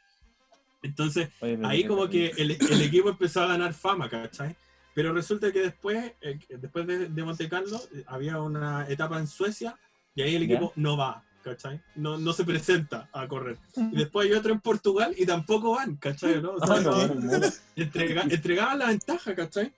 Entonces, 0.84 1.30
Oye, 1.42 1.60
ahí 1.64 1.86
como 1.86 2.08
que 2.10 2.28
el, 2.38 2.52
el 2.52 2.82
equipo 2.82 3.10
empezó 3.10 3.42
a 3.42 3.48
ganar 3.48 3.74
fama, 3.74 4.10
¿cachai? 4.10 4.56
Pero 4.94 5.14
resulta 5.14 5.52
que 5.52 5.62
después, 5.62 6.12
eh, 6.22 6.40
después 6.50 6.86
de, 6.88 7.08
de 7.10 7.24
Monte 7.24 7.48
Carlo, 7.48 7.80
eh, 7.94 8.04
había 8.08 8.42
una 8.42 8.88
etapa 8.90 9.20
en 9.20 9.28
Suecia 9.28 9.78
y 10.16 10.22
ahí 10.22 10.36
el 10.36 10.48
Ya. 10.48 10.56
equipo 10.56 10.74
no 10.76 10.98
va, 10.98 11.24
¿cachai? 11.44 11.80
No, 11.96 12.18
no 12.18 12.34
se 12.34 12.44
presenta 12.44 13.10
a 13.14 13.28
correr. 13.28 13.58
Y 13.78 13.96
después 13.96 14.28
hay 14.28 14.34
otro 14.34 14.52
en 14.52 14.60
Portugal 14.60 15.14
y 15.18 15.26
tampoco 15.26 15.76
van, 15.76 15.96
¿cachai? 15.96 16.42
¿no? 16.42 16.54
O 16.56 16.66
sea, 16.66 16.76
Ah, 16.76 16.80
no, 16.82 17.08
no- 17.08 17.16
no, 17.40 17.48
entrega- 17.78 18.24
entregaban 18.30 18.80
la 18.80 18.88
ventaja, 18.88 19.34
¿cachai? 19.36 19.72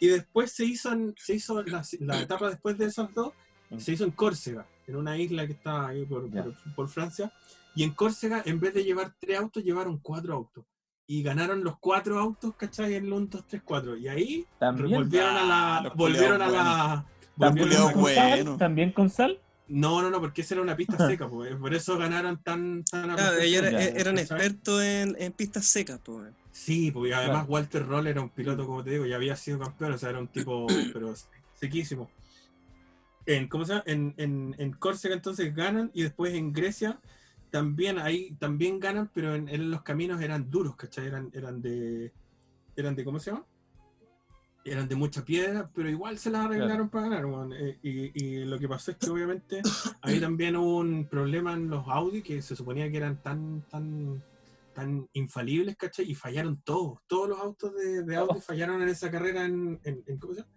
Y 0.00 0.06
después 0.08 0.52
se 0.52 0.64
hizo, 0.64 0.92
en- 0.92 1.14
se 1.18 1.34
hizo 1.34 1.62
la, 1.64 1.82
la 2.00 2.20
etapa 2.20 2.48
después 2.48 2.78
de 2.78 2.86
esos 2.86 3.12
dos, 3.14 3.32
se 3.78 3.92
hizo 3.92 4.04
en 4.04 4.12
Córcega, 4.12 4.64
en 4.86 4.96
una 4.96 5.18
isla 5.18 5.46
que 5.46 5.52
está 5.54 5.88
ahí 5.88 6.06
por, 6.06 6.30
Ya. 6.30 6.44
por- 6.44 6.74
por 6.74 6.88
Francia. 6.88 7.30
Y 7.76 7.84
en 7.84 7.90
Córcega, 7.92 8.42
en 8.44 8.58
vez 8.58 8.74
de 8.74 8.82
llevar 8.82 9.14
tres 9.20 9.38
autos, 9.38 9.62
llevaron 9.62 9.98
cuatro 9.98 10.34
autos. 10.34 10.64
Y 11.06 11.22
ganaron 11.22 11.62
los 11.62 11.78
cuatro 11.78 12.18
autos, 12.18 12.56
¿cachai? 12.56 12.94
En 12.94 13.04
el 13.04 13.12
1, 13.12 13.26
2, 13.30 13.44
3, 13.46 13.62
4. 13.64 13.96
Y 13.98 14.08
ahí 14.08 14.46
También. 14.58 14.98
volvieron 15.02 15.36
a 15.36 15.44
la. 15.44 15.80
los 15.84 15.94
Volvieron 15.94 16.42
a 16.42 16.48
la. 16.48 17.06
También 17.38 17.72
a- 17.74 17.92
con 17.92 18.04
sal. 18.14 18.56
También 18.58 18.90
con 18.92 19.10
sal. 19.10 19.38
No, 19.68 20.00
no, 20.02 20.10
no, 20.10 20.20
porque 20.20 20.40
esa 20.42 20.54
era 20.54 20.62
una 20.62 20.76
pista 20.76 21.06
seca, 21.08 21.28
pues, 21.28 21.54
por 21.56 21.74
eso 21.74 21.98
ganaron 21.98 22.40
tan, 22.42 22.84
tan 22.84 23.14
Claro, 23.16 23.38
ellos 23.38 23.64
era- 23.64 23.82
eran 23.82 24.14
¿cachai? 24.16 24.36
expertos 24.38 24.82
en, 24.82 25.16
en 25.18 25.32
pistas 25.32 25.66
secas, 25.66 25.98
po, 25.98 26.16
weón. 26.18 26.34
Sí, 26.52 26.90
porque 26.92 27.12
además 27.12 27.38
Claro. 27.38 27.52
Walter 27.52 27.86
Roll 27.86 28.06
era 28.06 28.20
un 28.20 28.28
piloto, 28.30 28.64
como 28.64 28.82
te 28.84 28.90
digo, 28.90 29.06
ya 29.06 29.16
había 29.16 29.34
sido 29.36 29.58
campeón, 29.58 29.92
o 29.92 29.98
sea, 29.98 30.10
era 30.10 30.20
un 30.20 30.28
tipo, 30.28 30.66
pero 30.92 31.12
sequísimo. 31.60 32.08
En, 33.26 33.48
¿Cómo 33.48 33.64
se 33.64 33.72
llama? 33.72 33.84
En, 33.86 34.14
en, 34.18 34.54
en 34.58 34.72
Córcega 34.72 35.14
entonces 35.14 35.54
ganan 35.54 35.90
y 35.94 36.02
después 36.04 36.32
en 36.34 36.52
Grecia 36.52 37.00
también 37.56 37.98
ahí 37.98 38.32
también 38.38 38.78
ganan, 38.78 39.10
pero 39.14 39.34
en, 39.34 39.48
en 39.48 39.70
los 39.70 39.80
caminos 39.82 40.20
eran 40.20 40.50
duros, 40.50 40.76
¿cachai? 40.76 41.06
Eran, 41.06 41.30
eran 41.32 41.62
de. 41.62 42.12
Eran 42.76 42.94
de, 42.94 43.02
¿cómo 43.04 43.18
se 43.18 43.30
llama? 43.30 43.46
Eran 44.64 44.88
de 44.88 44.96
mucha 44.96 45.24
piedra, 45.24 45.66
pero 45.74 45.88
igual 45.88 46.18
se 46.18 46.28
las 46.28 46.44
arreglaron 46.44 46.90
para 46.90 47.08
ganar, 47.08 47.24
weón. 47.24 47.52
Eh, 47.54 47.78
y, 47.82 48.24
y 48.24 48.44
lo 48.44 48.58
que 48.58 48.68
pasó 48.68 48.90
es 48.90 48.96
que 48.98 49.08
obviamente 49.08 49.62
ahí 50.02 50.20
también 50.20 50.56
hubo 50.56 50.78
un 50.78 51.06
problema 51.08 51.54
en 51.54 51.70
los 51.70 51.86
Audi 51.88 52.20
que 52.20 52.42
se 52.42 52.54
suponía 52.56 52.90
que 52.90 52.96
eran 52.98 53.22
tan, 53.22 53.62
tan, 53.70 54.22
tan 54.74 55.08
infalibles, 55.14 55.76
¿cachai? 55.76 56.10
Y 56.10 56.14
fallaron 56.14 56.60
todos, 56.62 56.98
todos 57.06 57.28
los 57.30 57.38
autos 57.40 57.74
de, 57.74 58.02
de 58.02 58.16
Audi 58.16 58.38
Oh. 58.38 58.40
fallaron 58.40 58.82
en 58.82 58.88
esa 58.88 59.10
carrera 59.10 59.44
en, 59.46 59.80
en, 59.84 60.02
en- 60.06 60.18
¿cómo 60.18 60.34
se 60.34 60.40
llama? 60.40 60.52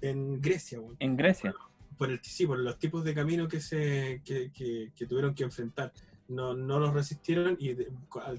En 0.00 0.40
Grecia, 0.40 0.80
weón. 0.80 0.96
En 0.98 1.16
Grecia. 1.16 1.54
Por 1.98 2.10
el, 2.10 2.20
sí, 2.24 2.46
por 2.46 2.58
los 2.58 2.78
tipos 2.78 3.04
de 3.04 3.14
camino 3.14 3.46
que 3.46 3.60
se 3.60 4.22
que, 4.24 4.50
que- 4.50 4.92
que 4.96 5.06
tuvieron 5.06 5.34
que 5.34 5.44
enfrentar. 5.44 5.92
No, 6.28 6.54
no 6.54 6.78
los 6.80 6.94
resistieron 6.94 7.56
y 7.60 7.74
de- 7.74 7.92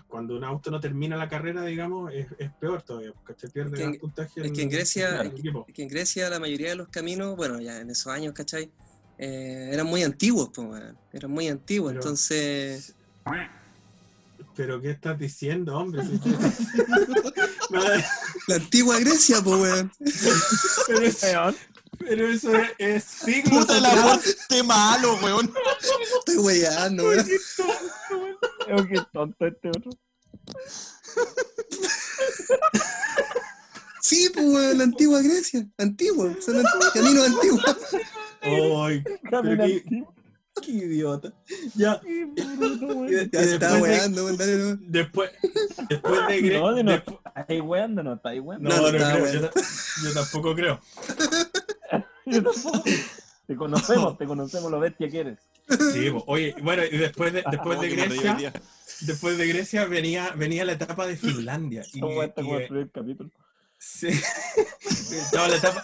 cuando 0.07 0.35
un 0.35 0.43
auto 0.43 0.71
no 0.71 0.79
termina 0.79 1.15
la 1.15 1.29
carrera, 1.29 1.63
digamos, 1.65 2.11
es, 2.13 2.25
es 2.39 2.49
peor 2.53 2.81
todavía, 2.81 3.11
¿cachai? 3.23 3.51
Pierde 3.51 3.71
Es 3.73 3.77
que 3.77 3.83
en- 3.83 3.89
más 3.91 3.99
puntaje. 3.99 4.39
es 4.39 4.45
el- 4.47 4.53
que 4.53 4.61
en 4.63 4.69
Grecia- 4.69 5.21
el 5.21 5.27
equipo. 5.27 5.65
que 5.71 5.83
en 5.83 5.89
Grecia 5.89 6.29
la 6.29 6.39
mayoría 6.39 6.69
de 6.69 6.75
los 6.75 6.87
caminos, 6.87 7.35
bueno, 7.35 7.59
ya 7.61 7.79
en 7.81 7.89
esos 7.91 8.07
años, 8.07 8.33
¿cachai? 8.33 8.71
Eh, 9.19 9.69
eran 9.71 9.85
muy 9.85 10.01
antiguos, 10.01 10.49
pues, 10.53 10.67
weón. 10.67 10.97
Eran 11.11 11.29
muy 11.31 11.47
antiguos, 11.49 11.91
Pero- 11.91 12.01
entonces... 12.01 12.95
Pero 14.55 14.79
¿qué 14.81 14.91
estás 14.91 15.17
diciendo, 15.19 15.77
hombre? 15.77 16.01
Si- 16.03 16.19
La 18.47 18.55
antigua 18.55 18.99
Grecia, 18.99 19.37
pues, 19.43 19.59
weón. 19.61 19.91
pero, 20.87 21.01
es- 21.01 21.21
pero 22.07 22.27
eso 22.27 22.55
es, 22.55 22.69
es 22.77 23.03
siglos 23.03 23.65
Puta 23.65 23.77
el 23.77 23.85
atrás. 23.85 24.05
aporte 24.05 24.63
malo, 24.63 25.15
weón. 25.21 25.53
Estoy 26.19 26.37
weyando, 26.37 27.03
weón. 27.07 27.25
Oh, 28.71 28.85
qué 28.85 29.01
tonto 29.11 29.45
este 29.47 29.69
otro. 29.69 29.91
Sí, 34.01 34.29
pues, 34.33 34.45
weón, 34.45 34.77
la 34.77 34.83
antigua 34.83 35.21
Grecia. 35.21 35.65
Antigua, 35.77 36.29
son 36.45 36.55
ant- 36.63 36.91
caminos 36.93 37.27
antiguos. 37.27 37.63
Ay, 38.41 39.03
qué- 39.03 39.35
antiguo. 39.35 40.13
qué 40.61 40.71
idiota. 40.71 41.33
Ya, 41.75 42.01
de- 42.03 43.29
Ya 43.31 43.41
de, 43.41 43.81
weando, 43.81 44.29
no. 44.31 44.77
después, 44.81 45.31
después 45.89 46.27
de 46.27 46.41
Gre- 46.41 46.59
No, 46.59 46.73
de 46.73 46.83
no. 46.83 46.91
despu- 46.91 47.19
¿Estás 47.25 47.45
ahí 47.49 47.61
weando 47.61 48.03
no? 48.03 48.13
¿Estás 48.13 48.31
ahí 48.33 48.39
weando? 48.39 48.69
No, 48.69 48.75
No, 48.75 48.91
no, 48.91 48.97
creo, 48.97 49.51
yo 50.03 50.13
tampoco 50.13 50.53
creo. 50.55 50.79
Yo 52.25 52.43
tampoco. 52.43 52.83
Te 53.47 53.57
conocemos, 53.57 54.17
te 54.17 54.25
conocemos 54.25 54.71
lo 54.71 54.79
bestia 54.79 55.09
que 55.09 55.19
eres. 55.19 55.39
Sí, 55.67 56.09
oye, 56.27 56.55
bueno, 56.63 56.81
y 56.89 56.97
después 56.97 57.33
de, 57.33 57.43
después 57.51 57.77
Oh, 57.77 57.81
de 57.81 57.89
Grecia, 57.89 58.53
después 59.01 59.37
de 59.37 59.47
Grecia 59.47 59.85
venía, 59.85 60.31
venía 60.37 60.63
la 60.63 60.71
etapa 60.73 61.05
de 61.05 61.17
Finlandia. 61.17 61.83
Y, 61.91 61.99
y- 61.99 62.19
el 62.19 62.31
primer 62.67 62.89
capítulo. 62.91 63.29
Sí. 63.83 64.09
La 65.33 65.55
etapa, 65.55 65.83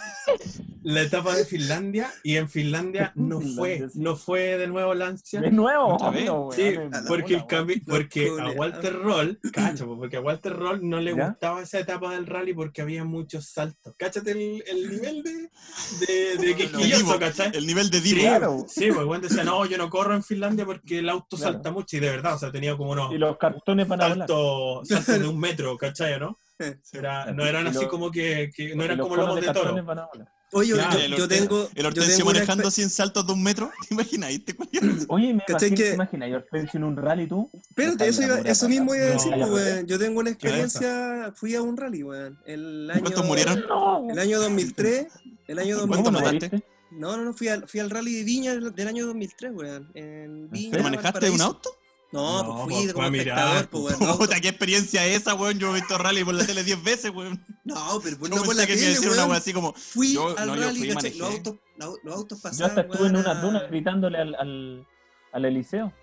la 0.83 1.01
etapa 1.01 1.35
de 1.35 1.45
Finlandia 1.45 2.11
y 2.23 2.37
en 2.37 2.49
Finlandia 2.49 3.11
no 3.15 3.41
fue, 3.41 3.79
sí. 3.91 3.99
no 3.99 4.15
fue 4.15 4.57
de 4.57 4.67
nuevo 4.67 4.93
Lancia. 4.93 5.41
De 5.41 5.51
nuevo, 5.51 5.97
no, 6.25 6.49
Sí, 6.51 6.75
porque, 7.07 7.35
el 7.35 7.41
cami- 7.43 7.83
porque 7.85 8.31
a. 8.39 8.51
Walter 8.51 8.93
Roll, 8.93 9.39
cacho, 9.53 9.85
po, 9.85 9.97
porque 9.97 10.17
a 10.17 10.21
Walter 10.21 10.55
Roll 10.55 10.87
no 10.87 10.99
le 10.99 11.15
¿Ya? 11.15 11.29
gustaba 11.29 11.61
esa 11.61 11.79
etapa 11.79 12.11
del 12.13 12.25
rally 12.25 12.53
porque 12.53 12.81
había 12.81 13.03
muchos 13.03 13.47
saltos. 13.49 13.93
Cáchate 13.97 14.31
el, 14.31 14.63
el 14.67 14.89
nivel 14.89 15.23
de, 15.23 15.49
de, 16.07 16.37
de 16.37 16.55
quisquilloso, 16.55 17.19
¿cachai? 17.19 17.51
El 17.53 17.65
nivel 17.67 17.89
de 17.89 17.99
Sí, 17.99 18.13
Divo. 18.15 18.21
Claro. 18.21 18.65
sí, 18.67 18.91
pues 18.91 19.05
Juan 19.05 19.21
decía, 19.21 19.43
no, 19.43 19.65
yo 19.65 19.77
no 19.77 19.89
corro 19.89 20.15
en 20.15 20.23
Finlandia 20.23 20.65
porque 20.65 20.99
el 20.99 21.09
auto 21.09 21.37
Claro. 21.37 21.53
salta 21.53 21.71
mucho 21.71 21.97
y 21.97 21.99
de 21.99 22.09
verdad, 22.09 22.35
o 22.35 22.39
sea, 22.39 22.51
tenía 22.51 22.75
como 22.77 22.91
unos 22.91 23.11
Y 23.13 23.17
los 23.17 23.37
cartones 23.37 23.87
van 23.87 24.01
a 24.01 24.07
saltos 24.09 24.87
de 24.87 25.27
un 25.27 25.39
metro, 25.39 25.77
¿cachai, 25.77 26.19
no? 26.19 26.39
Era, 26.93 27.31
no 27.31 27.45
eran 27.45 27.65
Y 27.65 27.69
así 27.69 27.87
como 27.87 28.11
que, 28.11 28.51
que 28.55 28.75
no 28.75 28.83
Y 28.83 28.85
eran 28.85 28.97
los 28.97 29.07
como 29.07 29.21
lomos 29.21 29.41
de 29.41 29.47
toro. 29.53 29.75
Oye, 30.51 30.73
Claro, 30.73 30.97
yo, 30.99 31.15
yo 31.17 31.27
tengo... 31.27 31.69
el 31.75 31.85
Hortensio 31.85 32.15
tengo 32.17 32.31
manejando 32.33 32.71
100 32.71 32.89
saltos 32.89 33.27
de 33.27 33.33
un 33.33 33.43
metro. 33.43 33.71
¿Te 33.87 33.93
imaginas? 33.93 34.31
Oye, 35.07 35.33
me 35.35 35.43
¿Cachai 35.45 35.69
imagino, 35.69 35.75
que- 35.77 35.83
¿te 35.89 35.93
imaginas? 35.93 36.29
Yo 36.31 36.35
Hortensio 36.37 36.77
en 36.79 36.83
un 36.85 36.97
rally 36.97 37.27
tú. 37.27 37.51
Espérate, 37.53 38.07
eso, 38.07 38.23
iba- 38.23 38.39
eso 38.39 38.67
mismo 38.67 38.95
iba 38.95 39.05
a 39.05 39.07
No. 39.09 39.13
decir, 39.13 39.31
pues, 39.37 39.51
weón. 39.51 39.85
Yo 39.85 39.99
tengo 39.99 40.19
una 40.19 40.33
¿Qué 40.35 40.47
era 40.47 40.57
experiencia, 40.63 41.33
fui 41.35 41.53
a 41.55 41.61
un 41.61 41.77
rally, 41.77 42.01
weón. 42.03 42.39
El 42.47 42.89
año, 42.89 43.01
¿Cuántos 43.01 43.25
murieron? 43.25 43.63
El 44.09 44.17
año 44.19 44.39
2003, 44.41 45.07
el 45.47 45.59
año 45.59 45.77
¿Cuánto 45.87 46.11
2003. 46.11 46.49
¿Cómo 46.49 46.63
no? 46.63 46.79
No, 46.91 47.17
no, 47.17 47.23
no, 47.25 47.33
fui 47.35 47.47
al, 47.49 47.67
fui 47.69 47.79
al 47.79 47.91
rally 47.91 48.15
de 48.15 48.23
Viña 48.23 48.55
del, 48.55 48.73
del 48.73 48.87
año 48.87 49.05
2003, 49.05 49.51
weón. 49.53 49.91
En 49.93 50.49
Viña. 50.49 50.77
¿Te 50.77 50.81
manejaste 50.83 51.29
un 51.29 51.41
auto? 51.41 51.69
No, 52.11 52.41
No, 52.43 52.45
pues 52.45 52.65
pues, 52.65 52.75
fui 52.77 52.83
fue 52.85 52.93
como 52.93 53.07
espectador, 53.07 53.67
pues, 53.69 53.83
weón. 53.83 53.99
No, 53.99 54.17
Puta, 54.17 54.39
qué 54.39 54.47
experiencia 54.49 55.05
es 55.05 55.21
esa, 55.21 55.35
weón. 55.35 55.59
Yo 55.59 55.69
he 55.69 55.79
visto 55.79 55.97
rally 55.97 56.23
por 56.23 56.33
la 56.33 56.45
tele 56.45 56.63
10 56.63 56.83
veces, 56.83 57.11
weón. 57.11 57.43
no, 57.63 57.99
pero 58.03 58.17
pues 58.17 58.31
Yo 58.31 58.37
no 58.37 58.43
por 58.43 58.55
la 58.55 58.65
que 58.65 58.75
tele, 58.75 58.87
decir 58.89 59.07
una 59.09 59.17
weón. 59.17 59.29
weón 59.29 59.41
así 59.41 59.53
como. 59.53 59.73
Fui 59.73 60.13
Yo- 60.13 60.35
al 60.37 60.47
no, 60.47 60.55
yo 60.55 60.61
rally, 60.63 60.79
fui 60.79 60.89
y 60.89 60.93
¿cachai? 60.93 61.17
Los 61.17 61.29
autos, 61.31 61.55
los, 62.03 62.15
autos 62.15 62.37
Yo 62.39 62.41
pasaban, 62.41 62.69
hasta 62.71 62.81
estuve 62.81 63.07
en 63.07 63.15
weón, 63.15 63.25
unas 63.25 63.37
a- 63.37 63.41
dunas 63.41 63.63
gritándole 63.69 64.17
al, 64.17 64.35
al, 64.35 64.87
al 65.33 65.45
Eliseo. 65.45 65.93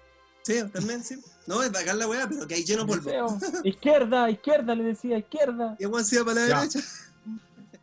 Sí, 0.42 0.54
también, 0.72 1.02
sí. 1.02 1.16
No, 1.48 1.60
es 1.62 1.72
bacán 1.72 1.98
la 1.98 2.06
weá, 2.06 2.28
pero 2.28 2.46
que 2.46 2.54
hay 2.54 2.64
lleno 2.64 2.84
de 2.84 2.88
polvo. 2.98 3.38
Izquierda, 3.64 4.30
izquierda, 4.30 4.74
le 4.76 4.84
decía, 4.84 5.18
izquierda. 5.18 5.76
Y 5.80 5.84
el 5.84 5.90
weón 5.90 6.04
se 6.04 6.14
iba 6.16 6.24
para 6.24 6.40
la 6.42 6.46
Ya. 6.48 6.60
derecha. 6.60 6.80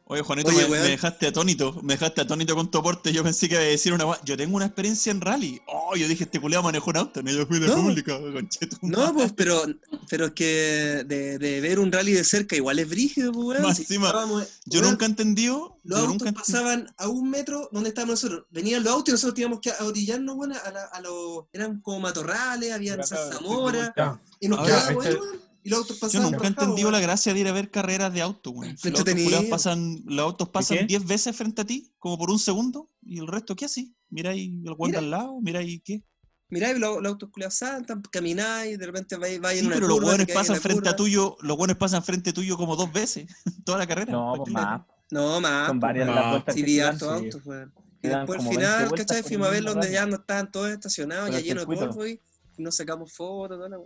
Oye, 0.06 0.22
Juanito, 0.22 0.49
Oye, 0.49 0.64
me, 0.68 0.70
me 0.70 0.78
dejaste 0.80 1.28
atónito. 1.28 1.80
Me 1.82 1.93
dejaste 1.93 2.22
atónito 2.22 2.56
con 2.56 2.70
tu 2.70 2.78
aporte. 2.78 3.14
Yo 3.14 3.24
pensé 3.24 3.47
que 3.47 3.56
iba 3.56 3.64
a 3.64 3.66
decir 3.66 3.93
una. 3.93 4.06
Yo 4.26 4.36
tengo 4.36 4.58
una 4.58 4.66
experiencia 4.66 5.12
en 5.12 5.22
rally. 5.22 5.62
Oh, 5.66 5.95
yo 5.95 6.08
dije, 6.10 6.26
este 6.26 6.41
culeado 6.41 6.62
manejó 6.62 6.89
un 6.89 6.97
auto. 6.97 7.24
No, 7.24 7.32
yo 7.32 7.45
fui 7.47 7.58
de 7.60 7.68
No. 7.68 7.76
pública, 7.76 8.20
conchetu. 8.20 8.78
No, 8.82 9.14
pues, 9.14 9.32
pero, 9.32 9.64
pero 10.10 10.26
es 10.26 10.32
que 10.34 11.04
de, 11.08 11.39
de 11.39 11.62
ver 11.62 11.80
un 11.80 11.89
rally 11.91 12.12
de 12.12 12.26
cerca 12.26 12.56
igual 12.58 12.80
es 12.80 12.89
brígido, 12.89 13.32
pues, 13.32 13.47
weón. 13.47 13.62
Más 13.64 13.80
encima, 13.80 14.08
estábamos- 14.08 14.47
Yo 14.66 14.82
weón, 14.82 14.91
nunca 14.91 15.06
he 15.06 15.10
entendido. 15.10 15.78
Los 15.86 15.99
yo 15.99 16.06
autos 16.08 16.22
nunca 16.28 16.39
pasaban 16.39 16.93
a 16.97 17.08
un 17.08 17.30
metro 17.30 17.70
donde 17.72 17.89
estábamos 17.89 18.22
nosotros. 18.22 18.45
Venían 18.51 18.84
los 18.84 18.91
autos 18.93 19.08
y 19.10 19.12
nosotros 19.14 19.36
teníamos 19.36 19.62
que 19.62 19.72
orillarnos, 19.80 20.36
weón, 20.36 20.51
a, 20.54 20.70
la- 20.72 20.86
a 20.91 20.99
los. 21.01 21.45
Eran 21.54 21.80
como 21.80 22.01
matorrales, 22.01 22.72
acá, 22.74 23.04
zarzamora. 23.08 23.93
Ya. 23.95 24.22
Y 24.41 24.49
nos 24.49 24.66
quedábamos 24.66 25.06
este- 25.06 25.18
weón. 25.20 25.53
Y 25.64 25.70
los 25.70 25.80
autos 25.80 26.11
Yo 26.11 26.22
nunca 26.22 26.43
he 26.43 26.47
entendido 26.47 26.91
la 26.91 26.99
gracia 26.99 27.34
de 27.34 27.39
ir 27.39 27.47
a 27.47 27.51
ver 27.51 27.72
carreras 27.72 28.14
de 28.14 28.22
auto, 28.22 28.51
weón. 28.51 28.78
Si 28.78 28.89
los, 28.89 28.99
autos 28.99 29.45
pasan, 29.49 30.01
los 30.05 30.26
autos 30.26 30.49
pasan 30.49 30.88
10 30.88 31.05
veces 31.05 31.36
frente 31.36 31.61
a 31.61 31.66
ti, 31.66 31.93
como 31.99 32.18
por 32.18 32.30
un 32.30 32.39
segundo, 32.39 32.89
y 33.01 33.20
el 33.20 33.28
resto, 33.28 33.55
¿qué 33.55 33.66
así? 33.66 33.95
Mira 34.09 34.32
ahí 34.32 34.61
el 34.66 34.74
guante 34.74 34.97
Mira. 34.97 35.05
al 35.05 35.11
lado, 35.11 35.41
mira 35.41 35.59
ahí 35.59 35.80
qué. 35.80 36.03
Mirá, 36.49 36.72
y 36.72 36.78
los, 36.78 37.01
los 37.01 37.14
autos 37.14 37.30
culiados 37.32 37.55
saltan, 37.55 38.01
camináis, 38.11 38.78
de 38.78 38.86
repente 38.86 39.16
vais, 39.16 39.39
vais 39.39 39.57
Sí, 39.57 39.66
en 39.66 39.68
una 39.68 39.76
pero 39.76 39.88
los 39.88 40.01
buenos 40.01 40.28
pasan 40.28 40.57
frente 40.57 40.89
a 40.89 40.95
tuyo, 40.95 41.36
los 41.41 41.57
buenos 41.57 41.78
pasan 41.78 42.03
frente 42.03 42.32
tuyo 42.32 42.57
como 42.57 42.76
dos 42.76 42.91
veces, 42.91 43.26
toda 43.66 43.80
la 43.80 43.88
carrera. 43.88 44.11
No, 44.11 44.32
¿Para 44.32 44.43
pues 44.43 44.53
más. 44.53 44.82
No, 45.09 45.41
más. 45.41 45.68
Son 45.68 45.80
pues, 45.80 45.88
varias 45.88 46.07
no, 46.07 46.16
las 46.16 46.30
vueltas 46.30 46.55
Sí, 46.55 46.61
que 46.61 46.66
vi 46.66 46.80
hartos 46.80 47.09
autos, 47.09 47.41
weón. 47.45 47.74
Y 48.03 48.07
después 48.09 48.38
al 48.39 48.45
como 48.45 48.49
20 48.49 48.66
final, 48.68 48.91
¿cachai? 48.91 49.24
Fuimos 49.24 49.47
a 49.47 49.51
ver 49.51 49.64
donde 49.64 49.91
ya 49.91 50.05
no 50.05 50.18
estaban 50.18 50.51
todos 50.51 50.70
estacionados, 50.70 51.32
ya 51.32 51.39
lleno 51.39 51.61
de 51.61 51.66
polvo 51.66 52.05
y 52.05 52.20
y 52.57 52.64
nos 52.64 52.76
sacamos 52.76 53.11
fotos, 53.11 53.57
toda 53.57 53.70
la. 53.70 53.78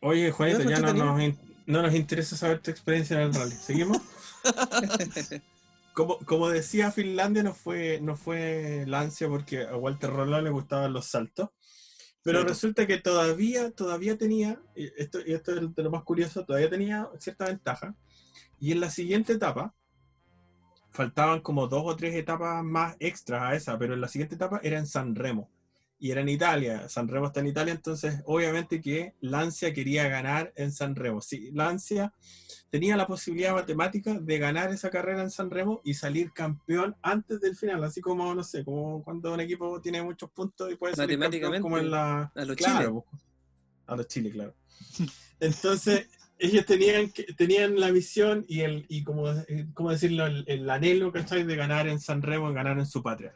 Oye, 0.00 0.30
Juanito, 0.30 0.62
ya 0.62 0.80
no 0.80 0.92
nos, 0.92 1.22
in- 1.22 1.38
no 1.66 1.82
nos 1.82 1.94
interesa 1.94 2.36
saber 2.36 2.60
tu 2.60 2.70
experiencia 2.70 3.16
en 3.16 3.28
el 3.28 3.34
rally. 3.34 3.52
¿Seguimos? 3.54 3.98
como, 5.94 6.18
como 6.18 6.48
decía 6.48 6.92
Finlandia, 6.92 7.42
no 7.42 7.54
fue, 7.54 8.00
no 8.00 8.16
fue 8.16 8.84
Lancia 8.86 9.28
porque 9.28 9.62
a 9.62 9.76
Walter 9.76 10.10
Rolón 10.10 10.44
le 10.44 10.50
gustaban 10.50 10.92
los 10.92 11.06
saltos. 11.06 11.48
Pero 12.22 12.40
resulta 12.48 12.86
que 12.88 12.98
todavía, 12.98 13.70
todavía 13.70 14.18
tenía, 14.18 14.60
y 14.74 14.90
esto, 15.00 15.20
y 15.24 15.32
esto 15.32 15.54
es 15.54 15.74
de 15.74 15.82
lo 15.82 15.90
más 15.92 16.02
curioso, 16.02 16.44
todavía 16.44 16.68
tenía 16.68 17.08
cierta 17.20 17.46
ventaja. 17.46 17.94
Y 18.58 18.72
en 18.72 18.80
la 18.80 18.90
siguiente 18.90 19.34
etapa, 19.34 19.74
faltaban 20.90 21.40
como 21.40 21.68
dos 21.68 21.82
o 21.84 21.94
tres 21.94 22.16
etapas 22.16 22.64
más 22.64 22.96
extras 22.98 23.42
a 23.42 23.54
esa, 23.54 23.78
pero 23.78 23.94
en 23.94 24.00
la 24.00 24.08
siguiente 24.08 24.34
etapa 24.34 24.60
era 24.64 24.76
en 24.78 24.86
San 24.88 25.14
Remo. 25.14 25.48
Y 25.98 26.10
era 26.10 26.20
en 26.20 26.28
Italia, 26.28 26.88
San 26.90 27.08
Remo 27.08 27.26
está 27.26 27.40
en 27.40 27.46
Italia, 27.46 27.72
entonces 27.72 28.20
obviamente 28.26 28.82
que 28.82 29.14
Lancia 29.20 29.72
quería 29.72 30.08
ganar 30.08 30.52
en 30.54 30.70
San 30.70 30.94
Remo. 30.94 31.22
Sí, 31.22 31.50
Lancia 31.52 32.12
tenía 32.70 32.96
la 32.96 33.06
posibilidad 33.06 33.54
matemática 33.54 34.18
de 34.18 34.38
ganar 34.38 34.70
esa 34.70 34.90
carrera 34.90 35.22
en 35.22 35.30
San 35.30 35.50
Remo 35.50 35.80
y 35.84 35.94
salir 35.94 36.32
campeón 36.32 36.96
antes 37.00 37.40
del 37.40 37.56
final, 37.56 37.82
así 37.84 38.02
como, 38.02 38.34
no 38.34 38.44
sé, 38.44 38.62
como 38.64 39.02
cuando 39.02 39.32
un 39.32 39.40
equipo 39.40 39.80
tiene 39.80 40.02
muchos 40.02 40.30
puntos 40.30 40.70
y 40.70 40.76
puede 40.76 40.94
salir 40.94 41.18
campeón 41.18 41.62
como 41.62 41.78
en 41.78 41.90
la... 41.90 42.30
A 42.34 42.44
los 42.44 42.56
Claro, 42.56 42.78
Chile. 42.78 43.02
pues, 43.10 43.22
a 43.86 43.96
los 43.96 44.08
Chile, 44.08 44.30
claro. 44.30 44.54
Entonces, 45.40 46.08
ellos 46.38 46.66
tenían, 46.66 47.10
tenían 47.36 47.80
la 47.80 47.90
visión 47.90 48.44
y, 48.48 48.60
el, 48.60 48.84
y 48.88 49.02
como, 49.02 49.30
eh, 49.30 49.66
¿cómo 49.72 49.90
decirlo? 49.90 50.26
El, 50.26 50.44
el 50.46 50.68
anhelo, 50.68 51.10
¿cachai? 51.12 51.44
De 51.44 51.56
ganar 51.56 51.88
en 51.88 52.00
San 52.00 52.20
Remo, 52.20 52.52
ganar 52.52 52.78
en 52.78 52.86
su 52.86 53.02
patria. 53.02 53.32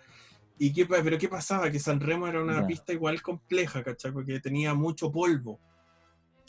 ¿Y 0.62 0.74
qué, 0.74 0.84
pero 0.84 1.16
qué 1.16 1.26
pasaba? 1.28 1.70
Que 1.70 1.78
San 1.78 2.00
Remo 2.00 2.28
era 2.28 2.42
una 2.42 2.58
pista 2.66 2.92
igual 2.92 3.22
compleja, 3.22 3.82
¿cachai? 3.82 4.12
Porque 4.12 4.40
tenía 4.40 4.74
mucho 4.74 5.11
polvo. 5.11 5.58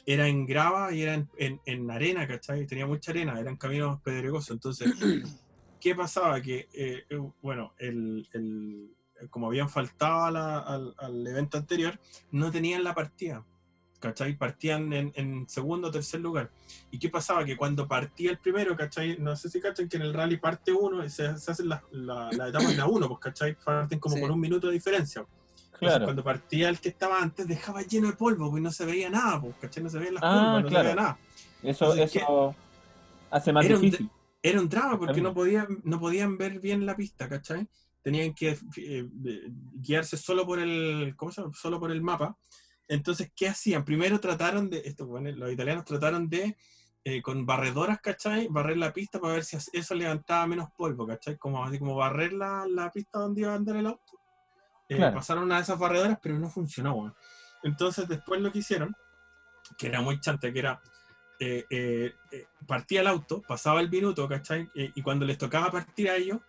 Era 0.05 0.27
en 0.27 0.45
grava 0.45 0.91
y 0.93 1.03
era 1.03 1.13
en, 1.13 1.29
en- 1.37 1.61
en 1.65 1.89
arena, 1.89 2.27
¿cachai? 2.27 2.67
Tenía 2.67 2.85
mucha 2.85 3.11
arena, 3.11 3.39
eran 3.39 3.55
caminos 3.55 4.01
pedregosos. 4.01 4.51
Entonces, 4.51 4.91
¿qué 5.79 5.95
pasaba? 5.95 6.41
Que, 6.41 6.67
eh, 6.73 7.03
eh, 7.09 7.19
bueno, 7.41 7.73
el, 7.77 8.27
el- 8.33 8.93
como 9.29 9.47
habían 9.47 9.69
faltado 9.69 10.25
a 10.25 10.31
la- 10.31 10.59
al, 10.59 10.93
al 10.97 11.25
evento 11.27 11.57
anterior, 11.57 11.97
no 12.31 12.51
tenían 12.51 12.83
la 12.83 12.93
partida. 12.93 13.45
¿Cachai? 14.01 14.35
Partían 14.35 14.91
en, 14.93 15.11
en 15.15 15.47
segundo 15.47 15.89
o 15.89 15.91
tercer 15.91 16.19
lugar. 16.21 16.49
¿Y 16.89 16.97
qué 16.97 17.07
pasaba? 17.09 17.45
Que 17.45 17.55
cuando 17.55 17.87
partía 17.87 18.31
el 18.31 18.39
primero, 18.39 18.75
¿cachai? 18.75 19.17
No 19.19 19.35
sé 19.35 19.47
si 19.47 19.61
cachan 19.61 19.87
que 19.87 19.97
en 19.97 20.01
el 20.03 20.13
rally 20.13 20.37
parte 20.37 20.73
uno 20.73 21.07
se, 21.07 21.37
se 21.37 21.51
hacen 21.51 21.69
las 21.69 21.83
la, 21.91 22.29
la 22.31 22.47
etapas 22.49 22.75
de 22.75 22.81
a 22.81 22.87
uno, 22.87 23.07
pues, 23.07 23.19
¿cachai? 23.19 23.55
Parten 23.63 23.99
como 23.99 24.15
Sí. 24.15 24.21
por 24.21 24.31
un 24.31 24.39
minuto 24.39 24.67
de 24.67 24.73
diferencia. 24.73 25.21
Entonces, 25.21 25.77
Claro. 25.79 26.05
cuando 26.05 26.23
partía 26.23 26.69
el 26.69 26.79
que 26.79 26.89
estaba 26.89 27.21
antes, 27.21 27.47
dejaba 27.47 27.83
lleno 27.83 28.07
de 28.07 28.13
polvo, 28.17 28.49
pues 28.49 28.61
no 28.63 28.71
se 28.71 28.85
veía 28.85 29.09
nada, 29.11 29.39
pues, 29.39 29.53
¿cachai? 29.61 29.83
No 29.83 29.89
se 29.91 29.99
veían 29.99 30.15
las 30.15 30.23
Ah, 30.23 30.29
curvas, 30.33 30.63
no 30.63 30.69
claro. 30.69 30.83
se 30.89 30.93
veía 30.95 30.95
nada. 31.03 31.17
Eso, 31.61 31.85
Entonces, 31.93 32.15
eso 32.15 32.55
hace 33.29 33.53
más 33.53 33.65
Era 33.65 33.75
un 33.75 33.81
difícil. 33.81 34.09
Era 34.43 34.59
un 34.59 34.67
drama 34.69 34.97
porque 34.97 35.21
no 35.21 35.31
podían, 35.35 35.79
no 35.83 35.99
podían 35.99 36.35
ver 36.39 36.59
bien 36.59 36.87
la 36.87 36.95
pista, 36.95 37.29
¿cachai? 37.29 37.67
Tenían 38.01 38.33
que 38.33 38.57
eh, 38.77 39.07
guiarse 39.75 40.17
solo 40.17 40.43
por 40.47 40.57
el, 40.57 41.13
¿cómo 41.15 41.31
se 41.31 41.41
llama? 41.41 41.53
Solo 41.53 41.79
por 41.79 41.91
el 41.91 42.01
mapa. 42.01 42.35
Entonces, 42.91 43.31
¿qué 43.35 43.47
hacían? 43.47 43.85
Primero 43.85 44.19
trataron 44.19 44.69
de, 44.69 44.81
esto, 44.85 45.05
bueno, 45.07 45.31
los 45.31 45.51
italianos 45.51 45.85
trataron 45.85 46.29
de, 46.29 46.57
eh, 47.03 47.21
con 47.21 47.45
barredoras, 47.45 48.01
¿cachai? 48.01 48.47
Barrer 48.49 48.77
la 48.77 48.93
pista 48.93 49.19
para 49.19 49.33
ver 49.33 49.45
si 49.45 49.57
eso 49.73 49.95
levantaba 49.95 50.45
menos 50.47 50.69
polvo, 50.77 51.07
¿cachai? 51.07 51.37
Como, 51.37 51.63
así 51.63 51.79
como 51.79 51.95
barrer 51.95 52.33
la, 52.33 52.65
la 52.67 52.91
pista 52.91 53.19
donde 53.19 53.41
iba 53.41 53.53
a 53.53 53.55
andar 53.55 53.77
el 53.77 53.87
auto. 53.87 54.19
Eh, 54.89 54.97
Claro. 54.97 55.15
Pasaron 55.15 55.45
una 55.45 55.55
de 55.55 55.61
esas 55.61 55.79
barredoras, 55.79 56.19
pero 56.21 56.37
no 56.37 56.49
funcionó. 56.49 57.15
Entonces, 57.63 58.07
después 58.07 58.41
lo 58.41 58.51
que 58.51 58.59
hicieron, 58.59 58.95
que 59.77 59.87
era 59.87 60.01
muy 60.01 60.19
chante, 60.19 60.51
que 60.51 60.59
era 60.59 60.81
eh, 61.43 61.65
eh, 61.71 62.13
eh, 62.31 62.45
partía 62.67 63.01
el 63.01 63.07
auto, 63.07 63.41
pasaba 63.41 63.81
el 63.81 63.89
minuto, 63.89 64.27
¿cachai? 64.27 64.69
Y 64.75 65.01
cuando 65.01 65.25
les 65.25 65.39
tocaba 65.39 65.71
partir 65.71 66.07
a 66.07 66.15
ellos, 66.15 66.39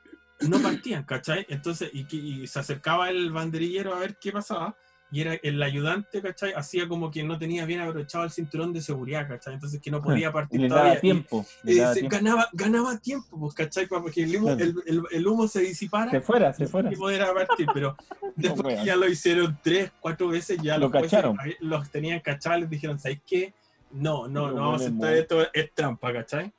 no 0.41 0.61
partían, 0.61 1.05
¿cachai? 1.05 1.47
Entonces, 1.49 1.91
y 1.95 2.47
se 2.47 2.59
acercaba 2.59 3.09
el 3.09 3.33
banderillero 3.33 3.95
a 3.95 4.01
ver 4.01 4.19
qué 4.19 4.33
pasaba, 4.33 4.77
y 5.13 5.21
era 5.21 5.35
el 5.35 5.63
ayudante, 5.63 6.23
¿cachai? 6.23 6.53
Hacía 6.55 6.89
como 6.89 7.11
que 7.11 7.23
no 7.23 7.39
tenía 7.39 7.65
bien 7.67 7.81
abrochado 7.81 8.25
el 8.25 8.31
cinturón 8.31 8.73
de 8.73 8.81
seguridad, 8.81 9.29
¿cachai? 9.29 9.55
Entonces 9.55 9.81
que 9.81 9.91
no 9.91 10.01
podía 10.03 10.33
partir 10.33 10.67
todavía. 10.69 11.01
tiempo. 11.01 11.47
y 11.65 11.75
se- 11.75 11.93
tiempo. 11.93 12.09
ganaba, 12.11 12.49
ganaba 12.53 12.99
tiempo, 12.99 13.39
pues, 13.39 13.55
¿cachai? 13.55 13.87
Para 13.87 14.05
que 14.11 14.23
el 14.25 14.37
humo, 14.37 14.47
Claro. 14.57 14.65
el, 14.65 14.75
el- 14.87 15.03
el 15.13 15.27
humo 15.27 15.47
se 15.47 15.61
disipara 15.61 16.11
Se 16.11 16.21
fuera, 16.23 16.53
se 16.55 16.67
fuera. 16.67 16.93
y 16.93 16.97
poder 16.97 17.23
partir, 17.35 17.67
pero 17.75 17.95
después 18.37 18.75
weón. 18.75 18.85
ya 18.87 18.97
lo 18.97 19.07
hicieron 19.09 19.59
tres, 19.63 19.93
cuatro 20.01 20.29
veces, 20.29 20.59
ya 20.63 20.79
Lo 20.79 20.89
los 20.89 21.03
cacharon. 21.03 21.37
los 21.61 21.91
tenían 21.91 22.21
cachados, 22.21 22.61
les 22.63 22.71
dijeron, 22.71 22.99
¿sabes 22.99 23.21
qué? 23.27 23.53
No, 23.93 24.27
no, 24.27 24.49
Lo 24.49 24.55
no 24.55 24.61
vamos 24.63 24.81
a 24.81 24.85
aceptar 24.87 25.13
esto, 25.15 25.47
es 25.53 25.71
trampa, 25.75 26.11
¿cachai? 26.13 26.51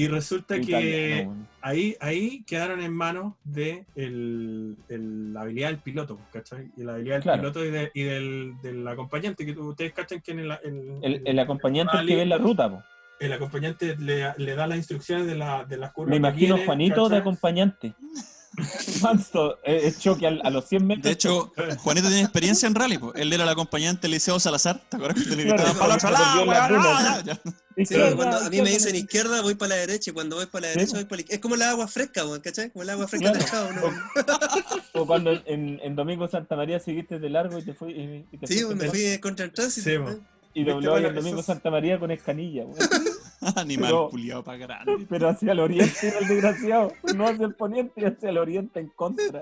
Y 0.00 0.08
resulta 0.08 0.54
que 0.56 0.62
Italiano, 0.62 1.46
ahí, 1.60 1.94
ahí 2.00 2.42
quedaron 2.44 2.80
en 2.80 2.90
manos 2.92 3.34
de 3.44 3.84
el, 3.94 4.76
el- 4.88 5.34
la 5.34 5.42
habilidad 5.42 5.68
del 5.68 5.78
piloto, 5.78 6.18
¿cachai? 6.32 6.70
Y 6.76 6.84
la 6.84 6.94
habilidad 6.94 7.16
del 7.16 7.22
Claro. 7.22 7.40
piloto 7.42 7.64
y, 7.66 7.70
de- 7.70 7.90
y 7.92 8.02
del, 8.04 8.54
del 8.62 8.88
acompañante, 8.88 9.44
que 9.44 9.52
ustedes 9.52 9.92
cachan 9.92 10.22
que 10.22 10.32
en 10.32 10.38
el, 10.38 10.52
en- 10.64 10.98
El, 11.04 11.22
el 11.26 11.38
acompañante 11.38 11.96
es 11.96 12.00
el 12.00 12.06
que 12.08 12.16
ve 12.16 12.24
la 12.26 12.38
ruta. 12.38 12.70
po. 12.70 12.82
el 13.18 13.32
acompañante 13.34 13.94
le, 13.98 14.32
le 14.38 14.54
da 14.54 14.66
las 14.66 14.78
instrucciones 14.78 15.26
de, 15.26 15.34
la, 15.34 15.64
de 15.66 15.76
las 15.76 15.92
curvas. 15.92 16.08
Me 16.10 16.16
imagino 16.16 16.54
viene, 16.54 16.64
Juanito 16.64 17.08
de 17.10 17.16
acompañante. 17.18 17.92
Manso, 19.02 19.58
eh, 19.64 19.82
es 19.84 19.98
choque 19.98 20.26
a, 20.26 20.50
los 20.50 20.66
100 20.66 20.86
metros. 20.86 21.04
De 21.04 21.10
hecho, 21.12 21.52
Juanito 21.78 22.08
tiene 22.08 22.22
experiencia 22.22 22.66
en 22.66 22.74
rally, 22.74 22.98
pues. 22.98 23.14
Él 23.16 23.32
era 23.32 23.44
el 23.44 23.48
acompañante 23.48 24.02
del 24.02 24.12
Liceo 24.12 24.38
Salazar. 24.40 24.80
¿Te 24.88 24.96
acuerdas 24.96 25.22
que 25.22 25.30
te 25.30 25.36
gritaban 25.36 25.76
para 25.76 25.96
la 25.96 27.40
cuando 28.16 28.36
a 28.38 28.50
mí 28.50 28.60
me 28.62 28.70
dicen 28.70 28.94
izquierda, 28.94 29.42
voy 29.42 29.54
para 29.54 29.70
la 29.70 29.76
derecha, 29.76 30.10
y 30.10 30.14
cuando 30.14 30.36
voy 30.36 30.46
para 30.46 30.66
la 30.66 30.68
derecha, 30.68 30.92
po. 30.92 30.96
voy 30.96 31.04
para 31.04 31.16
la 31.16 31.20
izquierda. 31.20 31.36
Es 31.36 31.40
como 31.40 31.54
el 31.54 31.62
agua 31.62 31.88
fresca, 31.88 32.24
weón, 32.24 32.40
¿cachai? 32.40 32.70
Como 32.70 32.82
el 32.82 32.90
agua 32.90 33.08
fresca 33.08 33.32
Claro. 33.32 33.72
¿no? 33.72 35.00
O 35.00 35.06
cuando 35.06 35.30
en, 35.46 35.80
en 35.82 35.96
Domingo 35.96 36.28
Santa 36.28 36.56
María 36.56 36.80
seguiste 36.80 37.18
de 37.18 37.30
largo 37.30 37.58
y 37.58 37.64
te 37.64 37.74
fui. 37.74 37.92
Y, 37.92 38.26
y 38.32 38.38
te 38.38 38.46
Sí, 38.46 38.64
me 38.74 38.88
fui 38.88 39.18
contra 39.18 39.44
el 39.46 39.52
tránsito. 39.52 39.88
Sí, 39.90 39.98
po. 39.98 40.20
Y 40.52 40.64
dobló 40.64 40.92
bueno, 40.92 41.08
en 41.08 41.14
Domingo 41.14 41.36
esos- 41.36 41.46
Santa 41.46 41.70
María 41.70 41.98
con 41.98 42.10
escanilla, 42.10 42.64
weón. 42.64 42.78
Animal 43.56 43.90
Pero- 43.90 44.10
culiado 44.10 44.44
para 44.44 44.58
grande. 44.58 45.06
Pero 45.08 45.28
hacia 45.28 45.52
el 45.52 45.60
oriente 45.60 46.08
era 46.08 46.18
el 46.18 46.28
desgraciado. 46.28 46.92
No 47.14 47.26
hacia 47.28 47.46
el 47.46 47.54
poniente 47.54 48.00
y 48.00 48.04
hacia 48.04 48.28
el 48.30 48.38
oriente 48.38 48.80
en 48.80 48.88
contra. 48.88 49.40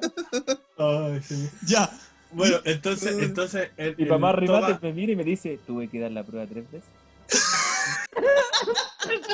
Ay, 0.77 1.21
sí. 1.23 1.49
Ya. 1.67 1.91
Bueno, 2.31 2.59
entonces, 2.65 3.17
entonces 3.21 3.71
el- 3.77 3.95
Y 3.99 4.05
remate 4.05 4.79
me 4.83 4.93
mira 4.93 5.13
y 5.13 5.17
me 5.17 5.25
dice, 5.25 5.59
tuve 5.67 5.89
que 5.89 5.99
dar 5.99 6.11
la 6.13 6.23
prueba 6.25 6.47
tres 6.47 6.71
veces. 6.71 6.89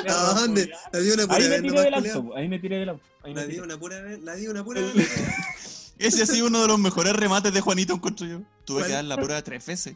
¿A 0.07 0.33
dónde? 0.39 0.71
La 0.93 0.99
di 0.99 1.11
una 1.11 1.25
pura 1.27 1.37
Ahí 1.37 1.43
me 1.43 1.49
vez, 1.49 1.61
tiré 1.61 1.69
nomás, 1.69 1.83
del 1.83 1.93
auto, 2.15 2.35
ahí 2.35 2.47
me 2.47 2.59
tiré 2.59 2.77
del 2.77 2.89
auto. 2.89 3.03
Ahí 3.23 3.33
me 3.33 3.41
La 3.41 3.47
di 3.47 3.59
una 3.59 3.77
pura 3.77 4.01
vez, 4.01 4.23
la 4.23 4.35
di 4.35 4.47
una 4.47 4.63
pura 4.63 4.81
vez. 4.81 5.93
Ese 5.97 6.23
ha 6.23 6.25
sido 6.25 6.47
uno 6.47 6.61
de 6.61 6.67
los 6.67 6.79
mejores 6.79 7.13
remates 7.13 7.53
de 7.53 7.61
Juanito, 7.61 7.93
encuentro 7.93 8.27
yo. 8.27 8.41
Tuve 8.65 8.79
¿Cuál? 8.79 8.87
que 8.87 8.93
dar 8.93 9.05
la 9.05 9.15
prueba 9.17 9.41
tres 9.41 9.65
veces. 9.65 9.95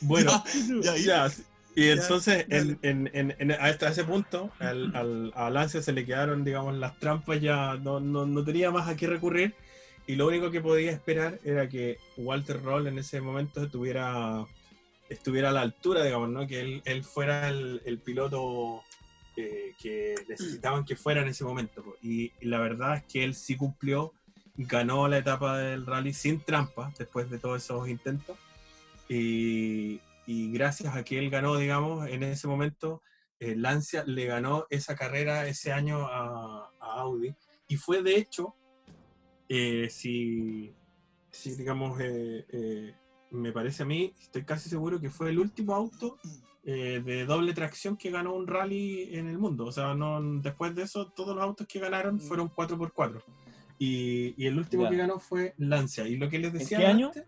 Bueno, 0.00 0.42
Ya, 0.82 0.96
ya, 0.96 1.28
ya. 1.28 1.32
Y 1.76 1.90
entonces, 1.90 2.46
en, 2.48 2.78
en, 2.80 3.10
en, 3.12 3.36
en- 3.38 3.52
hasta 3.52 3.90
ese 3.90 4.02
punto, 4.04 4.50
al, 4.58 5.32
al, 5.34 5.68
se 5.70 5.92
le 5.92 6.06
quedaron, 6.06 6.42
digamos, 6.42 6.74
las 6.74 6.98
trampas, 6.98 7.38
ya 7.38 7.76
no, 7.76 8.00
no, 8.00 8.24
no 8.24 8.44
tenía 8.44 8.70
más 8.70 8.88
a 8.88 8.96
qué 8.96 9.06
recurrir. 9.06 9.54
Y 10.06 10.16
lo 10.16 10.26
único 10.26 10.50
que 10.50 10.62
podía 10.62 10.90
esperar 10.90 11.38
era 11.44 11.68
que 11.68 11.98
Walter 12.16 12.62
Roll 12.62 12.86
en 12.86 12.98
ese 12.98 13.20
momento 13.20 13.62
estuviera, 13.64 14.46
estuviera 15.10 15.50
a 15.50 15.52
la 15.52 15.60
altura, 15.60 16.02
digamos, 16.02 16.30
¿no? 16.30 16.46
Que 16.46 16.60
él, 16.60 16.82
él 16.86 17.04
fuera 17.04 17.50
el, 17.50 17.82
el 17.84 17.98
piloto 17.98 18.82
eh, 19.36 19.74
que 19.78 20.14
necesitaban 20.26 20.86
que 20.86 20.96
fuera 20.96 21.20
en 21.20 21.28
ese 21.28 21.44
momento. 21.44 21.84
Y, 22.02 22.32
y 22.40 22.46
la 22.46 22.58
verdad 22.58 22.96
es 22.96 23.02
que 23.04 23.22
él 23.22 23.34
sí 23.34 23.54
cumplió, 23.54 24.14
ganó 24.56 25.08
la 25.08 25.18
etapa 25.18 25.58
del 25.58 25.84
rally 25.84 26.14
sin 26.14 26.40
trampa 26.40 26.90
después 26.98 27.28
de 27.28 27.38
todos 27.38 27.62
esos 27.62 27.86
intentos. 27.86 28.38
Y, 29.10 30.00
y 30.26 30.50
gracias 30.52 30.94
a 30.96 31.04
que 31.04 31.18
él 31.18 31.30
ganó, 31.30 31.56
digamos, 31.56 32.08
en 32.08 32.22
ese 32.22 32.48
momento, 32.48 33.02
eh, 33.38 33.54
Lancia 33.56 34.04
le 34.06 34.26
ganó 34.26 34.66
esa 34.70 34.94
carrera 34.96 35.46
ese 35.46 35.72
año 35.72 36.06
a, 36.06 36.70
a 36.80 37.00
Audi. 37.00 37.34
Y 37.68 37.76
fue 37.76 38.02
de 38.02 38.16
hecho, 38.16 38.54
eh, 39.48 39.88
si, 39.90 40.74
si, 41.30 41.54
digamos, 41.56 41.98
eh, 42.00 42.94
me 43.30 43.52
parece 43.52 43.82
a 43.82 43.86
mí, 43.86 44.12
estoy 44.20 44.44
casi 44.44 44.68
seguro 44.68 45.00
que 45.00 45.10
fue 45.10 45.30
el 45.30 45.38
último 45.38 45.74
auto 45.74 46.18
de 46.64 47.24
doble 47.26 47.52
tracción 47.52 47.96
que 47.96 48.10
ganó 48.10 48.34
un 48.34 48.48
rally 48.48 49.14
en 49.16 49.28
el 49.28 49.38
mundo. 49.38 49.66
O 49.66 49.72
sea, 49.72 49.94
no, 49.94 50.20
después 50.40 50.74
de 50.74 50.82
eso, 50.82 51.12
todos 51.12 51.36
los 51.36 51.44
autos 51.44 51.64
que 51.68 51.78
ganaron 51.78 52.18
fueron 52.20 52.50
4x4. 52.50 53.22
Y, 53.78 54.34
y 54.36 54.46
el 54.46 54.58
último 54.58 54.82
Ya. 54.84 54.90
que 54.90 54.96
ganó 54.96 55.20
fue 55.20 55.54
Lancia. 55.58 56.08
Y 56.08 56.16
lo 56.16 56.28
que 56.28 56.40
les 56.40 56.52
¿En 56.52 56.58
decía 56.58 56.78
qué 56.78 56.86
año? 56.86 57.06
antes, 57.08 57.24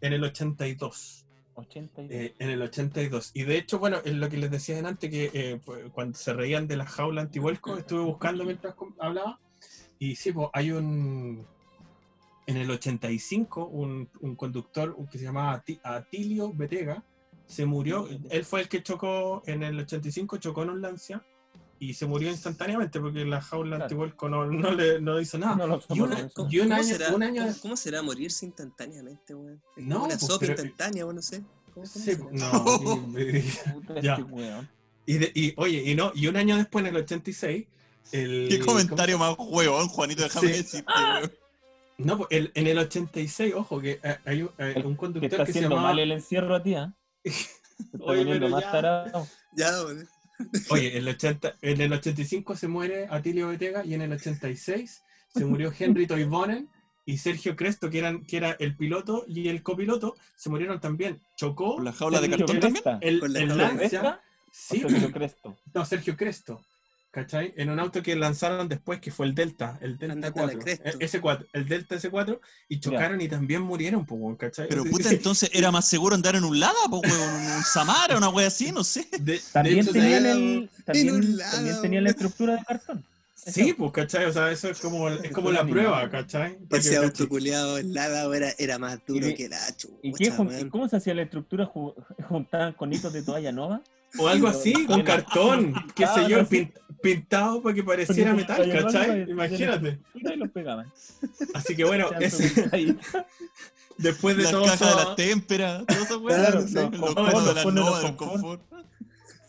en 0.00 0.12
el 0.14 0.24
82. 0.24 1.26
82. 1.54 2.10
Eh, 2.10 2.34
en 2.38 2.50
el 2.50 2.62
82. 2.62 3.30
Y 3.34 3.42
de 3.44 3.56
hecho, 3.58 3.78
bueno, 3.78 3.98
es 4.04 4.14
lo 4.14 4.28
que 4.28 4.36
les 4.36 4.50
decía 4.50 4.78
antes, 4.78 5.10
que 5.10 5.30
eh, 5.32 5.60
pues, 5.64 5.84
cuando 5.92 6.16
se 6.18 6.32
reían 6.32 6.66
de 6.66 6.76
la 6.76 6.86
jaula 6.86 7.22
antivuelco, 7.22 7.76
estuve 7.76 8.02
buscando 8.02 8.44
mientras 8.44 8.74
hablaba. 8.98 9.38
Y 9.98 10.16
sí, 10.16 10.32
pues, 10.32 10.48
hay 10.52 10.72
un. 10.72 11.46
En 12.46 12.56
el 12.56 12.70
85, 12.70 13.66
un, 13.66 14.08
un 14.20 14.34
conductor 14.34 14.96
que 15.10 15.18
se 15.18 15.24
llamaba 15.24 15.62
Ati- 15.64 15.80
Atilio 15.84 16.52
Betega 16.52 17.04
se 17.46 17.66
murió. 17.66 18.08
Él 18.30 18.44
fue 18.44 18.62
el 18.62 18.68
que 18.68 18.82
chocó 18.82 19.42
en 19.46 19.62
el 19.62 19.78
85, 19.78 20.38
chocó 20.38 20.62
en 20.64 20.70
un 20.70 20.82
Lancia 20.82 21.24
y 21.84 21.94
se 21.94 22.06
murió 22.06 22.30
instantáneamente 22.30 23.00
porque 23.00 23.24
la 23.24 23.40
jaula 23.40 23.70
Claro. 23.70 23.84
antivuelco 23.84 24.28
no, 24.28 24.46
no, 24.46 24.70
le, 24.70 25.00
no 25.00 25.20
hizo 25.20 25.36
nada. 25.38 25.56
no 25.66 25.80
y 25.90 26.00
una- 26.00 26.30
y 26.48 26.60
un 26.60 26.68
¿Cómo 26.68 26.74
año- 26.80 26.84
será, 26.84 27.14
un 27.14 27.22
año 27.24 27.42
cómo- 27.42 27.56
cómo 27.62 27.76
será 27.76 28.02
morirse 28.02 28.46
instantáneamente, 28.46 29.34
weón? 29.34 29.60
No, 29.76 30.04
una 30.04 30.08
pues, 30.16 30.20
sopa 30.20 30.38
pero- 30.46 30.52
instantánea, 30.52 31.04
weón, 31.04 31.16
no 31.16 31.22
sé. 31.22 31.42
¿Cómo, 31.74 31.86
cómo 31.92 32.04
Sí, 32.04 32.16
no, 32.30 33.18
y- 33.18 34.00
ya. 34.02 34.12
este 34.14 34.22
weón. 34.22 34.68
Y, 35.06 35.14
de- 35.18 35.32
y, 35.34 35.54
oye, 35.56 35.82
y 35.90 35.94
no, 35.96 36.12
y 36.14 36.28
un 36.28 36.36
año 36.36 36.56
después, 36.56 36.84
en 36.86 36.94
el 36.94 37.02
86, 37.02 37.66
el. 38.12 38.46
Qué 38.48 38.58
¿cómo 38.60 38.72
comentario 38.74 39.18
más 39.18 39.34
huevón, 39.38 39.88
Juanito, 39.88 40.22
déjame 40.22 40.48
Sí. 40.48 40.62
decirte, 40.62 40.92
weón. 40.94 41.32
No, 41.98 42.18
pues, 42.18 42.28
el- 42.30 42.52
en 42.54 42.66
el 42.68 42.78
86, 42.78 43.54
ojo, 43.54 43.80
que 43.80 43.98
eh, 44.04 44.16
hay 44.24 44.42
un, 44.42 44.50
eh, 44.58 44.82
un 44.84 44.94
conductor 44.94 45.24
está 45.24 45.44
que 45.44 45.52
se 45.52 45.58
haciendo 45.58 45.70
llamaba. 45.76 45.88
mal 45.94 45.98
el 45.98 46.12
encierro 46.12 46.54
a 46.54 46.62
ti, 46.62 46.74
está 47.24 47.98
Oye, 48.00 48.24
pero 48.24 48.48
más 48.50 48.62
ya. 48.62 48.70
tarado. 48.72 49.26
Ya, 49.56 49.70
weón. 49.84 50.08
Oye, 50.70 50.96
el 50.96 51.08
80, 51.08 51.56
en 51.62 51.80
el 51.80 51.92
85 51.92 52.56
se 52.56 52.68
muere 52.68 53.06
Atilio 53.10 53.48
Betega 53.48 53.84
y 53.84 53.94
en 53.94 54.02
el 54.02 54.12
86 54.12 55.02
se 55.28 55.44
murió 55.44 55.72
Henry 55.76 56.06
Toivonen 56.06 56.68
y 57.04 57.18
Sergio 57.18 57.56
Cresto, 57.56 57.90
que, 57.90 57.98
eran, 57.98 58.24
que 58.24 58.36
era 58.36 58.52
el 58.52 58.76
piloto 58.76 59.24
y 59.26 59.48
el 59.48 59.62
copiloto, 59.62 60.14
se 60.36 60.50
murieron 60.50 60.80
también. 60.80 61.20
Chocó 61.36 61.76
Con 61.76 61.84
la 61.84 61.92
jaula 61.92 62.20
de 62.20 62.30
cartón 62.30 62.60
también. 62.60 62.84
el, 63.00 63.20
Con 63.20 63.32
la 63.32 63.40
el 63.40 63.48
jaula 63.48 63.68
Lancia. 63.68 64.20
Sí, 64.52 64.84
¿O 64.84 64.88
Sergio 64.88 65.12
Cresto? 65.12 65.56
No, 65.74 65.84
Sergio 65.84 66.16
Cresto. 66.16 66.60
¿Cachai? 67.12 67.52
En 67.58 67.68
un 67.68 67.78
auto 67.78 68.02
que 68.02 68.16
lanzaron 68.16 68.70
después, 68.70 68.98
que 68.98 69.10
fue 69.10 69.26
el 69.26 69.34
Delta, 69.34 69.78
el 69.82 69.98
Delta 69.98 70.14
Ándate 70.14 70.40
a 70.40 70.46
la 70.46 70.52
4. 70.54 70.60
Cresto. 70.64 70.88
eh, 70.88 71.08
S4, 71.20 71.46
el 71.52 71.68
Delta 71.68 71.94
S4, 71.96 72.40
y 72.70 72.80
chocaron 72.80 73.20
y 73.20 73.28
también 73.28 73.60
murieron, 73.60 74.06
pues, 74.06 74.18
weón, 74.18 74.36
¿cachai? 74.36 74.66
Pero 74.66 74.82
puta, 74.84 75.10
entonces 75.12 75.50
era 75.52 75.70
más 75.70 75.86
seguro 75.86 76.14
andar 76.14 76.36
en 76.36 76.44
un 76.44 76.58
Lada, 76.58 76.72
po, 76.88 77.00
weón, 77.00 77.30
un, 77.56 77.62
Samara, 77.64 78.16
una 78.16 78.30
wea 78.30 78.46
así, 78.46 78.72
no 78.72 78.82
sé. 78.82 79.06
de- 79.20 79.34
de 79.34 79.40
También 79.52 79.80
hecho, 79.80 79.92
tenían, 79.92 80.22
de- 80.22 80.30
el, 80.32 80.70
también, 80.86 81.82
tenían 81.82 82.04
la 82.04 82.10
estructura 82.10 82.56
de 82.56 82.64
cartón. 82.64 83.04
Sí, 83.34 83.74
pues, 83.74 83.92
¿cachai? 83.92 84.24
O 84.24 84.32
sea, 84.32 84.50
eso 84.50 84.70
es 84.70 84.78
como, 84.78 85.10
es 85.10 85.32
como 85.32 85.50
la 85.50 85.66
prueba, 85.66 86.08
¿cachai? 86.08 86.56
Para 86.66 86.80
Ese 86.80 86.90
que, 86.92 86.96
auto 86.96 87.10
¿cachai? 87.10 87.26
culiado 87.26 87.76
en 87.76 87.92
lado 87.92 88.32
era, 88.32 88.54
era 88.56 88.78
más 88.78 89.00
duro 89.06 89.28
¿Y- 89.28 89.34
que 89.34 89.50
la 89.50 89.58
chucha, 89.76 89.96
¿Y 90.02 90.12
qué, 90.14 90.32
cómo 90.70 90.88
se 90.88 90.96
hacía 90.96 91.12
la 91.12 91.22
estructura? 91.22 91.66
Ju- 91.70 91.94
¿Juntaban 92.26 92.72
con 92.72 92.90
hitos 92.90 93.12
de 93.12 93.22
toalla 93.22 93.52
nova? 93.52 93.82
O 94.18 94.28
algo 94.28 94.48
así, 94.48 94.72
con 94.86 95.02
cartón, 95.02 95.74
qué 95.94 96.06
sé 96.06 96.28
yo, 96.28 96.38
no 96.42 96.44
sé. 96.44 96.50
pin- 96.50 96.72
pintado 97.02 97.62
para 97.62 97.74
que 97.74 97.82
pareciera 97.82 98.32
metal, 98.34 98.70
¿cachai? 98.70 99.22
Imagínate. 99.30 99.98
Y 100.14 100.36
los 100.36 100.50
pegaban. 100.50 100.86
Así 101.54 101.74
que 101.74 101.84
bueno, 101.84 102.10
ese- 102.20 102.96
después 103.98 104.36
de 104.36 104.42
Las 104.44 104.52
todo 104.52 104.64
cajas 104.64 104.80
de 104.80 104.86
eso, 104.86 104.96
las 105.04 105.16
témperas. 105.16 105.84
Claro, 105.86 106.64
confort, 108.16 108.62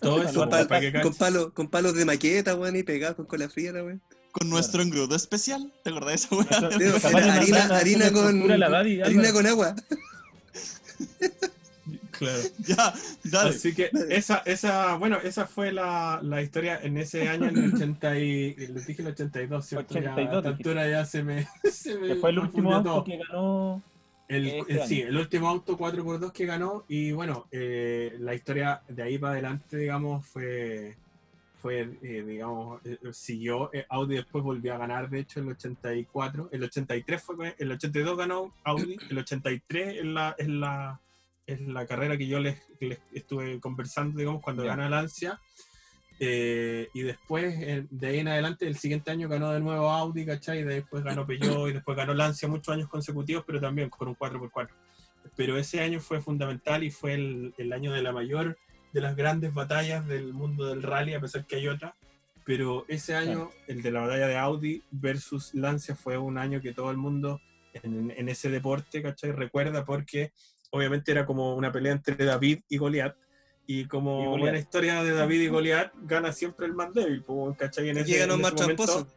todo 0.02 0.18
Con 0.18 0.28
eso 0.28 0.40
Con, 0.40 0.50
pal- 0.50 0.68
para 0.68 0.82
que 0.82 1.02
con, 1.02 1.14
palo- 1.14 1.54
con 1.54 1.68
palos 1.70 1.94
de 1.96 2.06
maqueta, 2.06 2.56
weón, 2.56 2.76
y 2.76 2.84
pegados 2.84 3.16
con 3.18 3.26
cola 3.26 3.50
fría, 3.50 3.72
weón. 3.74 4.02
Con 4.32 4.50
nuestro 4.50 4.82
engrudo 4.82 5.16
especial. 5.16 5.72
¿Te 5.84 5.92
acordás 5.92 6.28
de 6.80 6.88
esa 6.88 7.08
harina, 7.36 7.66
harina 7.76 8.06
una 8.10 8.12
con, 8.12 8.52
harina 9.04 9.32
con 9.32 9.46
agua. 9.46 9.76
Claro. 12.24 12.44
Ya, 12.66 12.94
dale. 13.24 13.50
Así 13.50 13.74
que 13.74 13.90
esa, 14.10 14.38
esa, 14.46 14.96
bueno, 14.96 15.18
esa 15.24 15.46
fue 15.48 15.72
la, 15.72 16.20
la 16.24 16.42
historia 16.42 16.80
en 16.82 16.98
ese 16.98 17.28
año, 17.30 17.48
en 17.50 17.58
el 17.58 17.74
80 17.74 18.20
y, 18.20 18.56
les 18.56 18.88
dije 18.88 19.02
el 19.02 19.10
82, 19.10 19.66
¿cierto? 19.66 19.94
Ya, 20.00 20.14
82 20.14 20.18
a 20.18 20.22
esta 20.22 20.50
dijiste. 20.50 20.50
altura 20.50 20.88
ya 20.90 21.06
se 21.06 21.24
me, 21.24 21.48
se 21.72 21.98
me 21.98 22.16
fue 22.16 22.30
el 22.32 22.40
último 22.40 22.74
auto 22.74 22.90
todo. 22.90 23.04
que 23.04 23.18
ganó. 23.18 23.82
El, 24.28 24.48
este 24.48 24.74
el- 24.74 24.88
sí, 24.88 25.02
año. 25.02 25.10
el 25.10 25.18
último 25.18 25.50
auto 25.50 25.78
4x2 25.78 26.32
que 26.32 26.46
ganó 26.46 26.86
y 26.88 27.12
bueno, 27.12 27.48
eh, 27.52 28.16
la 28.20 28.34
historia 28.34 28.82
de 28.88 29.04
ahí 29.04 29.18
para 29.18 29.34
adelante, 29.34 29.78
digamos, 29.78 30.26
fue, 30.26 30.96
fue 31.62 31.90
eh, 32.02 32.24
digamos, 32.26 32.82
eh, 32.86 32.98
siguió, 33.12 33.70
eh, 33.74 33.86
Audi 33.90 34.16
después 34.16 34.44
volvió 34.44 34.74
a 34.74 34.78
ganar, 34.78 35.10
de 35.10 35.20
hecho, 35.20 35.40
el 35.42 35.50
84, 35.50 36.50
el 36.52 36.64
83 36.64 37.22
fue, 37.22 37.56
el 37.60 37.72
82 37.72 38.18
ganó 38.18 38.54
Audi, 38.64 38.98
el 39.10 39.18
83 39.18 39.98
es 39.98 40.06
la, 40.06 40.36
es 40.38 40.48
la, 40.48 41.00
es 41.46 41.62
la 41.62 41.86
carrera 41.86 42.18
que 42.18 42.28
yo 42.28 42.40
les, 42.40 42.58
les 42.80 43.00
estuve 43.14 43.60
conversando, 43.60 44.18
digamos, 44.20 44.42
cuando 44.42 44.64
Ya. 44.64 44.70
gana 44.72 44.90
Lancia. 44.90 45.40
Eh, 46.20 46.90
y 46.94 47.02
después, 47.02 47.54
eh, 47.58 47.86
de 47.90 48.08
ahí 48.08 48.20
en 48.20 48.28
adelante, 48.28 48.68
el 48.68 48.78
siguiente 48.78 49.12
año 49.12 49.28
ganó 49.28 49.52
de 49.52 49.60
nuevo 49.60 49.90
Audi, 49.90 50.26
¿cachai? 50.26 50.60
Y 50.60 50.64
después 50.64 51.04
ganó 51.04 51.26
Peugeot 51.28 51.70
y 51.70 51.74
después 51.74 51.98
ganó 51.98 52.14
Lancia 52.14 52.48
muchos 52.48 52.74
años 52.74 52.88
consecutivos, 52.88 53.44
pero 53.46 53.60
también 53.60 53.90
con 53.90 54.08
un 54.08 54.16
4x4. 54.16 54.70
Pero 55.36 55.58
ese 55.58 55.82
año 55.82 56.00
fue 56.00 56.22
fundamental 56.22 56.84
y 56.84 56.92
fue 56.92 57.14
el, 57.16 57.54
el 57.58 57.74
año 57.74 57.92
de 57.94 58.02
la 58.04 58.12
mayor 58.12 58.58
de 58.94 59.02
las 59.02 59.16
grandes 59.16 59.54
batallas 59.54 60.06
del 60.08 60.34
mundo 60.34 60.68
del 60.68 60.84
rally, 60.84 61.14
a 61.14 61.20
pesar 61.20 61.46
que 61.46 61.56
hay 61.56 61.68
otras. 61.68 61.94
Pero 62.46 62.86
ese 62.90 63.16
año, 63.16 63.50
el 63.68 63.82
de 63.82 63.92
la 63.92 64.02
batalla 64.02 64.28
de 64.28 64.38
Audi 64.38 64.84
versus 64.92 65.54
Lancia, 65.54 65.96
fue 65.96 66.18
un 66.18 66.38
año 66.38 66.62
que 66.62 66.74
todo 66.74 66.92
el 66.92 66.98
mundo 66.98 67.42
en, 67.74 68.12
en 68.16 68.30
ese 68.30 68.50
deporte, 68.50 69.02
¿cachai? 69.02 69.32
Recuerda 69.32 69.84
porque 69.86 70.32
obviamente 70.74 71.12
era 71.12 71.26
como 71.26 71.56
una 71.56 71.72
pelea 71.72 71.94
entre 71.94 72.16
David 72.26 72.62
y 72.68 72.78
Goliat. 72.78 73.16
Y 73.66 73.86
como 73.86 74.22
Y 74.22 74.26
Goliat. 74.26 74.40
buena 74.42 74.58
historia 74.60 75.04
de 75.04 75.12
David 75.14 75.42
y 75.42 75.48
Goliat, 75.48 75.94
gana 76.02 76.34
siempre 76.34 76.66
el 76.66 76.74
más 76.74 76.94
débil, 76.94 77.24
pues, 77.24 77.56
¿cachai? 77.58 77.90
En 77.90 77.98
ese- 78.00 78.18
ganó 78.18 78.34
en 78.34 78.42
más 78.42 78.54
ese 78.54 78.62
momento- 78.64 78.84
tramposo. 78.86 79.08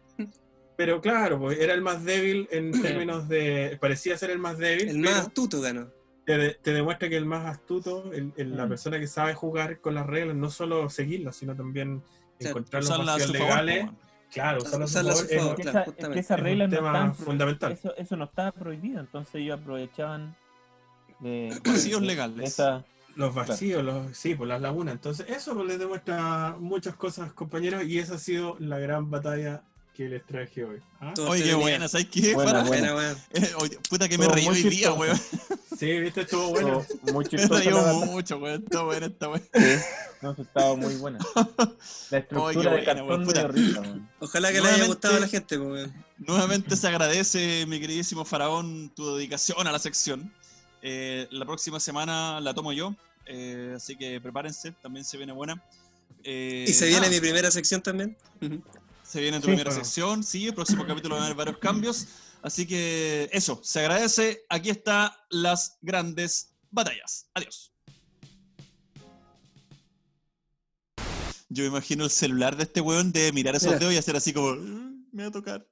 Pero 0.76 1.00
claro, 1.00 1.38
pues 1.40 1.58
era 1.58 1.72
el 1.72 1.80
más 1.80 2.04
débil 2.04 2.46
en 2.52 2.70
términos 2.82 3.26
de. 3.28 3.78
Parecía 3.80 4.16
ser 4.18 4.30
el 4.30 4.38
más 4.38 4.58
débil. 4.58 4.88
El 4.90 4.98
más 4.98 5.20
astuto 5.20 5.60
ganó. 5.60 5.88
te, 6.26 6.54
te 6.54 6.72
demuestra 6.72 7.08
que 7.08 7.16
el 7.16 7.24
más 7.24 7.46
astuto, 7.46 8.12
el- 8.12 8.32
el- 8.36 8.56
la 8.56 8.66
Mm. 8.66 8.68
persona 8.70 8.98
que 8.98 9.06
sabe 9.06 9.32
jugar 9.34 9.80
con 9.80 9.94
las 9.94 10.04
reglas, 10.06 10.34
no 10.34 10.50
solo 10.50 10.90
seguirlas, 10.90 11.36
sino 11.36 11.54
también 11.54 12.02
Claro, 12.40 12.50
encontrar 12.50 12.82
los 12.82 13.06
vacíos 13.06 13.32
favor, 13.32 13.40
legales. 13.48 13.84
weón. 13.84 13.98
claro, 14.32 14.58
usarla 14.58 14.84
a 14.84 14.88
su 14.88 14.94
favor, 14.98 15.12
es- 15.30 15.38
favor. 15.40 15.56
Que, 15.56 15.62
claro, 15.62 15.78
esa, 15.78 15.78
es 15.78 15.84
que 15.84 15.90
justamente. 15.92 16.20
esas 16.20 16.38
Es 16.40 16.44
un 16.52 16.58
no 16.58 16.68
tema 16.68 17.14
fundamental. 17.14 17.72
Eso, 17.72 17.96
eso 17.96 18.16
no 18.16 18.24
estaba 18.24 18.50
prohibido, 18.52 18.98
entonces 19.00 19.34
ellos 19.36 19.60
aprovechaban 19.60 20.36
de, 21.20 21.56
Vacíos 21.64 22.00
de- 22.00 22.06
legales. 22.06 22.56
de 22.56 22.82
Los 23.16 23.34
vacíos, 23.34 23.82
los, 23.82 24.16
sí, 24.16 24.34
pues 24.34 24.48
las 24.48 24.60
lagunas. 24.60 24.94
Entonces, 24.94 25.26
eso 25.28 25.54
pues, 25.54 25.66
les 25.68 25.78
demuestra 25.78 26.56
muchas 26.58 26.94
cosas, 26.96 27.32
compañeros, 27.32 27.84
y 27.84 27.98
esa 27.98 28.14
ha 28.14 28.18
sido 28.18 28.56
la 28.58 28.78
gran 28.78 29.10
batalla 29.10 29.62
que 29.94 30.10
les 30.10 30.26
traje 30.26 30.62
hoy. 30.62 30.78
¿Ah? 31.00 31.14
Oye, 31.26 31.42
qué 31.42 31.54
buena, 31.54 31.88
¿sabes 31.88 32.08
qué? 32.08 32.34
Buena, 32.34 32.62
buena. 32.64 32.92
Buena, 32.92 32.94
weón. 32.94 33.16
Eh, 33.32 33.52
oye, 33.60 33.78
puta 33.88 34.06
que 34.10 34.18
me 34.18 34.28
reí 34.28 34.46
hoy 34.46 34.62
día, 34.64 34.92
weón. 34.92 35.18
Sí, 35.78 36.00
viste, 36.00 36.20
estuvo 36.20 36.48
bueno. 36.50 36.80
estuvo 36.82 37.12
muy 37.14 37.24
Me 37.32 37.46
reí 37.46 37.70
mucho, 38.06 38.36
weón. 38.36 38.62
Está 38.62 38.82
buena, 38.84 39.06
está 39.06 39.28
buena. 39.28 39.46
Sí, 39.54 39.76
no, 40.20 40.32
estaba 40.38 40.76
muy 40.76 40.96
buena. 40.96 41.18
La 42.10 42.18
estructura 42.18 42.52
qué 42.52 42.58
de 42.58 42.68
buena, 42.68 42.84
cartón 42.84 43.08
weón, 43.08 43.20
me 43.20 43.26
puta. 43.26 43.40
dio 43.40 43.48
risa, 43.52 43.80
weón. 43.80 44.10
Ojalá 44.20 44.52
que 44.52 44.60
le 44.60 44.68
haya 44.68 44.86
gustado 44.86 45.16
a 45.16 45.20
la 45.20 45.28
gente, 45.28 45.56
pues, 45.58 45.70
weón. 45.70 46.04
Nuevamente 46.18 46.76
se 46.76 46.88
agradece, 46.88 47.64
mi 47.66 47.80
queridísimo 47.80 48.26
Faraón, 48.26 48.90
tu 48.94 49.16
dedicación 49.16 49.66
a 49.66 49.72
la 49.72 49.78
sección. 49.78 50.30
Eh, 50.82 51.26
la 51.30 51.44
próxima 51.44 51.80
semana 51.80 52.40
la 52.40 52.54
tomo 52.54 52.72
yo, 52.72 52.94
eh, 53.26 53.72
así 53.76 53.96
que 53.96 54.20
prepárense, 54.20 54.72
también 54.82 55.04
se 55.04 55.16
viene 55.16 55.32
buena. 55.32 55.62
Eh, 56.22 56.64
Y 56.68 56.72
se 56.72 56.86
viene 56.86 57.00
nada, 57.02 57.12
mi 57.12 57.20
primera 57.20 57.50
sección 57.50 57.82
también. 57.82 58.16
Se 59.02 59.20
viene 59.20 59.38
tu 59.38 59.42
Sí. 59.44 59.48
primera 59.48 59.70
Bueno. 59.70 59.84
sección, 59.84 60.24
sí, 60.24 60.46
el 60.48 60.54
próximo 60.54 60.86
capítulo 60.86 61.14
va 61.16 61.22
a 61.22 61.24
haber 61.26 61.36
varios 61.36 61.58
cambios. 61.58 62.06
Así 62.42 62.66
que 62.66 63.28
eso, 63.32 63.60
se 63.64 63.80
agradece. 63.80 64.44
Aquí 64.48 64.70
está 64.70 65.16
las 65.30 65.78
grandes 65.82 66.50
batallas. 66.70 67.28
Adiós. 67.34 67.72
Yo 71.48 71.62
me 71.62 71.68
imagino 71.68 72.04
el 72.04 72.10
celular 72.10 72.56
de 72.56 72.64
este 72.64 72.80
weón 72.80 73.12
de 73.12 73.32
mirar 73.32 73.54
esos 73.54 73.68
Mira. 73.68 73.78
dedos 73.78 73.94
y 73.94 73.96
hacer 73.98 74.16
así 74.16 74.32
como, 74.32 74.54
"Mm, 74.56 75.06
me 75.12 75.22
va 75.24 75.28
a 75.28 75.32
tocar. 75.32 75.66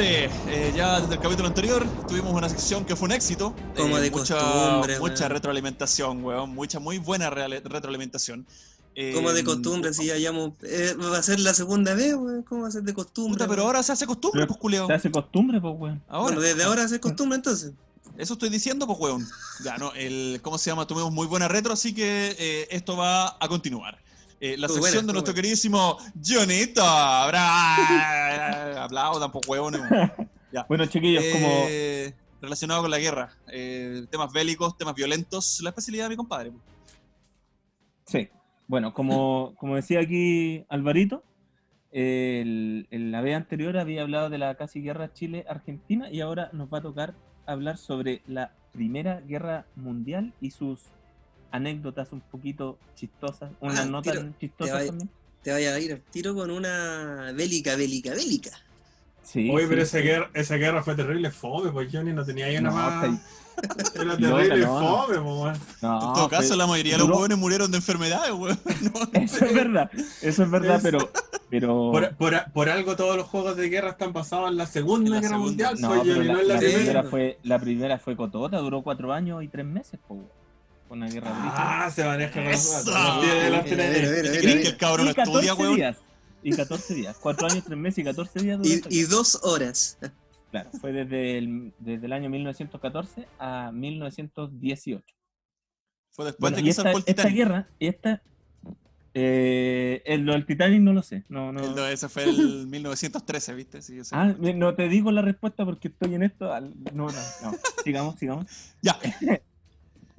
Costumbre, 0.00 0.30
eh, 0.48 0.72
ya 0.74 1.00
desde 1.00 1.14
el 1.14 1.20
capítulo 1.20 1.48
anterior 1.48 1.86
tuvimos 2.08 2.32
una 2.32 2.48
sección 2.48 2.84
que 2.84 2.96
fue 2.96 3.06
un 3.06 3.12
éxito. 3.12 3.54
Eh, 3.74 3.80
Como 3.82 3.98
de 3.98 4.10
mucha, 4.10 4.34
costumbre, 4.38 4.98
Mucha 4.98 5.14
weón. 5.24 5.30
retroalimentación, 5.32 6.24
weón. 6.24 6.50
Mucha, 6.54 6.78
muy 6.80 6.98
buena 6.98 7.30
retroalimentación. 7.30 8.46
Como 9.14 9.32
de 9.32 9.40
Eh, 9.40 9.44
costumbre, 9.44 9.94
si 9.94 10.06
ya 10.06 10.14
hayamos. 10.14 10.52
eh, 10.62 10.94
va 11.00 11.18
a 11.18 11.22
ser 11.22 11.40
la 11.40 11.54
segunda 11.54 11.94
vez, 11.94 12.14
weón. 12.14 12.42
¿Cómo 12.42 12.62
va 12.62 12.68
a 12.68 12.70
ser 12.70 12.82
de 12.82 12.92
costumbre? 12.94 13.34
Puta, 13.38 13.48
pero 13.48 13.62
ahora 13.62 13.82
se 13.82 13.92
hace 13.92 14.06
costumbre, 14.06 14.46
pues, 14.46 14.58
culiao. 14.58 14.86
Se 14.86 14.92
hace 14.94 15.10
costumbre, 15.10 15.60
pues, 15.60 15.74
weón. 15.78 16.02
Ahora. 16.08 16.22
Bueno, 16.34 16.40
desde 16.40 16.62
ahora 16.64 16.84
a 16.84 16.88
ser 16.88 17.00
costumbre 17.00 17.36
entonces. 17.36 17.72
Eso 18.18 18.34
estoy 18.34 18.50
diciendo, 18.50 18.86
pues, 18.86 18.98
weón. 18.98 19.26
Ya, 19.64 19.78
no, 19.78 19.92
el, 19.94 20.40
¿cómo 20.42 20.58
se 20.58 20.70
llama? 20.70 20.86
Tuvimos 20.86 21.12
muy 21.12 21.26
buena 21.26 21.46
retro, 21.48 21.72
así 21.72 21.94
que 21.94 22.34
eh, 22.38 22.68
esto 22.70 22.96
va 22.96 23.36
a 23.40 23.48
continuar. 23.48 23.98
Eh, 24.40 24.56
la 24.56 24.68
sección 24.68 24.80
buena, 24.92 25.06
de 25.06 25.12
nuestro 25.12 25.32
buena. 25.32 25.34
queridísimo 25.34 25.98
Jonito. 26.24 26.82
Aplaudan, 28.82 29.30
pues, 29.30 29.46
weón. 29.46 29.74
Bueno, 30.68 30.86
chiquillos, 30.86 31.22
como 31.32 31.66
Eh, 31.68 32.14
relacionado 32.40 32.82
con 32.82 32.90
la 32.90 32.98
guerra. 32.98 33.36
Eh, 33.52 34.06
temas 34.10 34.32
bélicos, 34.32 34.76
temas 34.78 34.94
violentos. 34.94 35.60
La 35.62 35.68
especialidad 35.70 36.06
de 36.06 36.10
mi 36.10 36.16
compadre. 36.16 36.50
pues. 36.52 36.62
Sí, 38.06 38.28
bueno, 38.66 38.94
como, 38.94 39.54
como 39.58 39.76
decía 39.76 40.00
aquí 40.00 40.64
Alvarito, 40.68 41.22
el, 41.92 42.88
en 42.90 43.12
la 43.12 43.20
vez 43.20 43.36
anterior 43.36 43.76
había 43.76 44.02
hablado 44.02 44.30
de 44.30 44.38
la 44.38 44.54
casi 44.54 44.80
guerra 44.80 45.12
Chile-Argentina 45.12 46.10
y 46.10 46.20
ahora 46.20 46.48
nos 46.52 46.72
va 46.72 46.78
a 46.78 46.82
tocar 46.82 47.14
hablar 47.46 47.76
sobre 47.76 48.22
la 48.26 48.54
Primera 48.72 49.20
Guerra 49.20 49.66
Mundial 49.76 50.32
y 50.40 50.50
sus 50.52 50.80
anécdotas 51.52 52.12
un 52.12 52.20
poquito 52.20 52.78
chistosas, 52.96 53.50
unas 53.60 53.80
Ah, 53.80 53.84
no 53.86 54.02
tiro, 54.02 54.16
tan 54.20 54.38
chistosas 54.38 54.74
vaya- 54.74 54.86
también. 54.88 55.10
Te 55.42 55.52
vaya 55.52 55.74
a 55.74 55.78
ir 55.80 55.92
al 55.92 56.00
tiro 56.02 56.34
con 56.34 56.50
una 56.50 57.32
bélica, 57.34 57.74
bélica, 57.76 58.10
bélica. 58.14 58.50
Sí, 59.22 59.50
Oye, 59.50 59.64
sí, 59.64 59.68
pero 59.70 59.80
sí. 59.82 59.96
esa 59.96 59.98
guerra, 60.04 60.30
esa 60.34 60.56
guerra 60.56 60.82
fue 60.82 60.94
terrible 60.94 61.30
fome, 61.30 61.70
pues 61.70 61.88
Johnny 61.92 62.12
no 62.12 62.24
tenía 62.24 62.46
ahí 62.46 62.56
una 62.58 62.70
No, 62.70 62.76
más. 62.76 63.20
Era 63.94 64.16
terrible 64.16 64.56
no, 64.58 64.80
no. 64.80 65.06
fome, 65.06 65.18
pues, 65.18 65.20
weón. 65.20 65.58
No, 65.82 65.94
en 66.08 66.14
todo 66.14 66.28
caso, 66.28 66.56
la 66.56 66.66
mayoría 66.66 66.92
de 66.94 66.98
los 66.98 67.08
hueones 67.10 67.36
murieron 67.38 67.70
de 67.70 67.76
enfermedades, 67.78 68.32
weón. 68.32 68.58
No, 68.82 69.20
Eso 69.20 69.44
es 69.44 69.54
verdad, 69.54 69.90
eso 70.22 70.42
es 70.42 70.50
verdad, 70.50 70.76
Es- 70.76 70.82
pero... 70.82 71.10
pero... 71.50 71.90
Por, 71.90 72.16
por- 72.16 72.52
por 72.52 72.68
algo 72.68 72.96
todos 72.96 73.16
los 73.16 73.26
juegos 73.26 73.56
de 73.56 73.68
guerra 73.68 73.90
están 73.90 74.12
basados 74.12 74.50
en 74.50 74.56
la 74.56 74.66
Segunda 74.66 75.06
En 75.08 75.12
la 75.14 75.20
Guerra 75.20 75.34
Segunda. 75.36 75.70
Mundial, 75.70 75.76
No, 75.80 75.88
pues, 75.88 76.00
Johnny, 76.14 76.26
la, 76.26 76.32
no 76.34 76.40
en 76.40 76.48
la, 76.48 76.54
la 76.54 76.60
primera. 76.60 76.78
primera 76.82 77.02
fue, 77.04 77.38
la 77.44 77.58
primera 77.58 77.98
fue 77.98 78.16
cotota, 78.16 78.58
duró 78.58 78.82
cuatro 78.82 79.12
años 79.12 79.42
y 79.42 79.48
tres 79.48 79.64
meses, 79.66 79.98
po, 80.06 80.14
weón. 80.14 80.26
Fue 80.28 80.39
una 80.90 81.08
guerra. 81.08 81.30
Ah, 81.32 81.90
se 81.90 82.04
maneja 82.04 82.32
con 82.32 82.42
Eso. 82.44 82.76
los 82.76 82.84
datos. 82.84 83.20
Tiene 83.22 83.50
las 83.50 83.64
Mira, 83.64 83.64
tiene- 83.64 83.88
mira, 83.88 84.00
mira, 84.10 84.22
¿Te 84.22 84.28
mira, 84.30 84.40
crees 84.40 84.60
que 84.62 84.68
el 84.68 84.76
cabrón 84.76 85.06
y 85.08 85.14
14 85.14 85.46
estudia, 85.46 85.54
weón? 85.54 85.76
días. 85.76 85.96
Y 86.42 86.52
14 86.52 86.94
días. 86.94 87.16
4 87.20 87.46
años, 87.50 87.64
3 87.64 87.78
meses 87.78 87.98
y 87.98 88.04
14 88.04 88.40
días. 88.40 88.60
esta 88.62 88.88
Y, 88.88 88.92
y 88.94 89.00
guerra. 89.02 89.10
dos 89.10 89.40
horas. 89.42 89.98
Claro, 90.50 90.70
fue 90.80 90.92
desde 90.92 91.38
el, 91.38 91.72
desde 91.78 92.06
el 92.06 92.12
año 92.12 92.28
1914 92.30 93.26
a 93.38 93.70
1918. 93.72 95.04
Fue 96.10 96.24
después 96.24 96.40
Bueno, 96.40 96.56
de 96.56 96.62
que 96.64 96.70
esta, 96.70 96.90
el 96.90 96.96
esta 96.98 97.04
Titanic. 97.14 97.36
guerra, 97.36 97.68
esta, 97.78 98.22
eh, 99.14 100.02
el, 100.06 100.22
lo 100.22 100.32
del 100.32 100.46
Titanic 100.46 100.80
no 100.80 100.92
lo 100.92 101.02
sé. 101.02 101.24
No, 101.28 101.52
no. 101.52 101.60
El- 101.64 101.74
no, 101.76 101.86
ese 101.86 102.08
fue 102.08 102.24
el 102.24 102.66
1913, 102.66 103.54
¿viste? 103.54 103.80
Sí, 103.82 103.96
yo 103.96 104.04
sé. 104.04 104.14
Ah, 104.16 104.34
no 104.38 104.74
te 104.74 104.88
digo 104.88 105.12
la 105.12 105.22
respuesta 105.22 105.64
porque 105.64 105.88
estoy 105.88 106.14
en 106.16 106.24
esto. 106.24 106.52
al- 106.52 106.74
No, 106.92 107.06
no, 107.06 107.12
no. 107.42 107.52
Sigamos, 107.84 108.18
sigamos. 108.18 108.46
Ya. 108.82 108.98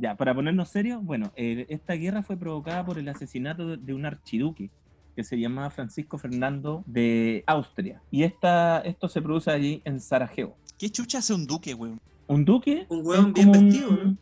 Ya, 0.01 0.15
para 0.15 0.33
ponernos 0.33 0.67
serios, 0.69 1.03
bueno, 1.03 1.31
eh, 1.35 1.67
esta 1.69 1.93
guerra 1.93 2.23
fue 2.23 2.35
provocada 2.35 2.83
por 2.83 2.97
el 2.97 3.07
asesinato 3.07 3.77
de, 3.77 3.93
un 3.93 4.03
archiduque 4.03 4.71
que 5.15 5.23
se 5.23 5.39
llamaba 5.39 5.69
Francisco 5.69 6.17
Fernando 6.17 6.83
de 6.87 7.43
Austria. 7.45 8.01
Y 8.09 8.23
esta, 8.23 8.79
esto 8.79 9.07
se 9.07 9.21
produce 9.21 9.51
allí 9.51 9.79
en 9.85 9.99
Sarajevo. 9.99 10.57
¿Qué 10.79 10.89
chucha 10.89 11.19
hace 11.19 11.35
un 11.35 11.45
duque, 11.45 11.75
weón? 11.75 12.01
Un 12.25 12.43
duque. 12.43 12.87
Un 12.89 13.05
hueón 13.05 13.27
es 13.27 13.33
bien 13.45 13.47
un- 13.49 13.51
vestido, 13.69 13.91
¿no? 13.91 14.17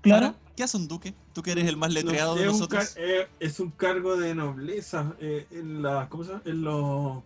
Claro. 0.00 0.26
Ahora, 0.26 0.38
¿Qué 0.56 0.62
hace 0.64 0.76
un 0.78 0.88
duque? 0.88 1.12
Tú 1.34 1.42
que 1.42 1.52
eres 1.52 1.66
el 1.68 1.76
más 1.76 1.92
letreado 1.92 2.34
de 2.34 2.42
un 2.48 2.52
nosotros. 2.54 2.94
car- 2.94 3.02
eh, 3.04 3.28
es 3.40 3.60
un 3.60 3.70
cargo 3.72 4.16
de 4.16 4.34
nobleza 4.34 5.14
eh, 5.20 5.46
en 5.50 5.82
la, 5.82 6.08
¿cómo 6.08 6.24
se 6.24 6.30
llama? 6.30 6.42
En 6.46 6.62
los... 6.62 7.22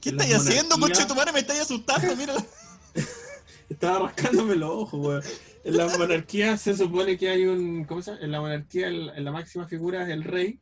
¿Qué 0.00 0.08
estáis 0.10 0.34
haciendo, 0.34 0.76
coche? 0.78 1.06
Tu 1.06 1.14
madre 1.14 1.32
me 1.32 1.38
estáis 1.38 1.60
asustando, 1.60 2.16
mira. 2.16 2.34
Estaba 3.68 4.06
rascándome 4.08 4.56
los 4.56 4.70
ojos, 4.70 5.00
weón. 5.00 5.22
En 5.64 5.76
la 5.76 5.86
monarquía 5.98 6.56
se 6.56 6.76
supone 6.76 7.16
que 7.18 7.28
hay 7.28 7.44
un, 7.46 7.84
¿cómo 7.84 8.00
se 8.02 8.12
llama? 8.12 8.24
En 8.24 8.30
la 8.32 8.40
monarquía 8.40 8.88
el- 8.88 9.10
en 9.14 9.24
la 9.24 9.32
máxima 9.32 9.66
figura 9.68 10.02
es 10.04 10.08
el 10.10 10.24
rey 10.24 10.58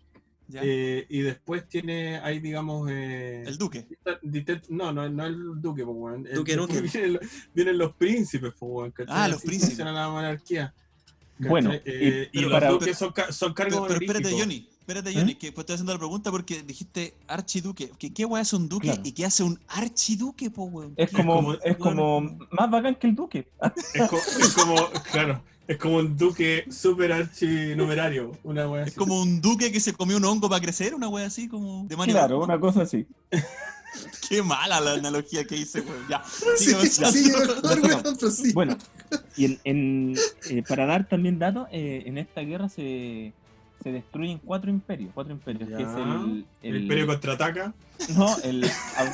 Ya, 0.49 0.61
eh, 0.65 1.07
y 1.09 1.21
después 1.21 1.69
tiene, 1.69 2.19
hay 2.19 2.39
digamos... 2.41 2.89
eh, 2.91 3.45
el 3.47 3.59
duque. 3.59 3.87
No, 4.69 4.93
no, 4.93 5.09
no 5.09 5.27
el 5.27 5.61
duque, 5.61 5.85
pues. 5.85 6.15
El- 6.27 6.35
Duque. 6.35 6.57
Vienen, 6.57 7.13
los- 7.15 7.23
vienen 7.55 7.79
los 7.79 7.95
príncipes, 7.97 8.53
pues. 8.59 8.93
Ah, 9.09 9.29
los 9.29 9.41
príncipes. 9.43 9.69
funciona 9.71 9.93
la 9.93 10.09
monarquía. 10.09 10.73
¿cachai? 11.37 11.49
Bueno, 11.51 11.73
Eh, 11.85 12.29
y- 12.33 12.41
los 12.41 12.53
para- 12.53 12.71
duques 12.71 12.97
son, 12.97 13.13
son 13.31 13.53
cargos 13.55 13.87
Pero, 13.89 13.99
pero 14.01 14.19
espérate. 14.19 14.41
Johnny. 14.41 14.69
Espérate, 14.87 15.11
¿Eh? 15.11 15.15
Johnny, 15.15 15.35
que 15.35 15.51
pues 15.51 15.63
estoy 15.65 15.75
haciendo 15.75 15.93
la 15.93 15.99
pregunta 15.99 16.31
porque 16.31 16.63
dijiste 16.63 17.15
archiduque. 17.27 17.91
¿Qué, 17.99 18.13
qué 18.15 18.25
weá 18.25 18.43
hace 18.43 18.55
un 18.55 18.69
duque 18.69 18.87
Claro. 18.87 19.03
y 19.05 19.11
qué 19.11 19.25
hace 19.27 19.43
un 19.43 19.59
archiduque, 19.67 20.49
po, 20.49 20.65
weón? 20.67 20.95
Es 20.97 21.11
¿Qué- 21.11 21.17
como, 21.17 21.35
como- 21.35 21.53
es 21.55 21.77
como 21.77 22.21
más 22.53 22.71
bacán 22.71 22.95
que 22.95 23.09
el 23.09 23.17
duque. 23.17 23.49
Es, 23.95 24.09
co- 24.09 24.17
es 24.17 24.55
como, 24.55 24.77
claro, 25.11 25.43
es 25.67 25.77
como 25.79 25.97
un 25.97 26.17
duque 26.17 26.67
super 26.71 27.13
archinumerario, 27.13 28.31
una 28.45 28.69
wea 28.69 28.83
Es 28.83 28.89
así. 28.91 28.97
como 28.97 29.21
un 29.21 29.41
duque 29.41 29.73
que 29.73 29.81
se 29.81 29.93
comió 29.93 30.19
un 30.19 30.25
hongo 30.25 30.49
para 30.49 30.61
crecer, 30.63 30.95
una 30.95 31.09
wea 31.09 31.27
así, 31.27 31.49
como 31.49 31.85
de 31.89 31.97
Mario 31.97 32.15
Claro, 32.15 32.45
una 32.45 32.61
cosa 32.61 32.83
así. 32.83 33.07
Qué 34.29 34.43
mala 34.43 34.81
la 34.81 34.93
analogía 34.93 35.45
que 35.45 35.57
hice, 35.57 35.81
weón. 35.81 36.07
Ya. 36.09 36.23
Sí, 36.57 36.73
sí, 36.91 37.31
mejor, 37.33 37.81
weón, 37.83 38.17
prosigue. 38.19 38.53
Bueno, 38.53 38.77
y 39.37 39.47
en, 39.47 39.59
en, 39.65 40.17
eh, 40.51 40.63
para 40.69 40.87
dar 40.87 41.09
también 41.09 41.39
datos, 41.41 41.67
eh, 41.73 42.05
en 42.07 42.19
esta 42.19 42.43
guerra 42.43 42.69
se, 42.69 43.33
se 43.83 43.93
destruyen 43.93 44.39
cuatro 44.39 44.71
imperios. 44.71 45.11
Cuatro 45.15 45.33
imperios, 45.33 45.69
que 45.69 45.83
es 45.83 45.89
Ya. 45.89 45.99
el, 46.03 46.47
El 46.63 46.83
imperio 46.83 47.07
contraataca. 47.07 47.73
No, 48.17 48.37
el. 48.43 48.65
au- 48.65 49.13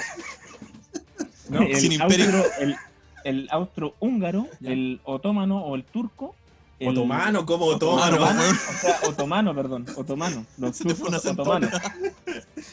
No, 1.51 1.63
el 1.63 1.77
sin 1.77 1.93
imperio. 1.93 2.25
austro- 2.27 2.45
el, 2.61 2.77
el 3.25 3.49
austrohúngaro, 3.51 4.47
el 4.63 5.01
otomano 5.05 5.59
o 5.65 5.75
el 5.77 5.85
turco. 5.85 6.35
el- 6.79 6.89
Otomano, 6.89 7.47
como 7.47 7.67
Otomano, 7.67 8.17
otomano. 8.17 8.41
O 8.43 8.73
sea, 8.81 8.97
otomano, 9.09 9.55
perdón, 9.55 9.87
otomano. 9.97 10.47
Los 10.59 10.77
Se 10.77 10.85
turcos 10.85 11.25
otomanos. 11.27 11.71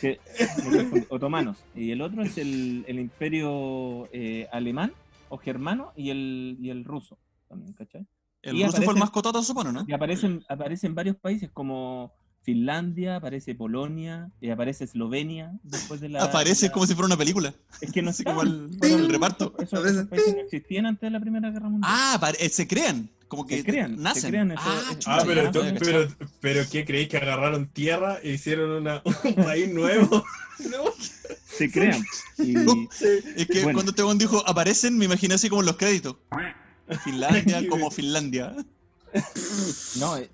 Que- 0.02 0.20
otomanos. 1.10 1.58
Y 1.76 1.92
el 1.92 2.02
otro 2.02 2.24
es 2.24 2.38
el, 2.38 2.86
el 2.88 3.00
imperio 3.00 4.08
eh, 4.14 4.48
alemán 4.52 4.94
o 5.30 5.38
germano 5.38 5.92
y 5.96 6.10
el, 6.10 6.58
y 6.60 6.70
el 6.72 6.86
ruso 6.86 7.18
también, 7.48 7.74
¿cachai? 7.74 8.06
El 8.42 8.56
Y 8.56 8.64
ruso 8.66 8.82
fue 8.82 8.94
el 8.94 9.00
más 9.00 9.10
cotota, 9.12 9.42
supongo, 9.44 9.72
¿no? 9.72 9.86
Y 9.88 9.94
aparecen, 9.94 10.44
aparecen 10.48 10.96
varios 10.96 11.18
países 11.18 11.50
como 11.52 12.14
Finlandia, 12.42 13.18
aparece 13.18 13.54
Polonia, 13.54 14.32
y 14.40 14.50
aparece 14.50 14.86
Eslovenia 14.86 15.52
después 15.64 16.00
de 16.00 16.10
la. 16.10 16.24
Aparece 16.24 16.68
la- 16.68 16.72
como 16.72 16.88
si 16.88 16.94
fuera 16.96 17.08
una 17.08 17.18
película. 17.18 17.54
Es 17.82 17.92
que 17.92 18.02
no 18.02 18.14
sé 18.14 18.24
como 18.24 18.42
el, 18.44 18.70
el 18.82 19.10
reparto. 19.10 19.54
Esos, 19.60 20.08
países 20.08 20.36
no 20.36 20.42
existían 20.42 20.86
antes 20.86 21.02
de 21.02 21.10
la 21.12 21.20
Primera 21.20 21.50
Guerra 21.52 21.70
Mundial. 21.70 21.92
Ah, 21.94 22.32
eh, 22.40 22.50
se 22.50 22.68
crean. 22.68 23.10
Como 23.28 23.46
que 23.46 23.58
Se 23.58 23.64
crean, 23.64 23.96
se 23.98 24.02
nacen. 24.02 24.30
crean, 24.32 24.52
eso- 24.54 24.62
ah, 24.66 24.82
Ah, 25.06 25.24
pero, 25.28 25.52
tú- 25.52 25.62
pero, 25.80 26.08
pero 26.42 26.64
¿qué 26.72 26.84
creéis 26.86 27.10
que 27.10 27.18
agarraron 27.18 27.68
tierra 27.68 28.18
e 28.24 28.32
hicieron 28.32 28.72
una, 28.72 29.04
un 29.24 29.36
país 29.36 29.72
nuevo? 29.72 30.24
¿No? 30.60 30.86
Se 31.46 31.70
crean. 31.70 32.02
Y. 32.40 32.54
Es 33.36 33.48
que 33.48 33.64
Bueno. 33.64 33.74
cuando 33.84 33.92
este 33.92 34.18
dijo 34.18 34.44
aparecen, 34.48 34.98
me 34.98 35.06
imaginé 35.06 35.36
así 35.36 35.48
como 35.50 35.62
en 35.62 35.68
los 35.68 35.76
créditos. 35.78 36.16
Finlandia 37.04 37.62
como. 37.70 37.90
Finlandia. 37.92 38.56
no, 40.00 40.18
eh, 40.18 40.30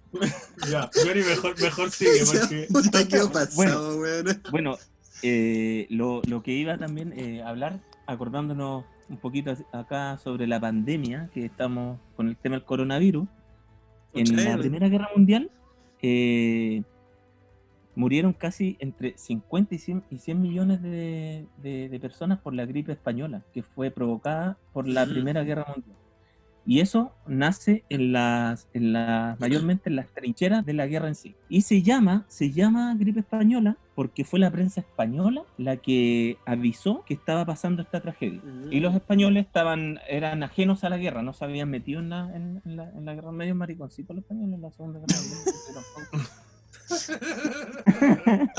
Ya, 0.70 0.90
Johnny, 0.94 1.22
mejor, 1.22 1.60
mejor 1.62 1.92
sigue, 1.92 2.20
porque 2.26 2.68
Puta, 2.72 3.08
¿qué 3.08 3.18
ha 3.18 3.30
pasado, 3.32 4.00
weón? 4.00 4.42
bueno, 4.52 4.78
eh, 5.24 5.88
lo, 5.90 6.22
lo 6.28 6.44
que 6.44 6.52
iba 6.52 6.78
también 6.78 7.14
eh, 7.18 7.42
a 7.42 7.50
hablar, 7.50 7.80
acordándonos 8.06 8.84
un 9.08 9.18
poquito 9.18 9.56
acá 9.72 10.18
sobre 10.18 10.48
la 10.48 10.60
pandemia, 10.60 11.30
que 11.34 11.46
estamos 11.46 12.00
con 12.16 12.28
el 12.28 12.36
tema 12.36 12.56
del 12.58 12.66
coronavirus. 12.66 13.28
En 14.14 14.36
la. 14.36 14.58
Primera 14.58 14.88
Guerra 14.90 15.10
Mundial 15.16 15.52
eh, 16.02 16.84
murieron 17.96 18.34
casi 18.34 18.78
entre 18.80 19.18
50 19.18 19.76
y 19.76 19.78
100, 19.78 20.04
y 20.10 20.18
100 20.18 20.42
millones 20.42 20.82
de, 20.82 21.46
de- 21.62 21.90
de 21.90 22.00
personas 22.00 22.40
por 22.40 22.54
la 22.54 22.66
gripe 22.66 22.92
española, 22.92 23.42
que 23.54 23.62
fue 23.64 23.92
provocada 23.92 24.58
por 24.74 24.88
la 24.88 25.06
Mm. 25.06 25.10
Primera 25.10 25.44
Guerra 25.44 25.66
Mundial. 25.68 25.96
Y 26.68 26.80
eso 26.80 27.12
nace 27.28 27.84
en 27.90 28.12
las, 28.12 28.68
en 28.74 28.92
las, 28.92 29.40
mayormente 29.40 29.88
en 29.90 29.98
las 29.98 30.08
trincheras 30.08 30.66
de 30.66 30.74
la 30.74 30.88
guerra 30.88 31.08
en 31.10 31.16
sí. 31.16 31.36
Y 31.48 31.62
se 31.62 31.84
llama, 31.84 32.26
se 32.28 32.52
llama 32.52 32.96
gripe 32.98 33.20
española 33.20 33.78
porque 33.94 34.26
fue 34.26 34.40
la 34.40 34.50
prensa 34.52 34.82
española 34.82 35.44
la 35.58 35.78
que 35.78 36.38
avisó 36.46 37.04
que 37.06 37.14
estaba 37.14 37.46
pasando 37.46 37.84
esta 37.84 38.02
tragedia. 38.02 38.42
Y 38.72 38.80
los 38.80 38.96
españoles 38.96 39.46
estaban, 39.46 40.00
eran 40.10 40.42
ajenos 40.44 40.84
a 40.84 40.90
la 40.90 40.98
guerra, 40.98 41.22
no 41.22 41.34
se 41.34 41.46
habían 41.46 41.70
metido 41.70 42.00
en 42.00 42.10
la, 42.10 42.36
en, 42.36 42.62
en 42.66 42.76
la, 42.78 42.90
en 42.90 43.06
la 43.06 43.14
guerra 43.14 43.32
medio 43.32 43.54
mariconcito 43.56 44.14
los 44.14 44.24
españoles 44.24 44.56
en 44.56 44.62
la 44.62 44.72
segunda 44.72 45.00
guerra 45.00 45.22
mundial. 45.22 46.26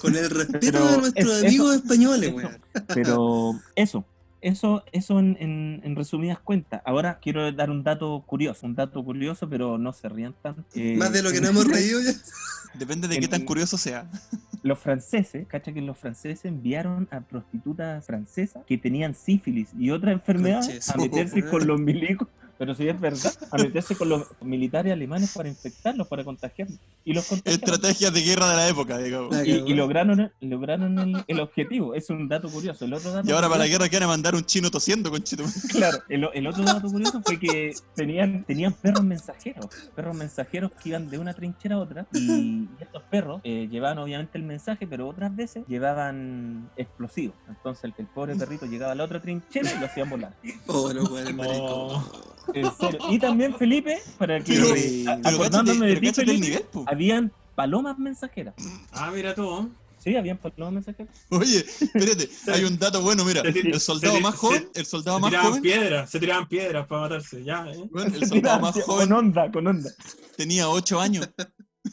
Con 0.00 0.14
el 0.16 0.30
respeto 0.30 0.58
Pero 0.60 0.86
de 0.88 0.98
nuestros 0.98 1.30
es- 1.38 1.44
amigos 1.44 1.74
eso- 1.74 1.82
españoles, 1.84 2.34
eso. 2.36 2.48
Pero 2.94 3.52
eso, 3.74 4.04
eso, 4.40 4.84
eso 4.92 5.18
en, 5.18 5.36
en- 5.40 5.80
en 5.84 5.96
resumidas 5.96 6.38
cuentas. 6.38 6.82
Ahora 6.84 7.18
quiero 7.20 7.50
dar 7.52 7.70
un 7.70 7.82
dato 7.82 8.22
curioso, 8.26 8.66
un 8.66 8.74
dato 8.74 9.02
curioso, 9.04 9.48
pero 9.48 9.78
no 9.78 9.92
se 9.92 10.08
rían 10.08 10.34
tanto. 10.42 10.62
Eh, 10.74 10.96
Más 10.96 11.12
de 11.12 11.22
lo 11.22 11.30
que 11.32 11.40
nos 11.40 11.50
hemos 11.50 11.66
reído 11.66 12.00
ya. 12.00 12.12
Depende 12.74 13.08
de 13.08 13.18
qué 13.18 13.28
tan 13.28 13.42
curioso 13.44 13.76
sea. 13.78 14.08
Los 14.62 14.80
franceses, 14.80 15.46
cacha 15.46 15.72
que 15.72 15.80
los 15.80 15.96
franceses 15.96 16.44
enviaron 16.44 17.06
a 17.12 17.20
prostitutas 17.20 18.04
francesas 18.04 18.64
que 18.66 18.76
tenían 18.76 19.14
sífilis 19.14 19.68
y 19.78 19.90
otras 19.92 20.12
enfermedades 20.14 20.66
Conche 20.66 20.92
a 20.92 20.96
meterse 20.96 21.48
con 21.48 21.68
los 21.68 21.78
milicos, 21.78 22.26
pero 22.58 22.74
si 22.74 22.88
es 22.88 22.98
verdad, 22.98 23.32
a 23.50 23.56
meterse 23.58 23.96
con 23.96 24.08
los 24.08 24.26
militares 24.40 24.92
alemanes 24.92 25.32
para 25.34 25.48
infectarlos, 25.48 26.06
para 26.08 26.24
contagiarlos. 26.24 26.78
Y 27.04 27.12
los 27.12 27.26
contagiaron. 27.26 27.62
Estrategias 27.62 28.12
de 28.12 28.22
guerra 28.22 28.50
de 28.50 28.56
la 28.56 28.68
época, 28.68 28.98
digamos. 28.98 29.36
Y, 29.46 29.74
lograron, 29.74 30.32
lograron 30.40 30.98
el, 30.98 31.24
el 31.26 31.40
objetivo. 31.40 31.94
Es 31.94 32.10
un 32.10 32.28
dato 32.28 32.48
curioso. 32.48 32.84
El 32.84 32.94
otro 32.94 33.12
dato 33.12 33.28
Y 33.28 33.32
ahora 33.32 33.48
para 33.48 33.60
la 33.60 33.66
guerra 33.66 33.88
quieren 33.88 34.08
mandar 34.08 34.34
un 34.34 34.44
chino 34.44 34.70
tosiendo, 34.70 35.10
conchito. 35.10 35.44
Claro, 35.76 35.98
el, 36.08 36.26
el 36.32 36.46
otro 36.46 36.64
dato 36.64 36.88
curioso 36.88 37.20
fue 37.22 37.38
que 37.38 37.74
tenían, 37.94 38.44
tenían 38.44 38.72
perros 38.72 39.04
mensajeros, 39.04 39.66
perros 39.94 40.16
mensajeros 40.16 40.70
que 40.72 40.88
iban 40.88 41.10
de 41.10 41.18
una 41.18 41.34
trinchera 41.34 41.74
a 41.74 41.78
otra 41.78 42.06
y 42.12 42.66
estos 42.80 43.02
perros 43.04 43.40
eh, 43.44 43.68
llevaban 43.70 43.98
obviamente 43.98 44.38
el 44.38 44.44
mensaje, 44.44 44.86
pero 44.86 45.08
otras 45.08 45.34
veces 45.36 45.64
llevaban 45.68 46.70
explosivos. 46.76 47.36
Entonces 47.48 47.84
el, 47.84 47.94
el 47.98 48.06
pobre 48.06 48.36
perrito 48.36 48.64
llegaba 48.66 48.92
a 48.92 48.94
la 48.94 49.04
otra 49.04 49.20
trinchera 49.20 49.70
y 49.70 49.80
lo 49.80 49.86
hacían 49.86 50.08
volar. 50.08 50.34
Oh, 50.66 50.92
no. 50.92 51.06
En 52.54 52.70
serio. 52.76 52.98
Y 53.10 53.18
también 53.18 53.54
Felipe, 53.56 53.98
para 54.18 54.40
que 54.42 54.54
Pero- 54.54 55.20
acordándome 55.28 55.86
de 55.88 55.96
ti, 55.96 56.12
Felipe, 56.12 56.38
nivel, 56.40 56.64
habían 56.86 57.32
palomas 57.54 57.98
mensajeras. 57.98 58.54
Ah, 58.92 59.10
mira 59.14 59.34
tú. 59.34 59.70
Sí, 59.98 60.14
habían 60.14 60.38
palomas 60.38 60.74
mensajeras. 60.74 61.12
Oye, 61.30 61.58
espérate, 61.80 62.28
hay 62.52 62.64
un 62.64 62.78
dato 62.78 63.00
bueno, 63.02 63.24
mira. 63.24 63.40
El 63.42 63.80
soldado 63.80 64.20
más 64.20 64.34
joven, 64.36 64.68
el 64.74 64.86
soldado 64.86 65.16
Se 65.18 65.20
más 65.22 65.30
tiraban 65.30 65.48
joven, 65.50 65.62
piedras, 65.62 66.10
se 66.10 66.20
tiraban 66.20 66.48
piedras 66.48 66.86
para 66.86 67.00
matarse, 67.02 67.42
ya, 67.44 67.66
¿eh? 67.68 67.84
bueno, 67.90 68.14
el 68.14 68.26
soldado 68.26 68.60
más 68.60 68.72
Con 68.74 68.82
joven 68.82 69.12
onda, 69.12 69.50
con 69.50 69.66
onda. 69.66 69.90
tenía 70.36 70.68
8 70.68 71.00
años. 71.00 71.28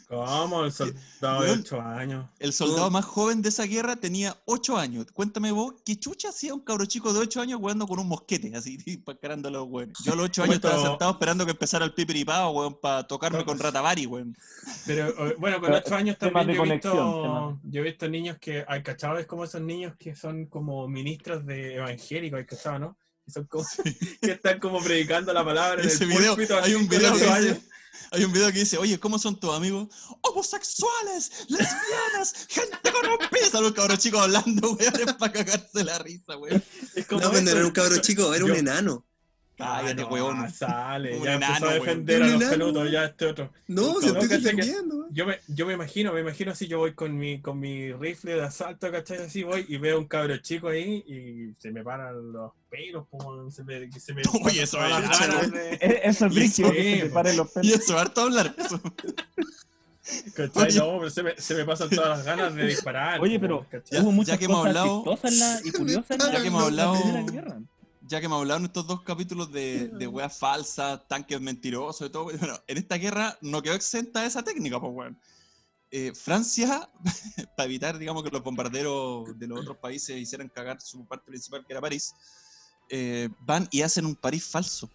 ¿Cómo? 0.07 0.65
El 0.65 0.71
soldado 0.71 1.41
de 1.41 1.49
Weón. 1.49 1.59
8 1.59 1.81
años. 1.81 2.29
El 2.39 2.53
soldado 2.53 2.91
más 2.91 3.05
joven 3.05 3.41
de 3.41 3.49
esa 3.49 3.63
guerra 3.63 3.95
tenía 3.95 4.37
8 4.45 4.77
años. 4.77 5.07
Cuéntame 5.13 5.51
vos, 5.51 5.75
¿qué 5.85 5.97
chucha 5.97 6.29
hacía 6.29 6.53
un 6.53 6.61
cabro 6.61 6.85
chico 6.85 7.13
de 7.13 7.19
8 7.19 7.41
años 7.41 7.59
jugando 7.59 7.87
con 7.87 7.99
un 7.99 8.07
mosquete, 8.07 8.55
así, 8.55 8.77
disparando 8.85 9.47
a 9.47 9.51
los 9.51 9.67
weones? 9.67 9.97
Yo 10.03 10.13
a 10.13 10.15
los 10.15 10.25
8 10.25 10.43
años 10.43 10.55
estaba 10.55 10.81
sentado 10.81 11.11
esperando 11.11 11.45
que 11.45 11.51
empezara 11.51 11.85
el 11.85 11.93
pipiripao, 11.93 12.51
weón, 12.51 12.79
para 12.79 13.07
tocarme 13.07 13.45
con 13.45 13.59
Ratavari, 13.59 14.05
weón. 14.05 14.35
Pero 14.85 15.13
bueno, 15.37 15.59
con 15.59 15.71
Pero, 15.71 15.83
8 15.85 15.95
años 15.95 16.17
también 16.17 16.53
yo 16.53 16.63
he, 16.63 16.71
visto, 16.71 17.59
yo 17.63 17.81
he 17.81 17.83
visto 17.83 18.09
niños 18.09 18.37
que, 18.39 18.63
hay 18.67 18.83
cachado, 18.83 19.17
es 19.17 19.25
como 19.25 19.43
esos 19.43 19.61
niños 19.61 19.93
que 19.97 20.15
son 20.15 20.45
como 20.47 20.87
ministros 20.87 21.45
de 21.45 21.75
evangélicos, 21.75 22.39
hay 22.39 22.45
cachado, 22.45 22.79
¿no? 22.79 22.97
Que 23.25 23.31
son 23.31 23.45
como, 23.45 23.65
que 24.21 24.31
están 24.31 24.59
como 24.59 24.81
predicando 24.81 25.33
la 25.33 25.43
palabra 25.43 25.81
en 25.81 25.87
Ese 25.87 26.03
el 26.03 26.09
video, 26.09 26.35
púlpito, 26.35 26.59
hay 26.59 26.73
un 26.75 26.87
video 26.87 27.11
que 27.13 27.17
ocho 27.17 27.25
dice, 27.25 27.49
años. 27.49 27.57
Hay 28.11 28.23
un 28.23 28.31
video 28.33 28.51
que 28.51 28.59
dice, 28.59 28.77
oye, 28.77 28.99
¿cómo 28.99 29.17
son 29.19 29.39
tus 29.39 29.53
amigos? 29.53 29.87
Homosexuales, 30.21 31.31
lesbianas, 31.49 32.33
gente 32.49 32.77
corrompida. 32.91 33.49
Salen 33.49 33.63
los 33.63 33.73
cabros 33.73 33.99
chicos 33.99 34.21
hablando, 34.21 34.71
weón, 34.79 34.93
es 35.07 35.13
para 35.13 35.31
cagarse 35.31 35.83
la 35.83 35.99
risa, 35.99 36.37
weón. 36.37 36.63
Es 36.95 37.05
como 37.07 37.21
No, 37.21 37.29
pero 37.31 37.41
no 37.41 37.49
eso. 37.49 37.57
era 37.57 37.65
un 37.67 37.71
cabro 37.73 37.97
chico, 38.01 38.33
era 38.33 38.45
un 38.45 38.55
enano. 38.55 39.05
Cállate, 39.55 40.01
Ah, 40.01 40.05
no, 40.05 40.07
weón. 40.07 40.49
Sale, 40.51 41.15
Un 41.17 41.23
ya 41.25 41.33
empezó 41.35 41.51
enano, 41.51 41.65
a 41.65 41.69
weón. 41.69 41.79
defender 41.85 42.23
a 42.23 42.25
los 42.25 42.35
enano, 42.35 42.51
peludos, 42.51 42.91
ya 42.91 43.03
este 43.05 43.25
otro. 43.27 43.51
No, 43.67 43.81
No, 43.93 44.01
si 44.01 44.07
estoy 44.07 44.27
defendiendo. 44.27 45.07
Yo 45.11 45.25
me, 45.27 45.39
yo 45.47 45.67
me 45.67 45.73
imagino, 45.73 46.11
me 46.11 46.21
imagino 46.21 46.51
así, 46.51 46.67
yo 46.67 46.79
voy 46.79 46.93
con 46.93 47.15
mi, 47.15 47.39
con 47.39 47.59
mi 47.59 47.93
rifle 47.93 48.33
de 48.33 48.41
asalto, 48.43 48.91
¿cachai? 48.91 49.19
Así 49.19 49.43
voy 49.43 49.63
y 49.69 49.77
veo 49.77 49.99
un 49.99 50.07
cabro 50.07 50.35
chico 50.37 50.69
ahí 50.69 51.03
y 51.07 51.53
se 51.61 51.71
me 51.71 51.83
paran 51.83 52.31
los 52.33 52.51
pelos, 52.69 53.05
como 53.11 53.51
se 53.51 53.63
me, 53.63 53.89
que 53.91 53.99
se 53.99 54.13
me 54.15 54.23
Oye, 54.43 54.63
eso 54.63 54.77
todas 54.77 55.03
es 55.03 55.19
ganas 55.19 55.51
de- 55.51 56.01
Eso 56.03 56.25
es 56.25 56.31
Y 56.31 56.35
brígido, 56.35 56.67
eso- 56.71 56.75
que 56.81 56.99
se 57.01 57.05
paren 57.09 57.37
los 57.37 57.51
pelos. 57.51 57.67
Y 57.69 57.73
eso, 57.73 57.99
harto 57.99 58.21
hablar. 58.21 58.55
Eso. 58.57 58.81
¿cachai? 60.35 60.73
No, 60.75 60.97
pero 60.97 61.09
se 61.09 61.23
me, 61.23 61.35
se 61.37 61.55
me 61.55 61.63
pasan 61.65 61.89
todas 61.89 62.09
las 62.17 62.25
ganas 62.25 62.53
de 62.55 62.65
disparar. 62.65 63.21
Oye, 63.21 63.39
como, 63.39 63.41
pero 63.61 63.67
¿cachai? 63.69 63.99
hubo 64.01 64.09
Ya- 64.09 64.15
muchas 64.15 64.33
ya 64.33 64.37
que 64.39 64.45
hemos 64.45 64.57
cosas 64.57 64.75
hablado- 64.75 64.97
chistosas 65.03 65.31
en 65.31 65.39
la- 65.39 65.59
y 65.63 65.71
curiosas 65.77 66.11
en 66.11 66.17
la, 66.17 66.31
Ya 66.33 66.41
que 66.41 66.47
hemos 66.47 66.67
en 66.69 66.75
la 66.75 66.83
hablado- 66.83 67.01
Primera 67.03 67.31
Guerra. 67.31 67.59
Ya 68.13 68.19
que 68.19 68.27
hemos 68.27 68.41
hablado 68.41 68.59
en 68.59 68.65
estos 68.65 68.85
dos 68.85 69.01
capítulos 69.01 69.51
de, 69.51 69.87
de 69.87 70.05
weas 70.05 70.37
falsas, 70.37 71.01
tanques 71.07 71.41
mentirosos 71.41 72.07
y 72.07 72.11
todo, 72.11 72.25
bueno, 72.25 72.59
en 72.67 72.77
esta 72.77 72.97
guerra 72.97 73.35
no 73.41 73.59
quedó 73.63 73.73
exenta 73.73 74.21
de 74.21 74.27
esa 74.27 74.43
técnica, 74.43 74.79
pues, 74.79 74.93
weón. 74.93 75.19
Eh, 75.89 76.13
Francia, 76.13 76.91
para 77.57 77.65
evitar, 77.65 77.97
digamos, 77.97 78.21
que 78.21 78.29
los 78.29 78.43
bombarderos 78.43 79.35
de 79.39 79.47
los 79.47 79.61
otros 79.61 79.77
países 79.77 80.15
hicieran 80.15 80.47
cagar 80.49 80.79
su 80.79 81.07
parte 81.07 81.25
principal, 81.25 81.65
que 81.65 81.73
era 81.73 81.81
París, 81.81 82.13
eh, 82.87 83.29
van 83.39 83.67
y 83.71 83.81
hacen 83.81 84.05
un 84.05 84.15
París 84.15 84.45
falso. 84.45 84.91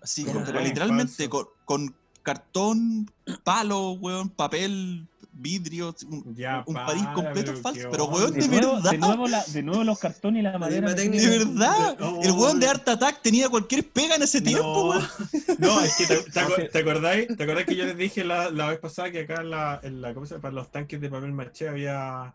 Así, 0.00 0.24
¿Cómo 0.24 0.38
pero 0.44 0.52
París 0.52 0.68
literalmente, 0.68 1.28
falso? 1.28 1.30
con, 1.30 1.46
con 1.64 1.96
cartón, 2.22 3.10
palo, 3.42 3.90
weón, 3.94 4.30
papel, 4.30 5.08
vidrio, 5.40 5.94
un, 6.10 6.34
Ya, 6.34 6.62
un 6.66 6.74
para, 6.74 6.86
París 6.86 7.04
completo 7.14 7.52
pero 7.52 7.62
falso. 7.62 7.88
Pero, 7.90 8.04
weón, 8.06 8.32
De 8.34 8.40
de 8.40 8.48
nuevo, 8.48 8.74
verdad. 8.74 8.90
de, 8.90 8.98
nuevo 8.98 9.28
la- 9.28 9.44
de 9.44 9.62
nuevo 9.62 9.84
los 9.84 9.98
cartones 9.98 10.40
y 10.40 10.42
la 10.42 10.58
madera. 10.58 10.92
De 10.94 11.08
tienen- 11.08 11.54
verdad, 11.54 11.96
Oh, 12.00 12.20
el 12.22 12.32
weón 12.32 12.60
de 12.60 12.66
Art 12.68 12.88
Attack 12.88 13.22
tenía 13.22 13.48
cualquier 13.48 13.88
pega 13.88 14.16
en 14.16 14.22
ese 14.22 14.40
tiempo, 14.40 14.64
no, 14.64 14.88
weón. 14.90 15.08
no, 15.58 15.80
es 15.80 15.96
que 15.96 16.06
te, 16.06 16.16
te 16.30 16.40
aco- 16.40 16.48
No 16.50 16.56
sé. 16.56 16.64
¿te 16.64 16.78
acordáis, 16.80 17.36
¿te 17.36 17.42
acordáis 17.44 17.66
que 17.66 17.76
yo 17.76 17.84
les 17.84 17.96
dije 17.96 18.24
la, 18.24 18.50
la 18.50 18.66
vez 18.68 18.78
pasada 18.80 19.10
que 19.10 19.20
acá 19.20 19.40
en 19.40 19.50
la, 19.50 19.80
en 19.82 20.00
la 20.02 20.12
¿cómo 20.14 20.26
se 20.26 20.32
llama? 20.34 20.42
para 20.42 20.54
los 20.54 20.70
tanques 20.70 21.00
de 21.00 21.08
papel 21.08 21.32
maché 21.32 21.68
había, 21.68 22.34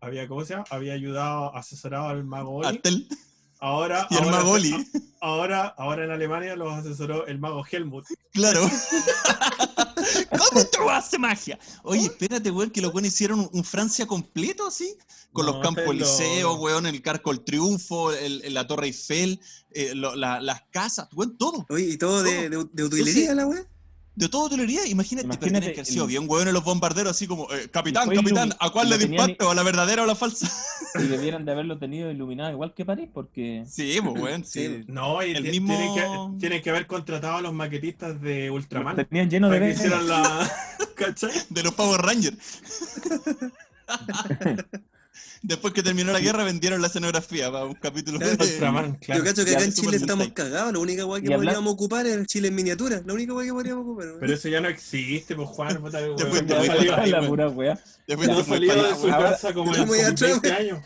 había 0.00 0.28
¿cómo 0.28 0.44
se 0.44 0.54
llama? 0.54 0.64
Había 0.70 0.92
ayudado, 0.94 1.54
asesorado 1.56 2.08
al 2.08 2.24
mago 2.24 2.56
Oli. 2.56 2.68
Artel 2.68 3.08
Ahora, 3.64 4.06
y 4.10 4.14
el 4.16 4.24
ahora, 4.24 4.36
Magoli. 4.36 4.90
ahora, 5.22 5.74
ahora 5.78 6.04
en 6.04 6.10
Alemania 6.10 6.54
los 6.54 6.70
asesoró 6.74 7.26
el 7.26 7.38
mago 7.38 7.64
Helmut. 7.70 8.04
Claro. 8.32 8.60
¿Cómo 10.30 10.64
tú 10.66 10.90
haces 10.90 11.18
magia? 11.18 11.58
Oye, 11.82 12.02
espérate, 12.04 12.50
weón, 12.50 12.70
que 12.70 12.82
los 12.82 12.92
weones 12.92 13.14
hicieron 13.14 13.40
un, 13.40 13.48
un 13.52 13.64
Francia 13.64 14.06
completo 14.06 14.66
así. 14.66 14.94
Con 15.32 15.46
No, 15.46 15.52
los 15.52 15.62
campos 15.62 15.94
liceos, 15.94 16.58
weón, 16.58 16.86
el 16.86 17.00
Carco 17.02 17.30
el 17.30 17.40
Triunfo, 17.42 18.12
el, 18.12 18.42
el- 18.42 18.52
la 18.54 18.66
Torre 18.66 18.86
Eiffel, 18.88 19.40
eh, 19.70 19.94
lo- 19.94 20.14
la- 20.14 20.40
las 20.40 20.62
casas, 20.70 21.08
weón, 21.14 21.36
todo. 21.38 21.64
Oye, 21.70 21.86
y 21.86 21.96
todo 21.96 22.22
de, 22.22 22.50
de, 22.50 22.64
de 22.70 22.84
utilería 22.84 23.34
la 23.34 23.46
weá. 23.46 23.66
De 24.16 24.28
todo 24.28 24.46
utilería, 24.46 24.86
imagínate, 24.86 25.26
pero 25.26 25.40
Imagínate 25.48 25.72
haber 25.72 25.86
sido 25.86 26.04
el- 26.04 26.08
bien 26.10 26.24
weón 26.28 26.52
los 26.52 26.62
bombarderos, 26.62 27.10
así 27.10 27.26
como, 27.26 27.52
eh, 27.52 27.68
capitán, 27.70 28.08
capitán, 28.08 28.54
¿a 28.60 28.70
cuál 28.70 28.88
le 28.88 28.96
disparo? 28.98 29.50
¿A 29.50 29.54
la 29.56 29.62
verdadera 29.64 30.02
o 30.02 30.04
a 30.04 30.08
la 30.08 30.14
falsa? 30.14 30.48
Y 31.00 31.08
debieran 31.08 31.44
de 31.44 31.50
haberlo 31.50 31.76
tenido 31.78 32.08
iluminado 32.08 32.52
igual 32.52 32.72
que 32.72 32.84
París, 32.84 33.08
porque 33.12 33.64
Sí, 33.68 33.98
pues, 34.00 34.22
weón, 34.22 34.44
sí. 34.44 34.84
No, 34.86 35.20
y 35.24 35.32
El 35.32 35.42
mismo- 35.50 35.76
tienen, 35.76 35.94
que, 35.94 36.38
tienen 36.38 36.62
que 36.62 36.70
haber 36.70 36.86
contratado 36.86 37.38
a 37.38 37.40
los 37.42 37.52
maquetistas 37.52 38.20
de 38.20 38.48
Ultraman. 38.52 39.04
tenían 39.08 39.28
lleno 39.28 39.50
de 39.50 39.74
que 39.74 39.88
la. 39.88 40.48
¿Cachai? 40.94 41.32
De 41.50 41.62
los 41.64 41.74
Power 41.74 42.00
Rangers. 42.00 42.36
Después 45.46 45.74
que 45.74 45.82
terminó 45.82 46.10
la 46.10 46.20
guerra, 46.20 46.42
vendieron 46.42 46.80
la 46.80 46.86
escenografía 46.86 47.52
para 47.52 47.66
un 47.66 47.74
capítulo 47.74 48.18
Claro, 48.18 48.34
de 48.36 48.44
Ultraman, 48.44 48.94
claro. 48.94 49.20
Yo 49.22 49.28
cacho 49.28 49.44
que 49.44 49.54
acá 49.54 49.64
en 49.64 49.72
Chile 49.74 49.98
estamos 49.98 50.28
cagados. 50.32 50.72
La 50.72 50.78
única 50.78 51.04
weá 51.04 51.20
que 51.20 51.30
podríamos 51.30 51.70
ocupar 51.74 52.06
es 52.06 52.14
el 52.14 52.26
Chile 52.26 52.48
en 52.48 52.54
miniatura. 52.54 53.02
La 53.04 53.12
única 53.12 53.34
weá 53.34 53.44
que 53.46 53.52
podríamos 53.52 53.82
ocupar. 53.84 54.06
Pero 54.20 54.32
eso 54.34 54.48
ya 54.48 54.62
no 54.62 54.68
existe, 54.68 55.36
pues 55.36 55.46
Juan. 55.50 55.82
puta, 55.82 55.98
weón, 56.02 56.46
Te 56.46 56.66
salió- 56.66 56.96
ahí, 56.96 57.10
la 57.10 57.26
pura 57.26 57.48
wea. 57.50 57.78
Después 58.08 58.28
muy 58.30 58.42
salió 58.42 58.74
de 58.84 58.94
su 58.94 59.06
casa 59.08 59.52
como 59.52 59.74
en 59.74 59.80
muy 59.86 59.98
como 59.98 60.08
atrás, 60.08 60.20
20 60.20 60.48
weón. 60.48 60.60
años. 60.60 60.78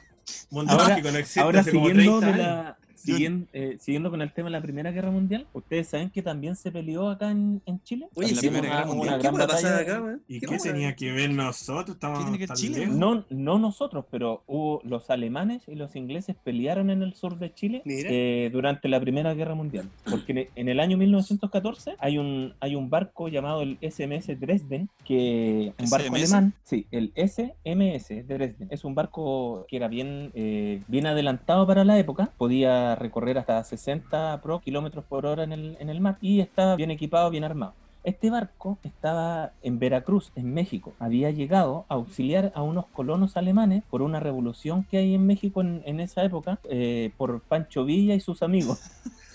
Mundo 0.51 0.73
Ahora- 0.73 0.89
mágico 0.89 1.11
no 1.13 1.19
existe 1.19 1.41
Ahora 1.41 1.61
hace 1.61 1.71
como 1.73 1.87
siguiendo, 1.89 2.19
30 2.21 2.37
de 2.37 2.43
años. 2.51 2.75
Siguiendo, 2.99 3.47
eh, 3.53 3.77
siguiendo 3.81 4.11
con 4.11 4.23
el 4.23 4.33
tema 4.33 4.47
de 4.47 4.53
la 4.53 4.61
Primera 4.63 4.91
Guerra 4.91 5.11
Mundial, 5.11 5.47
ustedes 5.53 5.89
saben 5.89 6.11
que 6.11 6.23
también 6.23 6.57
se 6.57 6.71
peleó 6.71 7.09
acá 7.11 7.31
en, 7.31 7.63
en 7.67 7.83
Chile. 7.83 8.09
Oye, 8.15 8.35
la 8.35 8.41
Primera 8.41 8.69
Guerra 8.69 8.87
Mundial. 8.87 9.21
¿Qué 9.21 9.31
batalla. 9.31 9.77
acá, 9.79 10.03
weón? 10.03 10.23
¿Y 10.29 10.41
¿Qué 10.41 10.47
qué 10.47 10.59
tenía 10.59 10.95
que 10.97 11.13
ver 11.13 11.31
nosotros? 11.31 11.97
Estábamos 11.97 12.25
tiene 12.25 12.39
que 12.39 12.47
ver 12.47 12.57
Chile. 12.57 12.87
No, 12.87 13.25
no 13.31 13.59
nosotros, 13.59 14.05
pero 14.11 14.43
hubo 14.47 14.81
los 14.85 15.11
alemanes 15.11 15.63
y 15.69 15.75
los 15.75 15.95
ingleses 15.97 16.37
pelearon 16.43 16.91
en 16.91 17.03
el 17.03 17.15
sur 17.15 17.39
de 17.39 17.53
Chile 17.55 17.83
eh, 17.87 18.51
durante 18.53 18.89
la 18.89 19.01
Primera 19.01 19.35
Guerra 19.35 19.55
Mundial. 19.55 19.89
Porque 20.11 20.33
en- 20.33 20.49
en 20.57 20.69
el 20.69 20.81
año 20.81 20.97
1914 20.99 21.95
hay 21.99 22.19
un, 22.19 22.55
hay 22.61 22.75
un 22.75 22.91
barco 22.91 23.29
llamado 23.29 23.63
el 23.63 23.79
SMS 23.81 24.39
Dresden, 24.39 24.89
que 25.05 25.73
un 25.79 25.91
barco 25.91 26.07
SMS? 26.09 26.33
alemán, 26.33 26.53
sí, 26.65 26.87
el 26.91 27.13
SMS 27.17 28.25
Dresden. 28.27 28.69
Es 28.71 28.85
un 28.85 28.95
barco 28.95 29.67
que 29.69 29.77
era 29.77 29.89
bien, 29.89 30.31
eh, 30.35 30.83
bien 30.89 31.07
adelantado 31.07 31.67
para 31.67 31.85
la 31.85 31.99
época, 31.99 32.33
podía 32.39 32.88
podía 32.89 32.95
recorrer 32.95 33.39
hasta 33.39 33.63
60 33.63 34.41
pro 34.43 34.61
kilómetros 34.61 35.05
por 35.05 35.27
hora 35.27 35.45
en 35.45 35.53
el, 35.53 35.77
en 35.81 35.91
el 35.91 36.01
mar 36.01 36.19
y 36.21 36.41
estaba 36.41 36.77
bien 36.77 36.91
equipado, 36.91 37.31
bien 37.31 37.45
armado. 37.45 37.75
Este 38.05 38.31
barco 38.31 38.79
estaba 38.85 39.53
en 39.63 39.79
Veracruz, 39.79 40.33
en 40.35 40.55
México. 40.55 40.95
Había 40.99 41.31
llegado 41.31 41.85
a 41.89 41.95
auxiliar 41.95 42.53
a 42.55 42.63
unos 42.63 42.87
colonos 42.87 43.37
alemanes 43.37 43.83
por 43.91 44.03
una 44.03 44.21
revolución 44.21 44.85
que 44.85 44.99
hay 44.99 45.15
en 45.15 45.27
México 45.27 45.61
en, 45.61 45.83
en 45.85 46.01
esa 46.01 46.23
época, 46.23 46.59
eh, 46.71 47.11
por 47.19 47.41
Pancho 47.43 47.85
Villa 47.85 48.15
y 48.15 48.21
sus 48.21 48.43
amigos. 48.43 48.81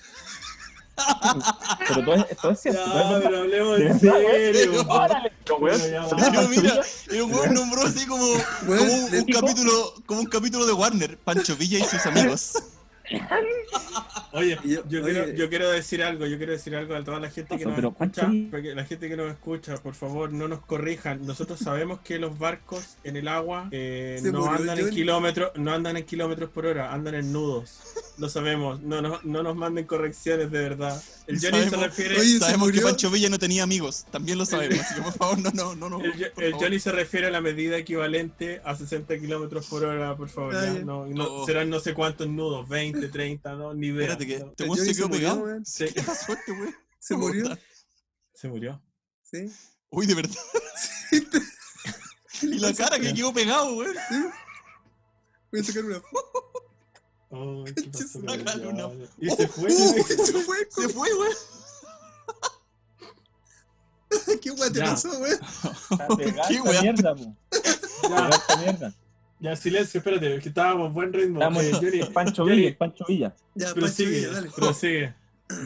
pero 1.88 2.06
todo 2.06 2.16
es, 2.16 2.38
todo 2.38 2.52
es 2.52 2.60
cierto. 2.60 2.84
todo 2.84 3.00
es 3.00 3.10
Ya, 3.10 3.30
pero 3.30 3.38
hablemos 3.40 3.78
De 3.78 3.88
en 3.88 4.00
serio. 4.00 4.86
Órale, 4.88 5.32
pero, 5.46 5.60
mira, 6.50 6.82
el 7.10 7.24
weón 7.24 7.54
nombró 7.54 7.84
así 7.84 8.06
como, 8.06 8.26
como 8.66 8.82
un, 8.82 9.26
capítulo, 9.26 9.94
como 10.06 10.22
un 10.22 10.28
capítulo 10.28 10.66
de 10.66 10.74
Warner, 10.74 11.18
Pancho 11.18 11.56
Villa 11.56 11.80
y 11.80 11.84
sus 11.84 12.06
amigos. 12.06 12.54
Oye, 14.32 14.58
yo, 14.64 14.84
quiero, 14.88 15.30
yo 15.30 15.50
quiero 15.50 15.70
decir 15.70 16.04
algo, 16.04 16.26
yo 16.26 16.38
quiero 16.38 16.54
decir 16.54 16.76
algo 16.76 16.96
a 16.96 17.04
toda 17.04 17.20
la 17.20 17.30
gente 17.30 17.58
que 17.58 17.66
nos 17.66 17.76
pero 17.76 17.90
escucha, 17.90 18.32
porque 18.50 18.74
la 18.74 18.86
gente 18.86 19.10
que 19.10 19.18
nos 19.18 19.30
escucha, 19.32 19.76
por 19.78 19.94
favor, 19.94 20.32
no 20.32 20.48
nos 20.48 20.62
corrijan. 20.66 21.26
Nosotros 21.26 21.60
sabemos 21.60 22.00
que 22.00 22.18
los 22.18 22.40
barcos 22.40 22.98
en 23.04 23.18
el 23.18 23.28
agua 23.28 23.68
eh, 23.72 24.22
no 24.24 24.50
andan 24.50 24.80
en 24.80 24.90
kilómetros, 24.90 25.52
no 25.56 25.74
andan 25.74 25.98
en 25.98 26.06
kilómetros 26.06 26.50
por 26.50 26.66
hora, 26.66 26.94
andan 26.94 27.16
en 27.16 27.32
nudos. 27.34 27.82
Lo 28.18 28.30
sabemos, 28.30 28.82
no, 28.82 29.02
no, 29.02 29.20
no 29.24 29.44
nos 29.44 29.56
manden 29.56 29.86
correcciones 29.86 30.50
de 30.50 30.60
verdad. 30.60 31.02
El 31.26 31.40
Johnny 31.40 31.64
se 31.64 31.70
sabemos- 31.70 31.80
refiere, 31.88 32.20
Oye, 32.20 32.34
se 32.34 32.40
Sabemos 32.40 32.72
que. 32.72 32.82
Pancho 32.82 33.10
Villa 33.10 33.30
no 33.30 33.40
tenía 33.40 33.64
amigos, 33.64 34.06
también 34.12 34.38
lo 34.38 34.46
sabemos, 34.46 34.80
así 34.80 34.96
que 34.96 35.02
por 35.02 35.14
favor, 35.14 35.40
no, 35.40 35.52
no, 35.52 35.76
no, 35.76 35.90
no. 35.90 36.02
el, 36.04 36.32
por 36.32 36.44
el 36.44 36.52
favor. 36.52 36.66
Johnny 36.66 36.80
se 36.80 36.92
refiere 36.92 37.28
a 37.28 37.30
la 37.32 37.40
medida 37.40 37.78
equivalente 37.78 38.62
a 38.66 38.76
60 38.76 39.18
kilómetros 39.20 39.68
por 39.68 39.86
hora, 39.86 40.18
por 40.18 40.28
favor. 40.30 40.54
Ya. 40.54 40.74
No, 40.84 41.06
no- 41.06 41.24
Oh. 41.26 41.46
serán 41.46 41.70
no 41.70 41.80
sé 41.80 41.94
cuántos 41.94 42.28
nudos, 42.28 42.68
20, 42.68 43.08
30, 43.08 43.54
no, 43.56 43.74
ni 43.74 43.88
idea. 43.88 44.02
Espérate 44.14 44.28
que 44.28 44.40
No. 44.40 44.54
weón 44.74 44.78
se 44.86 44.94
quedó 44.94 44.94
se 44.96 45.08
murió, 45.08 45.30
pegado. 45.44 45.62
Sí, 45.66 45.86
¿Qué 45.94 46.02
pasó 46.04 46.34
este 46.34 46.52
weón? 46.52 46.76
Se 47.00 47.16
murió. 47.18 47.58
Se 48.34 48.48
murió. 48.48 48.82
Sí. 49.24 49.52
Uy, 49.90 50.06
de 50.06 50.16
verdad. 50.16 50.36
y 52.42 52.60
la 52.60 52.74
cara 52.74 53.00
que 53.00 53.14
quedó 53.14 53.34
pegado, 53.34 53.74
weón. 53.76 53.96
Voy 55.52 55.62
a 55.62 55.64
sacar 55.64 55.86
una 55.86 56.00
foto. 56.02 56.52
Oh, 57.36 57.64
¿qué 57.76 57.90
pasó 57.92 58.20
con 58.22 58.30
el 58.30 58.40
Sácale 58.46 58.68
una 58.68 58.84
Johnny? 58.84 59.06
Y 59.20 59.30
se 59.32 59.48
fue. 59.48 59.72
¡Uh! 59.72 60.04
Se 60.04 60.34
fue. 60.44 60.58
Se 60.70 60.90
fue, 60.90 61.10
weón. 61.14 61.34
¿Qué 64.42 64.52
te 64.52 64.80
Ya. 64.80 64.86
pasó, 64.86 65.10
weón? 65.20 65.40
¿Qué 66.48 66.62
mierda, 66.82 67.16
Ya, 67.16 68.30
esta 68.30 68.58
mierda. 68.58 68.94
ya, 69.40 69.56
silencio, 69.56 69.98
espérate, 69.98 70.40
que 70.40 70.50
estábamos 70.50 70.88
en 70.88 70.94
buen 70.94 71.14
ritmo. 71.14 71.40
Estamos 71.40 71.64
Eh, 71.64 72.10
Pancho 72.14 72.46
Villa, 72.46 72.78
Pancho 72.78 73.06
Villa. 73.08 73.36
Ya, 73.56 73.74
Pancho 73.74 74.06
Villa, 74.06 74.30
dale. 74.32 74.50
prosigue. 74.52 75.16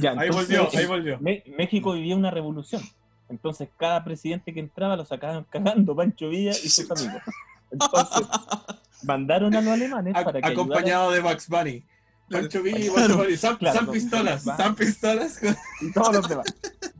Ya, 0.01 0.11
Ahí 0.11 0.27
entonces, 0.27 0.57
volvió, 0.59 0.79
ahí 0.79 0.85
volvió. 0.85 1.19
Me- 1.19 1.43
México 1.57 1.93
vivía 1.93 2.15
una 2.15 2.31
revolución. 2.31 2.81
Entonces 3.29 3.67
cada 3.77 4.03
presidente 4.05 4.53
que 4.53 4.59
entraba 4.61 4.95
lo 4.95 5.03
sacaban 5.05 5.43
cagando 5.49 5.95
Pancho 5.95 6.29
Villa 6.29 6.51
y 6.51 6.69
sus 6.69 6.89
amigos. 6.89 7.21
Entonces 7.71 8.27
mandaron 9.03 9.55
a 9.55 9.61
los 9.61 9.73
alemanes 9.73 10.13
para 10.13 10.31
que 10.31 10.37
ayudaran 10.47 10.51
acompañado 10.53 11.11
de 11.11 11.19
Bugs 11.21 11.47
Bunny. 11.47 11.83
Pancho 12.29 12.61
Villa 12.61 12.79
y 12.79 12.89
Claro. 12.89 13.23
San, 13.37 13.55
Claro, 13.57 13.79
San 13.79 13.91
Pistolas, 13.91 14.43
San 14.43 14.75
Pistolas. 14.75 15.39
y 15.81 15.91
todos 15.93 16.13
los 16.15 16.27
demás. 16.29 16.45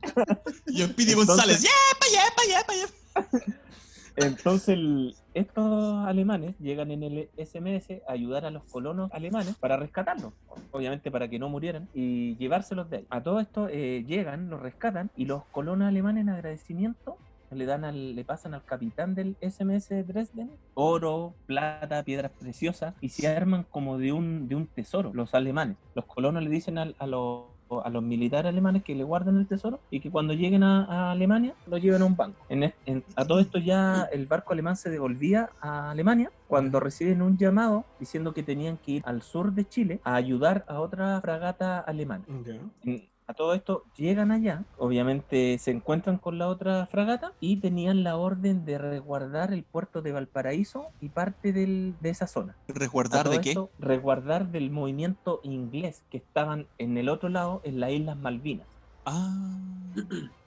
Y 0.68 0.82
el 0.82 0.94
Pidi 0.96 1.14
González, 1.14 1.62
¡yepa, 1.62 2.06
yepa, 2.10 2.44
yepa, 2.48 2.74
yepa! 2.74 3.54
Entonces 4.16 4.70
el- 4.70 5.16
estos 5.36 6.08
alemanes 6.08 6.56
llegan 6.60 6.90
en 6.92 7.04
el 7.04 7.30
SMS 7.38 8.02
a 8.08 8.14
ayudar 8.14 8.46
a 8.46 8.50
los 8.52 8.64
colonos 8.64 9.12
alemanes 9.12 9.56
para 9.58 9.78
rescatarlos, 9.78 10.34
obviamente 10.72 11.12
para 11.12 11.28
que 11.28 11.38
no 11.38 11.50
murieran 11.50 11.88
y 11.94 12.36
llevárselos 12.38 12.90
de 12.90 12.98
ahí. 12.98 13.08
A 13.12 13.22
todo 13.22 13.40
esto 13.40 13.68
eh, 13.70 14.04
llegan, 14.08 14.50
los 14.50 14.60
rescatan 14.62 15.12
y 15.16 15.26
los 15.26 15.44
colonos 15.52 15.88
alemanes 15.88 16.22
en 16.22 16.30
agradecimiento 16.30 17.18
le 17.52 17.66
dan 17.66 17.86
al, 17.86 18.16
le 18.16 18.24
pasan 18.26 18.54
al 18.54 18.64
capitán 18.64 19.16
del 19.16 19.36
SMS 19.42 19.90
de 19.90 20.04
Dresden 20.04 20.52
oro, 20.74 21.34
plata, 21.46 22.04
piedras 22.04 22.32
preciosas 22.40 22.94
y 23.02 23.10
se 23.10 23.28
arman 23.28 23.64
como 23.70 23.98
de 23.98 24.12
un, 24.14 24.48
de 24.48 24.56
un 24.56 24.68
tesoro 24.68 25.12
los 25.14 25.34
alemanes. 25.34 25.78
Los 25.96 26.06
colonos 26.06 26.44
le 26.44 26.50
dicen 26.50 26.78
al- 26.78 26.96
a, 27.00 27.08
los 27.08 27.46
a 27.84 27.90
los 27.90 28.02
militares 28.02 28.48
alemanes 28.50 28.82
que 28.84 28.96
le 28.96 29.04
guarden 29.04 29.36
el 29.38 29.46
tesoro 29.46 29.82
y 29.92 30.00
que 30.00 30.10
cuando 30.10 30.34
lleguen 30.34 30.64
a, 30.64 30.86
a 30.86 31.12
Alemania 31.12 31.54
lo 31.68 31.78
lleven 31.78 32.02
a 32.02 32.06
un 32.06 32.16
banco. 32.16 32.38
En 32.48 32.74
en- 32.86 33.04
a 33.18 33.26
todo 33.26 33.40
esto 33.42 33.58
ya 33.60 34.08
el 34.12 34.26
barco 34.26 34.54
alemán 34.54 34.78
se 34.78 34.90
devolvía 34.90 35.50
a 35.60 35.92
Alemania 35.92 36.32
cuando 36.48 36.80
reciben 36.80 37.22
un 37.22 37.38
llamado 37.38 37.84
diciendo 38.00 38.34
que 38.34 38.42
tenían 38.44 38.78
que 38.78 38.92
ir 38.94 39.02
al 39.06 39.22
sur 39.22 39.52
de 39.52 39.68
Chile 39.68 40.00
a 40.06 40.16
ayudar 40.16 40.64
a 40.70 40.80
otra 40.80 41.20
fragata 41.20 41.80
alemana. 41.80 42.24
En- 42.86 43.10
A 43.30 43.34
todo 43.34 43.54
esto 43.54 43.84
llegan 43.98 44.32
allá, 44.32 44.64
obviamente 44.78 45.58
se 45.60 45.72
encuentran 45.72 46.18
con 46.18 46.38
la 46.38 46.48
otra 46.48 46.86
fragata 46.88 47.34
y 47.42 47.58
tenían 47.58 48.04
la 48.06 48.16
orden 48.16 48.64
de 48.64 48.78
resguardar 48.78 49.52
el 49.52 49.64
puerto 49.64 50.02
de 50.02 50.14
Valparaíso 50.14 50.88
y 51.02 51.10
parte 51.10 51.52
del- 51.52 51.94
de 52.00 52.10
esa 52.10 52.26
zona. 52.26 52.56
¿Resguardar 52.70 53.28
de 53.30 53.42
qué? 53.42 53.50
esto, 53.50 53.70
resguardar 53.80 54.48
del 54.48 54.72
movimiento 54.72 55.42
inglés 55.44 56.04
que 56.10 56.16
estaban 56.18 56.68
en 56.78 56.98
el 56.98 57.10
otro 57.10 57.28
lado, 57.28 57.60
en 57.66 57.82
las 57.82 57.92
Islas 57.92 58.16
Malvinas. 58.16 58.66
Ah. 59.06 59.58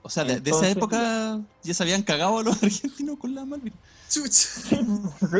O 0.01 0.09
sea, 0.09 0.25
de, 0.25 0.41
de 0.41 0.51
esa 0.51 0.69
época 0.69 1.39
ya 1.63 1.75
se 1.75 1.83
habían 1.83 2.03
cagado 2.03 2.39
a 2.39 2.43
los 2.43 2.55
argentinos 2.63 3.19
con 3.19 3.35
la 3.35 3.45
Malvinas. 3.45 3.79
Chucha. 4.09 4.31
Sí, 4.31 4.77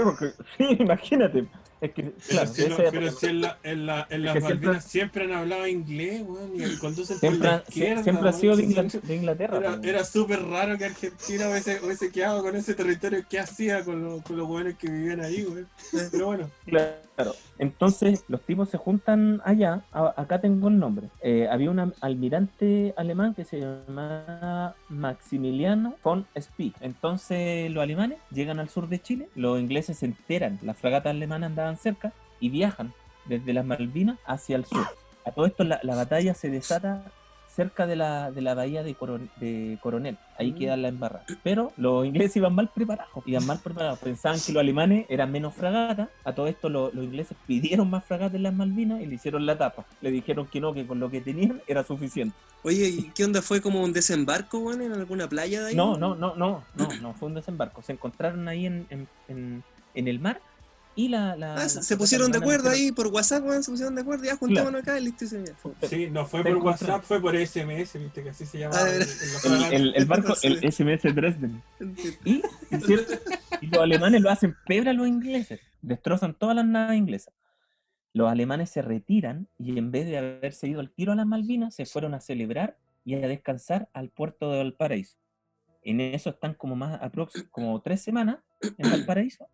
porque- 0.05 0.33
sí, 0.59 0.65
imagínate. 0.79 1.47
Es 1.81 1.93
que, 1.93 2.03
Pero, 2.03 2.15
claro, 2.29 2.47
si, 2.53 2.63
de 2.63 2.69
no- 2.69 2.77
pero 2.77 3.11
si 3.11 3.27
en, 3.27 3.41
la, 3.41 3.59
en, 3.63 3.87
la, 3.87 4.07
en 4.11 4.23
las 4.25 4.35
que 4.35 4.41
siempre- 4.41 4.67
Malvinas 4.67 4.85
siempre 4.85 5.25
han 5.25 5.33
hablado 5.33 5.67
inglés, 5.67 6.23
weón, 6.27 6.51
y 6.57 6.77
conducen 6.77 7.19
por 7.19 7.31
siempre, 7.31 7.49
la 7.49 7.65
izquierda. 7.67 8.03
siempre 8.03 8.29
ha 8.29 8.31
weón, 8.33 8.41
sido 8.41 8.57
de, 8.57 8.63
si- 8.63 8.69
Ingla- 8.75 9.01
de 9.01 9.17
Inglaterra. 9.17 9.57
Era, 9.59 9.81
era 9.83 10.05
súper 10.05 10.43
raro 10.45 10.77
que 10.77 10.85
Argentina 10.85 11.49
hubiese, 11.49 11.81
hubiese 11.83 12.11
quedado 12.13 12.43
con 12.43 12.55
ese 12.55 12.75
territorio. 12.75 13.25
¿Qué 13.29 13.39
hacía 13.39 13.83
con, 13.85 14.03
los- 14.05 14.23
con 14.23 14.37
los 14.37 14.47
jóvenes 14.47 14.77
que 14.77 14.91
vivían 14.91 15.21
ahí, 15.23 15.43
güey? 15.45 15.65
Pero 16.13 16.27
bueno, 16.27 16.51
Claro. 16.67 17.35
Entonces 17.59 18.25
los 18.29 18.41
tipos 18.43 18.71
se 18.71 18.79
juntan 18.79 19.43
allá. 19.45 19.83
A- 19.93 20.15
acá 20.17 20.41
tengo 20.41 20.69
el 20.69 20.79
nombre. 20.79 21.09
Eh, 21.23 21.49
había 21.51 21.71
un 21.71 21.93
almirante 22.01 22.95
alemán 22.97 23.35
que 23.35 23.45
se 23.45 23.61
llamaba 23.61 24.75
Maximiliano 24.89 25.95
von 26.03 26.27
Spee. 26.39 26.73
Entonces 26.81 27.71
los 27.71 27.83
alemanes 27.83 28.19
llegan 28.31 28.59
al 28.59 28.71
sur 28.71 28.89
de 28.89 29.01
Chile. 29.03 29.29
Los 29.35 29.61
ingleses 29.61 29.99
se 29.99 30.07
enteran. 30.07 30.59
Las 30.63 30.79
fragatas 30.79 31.11
alemanas 31.11 31.55
cerca 31.79 32.13
y 32.41 32.49
viajan 32.49 32.93
desde 33.27 33.53
las 33.53 33.65
Malvinas 33.65 34.19
hacia 34.27 34.57
el 34.57 34.65
sur. 34.65 34.87
A 35.25 35.31
todo 35.33 35.47
esto 35.47 35.65
la, 35.65 35.81
la 35.83 35.95
batalla 35.95 36.35
se 36.35 36.49
desata 36.51 37.05
cerca 37.55 37.87
de 37.87 37.97
la, 37.97 38.31
de 38.31 38.41
la 38.41 38.55
bahía 38.55 38.83
de, 38.85 38.95
Coron- 38.95 39.29
de 39.39 39.77
Coronel. 39.83 40.17
Ahí 40.39 40.53
Mm. 40.53 40.55
queda 40.55 40.77
la 40.77 40.89
embarrada. 40.89 41.25
Pero 41.43 41.73
los 41.77 42.07
ingleses 42.07 42.37
iban 42.37 42.55
mal 42.55 42.71
preparados. 42.73 43.11
Iban 43.27 43.45
mal 43.45 43.59
preparados. 43.59 43.99
Pensaban 43.99 44.39
que 44.41 44.53
los 44.53 44.61
alemanes 44.61 45.05
eran 45.11 45.31
menos 45.33 45.53
fragatas. 45.55 46.09
A 46.25 46.33
todo 46.33 46.47
esto 46.47 46.69
lo- 46.69 46.91
los 46.93 47.05
ingleses 47.05 47.37
pidieron 47.47 47.91
más 47.91 48.05
fragatas 48.05 48.37
en 48.37 48.45
las 48.45 48.55
Malvinas 48.55 49.03
y 49.03 49.07
le 49.07 49.17
hicieron 49.17 49.45
la 49.47 49.59
tapa. 49.59 49.85
Le 50.01 50.11
dijeron 50.13 50.47
que 50.47 50.61
no, 50.61 50.73
que 50.73 50.87
con 50.87 51.01
lo 51.01 51.11
que 51.11 51.21
tenían 51.21 51.61
era 51.67 51.83
suficiente. 51.85 52.35
Oye, 52.63 52.89
¿y 52.89 53.03
qué 53.15 53.25
onda? 53.25 53.43
¿Fue 53.43 53.61
como 53.61 53.83
un 53.83 53.93
desembarco, 53.93 54.59
weón, 54.61 54.81
en 54.83 54.93
alguna 54.93 55.29
playa 55.29 55.61
de 55.63 55.71
ahí? 55.71 55.75
No, 55.77 55.97
no, 55.99 56.15
no, 56.15 56.37
no, 56.37 56.63
no, 56.77 56.89
no 57.03 57.15
fue 57.15 57.29
un 57.29 57.35
desembarco. 57.35 57.83
Se 57.83 57.93
encontraron 57.93 58.47
ahí 58.49 58.65
en, 58.67 58.87
en, 58.91 59.09
en- 59.29 59.65
en 59.95 60.09
el 60.09 60.21
mar 60.21 60.41
y 61.05 61.09
la... 61.09 61.37
la- 61.37 61.55
Ah, 61.55 61.69
se- 61.69 61.97
pusieron 61.97 62.31
de 62.33 62.39
acuerdo 62.39 62.69
ahí 62.71 62.93
por 62.93 63.07
WhatsApp, 63.09 63.45
weón, 63.45 63.63
se 63.63 63.71
pusieron 63.71 63.95
de 63.95 64.03
acuerdo, 64.03 64.25
ya 64.25 64.37
juntémonos 64.37 64.83
acá 64.83 64.99
y 64.99 65.05
listo. 65.05 65.25
y 65.25 65.29
se- 65.29 65.45
ya, 65.47 65.55
fue. 65.55 65.73
sí, 65.89 66.11
no 66.11 66.27
fue 66.27 66.43
por. 66.43 66.57
WhatsApp, 66.57 67.03
fue 67.05 67.21
por 67.21 67.35
SMS, 67.37 67.95
viste 67.99 68.23
que 68.23 68.31
así 68.31 68.45
se 68.47 68.59
llama. 68.59 68.75
Ah, 68.79 68.89
El, 68.91 69.05
fragatas. 69.05 69.73
el- 69.73 69.95
el 69.97 70.05
barco, 70.05 70.35
el 70.43 70.73
SMS 70.73 71.15
Dresden. 71.15 71.63
Y, 72.25 72.43
los 73.71 73.79
alemanes 73.83 74.21
lo 74.23 74.31
hacen 74.31 74.55
pebre 74.67 74.91
a 74.91 74.93
los 74.93 75.07
ingleses. 75.07 75.61
Destrozan 75.83 76.35
todas 76.35 76.57
las 76.57 76.65
naves 76.67 76.99
inglesas. 76.99 77.35
Los 78.13 78.29
alemanes 78.31 78.71
se 78.71 78.83
retiran 78.83 79.49
y 79.59 79.79
en 79.79 79.91
vez 79.93 80.07
de 80.07 80.19
haberse 80.19 80.67
ido 80.67 80.81
al 80.81 80.91
tiro 80.91 81.13
a 81.13 81.15
las 81.17 81.27
Malvinas, 81.27 81.75
se 81.75 81.87
fueron 81.87 82.15
a 82.15 82.21
celebrar 82.21 82.77
y 83.05 83.15
a 83.15 83.27
descansar 83.29 83.89
al 83.93 84.11
puerto 84.11 84.51
de 84.51 84.59
Valparaíso. 84.59 85.17
En 85.83 86.01
eso 86.01 86.31
están 86.31 86.55
como 86.55 86.77
más 86.77 87.01
aprox 87.01 87.45
como 87.51 87.81
tres 87.81 88.03
semanas 88.03 88.39
en 88.77 88.91
Valparaíso, 88.91 89.47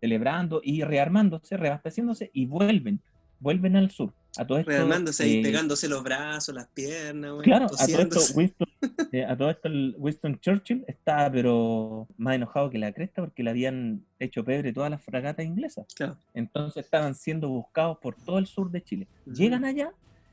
celebrando 0.00 0.60
y 0.62 0.82
rearmándose, 0.82 1.56
reabasteciéndose 1.56 2.30
y 2.32 2.46
vuelven, 2.46 3.00
vuelven 3.40 3.76
al 3.76 3.90
sur. 3.90 4.12
A 4.38 4.46
todo 4.46 4.58
esto, 4.58 4.70
Rearmándose 4.70 5.22
ahí, 5.22 5.38
eh, 5.38 5.42
pegándose 5.42 5.88
los 5.88 6.02
brazos, 6.02 6.54
las 6.54 6.66
piernas. 6.68 7.32
Claro, 7.42 7.66
a 7.66 7.86
todo 7.86 8.00
esto. 8.00 8.20
Winston, 8.34 8.68
eh, 9.12 9.24
a 9.24 9.34
todo 9.34 9.48
esto 9.48 9.68
Winston 9.96 10.38
Churchill 10.40 10.84
estaba 10.86 11.30
pero 11.30 12.06
más 12.18 12.34
enojado 12.34 12.68
que 12.68 12.76
la 12.78 12.92
cresta 12.92 13.22
porque 13.22 13.42
le 13.42 13.50
habían 13.50 14.04
hecho 14.18 14.44
pebre 14.44 14.74
todas 14.74 14.90
las 14.90 15.02
fragatas 15.02 15.46
inglesas. 15.46 15.86
Claro. 15.94 16.18
Entonces 16.34 16.84
estaban 16.84 17.14
siendo 17.14 17.48
buscados 17.48 17.96
por 17.98 18.14
todo 18.14 18.38
el 18.38 18.46
sur 18.46 18.70
de 18.70 18.82
Chile. 18.82 19.08
Llegan 19.24 19.64
allá 19.64 19.92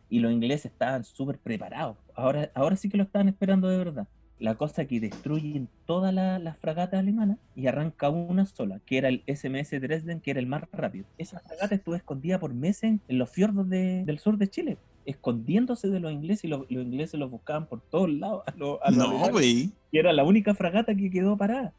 y 0.09 0.19
los 0.19 0.31
ingleses 0.33 0.71
estaban 0.71 1.05
súper 1.05 1.37
preparados. 1.37 1.95
Ahora, 2.13 2.51
ahora 2.53 2.75
sí 2.75 2.89
que 2.89 2.97
lo 2.97 3.03
estaban 3.03 3.29
esperando 3.29 3.69
de 3.69 3.77
verdad. 3.77 4.07
La 4.39 4.55
cosa 4.55 4.85
que 4.85 4.99
destruyen 4.99 5.69
todas 5.85 6.13
la- 6.13 6.39
las 6.39 6.57
fragatas 6.57 6.99
alemanas 6.99 7.37
y 7.55 7.67
arranca 7.67 8.09
una 8.09 8.45
sola, 8.45 8.79
que 8.85 8.97
era 8.97 9.07
el 9.07 9.23
SMS 9.27 9.79
Dresden, 9.79 10.19
que 10.19 10.31
era 10.31 10.39
el 10.39 10.47
más 10.47 10.63
rápido. 10.71 11.05
Esa 11.17 11.39
fragata 11.39 11.75
estuvo 11.75 11.95
escondida 11.95 12.39
por 12.39 12.53
meses 12.53 12.83
en, 13.07 13.17
los 13.17 13.29
fiordos 13.29 13.69
de- 13.69 14.03
del 14.05 14.19
sur 14.19 14.37
de 14.37 14.49
Chile, 14.49 14.77
escondiéndose 15.05 15.89
de 15.89 15.99
los 15.99 16.11
ingleses 16.11 16.45
y 16.45 16.47
los, 16.47 16.61
los 16.69 16.83
ingleses 16.83 17.19
los 17.19 17.29
buscaban 17.31 17.67
por 17.67 17.81
todos 17.81 18.09
lados. 18.09 18.43
A 18.47 18.51
No, 18.91 19.29
güey. 19.31 19.71
y 19.91 19.97
era 19.97 20.11
la 20.11 20.23
única 20.23 20.53
fragata 20.53 20.93
que 20.95 21.09
quedó 21.09 21.37
parada. 21.37 21.73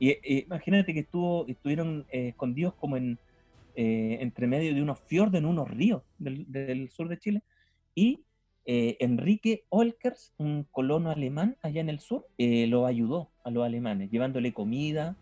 Y 0.00 0.08
eh, 0.10 0.44
imagínate 0.46 0.92
que 0.94 1.00
estuvo, 1.00 1.46
estuvieron 1.46 2.04
eh, 2.10 2.28
escondidos 2.28 2.74
como 2.74 2.96
en 2.96 3.18
eh, 3.76 4.18
entre 4.20 4.46
medio 4.46 4.74
de 4.74 4.82
unos 4.82 4.98
fiordos, 5.00 5.38
en 5.38 5.46
unos 5.46 5.70
ríos 5.70 6.02
del, 6.18 6.44
del 6.50 6.90
sur 6.90 7.08
de 7.08 7.18
Chile. 7.18 7.42
Y 7.94 8.20
eh, 8.64 8.96
Enrique 9.00 9.64
Olkers, 9.70 10.32
un 10.38 10.66
colono 10.70 11.10
alemán 11.10 11.56
allá 11.62 11.80
en 11.80 11.88
el 11.88 12.00
sur, 12.00 12.26
eh, 12.38 12.66
lo 12.66 12.86
ayudó 12.86 13.28
a 13.44 13.50
los 13.50 13.64
alemanes, 13.64 14.10
llevándole 14.10 14.52
comida, 14.52 15.16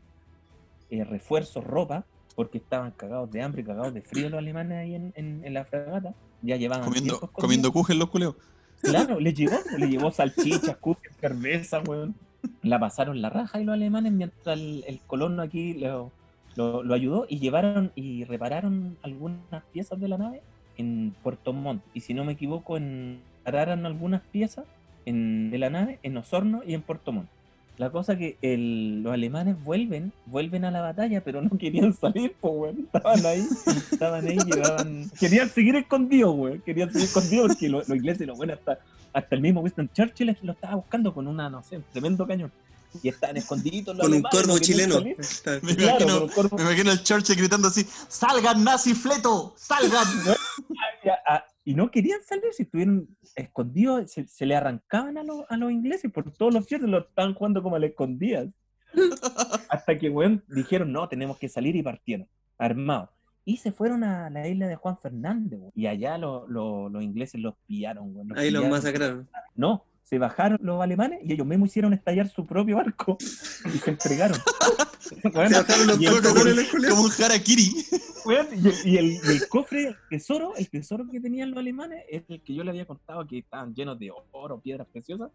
eh, 0.90 1.04
refuerzos, 1.04 1.64
ropa, 1.64 2.04
porque 2.36 2.58
estaban 2.58 2.90
cagados 2.92 3.30
de 3.30 3.42
hambre, 3.42 3.64
cagados 3.64 3.94
de 3.94 4.02
frío 4.02 4.28
los 4.28 4.38
alemanes 4.38 4.78
ahí 4.78 4.94
en, 4.94 5.12
en- 5.16 5.44
en 5.44 5.54
la 5.54 5.64
fragata. 5.64 6.14
Ya 6.42 6.56
llevaban 6.56 6.84
Comiendo, 6.84 7.18
comiendo 7.32 7.72
los 7.98 8.08
culeos. 8.10 8.34
Claro, 8.82 9.20
le 9.20 9.34
llevó, 9.34 9.56
le 9.78 9.88
llevó 9.88 10.10
salchichas, 10.10 10.76
cuques, 10.78 11.12
cerveza, 11.20 11.80
weón. 11.80 12.14
La 12.62 12.78
pasaron 12.80 13.20
la 13.20 13.28
raja 13.28 13.60
y 13.60 13.64
los 13.64 13.74
alemanes 13.74 14.12
mientras 14.12 14.58
el, 14.58 14.82
el 14.86 15.00
colono 15.06 15.42
aquí 15.42 15.74
lo, 15.74 16.10
lo- 16.56 16.82
lo 16.82 16.94
ayudó 16.94 17.26
y 17.28 17.38
llevaron 17.38 17.92
y 17.94 18.24
repararon 18.24 18.96
algunas 19.02 19.62
piezas 19.72 20.00
de 20.00 20.08
la 20.08 20.16
nave 20.18 20.40
en 20.78 21.14
Puerto 21.22 21.52
Montt. 21.52 21.82
Y 21.92 22.00
si 22.00 22.14
no 22.14 22.24
me 22.24 22.32
equivoco, 22.32 22.78
en, 22.78 23.20
pararon 23.44 23.86
algunas 23.86 24.22
piezas 24.32 24.64
en- 25.06 25.50
de 25.50 25.58
la 25.58 25.70
nave 25.70 25.98
en 26.02 26.16
Osorno 26.16 26.62
y 26.66 26.74
en 26.74 26.82
Puerto 26.82 27.12
Montt. 27.12 27.28
La 27.78 27.88
cosa 27.90 28.16
que 28.18 28.36
el- 28.42 29.02
los 29.02 29.12
alemanes 29.14 29.56
vuelven, 29.64 30.12
vuelven 30.26 30.66
a 30.66 30.70
la 30.70 30.82
batalla, 30.82 31.22
pero 31.22 31.40
no 31.40 31.50
querían 31.58 31.94
salir, 31.94 32.34
pues, 32.38 32.52
weón. 32.54 32.88
Estaban 32.92 33.24
ahí, 33.24 33.46
estaban 33.92 34.26
ahí, 34.28 34.36
llevaban... 34.44 35.10
Querían 35.18 35.48
seguir 35.48 35.76
escondidos, 35.76 36.34
weón. 36.36 36.60
Querían 36.60 36.90
seguir 36.92 37.06
escondidos 37.06 37.46
porque 37.48 37.68
lo- 37.70 37.78
los 37.78 37.88
ingleses, 37.88 38.26
los 38.26 38.36
buenos, 38.36 38.58
hasta, 38.58 38.78
hasta 39.14 39.34
el 39.34 39.40
mismo 39.40 39.62
Winston 39.62 39.88
Churchill 39.94 40.36
lo 40.42 40.52
estaba 40.52 40.74
buscando 40.74 41.14
con 41.14 41.26
una, 41.26 41.48
no 41.48 41.62
sé, 41.62 41.78
un 41.78 41.84
tremendo 41.90 42.26
cañón. 42.26 42.52
Y 43.02 43.08
estaban 43.08 43.36
escondiditos 43.38 43.96
los 43.96 44.04
Con 44.04 44.14
un 44.16 44.22
corvo 44.22 44.58
chileno. 44.58 45.00
Me 45.00 45.72
imagino, 45.72 45.96
con 45.98 46.22
un 46.24 46.28
corvo- 46.28 46.56
me 46.58 46.62
imagino 46.64 46.90
al 46.90 47.02
Churchill 47.02 47.36
gritando 47.36 47.68
así: 47.68 47.86
¡Salgan, 48.08 48.62
nazi 48.64 48.94
fleto! 48.94 49.54
¡Salgan! 49.56 50.04
y 51.64 51.74
no 51.74 51.90
querían 51.90 52.22
salir, 52.22 52.52
si 52.52 52.62
estuvieron 52.64 53.08
escondidos, 53.36 54.10
se, 54.10 54.26
se 54.26 54.46
le 54.46 54.56
arrancaban 54.56 55.18
a, 55.18 55.22
los- 55.24 55.44
a 55.48 55.56
los 55.56 55.70
ingleses 55.70 56.10
por 56.10 56.30
todos 56.32 56.52
los 56.54 56.66
fiordos, 56.66 56.88
lo 56.90 56.98
estaban 57.00 57.34
jugando 57.34 57.62
como 57.62 57.76
a 57.76 57.78
la 57.78 57.86
escondidas. 57.86 58.48
Hasta 59.68 59.98
que, 59.98 60.10
weón, 60.10 60.42
dijeron, 60.48 60.92
no, 60.92 61.08
tenemos 61.08 61.38
que 61.38 61.48
salir 61.48 61.76
y 61.76 61.82
partieron, 61.82 62.26
armados. 62.58 63.10
Y 63.44 63.56
se 63.56 63.72
fueron 63.72 64.04
a 64.04 64.28
la 64.30 64.46
isla 64.48 64.68
de 64.68 64.76
Juan 64.76 64.98
Fernández, 64.98 65.58
weón. 65.58 65.72
Y 65.74 65.86
allá 65.86 66.18
lo- 66.18 66.46
lo- 66.48 66.88
los 66.88 67.02
ingleses 67.02 67.40
los 67.40 67.54
pillaron, 67.66 68.14
weón. 68.14 68.36
Ahí 68.38 68.50
los 68.50 68.60
pillaron. 68.62 68.70
masacraron. 68.70 69.28
No, 69.54 69.84
se 70.10 70.18
bajaron 70.18 70.58
los 70.60 70.82
alemanes 70.82 71.20
y 71.24 71.32
ellos 71.34 71.46
mismos 71.46 71.68
hicieron 71.68 71.92
estallar 71.92 72.28
su 72.28 72.44
propio 72.44 72.76
barco 72.76 73.16
y 73.72 73.78
se 73.78 73.90
entregaron. 73.90 74.36
Weón, 75.32 75.48
Se 75.50 75.54
bajaron 75.60 75.86
los 75.86 76.00
y 76.00 76.06
el- 76.06 76.20
con 76.20 76.48
el. 76.48 76.68
Como 76.88 77.02
un 77.02 77.10
harakiri. 77.12 77.70
Weón, 78.24 78.46
y, 78.52 78.90
y 78.90 78.96
el, 78.98 79.06
y 79.12 79.18
el 79.28 79.48
cofre, 79.48 79.86
el 79.88 79.96
tesoro, 80.10 80.54
el 80.56 80.68
tesoro 80.68 81.06
que 81.10 81.20
tenían 81.20 81.50
los 81.50 81.60
alemanes, 81.60 82.04
es 82.10 82.24
el 82.28 82.40
que 82.42 82.54
yo 82.54 82.64
le 82.64 82.70
había 82.70 82.86
contado 82.86 83.24
que 83.26 83.38
estaban 83.38 83.72
llenos 83.74 83.98
de 84.00 84.10
oro, 84.32 84.58
piedras 84.58 84.88
preciosas, 84.92 85.30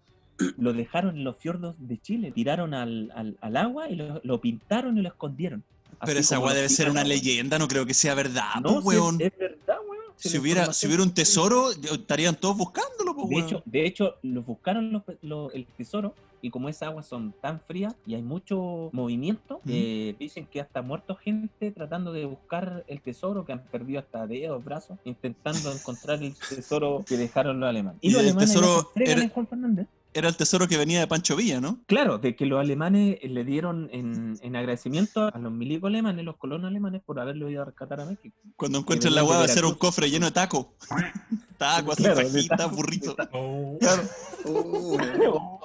lo 0.57 0.73
dejaron 0.73 1.15
en 1.17 1.23
los 1.23 1.37
fiordos 1.37 1.75
de 1.79 1.97
Chile, 1.99 2.31
tiraron 2.33 2.73
al, 2.73 3.11
al- 3.15 3.37
al 3.39 3.55
agua 3.57 3.89
y 3.89 3.95
lo, 3.95 4.19
lo 4.25 4.41
pintaron 4.41 4.97
y 4.97 5.01
lo 5.01 5.07
escondieron. 5.07 5.63
Pero 6.05 6.11
Así 6.11 6.19
esa 6.19 6.35
como 6.35 6.47
weá 6.47 6.53
lo 6.53 6.57
debe 6.57 6.69
ser 6.69 6.89
una 6.89 7.05
leyenda, 7.05 7.57
no 7.57 7.69
creo 7.69 7.85
que 7.85 7.93
sea 7.93 8.13
verdad, 8.13 8.55
No, 8.61 8.81
sí, 8.81 8.87
weón. 8.87 9.15
es, 9.21 9.31
verdad, 9.39 9.77
weón. 9.89 9.94
Si 10.17 10.37
hubiera, 10.37 10.71
si 10.73 10.87
hubiera 10.87 11.03
un 11.03 11.13
tesoro, 11.13 11.71
estarían 11.71 12.35
todos 12.35 12.57
buscándolo, 12.57 13.15
po, 13.15 13.27
De 13.27 13.37
hecho, 13.39 13.61
de 13.65 13.85
hecho, 13.85 14.15
los 14.23 14.45
buscaron 14.45 14.91
los, 14.91 15.03
pe- 15.03 15.17
lo- 15.21 15.51
el 15.51 15.65
tesoro 15.65 16.13
y 16.41 16.49
como 16.49 16.69
esas 16.69 16.89
aguas 16.89 17.07
son 17.07 17.33
tan 17.41 17.59
frías 17.59 17.95
y 18.05 18.13
hay 18.15 18.21
mucho 18.21 18.89
movimiento, 18.93 19.61
eh, 19.67 20.15
dicen 20.19 20.45
que 20.45 20.61
hasta 20.61 20.81
muerto 20.81 21.15
gente 21.15 21.71
tratando 21.71 22.13
de 22.13 22.25
buscar 22.25 22.83
el 22.87 23.01
tesoro, 23.01 23.45
que 23.45 23.53
han 23.53 23.63
perdido 23.65 23.99
hasta 23.99 24.25
dedos, 24.27 24.63
brazos, 24.63 24.97
intentando 25.05 25.71
encontrar 25.71 26.21
el 26.23 26.35
tesoro 26.35 27.03
que 27.07 27.17
dejaron 27.17 27.59
los 27.59 27.67
alemanes. 27.69 27.99
Y 28.01 28.11
los 28.11 28.21
el 28.21 28.27
alemanes 28.27 28.49
tesoro 28.53 28.67
ya 28.67 28.73
se 28.81 28.87
entregan 28.87 29.11
era- 29.17 29.23
en 29.23 29.29
Juan 29.31 29.47
Fernández. 29.47 29.87
Era 30.15 30.29
el 30.29 30.37
tesoro 30.37 30.65
que 30.69 30.77
venía 30.77 31.01
de 31.01 31.07
Pancho 31.07 31.35
Villa, 31.35 31.59
¿no? 31.59 31.79
Claro, 31.87 32.17
de 32.17 32.37
que 32.37 32.45
los 32.45 32.57
alemanes 32.57 33.17
le 33.21 33.43
dieron 33.43 33.89
en, 33.91 34.39
en 34.41 34.55
agradecimiento 34.55 35.25
a 35.27 35.37
los 35.37 35.51
milicos 35.51 35.89
alemanes, 35.89 36.23
los 36.23 36.37
colonos 36.37 36.69
alemanes, 36.69 37.01
por 37.05 37.19
haberlo 37.19 37.49
ido 37.49 37.63
a 37.63 37.65
rescatar 37.65 37.99
a 37.99 38.05
México. 38.05 38.33
Cuando 38.55 38.77
encuentren 38.77 39.13
la 39.13 39.25
weá 39.25 39.39
va 39.39 39.43
a 39.43 39.49
ser 39.49 39.65
un 39.65 39.75
cofre 39.75 40.09
lleno 40.09 40.27
de 40.27 40.31
tacos. 40.31 40.67
Tacos, 41.57 41.97
tacos, 41.97 42.75
burritos. 42.75 43.15
Oh, 43.33 43.77
Claro. 43.79 44.03
Oh, 44.45 45.64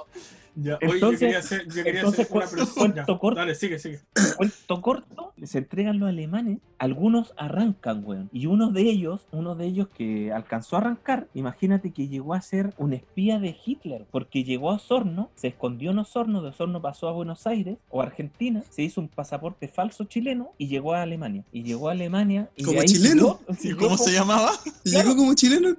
ya. 0.55 0.75
Oye, 0.75 0.87
yo 0.87 0.93
Entonces- 0.95 1.19
quería 1.19 1.39
hacer, 1.39 1.67
yo 1.67 1.83
quería 1.83 1.99
entonces, 2.01 2.25
hacer 2.25 2.35
una 2.37 2.45
cu- 2.45 2.51
pregunta. 2.51 2.79
cuento 2.79 3.13
Ya, 3.13 3.19
corto. 3.19 3.39
Dale, 3.39 3.55
sigue, 3.55 3.79
sigue. 3.79 3.99
cuento 4.37 4.81
corto, 4.81 5.33
se 5.43 5.57
entregan 5.59 5.99
los 5.99 6.09
alemanes, 6.09 6.59
algunos 6.77 7.33
arrancan, 7.37 8.03
weón. 8.05 8.29
Y 8.33 8.45
uno 8.47 8.71
de 8.71 8.81
ellos, 8.81 9.27
uno 9.31 9.55
de 9.55 9.65
ellos 9.65 9.87
que 9.95 10.31
alcanzó 10.31 10.75
a 10.75 10.79
arrancar, 10.79 11.27
imagínate 11.33 11.91
que 11.91 12.07
llegó 12.07 12.33
a 12.33 12.41
ser 12.41 12.73
un 12.77 12.93
espía 12.93 13.39
de 13.39 13.55
Hitler, 13.65 14.05
porque 14.11 14.43
llegó 14.43 14.71
a 14.71 14.75
Osorno, 14.75 15.29
se 15.35 15.47
escondió 15.47 15.91
en 15.91 15.99
Osorno, 15.99 16.41
de 16.41 16.49
Osorno 16.49 16.81
pasó 16.81 17.07
a 17.07 17.11
Buenos 17.11 17.47
Aires 17.47 17.77
o 17.89 18.01
Argentina, 18.01 18.63
se 18.69 18.83
hizo 18.83 19.01
un 19.01 19.07
pasaporte 19.07 19.67
falso 19.67 20.03
chileno 20.05 20.53
y 20.57 20.67
llegó 20.67 20.93
a 20.93 21.01
Alemania. 21.03 21.43
Y 21.51 21.63
llegó 21.63 21.89
a 21.89 21.91
Alemania 21.93 22.49
y 22.55 22.63
¿Como 22.63 22.83
chileno? 22.83 23.39
siguió- 23.39 23.39
¿Y 23.49 23.53
siguió 23.55 23.77
cómo 23.77 23.97
se 23.97 24.11
llamaba? 24.11 24.51
¿Y 24.83 24.89
llegó 24.91 25.15
como 25.15 25.33
chileno 25.33 25.69
el 25.69 25.75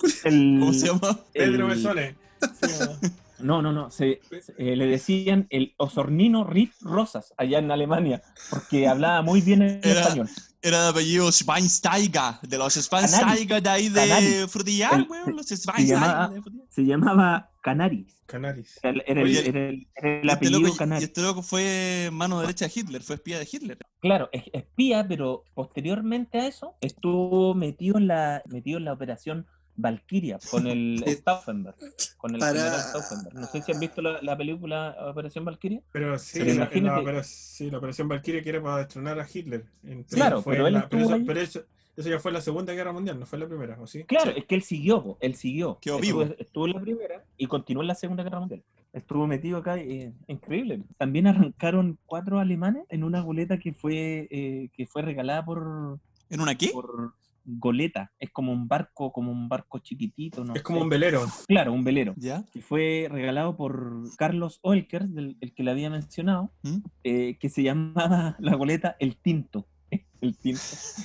¿Cómo 0.60 0.72
se 0.72 0.86
llamaba? 0.86 1.18
Pedro 1.32 1.66
el- 1.68 1.74
Besones. 1.76 2.14
Sí, 2.40 2.66
No, 3.43 3.60
no, 3.62 3.73
no. 3.73 3.90
Se, 3.90 4.20
se- 4.40 4.52
eh, 4.59 4.77
le 4.77 4.86
decían 4.86 5.47
el 5.51 5.74
osornino 5.77 6.44
Riff 6.44 6.81
Rosas 6.82 7.35
allá 7.36 7.59
en 7.59 7.70
Alemania, 7.70 8.23
porque 8.51 8.86
hablaba 8.89 9.23
muy 9.23 9.40
bien 9.40 9.62
en 9.62 9.81
Era- 9.82 10.01
español. 10.02 10.28
Era 10.64 10.85
de 10.85 10.89
apellido 10.90 11.31
Schweinsteiger, 11.32 12.35
de 12.43 12.56
los 12.59 12.74
Schweinsteiger 12.74 13.60
de 13.62 13.69
ahí 13.69 13.89
de. 13.89 14.47
Frutillar, 14.48 14.94
El- 14.94 15.09
weón. 15.09 15.36
Los 15.36 15.47
se 15.47 15.56
Schweinsteiger 15.56 15.94
llamaba- 15.98 16.28
de 16.28 16.40
Frutillar. 16.43 16.66
Se 16.70 16.82
llamaba 16.82 17.51
Canaris. 17.62 18.16
Canaris. 18.27 18.78
Era, 18.82 18.93
el- 18.93 19.02
era 19.06 19.20
el, 19.20 19.27
Oye, 19.27 19.48
era 19.48 19.69
el- 19.69 19.89
era 19.94 20.09
el 20.09 20.14
Y 20.14 20.19
este, 20.28 20.32
apellido 20.32 20.60
loco, 20.60 20.74
y 20.74 20.78
Canaris. 20.78 21.05
este 21.05 21.20
loco 21.23 21.43
fue 21.43 22.10
mano 22.12 22.40
derecha 22.40 22.66
de 22.66 22.73
Hitler, 22.74 23.02
fue 23.02 23.16
espía 23.16 23.39
de 23.40 23.48
Hitler. 23.51 23.78
Claro, 24.01 24.28
es 24.32 24.44
espía, 24.52 25.06
pero 25.09 25.43
posteriormente 25.55 26.39
a 26.39 26.47
eso 26.47 26.77
estuvo 26.81 27.55
metido 27.55 27.98
en 27.98 28.06
la, 28.06 28.43
metido 28.47 28.78
en 28.78 28.85
la 28.85 28.93
operación 28.93 29.47
Valkyria 29.76 30.38
con 30.50 30.66
el 30.66 31.02
Stauffenberg. 31.06 31.76
Con 32.18 32.34
el 32.34 32.40
Para- 32.40 32.78
Stauffenberg. 32.82 33.34
No 33.34 33.46
sé 33.46 33.62
si 33.62 33.72
han 33.72 33.80
visto 33.80 34.02
la, 34.02 34.20
la 34.22 34.36
película 34.36 34.96
Operación 35.10 35.44
Valkyria. 35.44 35.80
Pero 35.92 36.18
sí, 36.18 36.40
Pero 36.40 36.54
la, 36.82 36.98
operación, 37.00 37.24
sí, 37.24 37.70
la 37.70 37.78
operación 37.78 38.08
Valkyrie 38.08 38.42
que 38.42 38.48
era 38.50 38.62
para 38.62 38.78
destronar 38.78 39.18
a 39.18 39.26
Hitler. 39.32 39.64
Entonces, 39.82 40.14
Claro, 40.14 40.42
fue 40.42 40.54
pero 40.54 40.66
él 40.66 40.74
la- 40.74 40.88
pero, 40.88 41.02
estuvo 41.02 41.16
eso, 41.16 41.26
pero 41.26 41.40
eso, 41.40 41.62
eso 41.96 42.08
ya 42.10 42.18
fue 42.18 42.32
la 42.32 42.40
Segunda 42.40 42.72
Guerra 42.72 42.92
Mundial, 42.92 43.18
no 43.20 43.26
fue 43.26 43.38
la 43.38 43.46
primera, 43.46 43.78
¿o 43.80 43.86
sí? 43.86 44.04
Claro, 44.04 44.30
es 44.30 44.44
que 44.46 44.54
él 44.54 44.62
siguió, 44.62 45.16
él 45.20 45.34
siguió. 45.34 45.78
Quedó 45.80 45.98
estuvo, 46.00 46.20
vivo. 46.20 46.34
estuvo 46.38 46.66
en 46.66 46.72
la 46.74 46.80
primera 46.80 47.24
y 47.36 47.46
continuó 47.46 47.82
en 47.82 47.88
la 47.88 47.94
Segunda 47.94 48.22
Guerra 48.22 48.40
Mundial. 48.40 48.62
Estuvo 48.92 49.26
metido 49.26 49.56
acá, 49.58 49.78
eh, 49.78 50.12
increíble. 50.26 50.82
También 50.98 51.26
arrancaron 51.26 51.98
cuatro 52.04 52.38
alemanes 52.40 52.84
en 52.90 53.04
una 53.04 53.22
goleta 53.22 53.58
que 53.58 53.72
fue, 53.72 54.28
eh, 54.30 54.68
que 54.74 54.86
fue 54.86 55.00
regalada 55.00 55.42
por, 55.44 55.98
¿En 56.28 56.40
una 56.42 56.54
qué? 56.56 56.68
por 56.74 57.14
goleta. 57.44 58.12
Es 58.19 58.31
como 58.31 58.52
un 58.52 58.69
barco, 58.69 59.12
como 59.12 59.31
un 59.32 59.48
barco 59.48 59.78
chiquitito, 59.78 60.44
no 60.44 60.55
es 60.55 60.62
como 60.62 60.81
un 60.81 60.89
velero. 60.89 61.24
Claro, 61.48 61.73
un 61.73 61.85
velero. 61.85 62.14
¿Ya? 62.16 62.44
Que 62.52 62.60
fue 62.60 63.09
regalado 63.10 63.56
por 63.56 64.02
Carlos 64.16 64.59
Olkers, 64.62 65.12
del, 65.14 65.36
el 65.40 65.52
que 65.55 65.62
le 65.62 65.70
había 65.70 65.90
mencionado, 65.90 66.52
¿Mm? 66.62 66.77
eh, 67.05 67.36
que 67.39 67.48
se 67.48 67.62
llamaba 67.62 68.36
la 68.40 68.55
goleta 68.55 68.97
El 69.01 69.16
Tinto. 69.16 69.66
El 70.20 70.36
Tinto. 70.36 70.60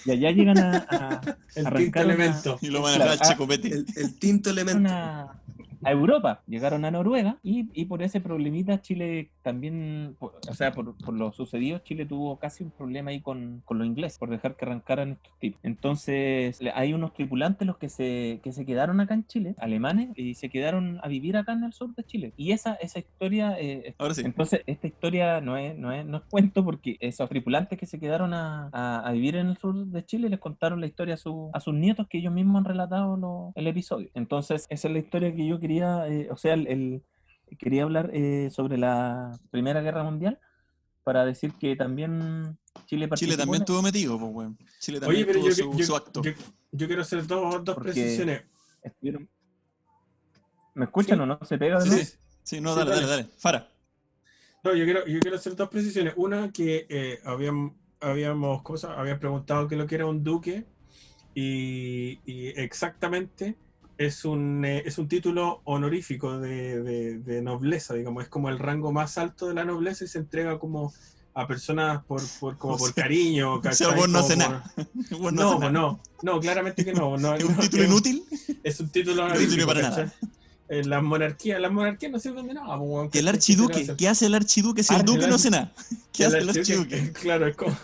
Y 0.06 0.12
allá 0.12 0.32
llegan 0.32 0.58
a, 0.60 0.78
a- 0.90 1.22
El 1.56 1.64
quinto 1.64 1.68
Arrancaron 1.68 2.12
a- 2.12 2.14
elemento. 2.14 2.60
Y 2.62 2.68
lo 2.68 2.84
Claro, 2.96 3.12
ah, 3.12 3.18
Checopete. 3.18 3.68
El, 3.70 3.86
el 3.96 4.20
tinto 4.20 4.50
elemento. 4.52 4.90
a, 4.92 5.42
a 5.84 5.92
Europa, 5.92 6.42
llegaron 6.48 6.86
a 6.86 6.92
Noruega 6.92 7.38
y, 7.44 7.70
y 7.74 7.86
por 7.86 8.02
ese 8.02 8.22
problemita 8.22 8.82
Chile 8.82 9.32
también, 9.42 10.16
o 10.20 10.54
sea, 10.54 10.72
por, 10.72 10.96
por 10.98 11.14
lo 11.14 11.32
sucedido, 11.32 11.80
Chile 11.80 12.06
tuvo 12.06 12.38
casi 12.40 12.64
un 12.64 12.72
problema 12.72 13.12
ahí 13.12 13.22
con, 13.22 13.62
con 13.66 13.78
los 13.78 13.88
ingleses, 13.88 14.18
por 14.18 14.30
dejar 14.30 14.56
que 14.56 14.66
arrancaran 14.66 15.12
estos 15.12 15.38
tipos. 15.40 15.60
Entonces, 15.64 16.60
hay 16.74 16.94
unos 16.94 17.14
tripulantes 17.14 17.66
los 17.68 17.78
que 17.78 17.90
se, 17.90 18.40
que 18.44 18.52
se 18.52 18.66
quedaron 18.66 19.00
acá 19.00 19.14
en 19.14 19.26
Chile, 19.26 19.56
alemanes, 19.58 20.10
y 20.16 20.34
se 20.36 20.50
quedaron 20.50 21.00
a 21.04 21.08
vivir 21.08 21.38
acá 21.38 21.54
en 21.54 21.64
el 21.64 21.74
sur 21.74 21.94
de 21.96 22.04
Chile. 22.04 22.34
Y 22.38 22.52
esa, 22.52 22.74
esa 22.76 23.00
historia... 23.00 23.56
eh, 23.60 23.96
Ahora 23.98 24.14
sí. 24.14 24.22
entonces, 24.26 24.62
esta 24.66 24.88
historia 24.88 25.42
no 25.42 25.58
es, 25.58 25.78
no 25.78 25.92
es, 25.92 26.06
no 26.06 26.18
es 26.18 26.24
cuento 26.30 26.64
porque 26.64 26.98
esos 27.00 27.30
tripulantes 27.30 27.78
que 27.80 27.86
se 27.86 28.00
quedaron 28.00 28.34
a, 28.34 28.70
a- 28.72 29.08
a 29.08 29.12
vivir 29.12 29.36
en 29.36 29.48
el 29.48 29.58
sur 29.58 29.76
de 29.86 30.06
Chile 30.06 30.30
les 30.30 30.40
contaron 30.40 30.82
la 30.82 30.88
historia 30.88 31.14
a, 31.16 31.18
su- 31.18 31.50
a 31.54 31.60
sus 31.60 31.74
nietos 31.74 32.08
que 32.08 32.18
ellos 32.20 32.34
mismos 32.34 32.60
han 32.60 32.66
relatado 32.66 33.16
lo- 33.18 33.52
el 33.56 33.68
episodio. 33.68 34.10
Entonces, 34.14 34.66
esa 34.70 34.88
es 34.88 34.94
la 34.94 35.00
historia 35.00 35.34
que 35.34 35.46
yo 35.48 35.60
quería, 35.60 35.67
eh, 35.72 36.28
o 36.32 36.38
sea, 36.38 36.54
el, 36.54 36.68
el- 36.68 37.04
quería 37.58 37.84
hablar 37.84 38.10
eh, 38.14 38.50
sobre 38.52 38.78
la 38.78 39.32
Primera 39.52 39.82
Guerra 39.82 40.04
Mundial 40.04 40.40
para 41.04 41.24
decir 41.26 41.54
que 41.54 41.76
también 41.76 42.58
Chile 42.86 43.08
participó. 43.08 43.32
Chile 43.34 43.38
también 43.44 43.62
estuvo 43.62 43.82
metido, 43.82 44.20
pues, 44.20 44.32
weón. 44.34 44.58
Chile 44.80 45.00
también 45.00 45.24
Oye, 45.24 45.26
pero 45.26 45.40
tuvo 45.40 45.50
yo, 45.50 45.56
su, 45.56 45.78
yo- 45.78 45.86
su 45.86 45.96
acto. 45.96 46.22
yo- 46.22 46.32
yo 46.72 46.88
quiero 46.88 47.02
hacer 47.02 47.26
dos, 47.26 47.64
dos 47.64 47.76
precisiones. 47.78 48.44
estuvieron- 48.84 49.28
¿Me 50.74 50.86
escuchan 50.86 51.18
Sí. 51.18 51.24
o 51.24 51.26
no? 51.26 51.40
¿Se 51.44 51.58
pega 51.58 51.76
de 51.80 51.84
Sí, 51.84 51.90
nuevo? 51.90 52.04
sí, 52.06 52.18
sí, 52.44 52.62
no, 52.62 52.74
Sí, 52.74 52.80
dale, 52.80 52.92
dale, 52.92 53.02
dale. 53.08 53.24
dale. 53.24 53.34
Fara. 53.38 53.70
No, 54.64 54.74
yo 54.76 54.84
quiero, 54.86 55.06
yo 55.08 55.20
quiero 55.20 55.38
hacer 55.38 55.56
dos 55.56 55.70
precisiones. 55.70 56.14
Una, 56.18 56.52
que 56.52 56.86
eh, 56.90 57.20
habían- 57.26 57.74
habíamos 58.02 58.62
cosas, 58.64 58.92
habían 58.98 59.20
preguntado 59.20 59.68
qué 59.68 59.76
es 59.76 59.82
lo 59.82 59.88
que 59.88 59.96
era 59.96 60.06
un 60.06 60.24
duque 60.24 60.66
y, 61.34 62.20
y 62.26 62.48
exactamente 62.60 63.56
es 63.98 64.26
un, 64.26 64.64
eh, 64.66 64.84
es 64.86 64.98
un 64.98 65.08
título 65.08 65.62
honorífico 65.64 66.40
de, 66.40 66.82
de- 66.84 67.20
de 67.20 67.42
nobleza, 67.42 67.94
digamos, 67.94 68.24
es 68.24 68.30
como 68.30 68.50
el 68.50 68.60
rango 68.60 68.92
más 68.92 69.18
alto 69.18 69.48
de 69.48 69.54
la 69.56 69.66
nobleza 69.66 70.06
y 70.06 70.08
se 70.08 70.20
entrega 70.20 70.60
como 70.60 70.94
a 71.34 71.48
personas 71.48 72.04
por, 72.06 72.22
por, 72.40 72.58
como 72.58 72.74
O 72.74 72.78
por 72.78 72.94
sea- 72.94 73.04
cariño. 73.04 73.56
o 73.56 73.72
sea, 73.72 73.90
vos 73.96 74.10
no 74.10 74.28
nada. 74.36 74.64
No, 75.12 75.60
pues 75.60 75.72
no, 75.72 76.00
no, 76.24 76.40
claramente 76.40 76.84
que 76.84 76.94
no. 76.94 77.18
no 77.18 77.36
¿Es 77.36 77.44
un 77.44 77.56
título 77.58 77.84
es- 77.84 77.90
inútil? 77.90 78.24
Es 78.64 78.80
un 78.80 78.90
título 78.90 79.16
No 79.24 79.26
honorífico, 79.26 79.68
para 79.68 79.82
nada. 79.82 80.14
Eh, 80.70 80.84
las 80.84 81.02
monarquías, 81.02 81.62
las 81.62 81.72
monarquías 81.72 82.12
no 82.12 82.20
sirven 82.20 82.48
de 82.48 82.54
nada. 82.56 82.78
pues, 82.78 82.90
weón, 82.90 83.10
¿Y 83.14 83.18
el 83.20 83.24
¿cachai? 83.24 83.24
¿Qué 83.24 83.30
archiduque? 83.30 83.96
¿Qué 83.98 84.08
hace 84.10 84.26
el 84.26 84.36
archiduque 84.36 84.84
si 84.84 84.94
el 84.94 85.00
Ah, 85.00 85.04
duque 85.04 85.24
el 85.24 85.30
no 85.30 85.36
hace 85.36 85.50
nada? 85.50 85.72
¿Qué 86.14 86.26
hace 86.26 86.38
el 86.40 86.50
archiduque, 86.50 86.96
archiduque? 86.96 87.14
Claro, 87.22 87.48
es 87.48 87.56
como, 87.56 87.78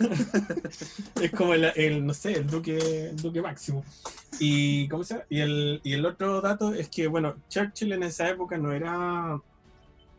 es 1.22 1.32
como 1.32 1.54
el, 1.54 1.66
el, 1.76 2.06
no 2.06 2.14
sé, 2.14 2.34
el 2.34 2.48
duque, 2.48 2.78
el 3.10 3.16
duque 3.16 3.42
máximo. 3.42 3.86
Y, 4.40 4.88
¿cómo 4.90 5.04
se 5.04 5.14
llama? 5.14 5.26
y, 5.30 5.40
el, 5.40 5.82
y 5.84 5.94
el 5.94 6.06
otro 6.06 6.42
dato 6.42 6.74
es 6.74 6.90
que, 6.90 7.08
bueno, 7.08 7.36
Churchill 7.50 7.94
en 7.94 8.04
esa 8.04 8.30
época 8.30 8.58
no 8.58 8.72
era 8.74 9.40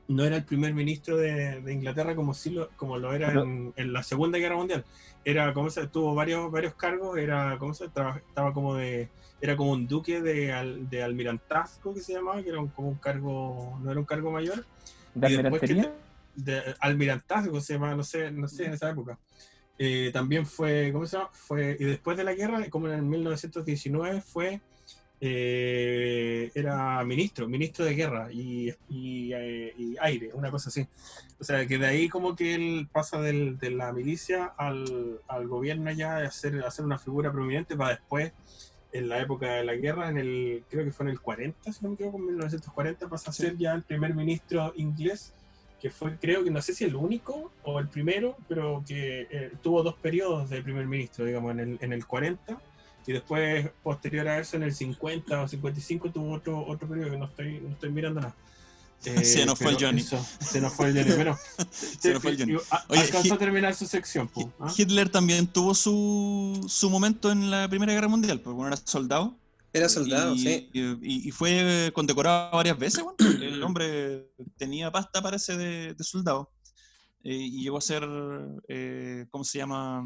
no 0.07 0.23
era 0.23 0.37
el 0.37 0.45
primer 0.45 0.75
ministro 0.75 1.17
de, 1.17 1.63
de 1.63 1.73
Inglaterra 1.73 2.15
como, 2.15 2.35
sí 2.35 2.51
lo, 2.51 2.69
como 2.77 2.99
lo 2.99 3.15
era 3.15 3.29
Pero- 3.29 3.43
en, 3.45 3.73
en 3.77 3.93
la 3.93 4.03
Segunda 4.03 4.39
Guerra 4.39 4.57
Mundial. 4.57 4.85
Era, 5.25 5.53
¿cómo 5.55 5.71
se 5.71 5.87
tuvo 5.89 6.15
varios, 6.15 6.51
varios 6.51 6.75
cargos, 6.75 7.17
era, 7.19 7.57
¿cómo 7.59 7.73
se 7.75 7.87
estaba 7.87 8.21
como 8.53 8.75
de 8.75 9.09
era 9.41 9.57
como 9.57 9.73
un 9.73 9.87
duque 9.87 10.23
de, 10.23 10.53
al- 10.53 10.89
de 10.89 11.03
almirantazgo 11.03 11.93
que 11.95 12.01
se 12.01 12.15
llamaba, 12.15 12.43
que 12.43 12.49
era 12.49 12.61
un- 12.61 12.69
como 12.69 12.89
un 12.89 12.95
cargo, 12.97 13.79
no 13.83 13.91
era 13.91 14.01
un 14.01 14.07
cargo 14.07 14.31
mayor, 14.31 14.65
¿De 15.15 15.31
y 15.31 15.35
almirantería? 15.37 15.83
te- 16.37 16.43
de 16.53 16.75
almirantazgo 16.81 17.61
se 17.61 17.75
llama, 17.75 17.95
no 17.95 18.03
sé, 18.03 18.31
no 18.31 18.49
sé 18.49 18.65
en 18.67 18.73
esa 18.73 18.91
época. 18.91 19.19
Eh, 19.79 20.11
también 20.13 20.47
fue, 20.47 20.91
¿cómo 20.93 21.05
se 21.07 21.17
llama? 21.17 21.29
Fue, 21.33 21.77
y 21.79 21.85
después 21.85 22.17
de 22.17 22.25
la 22.25 22.33
guerra, 22.35 22.65
como 22.71 22.87
en 22.89 22.95
el 22.95 23.03
1919, 23.03 24.21
fue, 24.23 24.61
eh, 25.27 26.51
era 26.55 27.03
ministro, 27.05 27.49
ministro 27.49 27.85
de 27.85 27.95
guerra 27.95 28.29
y, 28.33 28.73
y, 28.89 29.33
eh, 29.33 29.75
y 29.77 29.97
aire, 30.01 30.31
una 30.35 30.51
cosa 30.51 30.69
así. 30.69 30.87
O 31.41 31.45
sea, 31.45 31.67
que 31.67 31.79
de 31.79 31.87
ahí 31.87 32.09
como 32.09 32.37
que 32.37 32.55
él 32.55 32.89
pasa 32.93 33.21
del- 33.21 33.59
de 33.59 33.71
la 33.71 33.93
milicia 33.93 34.53
al, 34.57 35.21
al 35.29 35.49
gobierno 35.49 35.91
ya 35.93 36.17
a 36.19 36.27
hacer, 36.27 36.63
a 36.65 36.71
ser 36.71 36.85
una 36.85 36.99
figura 36.99 37.33
prominente 37.33 37.77
para 37.77 37.91
después, 37.91 38.33
en 38.93 39.09
la 39.09 39.21
época 39.21 39.55
de 39.55 39.65
la 39.65 39.75
guerra, 39.75 40.09
en 40.09 40.19
el, 40.19 40.63
creo 40.71 40.85
que 40.85 40.93
fue 40.93 41.07
en 41.07 41.11
el 41.11 41.21
40, 41.21 41.73
si 41.73 41.83
no 41.83 41.89
me 41.89 41.95
equivoco, 41.97 42.19
en 42.19 42.27
1940, 42.27 43.09
pasa 43.09 43.31
a 43.31 43.35
ser 43.35 43.57
ya 43.57 43.73
el 43.73 43.83
primer 43.83 44.15
ministro 44.15 44.73
inglés 44.77 45.33
que 45.81 45.91
fue, 45.91 46.17
creo 46.17 46.45
que 46.45 46.51
no 46.51 46.63
sé 46.63 46.73
si 46.75 46.85
el 46.85 46.95
único 46.95 47.51
o 47.65 47.79
el 47.81 47.89
primero, 47.89 48.37
pero 48.49 48.83
que 48.87 49.27
eh, 49.31 49.53
tuvo 49.63 49.83
dos 49.83 49.97
periodos 49.97 50.49
de 50.49 50.63
primer 50.63 50.87
ministro, 50.87 51.25
digamos, 51.27 51.51
en 51.53 51.61
el, 51.61 51.79
en 51.81 51.93
el 51.93 52.07
40 52.07 52.59
y 53.07 53.13
después, 53.13 53.69
posterior 53.83 54.27
a 54.29 54.39
eso, 54.39 54.57
en 54.57 54.63
el 54.65 54.75
50 54.75 55.43
o 55.43 55.49
55 55.49 56.11
tuvo 56.11 56.33
otro, 56.33 56.65
otro 56.67 56.89
periodo 56.89 57.11
que 57.11 57.19
no 57.19 57.25
estoy, 57.27 57.61
no 57.61 57.71
estoy 57.71 57.91
mirando 57.91 58.21
nada. 58.21 58.35
Eh, 59.05 59.25
Se 59.25 59.45
nos 59.45 59.59
fue 59.59 59.71
el 59.73 59.77
pero 59.77 59.89
Johnny. 59.89 60.01
eso, 60.01 60.27
se 60.41 60.61
nos 60.61 60.73
fue 60.73 60.89
el 60.89 60.95
Johnny. 60.99 61.15
Bueno, 61.15 61.37
Se 61.71 62.13
nos 62.15 62.23
fue 62.23 62.31
el 62.33 62.39
Johnny. 62.39 62.55
Oye, 62.89 63.01
alcanzó 63.01 63.35
a 63.35 63.39
terminar 63.39 63.75
su 63.75 63.87
sección. 63.87 64.29
po, 64.29 64.51
¿ah? 64.61 64.73
Hitler 64.77 65.09
también 65.11 65.47
tuvo 65.47 65.75
su, 65.75 66.65
su 66.69 66.89
momento 66.89 67.31
en 67.31 67.51
la 67.51 67.69
Primera 67.69 67.93
Guerra 67.93 68.09
Mundial, 68.09 68.41
porque 68.41 68.55
bueno, 68.57 68.75
era 68.75 68.83
soldado. 68.87 69.37
Era 69.75 69.89
soldado, 69.89 70.35
y, 70.35 70.39
sí. 70.39 70.71
y- 70.73 71.29
y 71.29 71.31
fue 71.33 71.91
condecorado 71.95 72.53
varias 72.57 72.79
veces, 72.79 73.03
bueno. 73.03 73.17
El 73.45 73.63
hombre 73.63 74.31
tenía 74.57 74.91
pasta, 74.93 75.21
parece, 75.21 75.57
de, 75.57 75.95
de 75.95 76.05
soldado. 76.05 76.51
Eh, 77.25 77.35
y 77.35 77.63
llegó 77.65 77.79
a 77.79 77.81
ser, 77.81 78.09
eh, 78.69 79.27
¿cómo 79.31 79.43
se 79.45 79.59
llama? 79.59 80.05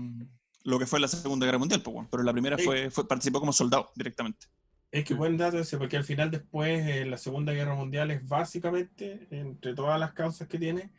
Lo 0.65 0.79
que 0.79 0.87
fue 0.87 1.01
la 1.01 1.09
Segunda 1.09 1.47
Guerra 1.47 1.59
Mundial, 1.59 1.83
pues, 1.83 1.95
bueno. 1.95 2.09
pero 2.11 2.21
en 2.23 2.27
la 2.27 2.33
primera 2.33 2.57
Sí. 2.59 2.65
fue, 2.65 2.91
fue, 2.91 3.07
participó 3.09 3.41
como 3.41 3.53
soldado 3.53 3.91
directamente. 3.95 4.47
Es 4.91 5.05
que 5.05 5.15
buen 5.15 5.37
dato 5.37 5.59
ese, 5.59 5.77
porque 5.79 5.97
al 5.99 6.05
final 6.05 6.31
después 6.31 6.87
eh, 6.87 7.05
la 7.05 7.19
Segunda 7.19 7.53
Guerra 7.53 7.75
Mundial 7.75 8.11
es 8.11 8.27
básicamente, 8.27 9.27
entre 9.31 9.75
todas 9.75 10.01
las 10.01 10.13
causas 10.13 10.49
que 10.49 10.59
tiene, 10.59 10.91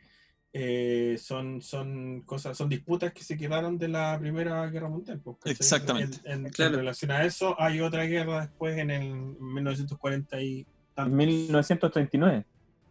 eh, 0.52 1.16
son, 1.20 1.60
son 1.62 2.22
cosas, 2.22 2.56
son 2.56 2.68
disputas 2.68 3.12
que 3.12 3.22
se 3.22 3.36
quedaron 3.36 3.78
de 3.78 3.88
la 3.88 4.16
Primera 4.18 4.66
Guerra 4.68 4.88
Mundial. 4.88 5.20
pues. 5.22 5.36
Exactamente. 5.44 6.18
En, 6.24 6.40
en- 6.40 6.46
en 6.46 6.52
Claro. 6.52 6.76
relación 6.76 7.10
a 7.10 7.24
eso, 7.24 7.54
hay 7.60 7.80
otra 7.80 8.04
guerra 8.04 8.40
después 8.42 8.76
en 8.78 8.90
el 8.90 9.12
1940 9.38 10.40
y 10.40 10.60
En 10.60 10.66
tantos. 10.94 11.14
1939 11.16 12.44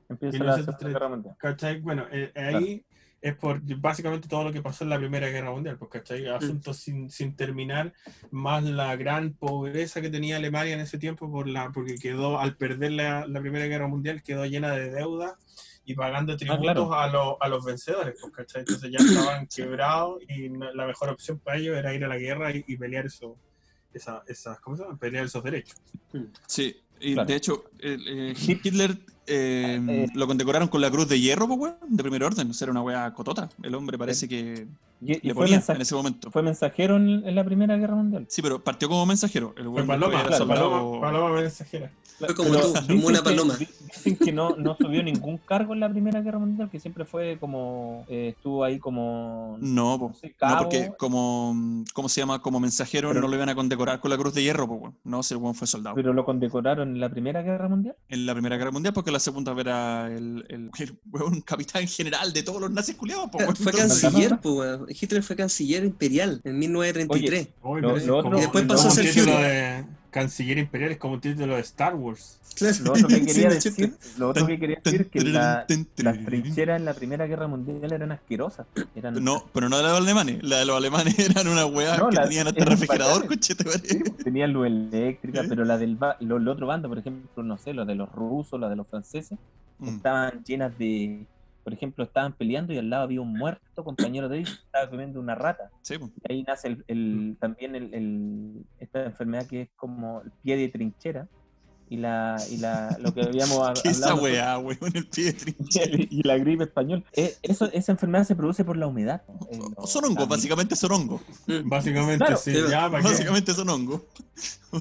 empieza 0.09 0.37
la 0.37 0.55
1930. 0.55 0.77
Segunda 0.77 0.99
Guerra 0.99 1.09
Mundial. 1.09 1.35
¿Cachai? 1.37 1.79
Bueno, 1.81 2.05
eh, 2.11 2.31
ahí 2.35 2.83
es 3.21 3.35
por 3.35 3.59
básicamente 3.79 4.27
todo 4.27 4.45
lo 4.45 4.51
que 4.53 4.61
pasó 4.61 4.83
en 4.85 4.89
la 4.91 4.97
Primera 4.97 5.27
Guerra 5.29 5.51
Mundial, 5.51 5.77
pues, 5.77 5.91
¿cachai? 5.91 6.27
Asuntos 6.27 6.77
sin, 6.77 7.09
sin 7.09 7.35
terminar, 7.35 7.93
más 8.31 8.63
la 8.63 8.95
gran 8.95 9.33
pobreza 9.33 9.99
que 10.01 10.09
tenía 10.09 10.37
Alemania 10.37 10.73
en 10.73 10.79
ese 10.79 10.97
tiempo, 10.97 11.29
por 11.29 11.47
la, 11.47 11.71
porque 11.71 11.95
quedó, 11.95 12.39
al 12.39 12.55
perder 12.55 12.91
la, 12.93 13.27
la 13.27 13.41
Primera 13.41 13.65
Guerra 13.65 13.87
Mundial, 13.87 14.23
quedó 14.23 14.45
llena 14.45 14.71
de 14.71 14.89
deudas 14.91 15.33
y 15.85 15.95
pagando 15.95 16.37
tributos 16.37 16.61
claro. 16.63 16.93
a, 16.93 17.07
los- 17.07 17.35
a 17.41 17.47
los 17.49 17.65
vencedores, 17.65 18.15
pues, 18.21 18.31
¿cachai? 18.33 18.61
Entonces 18.61 18.89
ya 18.91 18.99
estaban 18.99 19.47
quebrados 19.47 20.21
y 20.27 20.49
la 20.49 20.85
mejor 20.87 21.09
opción 21.09 21.39
para 21.39 21.57
ellos 21.57 21.75
era 21.77 21.93
ir 21.93 22.05
a 22.05 22.07
la 22.07 22.17
guerra 22.17 22.51
y, 22.55 22.63
y 22.67 22.77
pelear 22.77 23.05
eso, 23.07 23.37
esa, 23.93 24.23
esas, 24.27 24.59
¿cómo 24.59 24.77
se 24.77 24.83
llama? 24.83 24.97
Pelear 24.97 25.25
esos 25.25 25.43
derechos. 25.43 25.77
Sí, 26.47 26.79
y 27.01 27.13
Claro. 27.13 27.27
de 27.27 27.35
hecho, 27.35 27.63
el, 27.79 28.03
eh, 28.07 28.33
Hitler 28.47 28.97
eh, 29.31 29.79
Eh, 29.87 30.07
lo 30.15 30.25
condecoraron 30.25 30.67
con 30.69 30.81
la 30.81 30.89
Cruz 30.89 31.07
de 31.07 31.19
Hierro, 31.19 31.47
pues, 31.47 31.73
de 31.87 32.01
primer 32.03 32.23
orden. 32.23 32.49
O 32.49 32.53
sea, 32.53 32.65
era 32.65 32.71
una 32.71 32.81
weá 32.81 33.13
cotota. 33.13 33.47
El 33.61 33.75
hombre 33.75 33.95
parece 33.97 34.27
que 34.27 34.67
Y, 35.01 35.13
y 35.17 35.19
le 35.27 35.33
fue, 35.35 35.45
ponía 35.45 35.63
en 35.67 35.81
ese 35.81 35.93
momento. 35.95 36.31
fue 36.31 36.41
mensajero 36.41 36.95
en, 36.97 37.23
en 37.27 37.35
la 37.35 37.43
Primera 37.43 37.77
Guerra 37.77 37.95
Mundial. 37.95 38.25
Sí, 38.27 38.41
pero 38.41 38.63
partió 38.63 38.89
como 38.89 39.05
mensajero. 39.05 39.53
El 39.55 39.65
Fue 39.65 39.73
weón 39.83 39.87
Paloma, 39.87 40.23
Paloma 40.99 41.31
mensajera. 41.41 41.91
Fue 42.19 42.35
como 42.35 42.49
Pero 42.51 42.61
tú, 42.61 42.73
como 42.73 42.81
dicen 42.87 43.05
una 43.05 43.17
que- 43.19 43.23
paloma. 43.23 43.55
di- 43.57 43.67
Dicen 43.89 44.17
que 44.17 44.31
no, 44.31 44.55
no 44.55 44.77
subió 44.77 45.01
ningún 45.01 45.37
cargo 45.39 45.73
en 45.73 45.79
la 45.79 45.89
Primera 45.89 46.21
Guerra 46.21 46.37
Mundial, 46.37 46.69
que 46.69 46.79
siempre 46.79 47.05
fue 47.05 47.37
como. 47.39 48.05
eh, 48.07 48.33
estuvo 48.35 48.63
ahí 48.63 48.77
como. 48.77 49.57
No, 49.61 49.97
no 49.97 50.13
sé, 50.13 50.27
no, 50.27 50.33
cabo. 50.37 50.57
porque 50.63 50.91
como, 50.97 51.83
¿cómo 51.93 52.07
se 52.07 52.21
llama? 52.21 52.41
Como 52.41 52.59
mensajero 52.59 53.09
Pero- 53.09 53.21
no 53.21 53.27
lo 53.27 53.35
iban 53.35 53.49
a 53.49 53.55
condecorar 53.55 53.99
con 53.99 54.11
la 54.11 54.17
Cruz 54.17 54.33
de 54.35 54.43
Hierro, 54.43 54.67
pues, 54.67 54.81
weón. 54.81 54.95
No, 55.03 55.21
ese 55.21 55.35
weón 55.35 55.55
fue 55.55 55.67
soldado. 55.67 55.95
Pero 55.95 56.13
lo 56.13 56.23
condecoraron 56.23 56.89
en 56.89 56.99
la 56.99 57.09
Primera 57.09 57.41
Guerra 57.41 57.67
Mundial. 57.67 57.95
En 58.09 58.25
la 58.25 58.33
Primera 58.33 58.57
Guerra 58.57 58.71
Mundial, 58.71 58.93
porque 58.93 59.11
la 59.11 59.19
segunda 59.19 59.53
era 59.59 60.07
el, 60.07 60.45
el, 60.49 60.69
el 60.77 60.99
weón 61.11 61.41
capitán 61.41 61.87
general 61.87 62.31
de 62.31 62.43
todos 62.43 62.61
los 62.61 62.71
nazis 62.71 62.95
culiados, 62.95 63.29
pues, 63.31 63.43
weón. 63.45 63.55
Fue 63.55 63.71
Entonces, 63.71 64.01
canciller, 64.01 64.39
pues, 64.41 64.55
weón. 64.55 64.85
Hitler 64.89 65.23
fue 65.23 65.35
canciller 65.35 65.83
imperial 65.83 66.41
en 66.43 66.59
1933. 66.59 67.49
Uy, 67.63 67.81
Lo- 67.81 67.87
pero 67.87 67.97
es 67.97 68.05
lo 68.05 68.13
como- 68.17 68.27
otro- 68.27 68.37
Y 68.37 68.41
después 68.41 68.65
pasó 68.65 68.87
a 68.87 68.91
ser 68.91 69.05
canciller 70.09 70.57
imperial, 70.57 70.91
es 70.91 70.97
como 70.97 71.13
un 71.15 71.21
título 71.21 71.55
de 71.55 71.61
Star 71.61 71.95
Wars. 71.95 72.39
Claro. 72.55 72.75
Lo 72.83 72.91
otro 72.93 73.07
que 73.07 73.25
quería 73.25 73.49
decir, 73.49 73.93
lo 74.17 74.29
otro 74.29 74.47
que 74.47 74.59
quería 74.59 74.79
decir 74.83 75.01
es 75.01 75.07
que 75.07 75.21
la- 75.21 75.65
las 75.97 76.25
trincheras 76.25 76.79
en 76.79 76.85
la 76.85 76.93
Primera 76.93 77.25
Guerra 77.27 77.47
Mundial 77.47 77.91
eran 77.93 78.11
asquerosas. 78.11 78.65
Eran, 78.95 79.23
No, 79.23 79.45
pero 79.53 79.69
no 79.69 79.81
la 79.81 79.87
de 79.87 79.93
los 79.93 80.01
alemanes. 80.01 80.43
La 80.43 80.57
de 80.59 80.65
los 80.65 80.75
alemanes 80.77 81.17
eran 81.19 81.47
una 81.47 81.65
weá 81.65 81.97
No, 81.97 82.09
que 82.09 82.15
las- 82.17 82.27
tenían 82.29 82.47
hasta 82.47 82.65
refrigerador, 82.65 83.27
coche, 83.27 83.55
te 83.55 83.63
Sí, 83.71 83.99
pues, 83.99 84.17
tenían 84.23 84.51
luz 84.51 84.67
eléctrica, 84.67 85.41
¿Eh? 85.41 85.45
pero 85.47 85.63
la 85.65 85.77
del 85.77 85.95
ba- 85.95 86.17
lo, 86.19 86.37
el 86.37 86.47
otro 86.47 86.67
bando, 86.67 86.89
por 86.89 86.97
ejemplo, 86.99 87.43
no 87.43 87.57
sé, 87.57 87.73
los 87.73 87.87
de 87.87 87.95
los 87.95 88.11
rusos, 88.11 88.59
la 88.59 88.67
de 88.69 88.75
los 88.75 88.87
franceses, 88.87 89.37
Mm. 89.81 89.87
estaban 89.87 90.43
llenas 90.43 90.77
de, 90.77 91.25
por 91.69 91.75
ejemplo, 91.75 92.03
estaban 92.03 92.33
peleando 92.33 92.73
y 92.73 92.79
al 92.79 92.89
lado 92.89 93.03
había 93.03 93.21
un 93.21 93.31
muerto 93.31 93.83
compañero 93.83 94.27
de 94.27 94.39
ellos 94.39 94.49
que 94.57 94.65
estaba 94.65 94.89
comiendo 94.89 95.19
una 95.19 95.35
rata. 95.35 95.69
Sí, 95.83 95.99
pues. 95.99 96.09
Y 96.27 96.33
ahí 96.33 96.41
nace 96.43 96.67
el, 96.69 96.83
el- 96.87 97.37
también 97.39 97.75
el, 97.75 97.93
el- 97.93 98.65
esta 98.79 99.05
enfermedad 99.05 99.45
que 99.45 99.61
es 99.61 99.69
como 99.75 100.21
el 100.23 100.31
pie 100.41 100.57
de 100.57 100.67
trinchera 100.69 101.27
y 101.91 101.97
la 101.97 102.37
y 102.49 102.57
la 102.57 102.97
lo 102.99 103.13
que 103.13 103.21
habíamos 103.21 103.57
hab- 103.59 103.79
¿Qué 103.83 103.89
esa 103.89 104.09
hablado 104.09 104.23
weá, 104.23 104.57
weón? 104.57 104.79
El 104.95 105.05
pie 105.07 105.25
de 105.25 105.33
trinchera. 105.33 105.91
y 106.09 106.23
la 106.23 106.37
gripe 106.39 106.63
español. 106.63 107.05
Eh, 107.13 107.35
eso, 107.43 107.71
esa 107.71 107.91
enfermedad 107.91 108.23
se 108.25 108.35
produce 108.35 108.63
por 108.65 108.75
la 108.75 108.87
humedad. 108.87 109.21
eh, 109.51 109.59
lo- 109.77 109.85
Son 109.85 110.03
hongos, 110.05 110.27
básicamente 110.27 110.75
son 110.75 110.91
hongos. 110.93 111.21
Básicamente, 111.65 112.17
Claro. 112.25 112.37
sí. 112.37 112.51
Sí, 112.51 112.61
ya. 112.67 112.87
Básicamente 112.87 113.53
son 113.53 113.69
hongos. 113.69 114.01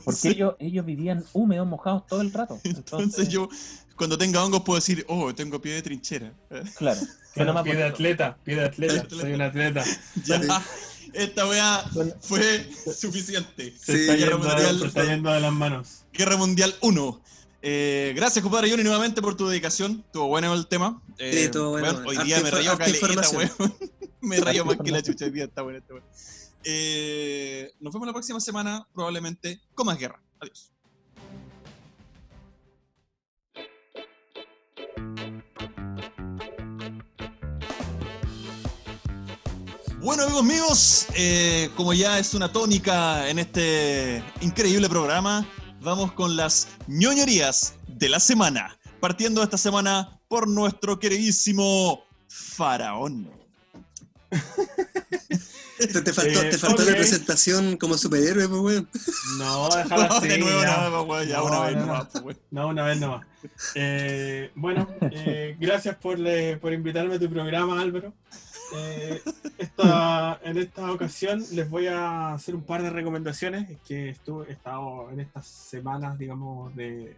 Porque 0.04 0.28
ellos, 0.30 0.54
ellos 0.58 0.86
vivían 0.86 1.22
húmedos, 1.34 1.66
mojados 1.66 2.06
todo 2.06 2.22
el 2.22 2.32
rato. 2.32 2.58
Entonces 2.64 3.28
yo, 3.28 3.48
cuando 3.98 4.16
tenga 4.16 4.42
hongos, 4.42 4.62
puedo 4.62 4.78
decir, 4.78 5.04
oh, 5.08 5.34
tengo 5.34 5.60
pie 5.60 5.74
de 5.74 5.82
trinchera. 5.82 6.32
Claro. 6.76 7.00
Claro, 7.34 7.62
pie 7.62 7.76
de 7.76 7.84
atleta, 7.84 8.36
pie 8.42 8.56
de 8.56 8.64
atleta, 8.64 9.06
soy 9.10 9.32
un 9.32 9.42
atleta. 9.42 9.84
Ya, 10.24 10.40
esta 11.12 11.46
weá 11.46 11.84
fue 12.20 12.68
suficiente. 12.92 13.72
Se 13.78 13.92
Sí, 13.92 14.00
está, 14.00 14.14
Guerra 14.14 14.32
yendo, 14.32 14.48
Mundial, 14.48 14.78
se 14.80 14.86
está 14.86 15.04
yendo 15.04 15.30
de 15.30 15.40
las 15.40 15.52
manos. 15.52 16.04
Guerra 16.12 16.36
Mundial 16.36 16.74
1. 16.80 17.22
Eh, 17.62 18.12
gracias, 18.16 18.42
compadre 18.42 18.70
Johnny, 18.70 18.82
nuevamente 18.82 19.22
por 19.22 19.36
tu 19.36 19.46
dedicación. 19.46 20.02
Estuvo 20.04 20.26
bueno 20.26 20.52
el 20.52 20.66
tema. 20.66 21.00
Eh, 21.18 21.32
Sí, 21.32 21.38
estuvo 21.44 21.70
bueno. 21.70 21.92
weón, 21.92 22.06
hoy 22.08 22.18
día 22.24 22.40
me 22.40 22.50
rayó 22.50 22.76
caleta, 22.76 23.30
weón. 23.30 23.50
me 24.20 24.40
rayó 24.40 24.64
más 24.64 24.76
que 24.82 24.90
la 24.90 25.02
chucha 25.02 25.26
hoy 25.26 25.30
día. 25.30 25.44
Está 25.44 25.62
bueno, 25.62 25.78
está 25.78 25.92
bueno. 25.92 26.06
Eh, 26.64 27.72
nos 27.78 27.92
vemos 27.92 28.06
la 28.06 28.12
próxima 28.12 28.40
semana, 28.40 28.86
probablemente 28.92 29.60
con 29.74 29.86
más 29.86 29.98
guerra. 29.98 30.20
Adiós. 30.40 30.72
Bueno 40.00 40.22
amigos 40.22 40.44
míos, 40.44 41.06
eh, 41.14 41.70
como 41.76 41.92
ya 41.92 42.18
es 42.18 42.32
una 42.32 42.50
tónica 42.50 43.28
en 43.28 43.38
este 43.38 44.22
increíble 44.40 44.88
programa, 44.88 45.46
vamos 45.80 46.12
con 46.12 46.36
las 46.36 46.68
ñoñerías 46.86 47.74
de 47.88 48.08
la 48.08 48.20
semana. 48.20 48.78
Partiendo 49.00 49.42
esta 49.42 49.58
semana 49.58 50.18
por 50.28 50.48
nuestro 50.48 50.98
queridísimo 50.98 52.04
Faraón. 52.28 53.30
Te, 55.78 56.02
te 56.02 56.12
faltó, 56.12 56.42
Eh, 56.42 56.50
te 56.50 56.58
faltó 56.58 56.82
ok. 56.82 56.88
la 56.90 56.96
presentación 56.96 57.76
como 57.76 57.96
superhéroe, 57.96 58.48
pues, 58.48 58.60
weón. 58.60 58.88
No, 59.38 59.68
déjala 59.76 60.04
así. 60.06 60.28
de 60.28 60.38
nuevo, 60.38 60.60
ya. 60.62 60.88
no, 60.90 61.02
weón, 61.02 61.28
ya 61.28 61.36
No, 61.38 61.44
una 61.44 61.60
vez 61.60 61.76
no, 61.76 61.80
nomás, 61.86 62.04
no. 62.04 62.10
pues, 62.10 62.24
weón. 62.24 62.38
No, 62.50 62.68
una 62.68 62.84
vez 62.84 63.00
nomás. 63.00 63.26
Eh, 63.74 64.50
bueno, 64.54 64.88
eh, 65.12 65.56
gracias 65.60 65.96
por, 65.96 66.18
le- 66.18 66.56
por 66.56 66.72
invitarme 66.72 67.14
a 67.14 67.18
tu 67.20 67.30
programa, 67.30 67.80
Álvaro. 67.80 68.12
Eh, 68.76 69.22
esta- 69.56 70.40
en 70.44 70.58
esta 70.58 70.92
ocasión 70.92 71.42
les 71.52 71.70
voy 71.70 71.86
a 71.86 72.34
hacer 72.34 72.54
un 72.54 72.62
par 72.64 72.82
de 72.82 72.90
recomendaciones 72.90 73.70
Es 73.70 73.78
que 73.86 74.10
estuve, 74.10 74.48
he 74.50 74.52
estado 74.52 75.10
en 75.10 75.20
estas 75.20 75.46
semanas, 75.46 76.18
digamos, 76.18 76.74
de, 76.76 77.16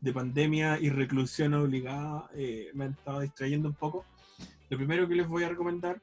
de 0.00 0.12
pandemia 0.12 0.78
y 0.80 0.88
reclusión 0.90 1.54
obligada, 1.54 2.28
eh, 2.34 2.70
me 2.74 2.86
han 2.86 2.90
estado 2.92 3.20
distrayendo 3.20 3.68
un 3.68 3.74
poco. 3.74 4.04
Lo 4.70 4.76
primero 4.76 5.06
que 5.06 5.14
les 5.14 5.28
voy 5.28 5.44
a 5.44 5.48
recomendar 5.48 6.00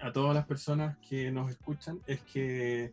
a 0.00 0.12
todas 0.12 0.34
las 0.34 0.46
personas 0.46 0.96
que 1.08 1.30
nos 1.30 1.50
escuchan 1.50 2.00
es 2.06 2.20
que 2.22 2.92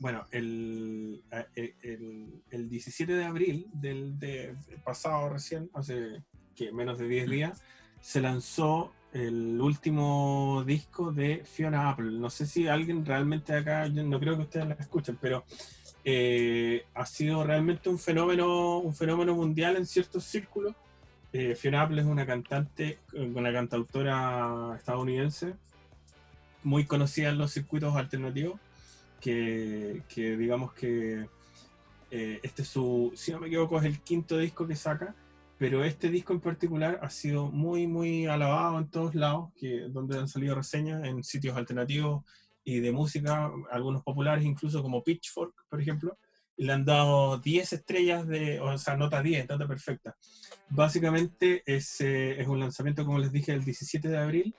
bueno, 0.00 0.24
el, 0.32 1.22
el, 1.54 1.74
el- 1.82 2.42
el 2.50 2.68
17 2.68 3.12
de 3.14 3.24
abril 3.24 3.66
del 3.72 4.18
de- 4.18 4.54
pasado 4.84 5.28
recién, 5.30 5.70
hace 5.72 6.22
que 6.54 6.72
menos 6.72 6.98
de 6.98 7.08
10 7.08 7.30
días, 7.30 7.62
se 8.00 8.20
lanzó 8.20 8.92
el 9.12 9.58
último 9.60 10.62
disco 10.66 11.12
de 11.12 11.42
Fiona 11.44 11.88
Apple. 11.90 12.10
No 12.18 12.28
sé 12.28 12.46
si 12.46 12.66
alguien 12.66 13.06
realmente 13.06 13.54
acá, 13.54 13.88
no 13.88 14.18
creo 14.20 14.36
que 14.36 14.42
ustedes 14.42 14.66
la 14.66 14.74
escuchen, 14.74 15.16
pero 15.20 15.44
eh, 16.04 16.84
ha 16.94 17.06
sido 17.06 17.44
realmente 17.44 17.88
un 17.88 17.98
fenómeno, 17.98 18.78
un 18.78 18.94
fenómeno 18.94 19.34
mundial 19.34 19.76
en 19.76 19.86
ciertos 19.86 20.24
círculos. 20.24 20.74
Eh, 21.32 21.54
Fiona 21.54 21.82
Apple 21.82 22.00
es 22.00 22.06
una 22.06 22.26
cantante, 22.26 22.98
una 23.14 23.52
cantautora 23.52 24.74
estadounidense, 24.76 25.54
muy 26.64 26.84
conocida 26.86 27.30
en 27.30 27.38
los 27.38 27.52
circuitos 27.52 27.94
alternativos 27.94 28.60
que, 29.20 30.02
que 30.08 30.36
digamos 30.36 30.72
que 30.74 31.26
eh, 32.10 32.40
este 32.42 32.62
es 32.62 32.68
su, 32.68 33.12
si 33.16 33.32
no 33.32 33.40
me 33.40 33.48
equivoco, 33.48 33.78
es 33.78 33.84
el 33.84 34.00
quinto 34.00 34.38
disco 34.38 34.66
que 34.66 34.76
saca, 34.76 35.14
pero 35.58 35.84
este 35.84 36.10
disco 36.10 36.32
en 36.32 36.40
particular 36.40 36.98
ha 37.02 37.10
sido 37.10 37.50
muy, 37.50 37.86
muy 37.86 38.26
alabado 38.26 38.78
en 38.78 38.88
todos 38.88 39.14
lados, 39.14 39.50
que, 39.56 39.88
donde 39.88 40.18
han 40.18 40.28
salido 40.28 40.54
reseñas 40.54 41.04
en 41.04 41.24
sitios 41.24 41.56
alternativos 41.56 42.24
y 42.64 42.80
de 42.80 42.92
música, 42.92 43.50
algunos 43.70 44.02
populares 44.02 44.44
incluso 44.44 44.82
como 44.82 45.02
Pitchfork, 45.02 45.54
por 45.68 45.80
ejemplo, 45.80 46.18
le 46.56 46.72
han 46.72 46.84
dado 46.84 47.38
10 47.38 47.72
estrellas 47.72 48.26
de, 48.26 48.60
o 48.60 48.76
sea, 48.78 48.96
nota 48.96 49.22
10, 49.22 49.48
nota 49.48 49.66
perfecta. 49.66 50.16
Básicamente 50.68 51.62
es, 51.66 52.00
eh, 52.00 52.40
es 52.40 52.46
un 52.46 52.60
lanzamiento, 52.60 53.04
como 53.04 53.18
les 53.18 53.32
dije, 53.32 53.52
el 53.52 53.64
17 53.64 54.08
de 54.08 54.18
abril, 54.18 54.54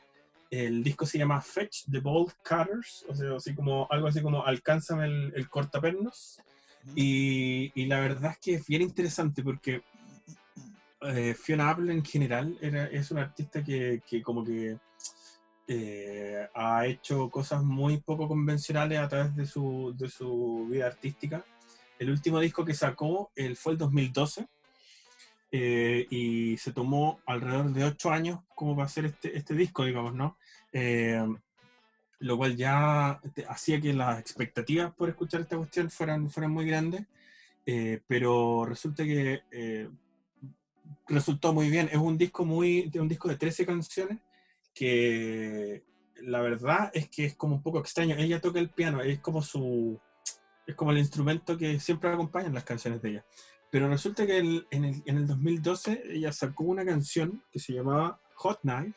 el 0.50 0.84
disco 0.84 1.06
se 1.06 1.18
llama 1.18 1.42
Fetch 1.42 1.86
the 1.92 2.00
Bolt 2.00 2.34
Cutters, 2.44 3.06
o 3.10 3.16
sea, 3.16 3.36
así 3.36 3.54
como, 3.54 3.88
algo 3.90 4.08
así 4.08 4.22
como 4.22 4.46
Alcánzame 4.46 5.06
el, 5.06 5.34
el 5.36 5.50
cortapernos. 5.50 6.40
Y, 6.96 7.72
y 7.74 7.88
la 7.88 8.00
verdad 8.00 8.32
es 8.32 8.40
que 8.40 8.54
es 8.56 8.68
bien 8.68 8.84
interesante 8.84 9.42
porque 9.42 9.82
eh, 11.02 11.34
Fiona 11.34 11.70
Apple 11.70 11.92
en 11.92 12.04
general 12.04 12.58
era, 12.62 12.86
es 12.86 13.12
una 13.12 13.22
artista 13.22 13.64
que, 13.64 14.02
que 14.08 14.22
como 14.22 14.44
que 14.44 14.78
eh, 15.68 16.48
ha 16.54 16.86
hecho 16.86 17.30
cosas 17.30 17.64
muy 17.64 17.98
poco 17.98 18.28
convencionales 18.28 19.00
a 19.00 19.08
través 19.08 19.36
de 19.36 19.46
su, 19.46 19.96
de 19.98 20.10
su 20.10 20.68
vida 20.70 20.88
artística. 20.88 21.44
El 21.98 22.12
último 22.12 22.40
disco 22.40 22.66
que 22.66 22.74
sacó 22.74 23.32
él 23.36 23.56
fue 23.56 23.74
el 23.74 23.78
2012 23.78 24.48
eh, 25.58 26.08
y 26.10 26.58
se 26.58 26.74
tomó 26.74 27.22
alrededor 27.26 27.72
de 27.72 27.86
ocho 27.86 28.12
años 28.12 28.42
como 28.56 28.76
para 28.76 28.88
hacer 28.88 29.06
este, 29.06 29.38
este 29.38 29.54
disco, 29.54 29.86
digamos, 29.86 30.14
¿no? 30.14 30.38
Eh, 30.74 31.26
lo 32.20 32.38
cual 32.38 32.58
ya 32.58 33.22
hacía 33.48 33.80
que 33.80 33.94
las 33.94 34.20
expectativas 34.20 34.94
por 34.94 35.08
escuchar 35.08 35.42
esta 35.42 35.56
cuestión 35.56 35.90
fueran, 35.90 36.30
fueran 36.30 36.52
muy 36.52 36.66
grandes, 36.66 37.06
eh, 37.66 38.02
pero 38.06 38.66
resulta 38.66 39.06
que 39.06 39.44
eh, 39.52 39.90
resultó 41.08 41.54
muy 41.54 41.70
bien. 41.70 41.90
Es 41.90 42.00
un 42.00 42.18
disco 42.18 42.44
muy, 42.44 42.92
un 43.00 43.08
disco 43.08 43.30
de 43.30 43.38
13 43.38 43.66
canciones 43.66 44.20
que 44.74 45.84
la 46.22 46.42
verdad 46.42 46.92
es 46.94 47.08
que 47.08 47.26
es 47.26 47.36
como 47.36 47.56
un 47.56 47.62
poco 47.64 47.80
extraño. 47.80 48.16
Ella 48.18 48.42
toca 48.42 48.60
el 48.60 48.70
piano, 48.70 49.02
es 49.02 49.20
como 49.20 49.42
su 49.42 50.00
es 50.68 50.76
como 50.76 50.92
el 50.92 50.98
instrumento 50.98 51.58
que 51.58 51.80
siempre 51.80 52.10
acompaña 52.10 52.48
en 52.48 52.56
las 52.56 52.64
canciones 52.64 53.02
de 53.02 53.10
ella. 53.10 53.26
Pero 53.76 53.90
resulta 53.90 54.26
que 54.26 54.38
el- 54.38 54.66
en, 54.72 54.86
el, 54.86 55.04
en 55.06 55.18
el 55.18 55.28
2012 55.28 56.02
ella 56.10 56.32
sacó 56.32 56.64
una 56.64 56.86
canción 56.86 57.44
que 57.52 57.60
se 57.60 57.74
llamaba 57.74 58.22
Hot 58.36 58.62
Knife, 58.62 58.94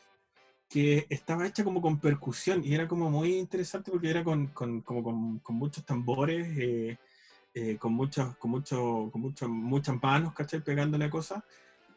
que 0.69 1.05
estaba 1.09 1.45
hecha 1.45 1.65
como 1.65 1.81
con 1.81 1.99
percusión 1.99 2.63
y 2.63 2.73
era 2.75 2.87
como 2.87 3.09
muy 3.09 3.33
interesante 3.39 3.91
porque 3.91 4.09
era 4.09 4.23
con, 4.23 4.47
con, 4.53 4.79
como 4.79 5.03
con, 5.03 5.39
con 5.39 5.57
muchos 5.57 5.83
tambores, 5.83 6.47
eh, 6.57 6.97
eh, 7.53 7.75
con, 7.77 7.91
muchos, 7.91 8.37
con, 8.37 8.51
mucho, 8.51 9.09
con 9.11 9.19
mucho, 9.19 9.49
muchas 9.49 10.01
manos, 10.01 10.33
¿cachai? 10.33 10.61
Pegándole 10.63 11.03
a 11.03 11.09
cosas 11.09 11.43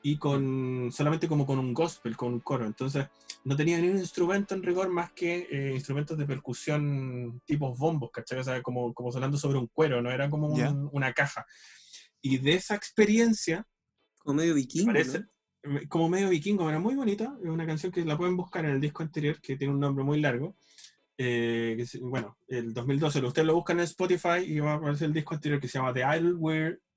y 0.03 0.17
con 0.19 0.91
solamente 0.91 1.29
como 1.29 1.47
con 1.47 1.61
un 1.61 1.73
gospel, 1.73 2.17
con 2.17 2.33
un 2.33 2.41
coro. 2.41 2.67
Entonces 2.67 3.07
no 3.45 3.55
tenía 3.55 3.79
ni 3.79 3.91
un 3.91 3.99
instrumento 3.99 4.57
en 4.57 4.63
rigor 4.65 4.89
más 4.89 5.13
que 5.13 5.47
eh, 5.53 5.71
instrumentos 5.73 6.19
de 6.19 6.27
percusión 6.27 7.41
tipos 7.47 7.79
bombos, 7.79 8.11
¿cachai? 8.11 8.41
O 8.41 8.43
sea, 8.45 8.61
como, 8.61 8.93
como 8.93 9.13
sonando 9.13 9.39
sobre 9.39 9.59
un 9.59 9.69
cuero, 9.69 10.03
no 10.03 10.11
era 10.11 10.29
como 10.29 10.49
un- 10.49 10.59
Ya. 10.59 10.73
una 10.91 11.13
caja. 11.13 11.47
Y 12.23 12.39
de 12.39 12.55
esa 12.55 12.75
experiencia, 12.75 13.67
Como 14.19 14.37
medio 14.37 14.55
vikingo, 14.55 14.87
parece 14.87 15.21
¿no? 15.21 15.27
como 15.89 16.09
medio 16.09 16.29
vikingo, 16.29 16.69
era 16.69 16.79
muy 16.79 16.95
bonita. 16.95 17.37
Es 17.43 17.49
una 17.51 17.67
canción 17.67 17.93
que 17.93 18.05
la 18.05 18.17
pueden 18.17 18.37
buscar 18.37 18.65
en 18.65 18.73
el 18.73 18.81
disco 18.81 19.03
anterior, 19.03 19.41
que 19.41 19.57
tiene 19.57 19.75
un 19.75 19.81
nombre 19.81 20.05
muy 20.05 20.21
largo. 20.21 20.57
eh, 21.19 21.85
bueno, 22.01 22.37
el 22.49 22.73
2012, 22.73 23.25
ustedes 23.25 23.47
lo 23.47 23.55
buscan 23.55 23.79
en 23.79 23.85
Spotify 23.85 24.39
y 24.45 24.59
va 24.61 24.73
a 24.73 24.77
aparecer 24.77 25.07
el 25.07 25.13
disco 25.13 25.35
anterior 25.35 25.61
que 25.61 25.69
se 25.69 25.79
llama 25.79 25.93
The 25.93 26.03
Idle 26.03 26.35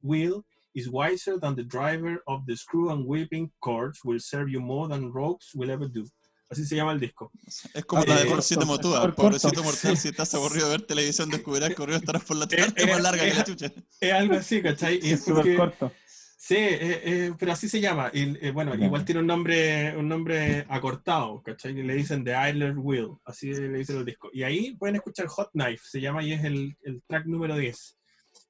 Wheel 0.01 0.43
is 0.73 0.89
wiser 0.89 1.39
than 1.39 1.55
the 1.55 1.63
driver 1.63 2.21
of 2.25 2.45
the 2.45 2.55
screw 2.55 2.89
and 2.91 3.05
whipping 3.05 3.51
cords 3.59 3.99
will 4.03 4.19
serve 4.19 4.49
you 4.49 4.59
more 4.59 4.87
than 4.87 5.11
ropes 5.11 5.53
will 5.53 5.69
ever 5.69 5.87
do. 5.87 6.05
Así 6.49 6.65
se 6.65 6.75
llama 6.75 6.91
el 6.91 6.99
disco. 6.99 7.31
Es 7.73 7.85
como 7.85 8.03
Ah, 8.03 8.05
la 8.07 8.15
de 8.17 8.23
eh, 8.23 8.25
Pobrecito 8.27 8.65
Motúa. 8.65 9.01
corto. 9.01 9.15
Pobrecito 9.15 9.63
mortal, 9.63 9.95
Sí. 9.97 10.03
si 10.03 10.07
estás 10.09 10.33
aburrido 10.35 10.69
de 10.69 10.77
ver 10.77 10.85
televisión, 10.87 11.29
descubrirás 11.29 11.69
que 11.69 11.75
corrió 11.75 11.95
estarás 11.95 12.23
por 12.23 12.37
la 12.37 12.47
tarde. 12.47 12.65
Eh, 12.67 12.73
Es 12.75 12.87
más 12.87 12.99
eh, 12.99 13.01
larga 13.01 13.23
que 13.23 13.29
eh, 13.29 13.33
la 13.33 13.43
chucha. 13.43 13.71
Es 13.99 14.13
algo 14.13 14.35
así, 14.35 14.61
¿cachai? 14.61 14.95
Y 15.01 15.07
Es 15.07 15.13
es 15.13 15.19
súper 15.21 15.35
porque- 15.35 15.55
corto. 15.57 15.91
Sí, 16.37 16.53
eh, 16.57 17.01
eh, 17.03 17.33
pero 17.39 17.53
así 17.53 17.67
se 17.67 17.81
llama. 17.81 18.11
Y, 18.13 18.37
eh, 18.45 18.51
bueno, 18.51 18.75
igual 18.75 19.03
tiene 19.03 19.21
un 19.21 19.25
nombre, 19.27 19.97
un 19.97 20.07
nombre 20.07 20.63
acortado, 20.69 21.41
¿cachai? 21.41 21.73
Que 21.73 21.81
le 21.81 21.95
dicen 21.95 22.23
The 22.23 22.33
Idler 22.51 22.77
Wheel, 22.77 23.13
así 23.25 23.51
le 23.51 23.79
dicen 23.79 23.97
el 23.97 24.05
disco. 24.05 24.29
Y 24.31 24.43
ahí 24.43 24.75
pueden 24.75 24.97
escuchar 24.97 25.25
Hot 25.25 25.49
Knife, 25.53 25.81
se 25.83 25.99
llama 25.99 26.21
y 26.23 26.33
es 26.33 26.43
el, 26.43 26.77
el 26.83 27.01
track 27.07 27.25
número 27.25 27.57
10. 27.57 27.97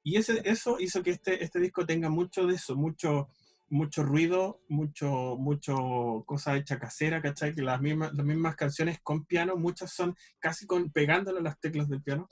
Y 0.02 0.16
ese, 0.16 0.42
eso 0.44 0.76
hizo 0.78 1.02
que 1.02 1.12
este, 1.12 1.42
este 1.42 1.58
disco 1.58 1.86
tenga 1.86 2.10
mucho 2.10 2.46
de 2.46 2.56
eso, 2.56 2.76
mucho, 2.76 3.30
mucho 3.68 4.02
ruido, 4.02 4.60
mucho, 4.68 5.36
mucho 5.38 6.24
cosa 6.26 6.56
hecha 6.56 6.78
casera, 6.78 7.20
¿cachai? 7.20 7.54
Que 7.54 7.62
las 7.62 7.80
mismas, 7.80 8.12
las 8.14 8.24
mismas 8.24 8.56
canciones 8.56 8.98
con 9.02 9.24
piano, 9.24 9.56
muchas 9.56 9.92
son 9.92 10.14
casi 10.38 10.66
con, 10.66 10.90
pegándole 10.90 11.40
a 11.40 11.42
las 11.42 11.58
teclas 11.58 11.88
del 11.88 12.02
piano. 12.02 12.28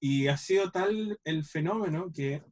Y 0.00 0.28
ha 0.28 0.36
sido 0.36 0.70
tal 0.70 1.18
el 1.24 1.44
fenómeno 1.44 2.10
que 2.12 2.42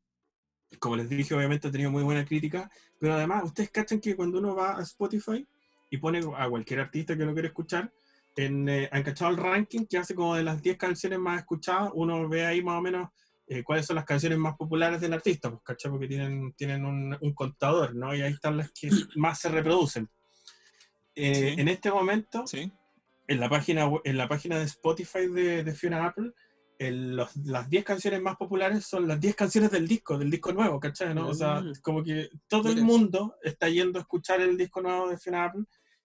como 0.78 0.96
les 0.96 1.08
dije, 1.08 1.34
obviamente 1.34 1.68
ha 1.68 1.70
tenido 1.70 1.90
muy 1.90 2.02
buena 2.02 2.24
crítica, 2.24 2.70
pero 2.98 3.14
además, 3.14 3.44
ustedes 3.44 3.70
cachan 3.70 4.00
que 4.00 4.14
cuando 4.14 4.38
uno 4.38 4.54
va 4.54 4.78
a 4.78 4.82
Spotify 4.82 5.46
y 5.90 5.96
pone 5.98 6.20
a 6.36 6.48
cualquier 6.48 6.80
artista 6.80 7.16
que 7.16 7.24
lo 7.24 7.32
quiere 7.32 7.48
escuchar, 7.48 7.92
en, 8.36 8.68
eh, 8.68 8.88
han 8.92 9.02
cachado 9.02 9.30
el 9.30 9.36
ranking 9.36 9.86
que 9.86 9.98
hace 9.98 10.14
como 10.14 10.36
de 10.36 10.44
las 10.44 10.62
10 10.62 10.76
canciones 10.76 11.18
más 11.18 11.40
escuchadas, 11.40 11.90
uno 11.94 12.28
ve 12.28 12.46
ahí 12.46 12.62
más 12.62 12.78
o 12.78 12.82
menos 12.82 13.08
eh, 13.52 13.64
cuáles 13.64 13.84
son 13.86 13.96
las 13.96 14.04
canciones 14.04 14.38
más 14.38 14.56
populares 14.56 15.00
del 15.00 15.12
artista, 15.12 15.50
pues, 15.50 15.62
¿cachai? 15.64 15.90
Porque 15.90 16.06
tienen, 16.06 16.52
tienen 16.54 16.84
un, 16.84 17.16
un 17.20 17.34
contador, 17.34 17.94
¿no? 17.96 18.14
Y 18.14 18.22
ahí 18.22 18.32
están 18.32 18.56
las 18.56 18.70
que 18.72 18.88
más 19.16 19.40
se 19.40 19.48
reproducen. 19.48 20.08
Eh, 21.16 21.34
Sí. 21.34 21.60
En 21.60 21.68
este 21.68 21.90
momento, 21.90 22.46
Sí. 22.46 22.72
en 23.26 23.40
la 23.40 23.48
página, 23.48 23.90
en 24.04 24.16
la 24.16 24.28
página 24.28 24.58
de 24.58 24.64
Spotify 24.64 25.26
de, 25.26 25.64
de 25.64 25.74
Fiona 25.74 26.06
Apple, 26.06 26.30
el- 26.78 27.16
los- 27.16 27.36
las 27.36 27.68
10 27.68 27.84
canciones 27.84 28.22
más 28.22 28.36
populares 28.36 28.86
son 28.86 29.06
las 29.08 29.20
10 29.20 29.34
canciones 29.34 29.70
del 29.72 29.86
disco, 29.88 30.16
del 30.16 30.30
disco 30.30 30.52
nuevo, 30.52 30.78
¿cachai? 30.80 31.12
¿no? 31.14 31.28
O 31.28 31.34
sea, 31.34 31.60
Mm. 31.60 31.72
como 31.82 32.02
que 32.04 32.30
todo 32.48 32.70
el 32.70 32.82
mundo 32.82 33.36
está 33.42 33.68
yendo 33.68 33.98
a 33.98 34.02
escuchar 34.02 34.40
el 34.40 34.56
disco 34.56 34.80
nuevo 34.80 35.08
de 35.10 35.18
Fiona 35.18 35.44
Apple 35.46 35.64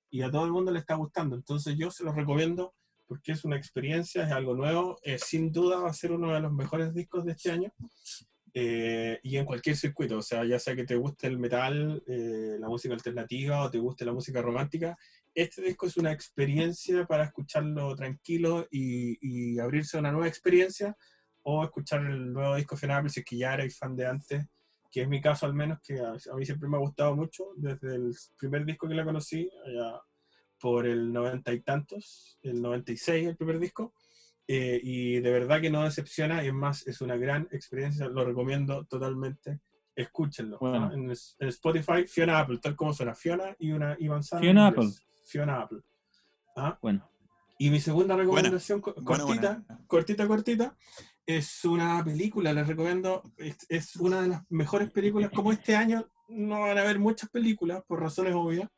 y 0.10 0.22
a 0.24 0.32
todo 0.32 0.46
el 0.46 0.52
mundo 0.52 0.72
le 0.72 0.80
está 0.80 0.96
gustando. 0.96 1.36
Entonces 1.36 1.78
yo 1.78 1.92
se 1.92 2.04
los 2.04 2.16
recomiendo 2.16 2.74
porque 3.08 3.34
es 3.34 3.46
una 3.46 3.58
experiencia, 3.58 4.24
es 4.26 4.32
algo 4.32 4.56
nuevo, 4.56 4.98
eh, 5.04 5.18
sin 5.20 5.52
duda 5.52 5.80
va 5.80 5.90
a 5.90 5.94
ser 5.94 6.12
uno 6.12 6.34
de 6.34 6.40
los 6.40 6.52
mejores 6.52 6.94
discos 6.94 7.26
de 7.26 7.32
este 7.34 7.52
año. 7.52 7.72
eh, 8.58 9.20
y 9.22 9.36
en 9.38 9.46
cualquier 9.46 9.76
circuito, 9.76 10.18
o 10.20 10.22
sea, 10.22 10.46
ya 10.46 10.58
sea 10.60 10.76
que 10.78 10.86
te 10.86 10.96
guste 10.96 11.28
el 11.28 11.38
metal, 11.38 12.02
eh, 12.08 12.56
la 12.58 12.70
música 12.70 12.94
alternativa 12.94 13.64
o 13.64 13.70
te 13.70 13.80
guste 13.80 14.06
la 14.06 14.14
música 14.14 14.42
romántica, 14.42 14.98
este 15.34 15.62
disco 15.62 15.88
es 15.88 15.98
una 15.98 16.14
experiencia 16.14 17.06
para 17.06 17.26
escucharlo 17.26 17.94
tranquilo 17.98 18.66
y, 18.72 19.18
y 19.22 19.60
abrirse 19.60 19.98
a 19.98 20.00
una 20.00 20.14
nueva 20.14 20.30
experiencia 20.30 20.96
o 21.44 21.66
escuchar 21.66 22.06
el 22.06 22.32
nuevo 22.32 22.56
disco 22.56 22.78
final 22.78 23.10
si 23.10 23.20
es 23.20 23.26
que 23.26 23.38
ya 23.38 23.54
erais 23.54 23.78
fan 23.78 23.96
de 23.96 24.06
antes, 24.08 24.46
que 24.90 25.02
es 25.02 25.08
mi 25.10 25.20
caso 25.20 25.46
al 25.46 25.54
menos, 25.54 25.80
que 25.84 26.00
a, 26.00 26.12
a 26.14 26.36
mí 26.38 26.46
siempre 26.46 26.70
me 26.70 26.78
ha 26.78 26.80
gustado 26.80 27.14
mucho, 27.14 27.44
desde 27.58 27.96
el 27.96 28.16
primer 28.38 28.64
disco 28.64 28.88
que 28.88 28.96
la 28.96 29.04
conocí, 29.04 29.50
allá 29.66 30.00
por 30.60 30.86
el 30.88 31.12
noventa 31.12 31.54
y 31.54 31.62
tantos, 31.62 32.38
el 32.42 32.62
96 32.62 33.28
el 33.28 33.36
primer 33.38 33.60
disco, 33.60 33.94
eh, 34.48 34.80
y 34.82 35.20
de 35.20 35.32
verdad 35.32 35.60
que 35.62 35.70
no 35.70 35.84
decepciona, 35.84 36.44
y 36.44 36.48
es 36.48 36.54
más, 36.54 36.86
es 36.88 37.02
una 37.02 37.18
gran 37.18 37.48
experiencia, 37.52 38.08
lo 38.08 38.24
recomiendo 38.26 38.86
totalmente, 38.86 39.60
escúchenlo. 39.96 40.58
Bueno. 40.60 40.88
¿no? 40.90 40.94
En, 40.94 41.10
en 41.12 41.48
Spotify, 41.50 42.06
Fiona 42.08 42.40
Apple, 42.40 42.60
tal 42.62 42.76
como 42.76 42.94
suena, 42.94 43.16
Fiona 43.16 43.56
y 43.60 43.72
una 43.72 43.96
y 44.00 44.08
manzana. 44.10 44.40
en 44.42 44.46
Fiona 44.54 44.68
inglés. 44.70 45.06
Fiona 45.26 45.62
Apple. 45.62 45.82
¿Ah? 46.56 46.78
Bueno, 46.82 47.10
Y 47.58 47.70
mi 47.70 47.80
segunda 47.80 48.16
recomendación 48.16 48.82
co- 48.82 48.94
Buena, 48.94 49.24
cortita, 49.24 49.54
buena. 49.68 49.86
cortita, 49.88 50.28
cortita, 50.28 50.78
es 51.26 51.66
una 51.66 52.04
película, 52.06 52.54
les 52.54 52.68
recomiendo, 52.68 53.24
es, 53.38 53.58
es 53.68 53.96
una 53.96 54.22
de 54.22 54.28
las 54.30 54.44
mejores 54.50 54.92
películas, 54.92 55.32
como 55.34 55.52
este 55.52 55.76
año 55.76 56.08
no 56.30 56.62
van 56.62 56.78
a 56.78 56.82
haber 56.82 57.00
muchas 57.00 57.30
películas, 57.30 57.84
por 57.88 58.00
razones 58.00 58.34
obvias. 58.36 58.70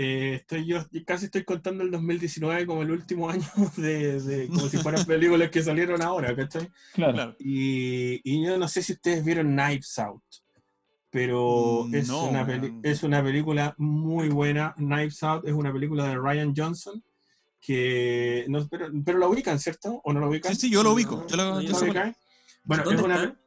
Eh, 0.00 0.34
estoy 0.36 0.64
yo 0.64 0.86
casi 1.04 1.24
estoy 1.24 1.42
contando 1.42 1.82
el 1.82 1.90
2019 1.90 2.66
como 2.66 2.82
el 2.82 2.92
último 2.92 3.28
año 3.30 3.44
de, 3.76 4.20
de- 4.20 4.48
como 4.48 4.68
si 4.68 4.78
fueran 4.78 5.04
películas 5.04 5.50
que 5.50 5.60
salieron 5.62 6.00
ahora, 6.02 6.36
¿cachai? 6.36 6.70
claro. 6.94 7.34
Y, 7.40 8.20
y 8.22 8.46
yo 8.46 8.56
no 8.58 8.68
sé 8.68 8.80
si 8.82 8.92
ustedes 8.92 9.24
vieron 9.24 9.48
Knives 9.56 9.98
Out, 9.98 10.22
pero 11.10 11.84
Mm, 11.88 11.94
es, 11.96 12.08
no, 12.08 12.30
una 12.30 12.80
es 12.84 13.02
una 13.02 13.22
película 13.24 13.74
muy 13.76 14.28
buena. 14.28 14.72
Knives 14.76 15.20
Out 15.24 15.48
es 15.48 15.52
una 15.52 15.72
película 15.72 16.08
de 16.08 16.16
Ryan 16.16 16.54
Johnson 16.56 17.02
que 17.60 18.44
no, 18.48 18.66
pero, 18.68 18.88
pero 19.04 19.18
la 19.18 19.26
ubican, 19.26 19.58
¿cierto? 19.58 20.00
¿O 20.04 20.12
no 20.12 20.20
la 20.20 20.28
ubican? 20.28 20.54
Sí, 20.54 20.68
sí, 20.68 20.70
yo 20.70 20.82
lo 20.84 20.92
ubico. 20.92 21.26
Bueno, 22.62 22.84
¿Dónde 22.84 23.00
es 23.00 23.04
una 23.04 23.14
está? 23.16 23.38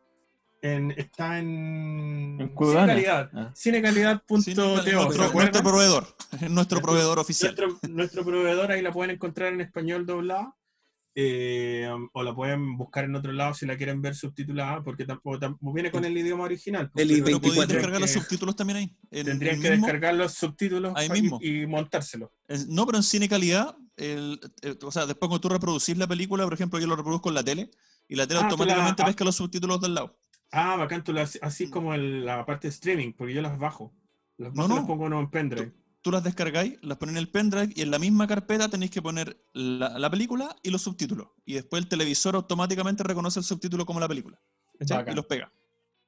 En- 0.61 0.91
está 0.91 1.39
en, 1.39 1.47
En 1.47 2.37
Cine 2.37 2.53
Cubana. 2.53 2.87
Calidad. 2.93 3.29
Ah. 3.33 3.51
Cinecalidad.to, 3.55 4.41
Sí, 4.41 4.53
¿se 4.55 4.61
nuestro, 4.61 5.31
nuestro 5.33 5.63
proveedor. 5.63 6.03
Es 6.31 6.31
nuestro 6.31 6.49
Nuestro- 6.49 6.81
proveedor 6.81 7.19
oficial. 7.19 7.55
Nuestro, 7.57 7.89
nuestro 7.89 8.23
proveedor 8.25 8.71
ahí 8.71 8.81
la 8.81 8.91
pueden 8.91 9.11
encontrar 9.11 9.53
en 9.53 9.61
español 9.61 10.05
doblada. 10.05 10.55
eh, 11.13 11.89
o 12.13 12.23
la 12.23 12.33
pueden 12.33 12.77
buscar 12.77 13.03
en 13.03 13.13
otro 13.17 13.33
lado 13.33 13.53
si 13.53 13.65
la 13.65 13.75
quieren 13.75 14.01
ver 14.01 14.15
subtitulada, 14.15 14.81
porque 14.81 15.03
tampoco, 15.03 15.37
tampoco 15.39 15.73
viene 15.73 15.91
con 15.91 16.05
el 16.05 16.17
idioma 16.17 16.45
original. 16.45 16.89
pues, 16.89 17.03
El 17.03 17.09
pero 17.09 17.25
Pero 17.25 17.37
podéis 17.39 17.41
24. 17.57 17.75
descargar 17.75 17.99
los 18.01 18.11
que- 18.13 18.19
subtítulos 18.21 18.55
también 18.55 18.77
ahí. 18.77 18.97
En- 19.11 19.25
Tendrían 19.25 19.55
el 19.55 19.61
que 19.61 19.69
mismo- 19.71 19.85
descargar 19.87 20.13
los 20.15 20.33
subtítulos 20.35 20.93
Ahí 20.95 21.07
y- 21.07 21.21
mismo. 21.21 21.39
y, 21.41 21.67
montárselo. 21.67 22.31
Es- 22.47 22.65
No, 22.69 22.85
pero 22.85 22.97
en 22.99 23.03
cine 23.03 23.27
calidad, 23.27 23.75
el- 23.97 24.39
el- 24.61 24.79
o 24.81 24.89
sea, 24.93 25.05
después 25.05 25.27
cuando 25.27 25.41
tú 25.41 25.49
reproducís 25.49 25.97
la 25.97 26.07
película, 26.07 26.45
por 26.45 26.53
ejemplo, 26.53 26.79
yo 26.79 26.87
lo 26.87 26.95
reproduzco 26.95 27.27
en 27.27 27.35
la 27.35 27.43
tele, 27.43 27.69
y 28.07 28.15
la 28.15 28.25
tele 28.25 28.39
Ah, 28.39 28.43
la- 28.43 28.49
automáticamente 28.49 29.03
ah. 29.03 29.05
pesca 29.07 29.25
los 29.25 29.35
subtítulos 29.35 29.81
del 29.81 29.95
lado. 29.95 30.17
Ah, 30.51 30.75
bacán, 30.75 31.03
tú 31.03 31.17
haces 31.17 31.41
así 31.43 31.69
como 31.69 31.93
el- 31.93 32.25
la 32.25 32.45
parte 32.45 32.67
de 32.67 32.71
streaming, 32.73 33.13
porque 33.13 33.33
yo 33.33 33.41
las 33.41 33.57
bajo. 33.57 33.93
Las 34.37 34.53
No, 34.53 34.63
bajo 34.63 34.69
no. 34.69 34.75
las 34.75 34.85
pongo 34.85 35.07
en 35.07 35.13
un 35.13 35.29
pendrive. 35.31 35.71
Tú 36.01 36.11
las 36.11 36.23
descargáis, 36.23 36.77
las 36.81 36.97
ponéis 36.97 37.17
en 37.17 37.23
el 37.23 37.29
pendrive, 37.29 37.73
y 37.75 37.81
en 37.83 37.91
la 37.91 37.99
misma 37.99 38.27
carpeta 38.27 38.67
tenéis 38.67 38.89
que 38.91 39.01
poner 39.03 39.39
la, 39.53 39.99
la 39.99 40.09
película 40.09 40.55
y 40.63 40.71
los 40.71 40.81
subtítulos. 40.81 41.27
Y 41.45 41.53
después 41.53 41.83
el 41.83 41.87
televisor 41.89 42.35
automáticamente 42.35 43.03
reconoce 43.03 43.39
el 43.39 43.45
subtítulo 43.45 43.85
como 43.85 43.99
la 43.99 44.07
película. 44.07 44.41
Y 44.79 45.13
los 45.15 45.25
pega. 45.27 45.53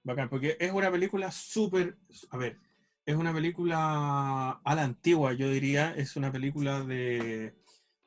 Bacán, 0.03 0.29
porque 0.29 0.57
es 0.59 0.71
una 0.71 0.91
película 0.91 1.31
súper. 1.31 1.97
A 2.31 2.37
ver, 2.37 2.59
es 3.05 3.15
una 3.15 3.31
película 3.33 4.59
a 4.63 4.75
la 4.75 4.83
antigua, 4.83 5.33
yo 5.33 5.49
diría. 5.49 5.93
Es 5.95 6.15
una 6.15 6.31
película 6.31 6.81
de 6.83 7.55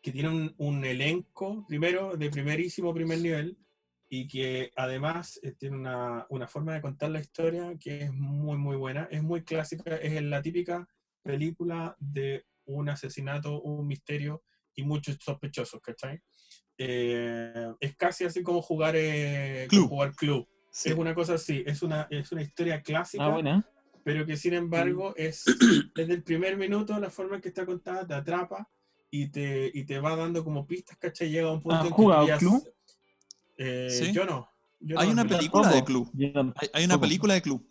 que 0.03 0.13
tiene 0.13 0.29
un, 0.29 0.55
un 0.59 0.85
elenco, 0.85 1.65
primero, 1.69 2.17
de 2.17 2.31
primerísimo 2.31 2.93
primer 2.93 3.21
nivel, 3.21 3.57
y 4.09 4.29
que 4.29 4.71
además 4.77 5.39
eh, 5.43 5.53
tiene 5.59 5.77
una, 5.77 6.27
una 6.31 6.47
forma 6.47 6.75
de 6.75 6.81
contar 6.81 7.11
la 7.11 7.21
historia 7.21 7.75
que 7.79 8.05
es 8.05 8.13
muy, 8.13 8.57
muy 8.57 8.77
buena. 8.77 9.09
Es 9.11 9.23
muy 9.23 9.43
clásica, 9.43 9.97
es 9.97 10.23
la 10.23 10.41
típica 10.43 10.89
película 11.23 11.97
de 11.99 12.45
un 12.67 12.89
asesinato, 12.89 13.61
un 13.63 13.87
misterio 13.87 14.43
y 14.75 14.85
muchos 14.85 15.17
sospechosos, 15.21 15.81
¿cachai? 15.81 16.21
Eh, 16.79 17.73
es 17.81 17.97
casi 17.97 18.25
así 18.25 18.43
como 18.43 18.61
jugar, 18.63 18.95
eh, 18.97 19.67
como 19.71 19.81
Clue. 19.83 19.89
jugar 19.89 20.15
Clue. 20.15 20.49
Sí. 20.71 20.91
Es 20.91 20.97
una 20.97 21.15
cosa 21.15 21.35
así, 21.35 21.63
es 21.67 21.83
una, 21.83 22.07
es 22.11 22.31
una 22.33 22.43
historia 22.43 22.83
clásica, 22.83 23.25
Ah, 23.25 23.31
buena. 23.31 23.67
pero 24.05 24.27
que 24.27 24.37
sin 24.37 24.53
embargo 24.53 25.15
es 25.17 25.45
desde 25.95 26.13
el 26.15 26.23
primer 26.23 26.57
minuto 26.59 26.99
la 27.01 27.09
forma 27.11 27.37
en 27.37 27.41
que 27.43 27.49
está 27.49 27.65
contada 27.65 28.07
te 28.07 28.13
atrapa 28.15 28.69
y 29.11 29.29
te, 29.29 29.71
y 29.73 29.85
te 29.85 29.99
va 29.99 30.15
dando 30.17 30.45
como 30.45 30.67
pistas, 30.67 30.99
¿cachai? 30.99 31.31
Llega 31.31 31.49
a 31.49 31.53
un 31.53 31.63
punto 31.63 31.79
¿Has 31.79 31.87
en 31.87 31.95
que 31.97 32.27
ya- 32.27 32.39
Clue? 32.39 32.63
Eh, 33.57 33.89
Sí. 33.91 34.13
Yo 34.13 34.25
no. 34.25 34.49
yo 34.81 34.99
Hay 34.99 35.07
no, 35.07 35.13
una 35.15 35.25
película 35.25 35.69
de 35.69 35.83
tampoco. 35.83 36.11
Hay, 36.57 36.69
hay 36.73 36.85
una 36.85 37.01
película 37.01 37.35
de 37.35 37.43
club. 37.43 37.67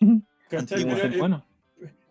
Pero, 0.48 0.96
eh, 0.96 1.16
Bueno, 1.18 1.44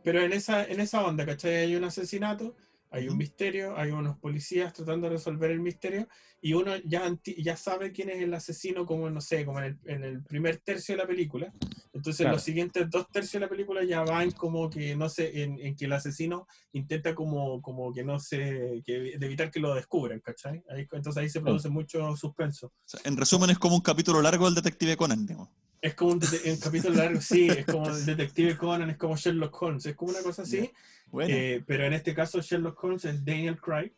pero 0.03 0.21
en 0.21 0.33
esa, 0.33 0.65
en 0.65 0.79
esa 0.81 1.03
onda, 1.05 1.25
¿cachai? 1.25 1.55
Hay 1.55 1.75
un 1.75 1.83
asesinato, 1.85 2.55
hay 2.95 3.03
un 3.03 3.09
Ujú. 3.09 3.17
misterio, 3.17 3.77
hay 3.77 3.91
unos 3.91 4.17
policías 4.19 4.73
tratando 4.73 5.07
de 5.07 5.13
resolver 5.15 5.51
el 5.51 5.59
misterio 5.59 6.07
y 6.41 6.53
uno 6.53 6.75
ya, 6.85 7.05
anti- 7.05 7.41
ya 7.43 7.57
sabe 7.57 7.91
quién 7.91 8.09
es 8.09 8.21
el 8.21 8.33
asesino 8.33 8.85
como, 8.85 9.09
no 9.09 9.19
sé, 9.21 9.45
como 9.45 9.59
en 9.59 9.65
el, 9.65 9.79
en 9.85 10.03
el 10.03 10.23
primer 10.23 10.57
tercio 10.57 10.95
de 10.95 11.01
la 11.01 11.07
película. 11.07 11.53
Entonces 11.93 12.23
Claro. 12.23 12.35
los 12.35 12.43
siguientes 12.43 12.89
dos 12.89 13.09
tercios 13.11 13.33
de 13.33 13.39
la 13.41 13.49
película 13.49 13.83
ya 13.83 14.01
van 14.03 14.31
como 14.31 14.69
que, 14.69 14.95
no 14.95 15.07
sé, 15.09 15.43
en, 15.43 15.59
en 15.59 15.75
que 15.75 15.85
el 15.85 15.93
asesino 15.93 16.47
intenta 16.73 17.15
como, 17.15 17.61
como 17.61 17.93
que 17.93 18.03
no 18.03 18.19
sé, 18.19 18.81
que, 18.85 19.17
de 19.17 19.25
evitar 19.25 19.49
que 19.51 19.59
lo 19.59 19.73
descubran, 19.75 20.19
¿cachai? 20.19 20.63
Ahí, 20.69 20.87
entonces 20.91 21.17
ahí 21.21 21.29
se 21.29 21.41
produce 21.41 21.69
mucho 21.69 22.15
suspenso. 22.17 22.67
O 22.67 22.73
sea, 22.85 22.99
en 23.05 23.15
resumen, 23.17 23.49
es 23.49 23.59
como 23.59 23.75
un 23.75 23.81
capítulo 23.81 24.21
largo 24.21 24.45
del 24.45 24.55
Detective 24.55 24.97
Conan. 24.97 25.25
digamos. 25.25 25.49
Es 25.81 25.93
como 25.93 26.13
un, 26.13 26.19
un 26.23 26.57
capítulo 26.57 26.95
largo, 26.95 27.21
sí, 27.21 27.47
es 27.49 27.65
como 27.65 27.87
el 27.89 28.05
Detective 28.05 28.57
Conan, 28.57 28.89
es 28.89 28.97
como 28.97 29.15
Sherlock 29.15 29.61
Holmes, 29.61 29.85
es 29.85 29.95
como 29.95 30.11
una 30.11 30.21
cosa 30.21 30.41
así. 30.41 30.71
Bueno, 31.15 31.33
Eh, 31.33 31.63
pero 31.65 31.85
en 31.85 31.93
este 31.93 32.13
caso 32.13 32.41
Sherlock 32.41 32.83
Holmes 32.83 33.05
es 33.05 33.23
Daniel 33.23 33.57
Craig 33.59 33.93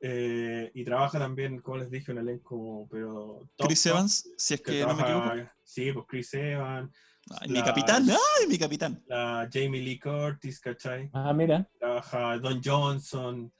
eh, 0.00 0.70
y 0.74 0.84
trabaja 0.84 1.18
también, 1.18 1.60
como 1.62 1.78
les 1.78 1.90
dije, 1.90 2.12
un 2.12 2.18
elenco, 2.18 2.86
pero 2.90 3.48
top, 3.56 3.66
Chris 3.68 3.82
top, 3.82 3.92
Evans, 3.92 4.30
si 4.36 4.54
es 4.54 4.60
que 4.60 4.80
no 4.84 4.94
me 4.94 5.02
equivoco. 5.02 5.50
Sí, 5.64 5.92
pues 5.92 6.04
Chris 6.06 6.34
Evans, 6.34 6.90
Ay, 7.40 7.48
mi 7.50 7.62
capitán, 7.62 8.06
¡ay, 8.10 8.46
mi 8.48 8.58
capitán! 8.58 9.02
la 9.06 9.48
Jamie 9.52 9.80
Lee 9.80 9.98
Curtis, 9.98 10.60
¿cachai? 10.60 11.08
ah, 11.14 11.32
mira. 11.32 11.66
Trabaja 11.78 12.38
Don 12.38 12.60
Johnson, 12.62 13.50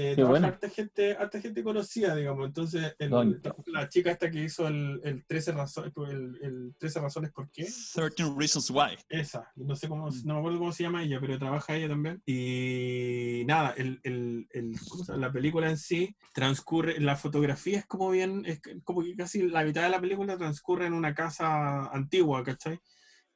eh, 0.00 0.14
bueno. 0.24 0.46
harta 0.46 0.68
gente, 0.68 1.16
harta 1.16 1.40
gente 1.40 1.62
conocida, 1.64 2.14
digamos. 2.14 2.46
Entonces, 2.46 2.94
el- 3.00 3.40
la 3.66 3.88
chica 3.88 4.12
esta 4.12 4.30
que 4.30 4.44
hizo 4.44 4.68
el, 4.68 5.00
el 5.02 5.24
13 5.26 5.50
razones, 5.52 5.92
el, 6.08 6.38
el 6.40 6.74
13 6.78 7.00
razones 7.00 7.32
por 7.32 7.50
qué, 7.50 7.64
13 7.64 8.32
Reasons 8.36 8.70
Why. 8.70 8.96
Esa, 9.08 9.50
no 9.56 9.74
sé 9.74 9.88
cómo, 9.88 10.06
Mm. 10.08 10.22
no 10.24 10.34
me 10.34 10.38
acuerdo 10.40 10.58
cómo 10.60 10.72
se 10.72 10.84
llama 10.84 11.02
ella, 11.02 11.18
pero 11.20 11.38
trabaja 11.38 11.74
ella 11.74 11.88
también. 11.88 12.22
Y 12.26 13.42
nada, 13.46 13.74
el, 13.76 13.98
el, 14.04 14.46
el- 14.50 14.76
¿cómo 14.88 15.04
se 15.04 15.12
llama? 15.12 15.26
la 15.26 15.32
película 15.32 15.68
en 15.68 15.76
sí 15.78 16.14
transcurre, 16.32 17.00
la 17.00 17.16
fotografía 17.16 17.78
es 17.80 17.86
como 17.86 18.10
bien, 18.10 18.44
es 18.46 18.60
como 18.84 19.02
que 19.02 19.16
casi 19.16 19.42
la 19.48 19.64
mitad 19.64 19.82
de 19.82 19.88
la 19.90 20.00
película 20.00 20.36
transcurre 20.36 20.86
en 20.86 20.92
una 20.92 21.12
casa 21.14 21.86
antigua, 21.92 22.44
¿cachai? 22.44 22.78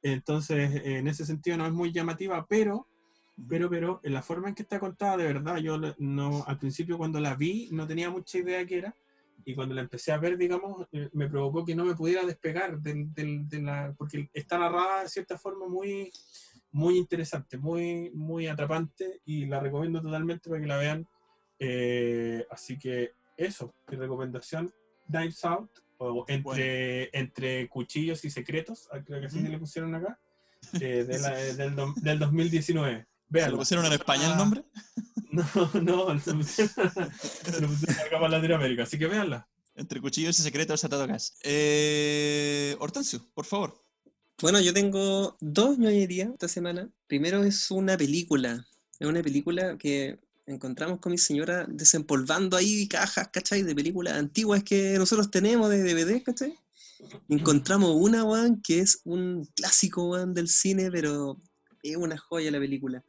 Entonces, 0.01 0.81
en 0.83 1.07
ese 1.07 1.25
sentido 1.25 1.57
no 1.57 1.65
es 1.65 1.71
muy 1.73 1.91
llamativa, 1.91 2.45
pero, 2.47 2.87
pero, 3.49 3.69
pero, 3.69 3.99
en 4.03 4.13
la 4.13 4.21
forma 4.21 4.49
en 4.49 4.55
que 4.55 4.63
está 4.63 4.79
contada, 4.79 5.17
de 5.17 5.25
verdad, 5.25 5.57
yo 5.57 5.79
no, 5.97 6.43
al 6.45 6.57
principio 6.59 6.97
cuando 6.97 7.19
la 7.19 7.35
vi 7.35 7.69
no 7.71 7.87
tenía 7.87 8.09
mucha 8.09 8.37
idea 8.37 8.65
qué 8.65 8.77
era, 8.79 8.95
y 9.45 9.55
cuando 9.55 9.75
la 9.75 9.81
empecé 9.81 10.11
a 10.11 10.17
ver, 10.17 10.37
digamos, 10.37 10.87
eh, 10.93 11.09
me 11.13 11.27
provocó 11.29 11.65
que 11.65 11.75
no 11.75 11.83
me 11.83 11.95
pudiera 11.95 12.23
despegar 12.25 12.79
del, 12.79 13.13
del- 13.13 13.47
de 13.49 13.61
la, 13.61 13.93
porque 13.97 14.29
está 14.33 14.57
narrada 14.57 15.03
de 15.03 15.09
cierta 15.09 15.37
forma 15.37 15.67
muy, 15.67 16.11
muy 16.71 16.97
interesante, 16.97 17.57
muy, 17.57 18.09
muy 18.11 18.47
atrapante, 18.47 19.19
y 19.25 19.45
la 19.47 19.59
recomiendo 19.59 20.01
totalmente 20.01 20.49
para 20.49 20.61
que 20.61 20.67
la 20.67 20.77
vean. 20.77 21.07
Eh, 21.59 22.45
así 22.51 22.77
que 22.77 23.11
eso, 23.37 23.73
mi 23.89 23.97
recomendación, 23.97 24.71
Knives 25.07 25.43
Out, 25.45 25.71
o 25.97 26.25
entre, 26.27 27.09
entre 27.17 27.67
cuchillos 27.69 28.23
y 28.25 28.29
secretos, 28.29 28.87
ah, 28.91 29.01
creo 29.03 29.19
que 29.21 29.27
así 29.27 29.39
Ujú. 29.39 29.47
le 29.49 29.57
pusieron 29.59 29.93
acá, 29.95 30.19
eh, 30.79 31.03
de 31.03 31.19
la- 31.19 31.35
del, 31.35 31.75
del 32.01 32.19
2019. 32.19 33.07
¿Se 33.33 33.39
Veanla. 33.39 33.51
lo 33.53 33.57
pusieron 33.57 33.85
en 33.87 33.93
España 33.93 34.31
el 34.31 34.37
nombre? 34.37 34.63
No, 35.33 35.49
no, 35.81 36.19
se 36.19 36.31
lo 36.31 36.37
pusieron 36.37 36.85
acá 38.05 38.19
para 38.19 38.29
Latinoamérica, 38.29 38.83
así 38.83 38.99
que 38.99 39.07
véanla. 39.07 39.49
Entre 39.73 39.99
cuchillos 39.99 40.37
y 40.39 40.43
secretos 40.43 40.83
a 40.83 40.89
Tatogas. 40.89 41.33
Eh, 41.41 42.75
Hortensio, 42.79 43.25
por 43.33 43.45
favor. 43.45 43.83
Bueno, 44.39 44.59
yo 44.61 44.75
tengo 44.75 45.35
dos 45.41 45.79
ñoñerías 45.79 46.29
esta 46.29 46.47
semana. 46.47 46.87
Primero 47.07 47.43
es 47.43 47.71
una 47.71 47.97
película. 47.97 48.63
Es 48.99 49.07
una 49.07 49.23
película 49.23 49.75
que 49.79 50.19
encontramos 50.45 50.99
con 50.99 51.11
mi 51.11 51.17
señora 51.17 51.65
desempolvando 51.67 52.55
ahí 52.55 52.87
cajas, 52.87 53.29
¿cachai? 53.29 53.63
De 53.63 53.73
películas 53.73 54.13
antiguas 54.13 54.63
que 54.63 54.99
nosotros 54.99 55.31
tenemos 55.31 55.71
de 55.71 55.81
DVD, 55.81 56.21
¿cachai? 56.21 56.53
Encontramos 57.27 57.95
una, 57.95 58.23
weón, 58.23 58.61
que 58.61 58.81
es 58.81 59.01
un 59.03 59.45
clásico, 59.55 60.09
weón, 60.11 60.35
del 60.35 60.47
cine, 60.47 60.91
pero 60.91 61.41
es 61.91 61.97
una 61.97 62.17
joya 62.17 62.49
la 62.51 62.59
película. 62.59 63.03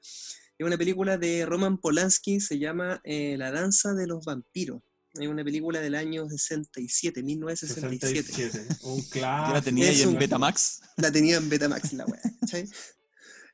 Es 0.57 0.67
una 0.67 0.77
película 0.79 1.19
de 1.19 1.47
Roman 1.47 1.79
Polanski, 1.79 2.41
se 2.41 2.59
llama 2.59 3.01
eh, 3.05 3.37
La 3.39 3.51
danza 3.51 3.93
de 3.95 4.07
los 4.07 4.25
vampiros. 4.25 4.83
Es 5.15 5.29
una 5.29 5.45
película 5.45 5.81
del 5.81 5.95
año 5.95 6.29
67, 6.29 7.23
1967. 7.23 8.23
67. 8.33 8.77
Un 8.83 9.01
Yo 9.15 9.21
la 9.55 9.63
tenía 9.63 9.89
ahí 9.89 9.95
es 9.95 10.03
en 10.03 10.09
un- 10.11 10.19
Betamax. 10.19 10.81
La 10.97 11.11
tenía 11.13 11.37
en 11.37 11.49
Betamax 11.49 11.93
la 11.93 12.05
weá, 12.07 12.21
¿cachai? 12.41 12.69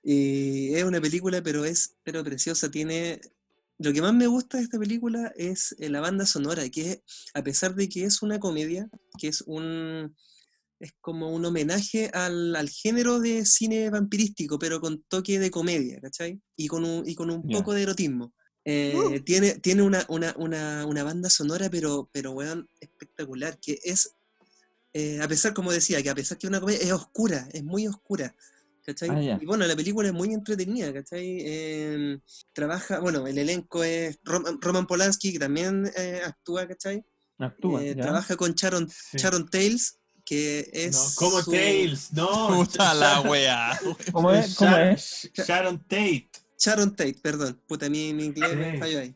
Y 0.03 0.75
es 0.75 0.85
una 0.85 1.01
película, 1.01 1.43
pero 1.43 1.65
es 1.65 1.95
pero 2.03 2.25
preciosa. 2.25 2.71
Tiene. 2.71 3.21
Lo 3.79 3.93
que 3.93 4.03
más 4.03 4.13
me 4.15 4.27
gusta 4.27 4.59
de 4.59 4.65
esta 4.65 4.79
película 4.79 5.33
es 5.37 5.75
eh, 5.79 5.89
la 5.89 6.01
banda 6.01 6.27
sonora, 6.27 6.69
que 6.69 7.03
a 7.35 7.43
pesar 7.43 7.75
de 7.75 7.89
que 7.89 8.05
es 8.05 8.23
una 8.23 8.39
comedia, 8.41 8.89
que 9.19 9.29
es 9.29 9.43
un. 9.47 10.15
Es 10.81 10.93
como 11.01 11.31
un 11.33 11.45
homenaje 11.45 12.11
al, 12.13 12.57
al 12.57 12.69
género 12.71 13.21
de 13.21 13.45
cine 13.45 13.91
vampirístico, 13.91 14.59
pero 14.59 14.81
con 14.81 15.03
toque 15.05 15.39
de 15.39 15.51
comedia, 15.51 16.01
¿cachai? 16.01 16.41
Y 16.57 16.67
con 16.69 16.85
un, 16.85 17.07
y 17.09 17.15
con 17.15 17.31
un 17.31 17.43
Ya. 17.49 17.59
poco 17.59 17.75
de 17.75 17.83
erotismo. 17.83 18.33
Eh, 18.65 19.23
tiene 19.25 19.59
tiene 19.61 19.83
una, 19.83 20.05
una, 20.09 20.35
una, 20.39 20.85
una 20.87 21.03
banda 21.05 21.31
sonora, 21.31 21.69
pero, 21.71 22.09
pero 22.13 22.33
weón, 22.33 22.67
espectacular, 22.81 23.59
que 23.61 23.79
es 23.85 24.15
eh, 24.93 25.21
a 25.23 25.29
pesar, 25.29 25.55
como 25.55 25.71
decía, 25.71 26.03
que 26.03 26.11
a 26.11 26.15
pesar 26.15 26.37
que 26.39 26.47
es 26.47 26.51
una 26.51 26.61
comedia, 26.61 26.81
es 26.81 26.93
oscura, 26.93 27.47
es 27.53 27.63
muy 27.63 27.87
oscura. 27.87 28.35
¿cachai? 28.85 29.11
Ah, 29.11 29.21
ya. 29.23 29.39
Y 29.41 29.45
bueno, 29.47 29.65
la 29.67 29.77
película 29.77 30.09
es 30.09 30.15
muy 30.15 30.33
entretenida, 30.35 30.93
¿cachai? 30.93 31.39
Eh, 31.43 32.19
trabaja, 32.53 32.99
bueno, 32.99 33.27
el 33.27 33.39
elenco 33.39 33.85
es 33.85 34.19
Roman, 34.25 34.61
Roman 34.61 34.87
Polanski, 34.87 35.33
que 35.35 35.39
también 35.39 35.89
eh, 35.97 36.23
actúa, 36.25 36.67
¿cachai? 36.67 37.05
Actúa. 37.39 37.85
Eh, 37.85 37.95
trabaja 37.95 38.35
con 38.37 38.53
Sharon, 38.55 38.89
Sí. 38.91 39.19
Sharon 39.19 39.49
Tales, 39.49 40.00
que 40.31 40.71
es. 40.73 40.95
No, 40.95 41.01
como 41.17 41.43
su- 41.43 41.51
Tails, 41.51 42.13
no. 42.13 42.49
Puta 42.55 42.95
la 42.95 43.21
wea. 43.29 43.77
¿Cómo 44.13 44.31
es? 44.31 44.55
¿Cómo 44.55 44.71
Sharon, 44.71 44.89
es? 44.93 45.31
Sharon 45.35 45.79
Tate, 45.81 46.31
Sharon 46.57 46.91
Tate, 46.95 47.17
perdón. 47.21 47.61
Puta, 47.67 47.89
mi, 47.91 48.15
mi 48.15 48.27
inglés 48.27 48.57
me 48.57 48.79
falló 48.79 49.01
ahí. 49.01 49.13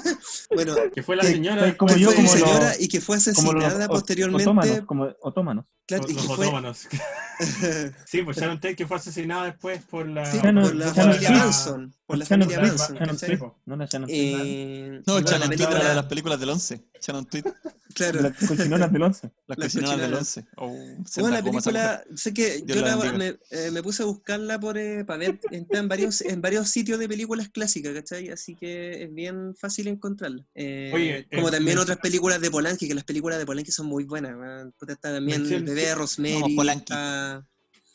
bueno, 0.54 0.76
que 0.94 1.02
fue 1.02 1.16
la 1.16 1.22
Que- 1.22 1.32
señora. 1.32 1.76
como 1.76 1.92
que 1.92 1.98
yo, 2.00 2.06
fue 2.12 2.14
como 2.16 2.28
señora 2.28 2.68
los- 2.68 2.80
y 2.80 2.86
que 2.88 3.00
fue 3.00 3.18
Como 3.34 3.52
los 3.54 3.64
asesinada 3.64 3.88
posteriormente. 3.88 4.44
otomanos, 4.44 4.80
como 4.86 5.08
otomanos. 5.22 5.64
claro, 5.84 6.04
y 6.08 6.12
los 6.12 6.22
que 6.28 6.34
fue, 6.34 6.46
otomanos. 6.46 6.86
Sí, 8.06 8.22
pues 8.22 8.36
Sharon 8.36 8.60
Tate 8.60 8.76
que 8.76 8.86
fue 8.86 8.98
asesinada 8.98 9.46
después 9.46 9.82
por 9.90 10.06
la. 10.06 10.30
sí, 10.30 10.38
la 10.42 10.94
familia. 10.94 11.30
Manson. 11.32 11.92
Por 12.12 12.18
la 12.18 12.24
Shannon. 12.26 12.48
No, 13.64 13.76
no, 13.76 13.86
Shannon. 13.86 14.06
Eh, 14.10 15.00
No, 15.06 15.20
Shannon 15.20 15.52
era 15.54 15.88
de 15.88 15.94
las 15.94 16.04
películas 16.04 16.38
del 16.38 16.50
11. 16.50 16.84
Shannon 17.00 17.24
claro. 17.94 18.20
Las 18.20 18.36
cochinonas 18.36 18.92
del 18.92 19.02
11. 19.02 19.30
las 19.46 19.58
La 19.58 19.64
cocinadas 19.64 19.98
del 19.98 20.10
cochinada. 20.10 20.18
11. 20.18 20.44
Oh, 20.56 21.20
Bueno, 21.20 21.36
la 21.36 21.42
película, 21.42 22.04
sé 22.14 22.34
que 22.34 22.62
yo 22.66 22.74
la 22.82 22.96
me, 23.14 23.38
eh, 23.50 23.70
me 23.72 23.82
puse 23.82 24.02
a 24.02 24.06
buscarla 24.06 24.60
por, 24.60 24.76
eh, 24.76 25.06
para 25.06 25.20
ver, 25.20 25.40
está 25.50 25.78
en 25.78 25.88
varios, 25.88 26.20
en 26.20 26.42
varios 26.42 26.68
sitios 26.68 26.98
de 26.98 27.08
películas 27.08 27.48
clásicas, 27.48 27.94
¿cachai? 27.94 28.28
Así 28.28 28.54
que 28.54 29.04
es 29.04 29.14
bien 29.14 29.54
fácil 29.56 29.88
encontrarla. 29.88 30.44
Eh, 30.54 30.90
Oye, 30.94 31.26
como 31.34 31.50
también 31.50 31.78
otras 31.78 31.96
películas 31.96 32.42
de 32.42 32.50
Polanski, 32.50 32.88
que 32.88 32.94
las 32.94 33.04
películas 33.04 33.38
de 33.38 33.46
Polanski 33.46 33.72
son 33.72 33.86
muy 33.86 34.04
buenas. 34.04 34.36
Puta, 34.78 34.92
Está 34.92 35.14
también 35.14 35.50
El 35.50 35.64
bebé 35.64 35.94
Rosemary, 35.94 36.54
Polanski. 36.54 36.92
está- 36.92 37.46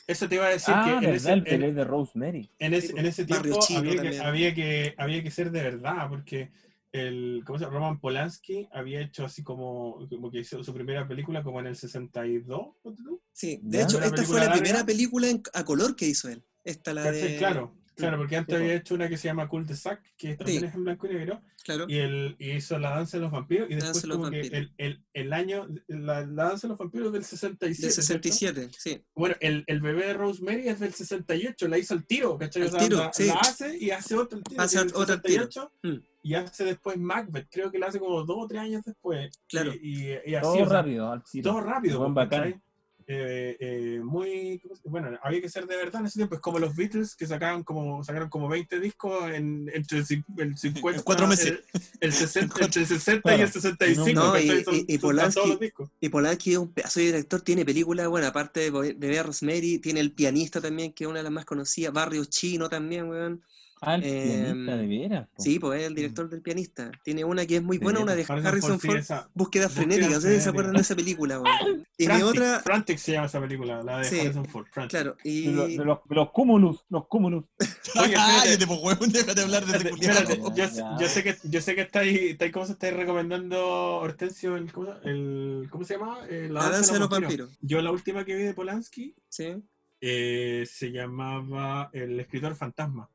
Eso 0.08 0.30
te 0.30 0.36
iba 0.36 0.46
a 0.46 0.50
decir 0.50 0.74
Ah, 0.76 0.84
que 0.86 0.92
en 1.06 1.12
verdad, 1.14 1.38
ese, 1.46 1.56
el 1.56 1.64
en- 1.64 1.76
de 1.76 1.84
Rosemary. 1.84 2.50
en 2.60 2.74
ese, 2.74 2.94
en 2.98 3.26
tiempo 3.28 3.60
Chino 3.60 3.80
había 3.80 4.02
que, 4.02 4.20
había, 4.20 4.56
que, 4.56 4.96
había 4.98 5.22
que 5.22 5.32
ser 5.32 5.52
de 5.52 5.62
verdad, 5.62 6.08
porque 6.10 6.50
el 6.94 7.44
¿cómo 7.46 7.60
se 7.60 7.66
llama? 7.66 7.76
Roman 7.78 8.00
Polanski 8.00 8.70
había 8.72 9.02
hecho 9.02 9.26
así 9.26 9.44
como, 9.44 10.08
como 10.10 10.32
que 10.32 10.40
hizo 10.40 10.64
su 10.64 10.74
primera 10.74 11.06
película 11.06 11.44
como 11.44 11.60
en 11.60 11.68
el 11.68 11.76
62. 11.76 12.68
ponte 12.82 13.04
tú. 13.04 13.22
Sí, 13.34 13.60
de 13.62 13.80
Ya. 13.80 13.84
hecho, 13.84 14.02
esta 14.02 14.24
fue 14.24 14.40
la 14.40 14.54
primera 14.54 14.86
película 14.86 15.28
en- 15.30 15.44
a 15.54 15.66
color 15.66 15.96
que 15.96 16.06
hizo 16.08 16.30
él. 16.30 16.42
Esta 16.64 16.94
la 16.94 17.12
de... 17.12 17.36
Claro, 17.38 17.74
claro, 17.98 18.18
porque 18.18 18.38
antes 18.38 18.56
había 18.56 18.76
hecho 18.76 18.95
una 18.95 19.10
que 19.10 19.18
se 19.18 19.28
llama 19.28 19.48
Cul 19.49 19.65
de 19.65 19.76
Sac, 19.76 20.02
que 20.18 20.36
también 20.38 20.61
Sí. 20.61 20.65
es 20.68 20.74
en 20.76 20.84
blanco 20.86 21.07
y 21.07 21.10
negro, 21.14 21.41
Claro. 21.65 21.86
y, 21.90 21.98
el, 21.98 22.36
y 22.40 22.52
hizo 22.52 22.80
La 22.80 22.91
Danza 22.91 23.18
de 23.18 23.24
los 23.24 23.32
Vampiros, 23.32 23.69
y 23.69 23.74
Danza 23.74 23.88
después 23.91 24.14
como 24.14 24.30
que 24.32 24.40
el, 24.41 24.74
el, 24.78 25.03
el 25.14 25.34
año, 25.34 25.68
la, 25.88 26.26
la 26.26 26.44
Danza 26.45 26.68
de 26.68 26.69
los 26.69 26.78
Vampiros 26.80 27.11
del 27.11 27.24
67. 27.26 27.65
Del 27.65 27.76
¿cierto? 27.76 28.30
67, 28.30 28.69
sí. 28.78 29.03
Bueno, 29.15 29.36
el, 29.41 29.64
el 29.68 29.82
bebé 29.82 30.06
de 30.07 30.14
Rosemary 30.14 30.69
es 30.69 30.80
del 30.80 30.94
68, 30.94 31.68
la 31.68 31.78
hizo 31.78 31.94
al 31.94 32.06
tiro, 32.06 32.38
¿cachai? 32.38 32.64
O 32.64 32.69
sea, 32.69 32.80
tiro, 32.80 32.98
la, 32.98 33.11
sí. 33.14 33.26
la 33.26 33.34
hace 33.36 33.78
y 33.78 33.91
hace 33.91 34.15
otro 34.15 34.38
al 34.38 34.44
tiro. 34.45 34.61
Hace 34.61 34.78
es 34.78 34.82
al 34.84 34.91
tiro. 34.91 35.06
68, 35.06 35.72
Mm. 35.84 35.95
Y 36.24 36.34
hace 36.34 36.65
después 36.65 36.98
Macbeth, 36.98 37.48
creo 37.49 37.72
que 37.72 37.80
la 37.80 37.88
hace 37.88 37.99
como 37.99 38.22
dos 38.26 38.38
o 38.38 38.48
tres 38.48 38.60
años 38.61 38.84
después. 38.84 39.32
Claro. 39.48 39.74
Y, 39.74 40.07
y- 40.10 40.18
y 40.26 40.36
así, 40.36 40.41
Todo 40.44 40.53
o 40.53 40.56
sea, 40.57 40.65
rápido, 40.82 41.10
al 41.11 41.24
tiro. 41.24 41.52
todo 41.52 41.61
rápido. 41.61 41.99
Buen 41.99 42.14
bacán. 42.14 42.61
Eh, 43.10 43.56
eh, 43.62 44.02
muy 44.04 44.60
¿cómo 44.62 44.76
se- 44.76 44.90
bueno 44.90 45.18
había 45.24 45.40
que 45.40 45.48
ser 45.48 45.66
de 45.66 45.78
verdad 45.78 46.02
en 46.02 46.08
ese 46.08 46.20
tiempo 46.20 46.36
es 46.36 46.42
como 46.42 46.60
los 46.60 46.76
Beatles 46.76 47.16
que 47.16 47.26
sacaban 47.26 47.64
como 47.64 48.04
sacaron 48.04 48.28
como 48.28 48.50
20 48.50 48.82
discos 48.82 49.32
en 49.32 49.72
entre 49.74 50.00
el, 50.00 50.06
el 50.40 50.58
50 50.58 50.98
En 50.98 51.04
cuatro 51.06 51.26
meses. 51.26 51.48
el, 51.72 51.82
el 52.02 52.12
60 52.12 52.56
entre 52.66 52.82
el 52.82 52.88
60 52.88 53.38
y 53.38 53.42
el 53.42 53.50
65 53.50 54.14
No, 54.14 54.38
y-. 54.38 54.64
Son- 54.66 54.76
y- 54.76 54.86
y 54.90 54.98
Polanski-. 54.98 55.90
Y 56.02 56.10
Polanski 56.10 56.52
es 56.52 56.58
un 56.58 56.74
pedazo 56.74 57.00
de 57.00 57.06
director, 57.06 57.40
tiene 57.42 57.64
películas, 57.64 58.10
bueno, 58.10 58.28
aparte 58.28 58.60
de 58.60 58.72
Bebé 58.72 59.24
Rosemary, 59.24 59.78
tiene 59.80 60.02
El 60.02 60.12
Pianista 60.12 60.60
también, 60.60 60.92
que 60.92 61.06
es 61.06 61.10
una 61.10 61.20
de 61.20 61.24
las 61.24 61.32
más 61.32 61.46
conocidas, 61.46 61.94
Barrio 61.94 62.26
Chino 62.26 62.68
también, 62.68 63.08
weón. 63.08 63.42
Ah, 63.82 63.95
el 63.95 64.04
Eh, 64.04 64.44
pianista 64.44 64.78
de 64.78 64.88
veras. 64.88 65.28
po. 65.36 65.44
Sí, 65.44 65.60
pues 65.60 65.82
es 65.82 65.88
el 65.88 65.94
director 65.95 66.28
del 66.30 66.41
Pianista. 66.41 66.91
Tiene 67.04 67.24
una 67.24 67.45
que 67.45 67.58
es 67.58 67.64
muy 67.64 67.78
buena, 67.78 67.99
una 67.99 68.16
de 68.16 68.26
Harrison 68.28 68.80
Ford, 68.80 68.98
esa- 68.98 69.30
Búsqueda 69.36 69.68
Búsqueda 69.68 69.70
Frenética, 69.70 70.18
¿ustedes 70.18 70.44
se 70.44 70.49
acuerdan 70.49 70.74
de 70.74 70.82
esa 70.82 70.95
película, 70.95 71.40
Frantic, 71.98 72.24
otra, 72.26 72.60
Frantic 72.62 72.98
se 72.98 73.12
llama 73.12 73.28
esa 73.28 73.40
película 73.40 73.84
la 73.84 73.99
de 73.99 74.04
Sí. 74.06 74.20
Harrison 74.20 74.45
Ford 74.45 74.66
Frantic. 74.72 74.90
claro, 74.91 75.16
y... 75.24 75.45
De, 75.48 75.52
lo- 75.52 75.68
de 75.68 75.76
los, 75.86 75.99
de 76.10 76.16
los 76.16 76.32
cúmulos, 76.32 76.86
los 76.90 77.08
cúmulos. 77.08 77.45
Oye. 78.02 78.14
Cállate, 78.14 78.66
pues, 78.68 79.14
déjate 79.14 79.41
hablar 79.41 79.66
de 79.66 79.78
ese 79.78 79.90
espérate, 79.90 80.41
yo, 80.56 80.68
sé- 80.68 80.76
Ya. 80.78 80.98
yo 80.99 81.08
sé 81.08 81.24
que 81.24 81.38
yo 81.44 81.62
sé 81.62 81.76
que 81.76 81.82
estáis, 81.82 82.20
estáis 82.32 82.52
¿cómo 82.52 82.66
se 82.66 82.72
estáis 82.74 82.94
recomendando 82.95 83.98
Hortensio 83.98 84.56
el 84.56 84.72
cómo, 84.74 84.94
el, 85.04 85.68
¿cómo 85.70 85.84
se 85.84 85.98
llama? 85.98 86.20
Eh, 86.30 86.48
La 86.52 86.70
danza 86.70 86.94
de 86.94 86.99
los 86.99 87.10
vampiros, 87.10 87.58
Yo 87.62 87.82
la 87.82 87.91
última 87.91 88.26
que 88.26 88.36
vi 88.36 88.44
de 88.44 88.54
Polanski 88.54 89.16
¿sí? 89.30 89.64
eh, 90.02 90.64
se 90.70 90.91
llamaba 90.91 91.90
El 91.94 92.20
escritor 92.20 92.56
fantasma 92.56 93.10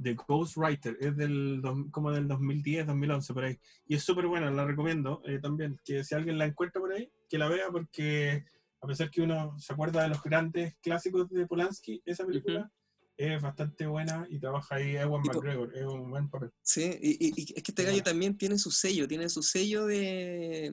de 0.00 0.14
Ghostwriter, 0.14 0.96
es 1.00 1.16
del 1.16 1.60
como 1.90 2.10
del 2.10 2.26
2010, 2.26 2.86
2011 2.86 3.34
por 3.34 3.44
ahí. 3.44 3.58
Y 3.86 3.94
es 3.96 4.02
súper 4.02 4.26
buena, 4.26 4.50
la 4.50 4.64
recomiendo 4.64 5.22
eh, 5.26 5.38
también, 5.40 5.78
que 5.84 6.02
si 6.04 6.14
alguien 6.14 6.38
la 6.38 6.46
encuentra 6.46 6.80
por 6.80 6.92
ahí, 6.92 7.10
que 7.28 7.38
la 7.38 7.48
vea 7.48 7.68
porque 7.70 8.44
a 8.82 8.86
pesar 8.86 9.10
que 9.10 9.20
uno 9.20 9.58
se 9.58 9.72
acuerda 9.74 10.02
de 10.02 10.08
los 10.08 10.22
grandes 10.22 10.74
clásicos 10.80 11.28
de 11.28 11.46
Polanski, 11.46 12.00
esa 12.06 12.24
película 12.26 12.70
es 13.16 13.42
bastante 13.42 13.86
buena 13.86 14.26
y 14.30 14.38
trabaja 14.40 14.76
ahí 14.76 14.96
Ewan 14.96 15.20
McGregor, 15.34 15.76
es 15.76 15.84
un 15.84 16.08
buen 16.10 16.30
papel. 16.30 16.50
Sí, 16.62 16.90
y, 17.02 17.26
y- 17.26 17.32
y 17.36 17.42
es 17.54 17.62
que 17.62 17.70
este 17.72 17.84
gallo 17.84 18.02
también 18.02 18.38
tiene 18.38 18.56
su 18.58 18.70
sello, 18.70 19.06
tiene 19.06 19.28
su 19.28 19.42
sello 19.42 19.84
de... 19.84 20.72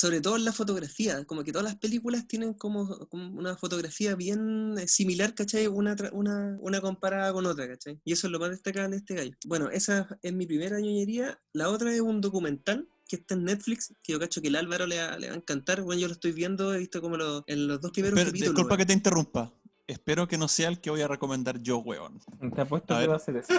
Sobre 0.00 0.20
todo 0.20 0.36
en 0.36 0.44
la 0.44 0.52
fotografía, 0.52 1.24
como 1.24 1.42
que 1.42 1.50
todas 1.50 1.64
las 1.64 1.74
películas 1.74 2.28
tienen 2.28 2.54
como, 2.54 3.08
como 3.08 3.36
una 3.36 3.56
fotografía 3.56 4.14
bien 4.14 4.76
eh, 4.78 4.86
similar, 4.86 5.34
¿cachai? 5.34 5.66
Una, 5.66 5.96
tra- 5.96 6.10
una, 6.12 6.56
una 6.60 6.80
comparada 6.80 7.32
con 7.32 7.44
otra, 7.46 7.66
¿cachai? 7.66 7.98
Y 8.04 8.12
eso 8.12 8.28
es 8.28 8.30
lo 8.32 8.38
más 8.38 8.50
destacable 8.50 8.90
de 8.90 8.96
este 8.98 9.14
gallo. 9.16 9.36
Bueno, 9.44 9.70
esa 9.70 10.06
es 10.22 10.32
mi 10.32 10.46
primera 10.46 10.78
ñoñería. 10.78 11.40
La 11.52 11.68
otra 11.68 11.92
es 11.92 12.00
un 12.00 12.20
documental 12.20 12.86
que 13.08 13.16
está 13.16 13.34
en 13.34 13.42
Netflix, 13.42 13.92
que 14.04 14.12
yo 14.12 14.20
cacho 14.20 14.40
que 14.40 14.46
el 14.46 14.54
Álvaro 14.54 14.86
le 14.86 14.98
va, 15.04 15.18
le 15.18 15.28
va 15.30 15.34
a 15.34 15.36
encantar. 15.36 15.82
Bueno, 15.82 16.00
yo 16.00 16.06
lo 16.06 16.12
estoy 16.12 16.30
viendo, 16.30 16.72
he 16.72 16.78
visto 16.78 17.00
como 17.00 17.16
lo- 17.16 17.42
en 17.48 17.66
los 17.66 17.80
dos 17.80 17.90
primeros 17.90 18.16
Espera, 18.16 18.30
capítulos. 18.30 18.54
disculpa 18.54 18.76
que 18.76 18.86
te 18.86 18.92
interrumpa. 18.92 19.52
Espero 19.88 20.28
que 20.28 20.38
no 20.38 20.46
sea 20.46 20.68
el 20.68 20.80
que 20.80 20.90
voy 20.90 21.00
a 21.00 21.08
recomendar 21.08 21.60
yo, 21.60 21.78
weón. 21.78 22.20
Te 22.54 22.60
apuesto 22.60 22.94
A 22.94 22.98
que 22.98 23.00
ver. 23.00 23.10
va 23.10 23.16
a 23.16 23.18
ser 23.18 23.36
eso. 23.38 23.52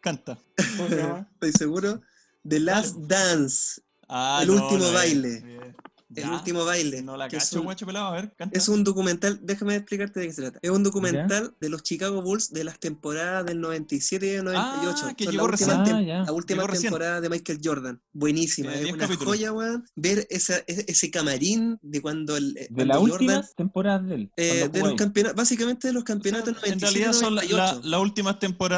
Canta. 0.00 0.38
¿Cómo 0.76 0.88
se 0.90 0.96
llama? 0.96 1.26
Estoy 1.40 1.52
seguro. 1.52 2.02
The 2.46 2.60
Last 2.60 2.96
Dance. 2.98 3.80
Ah, 4.08 4.40
El 4.42 4.48
no, 4.48 4.54
último 4.54 4.78
no 4.78 4.92
baile. 4.92 5.40
Bien. 5.40 5.76
El 6.16 6.24
Ya, 6.24 6.32
último 6.32 6.64
baile. 6.64 7.02
No 7.02 7.16
la 7.16 7.28
que 7.28 7.36
es 7.36 7.44
cacho, 7.50 7.62
un- 7.62 7.74
pelado. 7.86 8.06
A 8.06 8.12
ver, 8.12 8.34
canta. 8.36 8.58
Es 8.58 8.68
un 8.68 8.82
documental, 8.84 9.38
déjame 9.42 9.76
explicarte 9.76 10.18
de 10.20 10.26
qué 10.26 10.32
se 10.32 10.42
trata. 10.42 10.58
Es 10.62 10.70
un 10.70 10.82
documental 10.82 11.54
de 11.60 11.68
los 11.68 11.82
Chicago 11.82 12.22
Bulls 12.22 12.52
de 12.52 12.64
las 12.64 12.78
temporadas 12.80 13.44
del 13.46 13.60
97 13.60 14.26
y 14.26 14.30
del 14.30 14.44
98. 14.44 15.02
Ah, 15.06 15.14
que 15.14 15.24
Son 15.24 15.32
llegó 15.32 15.46
la 15.46 15.52
última, 15.52 15.74
recién. 15.84 15.96
Ah, 15.96 16.02
ya. 16.02 16.22
la 16.24 16.32
última 16.32 16.56
Llegó 16.62 16.66
recién. 16.68 16.82
temporada 16.90 17.20
de 17.20 17.28
Michael 17.28 17.60
Jordan. 17.62 18.00
Buenísima. 18.12 18.68
Tiene 18.72 18.76
Es 18.78 18.82
10 18.84 18.94
una 18.94 19.04
capítulos. 19.04 19.34
joya, 19.34 19.52
weón. 19.52 19.84
Ver 19.94 20.26
esa, 20.30 20.56
ese, 20.66 20.84
ese 20.88 21.10
camarín 21.10 21.78
de 21.82 22.00
cuando 22.02 22.36
el 22.36 22.54
De 22.54 22.66
cuando 22.68 22.84
las 22.86 22.96
Jordan, 22.98 23.12
últimas 23.12 23.54
temporadas 23.54 24.06
de 24.06 24.14
él. 24.14 24.30
eh, 24.36 24.68
de 24.72 24.80
los 24.80 24.94
campeonatos, 24.94 25.36
básicamente 25.36 25.88
de 25.88 25.92
los 25.92 26.02
O 26.02 26.06
sea, 26.06 26.14
campeonatos 26.14 26.46
del 26.46 26.54
en 26.72 26.78
97 26.78 26.92
realidad 26.98 27.12
son 27.12 27.34
la- 27.34 27.42
la- 27.42 27.48
98. 27.48 27.88
las 27.88 28.00
últimas 28.00 28.36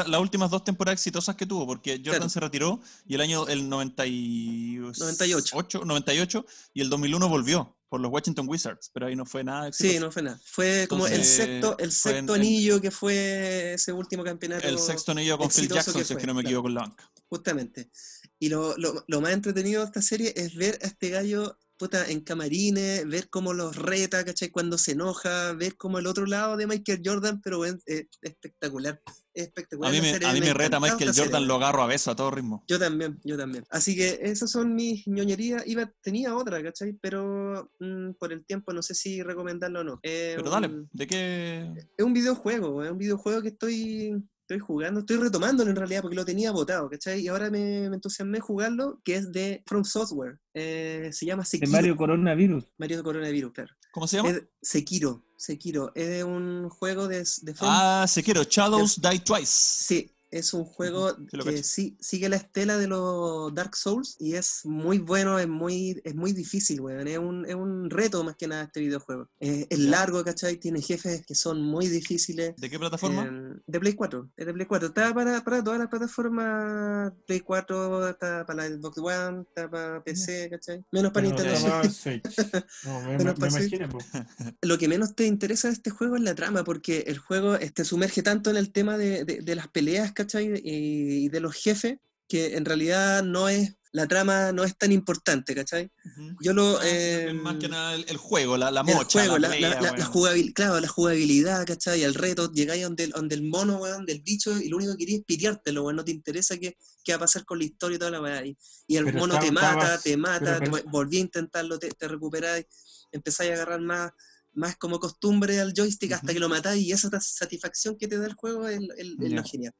las 0.09 0.21
últimas 0.21 0.49
dos 0.51 0.63
temporadas 0.65 0.99
exitosas 0.99 1.35
que 1.35 1.45
tuvo, 1.45 1.65
porque 1.65 1.93
Jordan 1.97 2.13
Claro. 2.15 2.29
se 2.29 2.39
retiró 2.41 2.81
y 3.07 3.15
el 3.15 3.21
año 3.21 3.47
el 3.47 3.69
98, 3.69 4.99
98. 4.99 5.81
98 5.85 6.45
y 6.73 6.81
el 6.81 6.89
2001 6.89 7.28
volvió 7.29 7.75
por 7.87 7.99
los 8.01 8.11
Washington 8.11 8.47
Wizards, 8.47 8.91
pero 8.93 9.07
ahí 9.07 9.15
no 9.15 9.25
fue 9.25 9.43
nada 9.43 9.67
exitoso. 9.69 9.93
Sí, 9.93 9.99
no 9.99 10.11
fue 10.11 10.21
nada. 10.21 10.39
Fue 10.45 10.85
como 10.89 11.07
el 11.07 11.23
sexto, 11.23 11.77
el 11.79 11.91
sexto 11.91 12.35
en- 12.35 12.41
anillo 12.41 12.79
que 12.81 12.91
fue 12.91 13.73
ese 13.73 13.91
último 13.93 14.23
campeonato. 14.23 14.67
El 14.67 14.77
sexto 14.77 15.11
anillo 15.13 15.37
con 15.37 15.49
Phil 15.49 15.67
Jackson, 15.67 15.93
que 15.95 16.03
si 16.05 16.13
es 16.13 16.19
que 16.19 16.27
no 16.27 16.33
me 16.35 16.41
claro. 16.41 16.49
equivoco 16.49 16.67
en 16.67 16.73
la 16.75 16.81
banca. 16.81 17.11
Justamente. 17.29 17.89
Y 18.37 18.49
lo, 18.49 18.77
lo- 18.77 19.03
lo 19.07 19.21
más 19.21 19.31
entretenido 19.31 19.81
de 19.81 19.87
esta 19.87 20.01
serie 20.01 20.33
es 20.35 20.55
ver 20.55 20.77
a 20.83 20.87
este 20.87 21.09
gallo 21.09 21.57
puta, 21.79 22.05
en 22.11 22.19
camarines, 22.19 23.07
ver 23.07 23.29
cómo 23.29 23.53
los 23.53 23.75
reta, 23.77 24.23
¿cachai? 24.25 24.49
Cuando 24.49 24.77
se 24.77 24.91
enoja, 24.91 25.53
ver 25.53 25.77
como 25.77 25.97
el 25.97 26.07
otro 26.07 26.25
lado 26.25 26.57
de 26.57 26.67
Michael 26.67 27.01
Jordan, 27.03 27.41
pero 27.41 27.63
es, 27.65 27.77
es 27.85 28.05
espectacular. 28.21 29.01
Es 29.33 29.45
espectacular. 29.45 29.89
A 29.89 29.95
mí 29.95 30.01
me, 30.01 30.11
serie, 30.11 30.27
a 30.27 30.33
mí 30.33 30.41
me 30.41 30.53
reta 30.53 30.79
Michael 30.79 31.13
serie, 31.13 31.23
Jordan, 31.23 31.47
lo 31.47 31.55
agarro 31.55 31.81
a 31.81 31.87
beso 31.87 32.11
a 32.11 32.15
todo 32.17 32.31
ritmo. 32.31 32.65
Yo 32.67 32.77
también, 32.77 33.17
yo 33.23 33.37
también. 33.37 33.63
Así 33.69 33.95
que 33.95 34.19
esas 34.21 34.51
son 34.51 34.75
mis 34.75 35.07
ñoñerías. 35.07 35.65
Iba, 35.65 35.89
tenía 36.01 36.35
otra, 36.35 36.61
¿cachai? 36.61 36.93
Pero 37.01 37.71
mm, 37.79 38.11
por 38.19 38.33
el 38.33 38.45
tiempo 38.45 38.73
no 38.73 38.81
sé 38.81 38.93
si 38.93 39.23
recomendarlo 39.23 39.79
o 39.79 39.83
no. 39.85 39.99
Eh, 40.03 40.33
Pero 40.35 40.49
dale, 40.51 40.69
¿de 40.91 41.07
qué? 41.07 41.73
es 41.97 42.05
un 42.05 42.13
videojuego, 42.13 42.83
es 42.83 42.91
un 42.91 42.97
videojuego 42.97 43.41
que 43.41 43.49
estoy, 43.49 44.21
estoy 44.49 44.59
jugando, 44.59 45.01
estoy 45.01 45.17
retomándolo 45.17 45.69
en 45.69 45.75
realidad 45.75 46.01
porque 46.01 46.15
lo 46.15 46.25
tenía 46.25 46.51
botado, 46.51 46.89
¿cachai? 46.89 47.21
Y 47.21 47.27
ahora 47.27 47.51
me, 47.51 47.87
me 47.87 47.95
entusiasmé 47.95 48.39
jugarlo, 48.39 48.99
que 49.03 49.15
es 49.15 49.31
de 49.31 49.63
From 49.67 49.83
Software. 49.83 50.39
Eh, 50.55 51.11
se 51.13 51.27
llama 51.27 51.43
De 51.43 51.49
Sekiro. 51.49 51.71
Mario 51.71 51.95
Coronavirus. 51.95 52.65
Mario 52.79 53.03
Coronavirus, 53.03 53.53
claro. 53.53 53.75
¿Cómo 53.91 54.07
se 54.07 54.17
llama? 54.17 54.29
Es 54.29 54.43
Sekiro, 54.59 55.23
Sekiro. 55.37 55.91
Es 55.93 56.09
de 56.09 56.23
un 56.23 56.67
juego 56.69 57.07
de, 57.07 57.17
de 57.41 57.53
From 57.53 57.69
Ah, 57.71 58.05
se 58.07 58.23
quiero, 58.23 58.43
Shadows 58.43 58.99
Die 58.99 59.19
Twice. 59.19 59.45
Sí, 59.45 60.11
es 60.31 60.53
un 60.53 60.63
juego 60.65 61.09
sí 61.15 61.37
que 61.43 61.63
sí, 61.63 61.97
sigue 61.99 62.29
la 62.29 62.35
estela 62.37 62.77
de 62.77 62.87
los 62.87 63.53
Dark 63.53 63.75
Souls 63.75 64.15
y 64.19 64.35
es 64.35 64.61
muy 64.65 64.99
bueno, 64.99 65.39
es 65.39 65.47
muy, 65.47 65.99
es 66.03 66.15
muy 66.15 66.33
difícil, 66.33 66.81
weón. 66.81 67.07
Es 67.07 67.17
un, 67.17 67.45
es 67.45 67.55
un 67.55 67.89
reto 67.89 68.23
más 68.23 68.35
que 68.35 68.47
nada 68.47 68.63
este 68.63 68.79
videojuego. 68.81 69.27
Eh, 69.39 69.65
es 69.69 69.79
largo, 69.79 70.23
¿cachai? 70.23 70.57
Tiene 70.57 70.81
jefes 70.81 71.25
que 71.25 71.35
son 71.35 71.61
muy 71.61 71.87
difíciles. 71.87 72.55
¿De 72.57 72.69
qué 72.69 72.77
plataforma? 72.79 73.23
Em, 73.23 73.59
de 73.65 73.79
Play 73.79 73.93
4, 73.93 74.29
es 74.37 74.45
de 74.45 74.53
Play 74.53 74.65
4. 74.65 74.87
Está 74.89 75.13
para, 75.13 75.43
para 75.43 75.63
todas 75.63 75.79
las 75.79 75.87
plataformas. 75.89 77.11
Play 77.25 77.39
4, 77.41 78.09
está 78.09 78.45
para 78.45 78.67
la 78.69 78.75
Xbox 78.75 78.97
One, 78.99 79.41
está 79.47 79.69
para 79.69 80.03
PC, 80.03 80.49
¿cachai? 80.49 80.83
Menos 80.91 81.11
para 81.11 81.27
Nintendo. 81.27 81.49
No, 82.85 83.01
me, 83.01 83.17
Pero 83.17 83.33
me- 83.33 83.39
para 83.39 83.51
me 83.51 83.59
imagino. 83.65 83.89
Lo 84.61 84.77
que 84.77 84.87
menos 84.87 85.15
te 85.15 85.25
interesa 85.25 85.67
de 85.67 85.73
este 85.73 85.89
juego 85.89 86.15
es 86.15 86.21
la 86.21 86.35
trama, 86.35 86.63
porque 86.63 87.03
el 87.07 87.17
juego 87.17 87.55
eh, 87.55 87.71
te 87.71 87.83
sumerge 87.85 88.21
tanto 88.23 88.49
en 88.49 88.57
el 88.57 88.71
tema 88.71 88.97
de, 88.97 89.25
de- 89.25 89.41
de 89.41 89.55
las 89.55 89.67
peleas, 89.67 90.11
¿cachai? 90.23 90.53
Y, 90.63 91.25
y 91.25 91.29
de 91.29 91.39
los 91.39 91.55
jefes, 91.55 91.97
que 92.27 92.55
en 92.57 92.65
realidad 92.65 93.23
no 93.23 93.47
es. 93.49 93.75
La 93.91 94.07
trama 94.07 94.51
no 94.51 94.63
es 94.65 94.77
tan 94.77 94.91
importante, 94.91 95.55
¿cachai? 95.55 95.89
Ujú. 96.05 96.35
Yo 96.41 96.53
lo. 96.53 96.77
Ah, 96.79 96.87
em, 96.87 97.41
más 97.41 97.55
que 97.55 97.67
nada 97.67 97.95
el, 97.95 98.05
el 98.07 98.17
juego, 98.17 98.55
la, 98.55 98.69
la 98.69 98.81
el 98.81 98.85
mocha, 98.95 99.19
juego, 99.19 99.39
la, 99.39 99.47
la, 99.47 99.53
pelea, 99.55 99.69
la- 99.69 99.75
la- 99.81 99.81
la 99.81 99.97
weón. 99.97 100.11
jugabil- 100.13 100.53
claro, 100.53 100.79
la 100.79 100.87
jugabilidad, 100.87 101.65
¿cachai? 101.65 102.03
El 102.03 102.13
reto, 102.13 102.51
llegáis 102.51 102.83
donde, 102.83 103.05
el- 103.05 103.11
donde 103.11 103.33
el 103.33 103.41
mono, 103.41 103.77
weón, 103.77 104.05
del 104.05 104.21
bicho, 104.21 104.55
y 104.61 104.67
lo 104.69 104.77
único 104.77 104.91
que 104.91 104.97
querías 105.05 105.19
es 105.21 105.25
piteártelo, 105.25 105.83
weón, 105.85 105.95
no 105.95 106.05
te 106.05 106.11
interesa 106.11 106.55
qué, 106.59 106.77
qué 107.03 107.13
va 107.13 107.15
a 107.15 107.19
pasar 107.21 107.45
con 107.45 107.57
la 107.57 107.63
historia 107.65 107.95
y 107.95 107.99
toda 107.99 108.11
la 108.11 108.21
weá. 108.21 108.45
Y, 108.45 108.55
y 108.85 108.97
el 108.97 109.05
Pero 109.05 109.17
mono 109.21 109.39
te 109.39 109.47
estaba- 109.47 109.61
mata, 109.73 109.81
estabas- 109.95 110.03
te 110.03 110.17
mata, 110.17 110.59
pero- 110.59 110.71
te- 110.77 110.83
volví 110.91 111.17
a 111.17 111.21
intentarlo, 111.21 111.79
te, 111.79 111.89
te 111.89 112.07
recuperáis, 112.07 112.65
empezáis 113.11 113.49
a 113.49 113.53
agarrar 113.55 113.81
más, 113.81 114.11
más 114.53 114.75
como 114.77 114.99
costumbre 114.99 115.59
al 115.59 115.73
joystick 115.75 116.11
hasta 116.11 116.31
que 116.31 116.39
lo 116.39 116.47
matáis, 116.47 116.83
y 116.85 116.91
esa 116.91 117.09
satisfacción 117.19 117.97
que 117.97 118.07
te 118.07 118.19
da 118.19 118.27
el 118.27 118.35
juego 118.35 118.67
es, 118.67 118.77
es- 118.97 119.07
es 119.19 119.29
Ya. 119.31 119.35
lo 119.35 119.43
genial. 119.43 119.73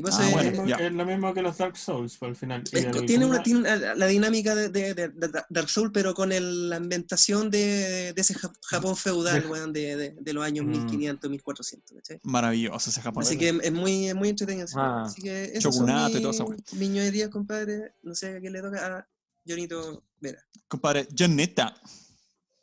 Y 0.00 0.02
Ah, 0.06 0.08
eso 0.08 0.22
es- 0.22 0.32
bueno, 0.32 0.50
Es 0.50 0.56
lo- 0.58 0.66
ya. 0.66 0.76
es 0.76 0.92
lo 0.92 1.04
mismo 1.06 1.34
que 1.34 1.42
los 1.42 1.56
Dark 1.58 1.76
Souls, 1.76 2.16
por 2.18 2.28
al 2.30 2.36
final. 2.36 2.62
Y 2.72 2.78
es 2.78 2.84
el- 2.86 2.90
co- 2.92 3.04
tiene, 3.04 3.24
una, 3.26 3.34
¿cómo 3.36 3.44
tiene 3.44 3.60
una- 3.60 3.94
la 3.94 4.06
dinámica 4.06 4.54
de, 4.54 4.68
de- 4.68 4.94
de- 4.94 5.08
de 5.08 5.28
Dark 5.48 5.68
Souls, 5.68 5.90
pero 5.92 6.14
con 6.14 6.32
el- 6.32 6.68
la 6.70 6.76
ambientación 6.76 7.50
de, 7.50 8.12
de 8.12 8.20
ese 8.20 8.34
Jap- 8.34 8.56
Japón 8.64 8.96
feudal, 8.96 9.42
De- 9.42 9.48
weón, 9.48 9.72
de, 9.72 9.96
de- 9.96 10.16
de 10.20 10.32
los 10.32 10.44
años 10.44 10.64
Mm. 10.66 10.70
1500, 10.70 11.30
1400, 11.30 11.96
¿cachai? 11.96 12.20
Maravilloso 12.22 12.90
ese 12.90 13.00
japonés. 13.00 13.28
Así 13.28 13.38
que 13.38 13.48
es 13.50 13.72
muy, 13.72 14.08
es 14.08 14.14
muy 14.14 14.28
entretenido. 14.30 14.66
Ah, 14.76 15.02
Así 15.06 15.22
que 15.22 15.44
eso 15.54 15.70
Shogunato 15.70 16.10
y 16.10 16.14
mi, 16.16 16.20
toda 16.22 16.34
esa 16.34 16.44
weá. 16.44 16.56
mi 16.72 16.88
ñoñería, 16.88 17.30
compadre. 17.30 17.94
No 18.02 18.14
sé 18.14 18.36
a 18.36 18.40
quién 18.40 18.52
le 18.52 18.62
toca. 18.62 18.98
A 18.98 19.08
Jonito 19.46 20.04
Vera. 20.20 20.42
Compadre, 20.68 21.06
Joneta. 21.16 21.74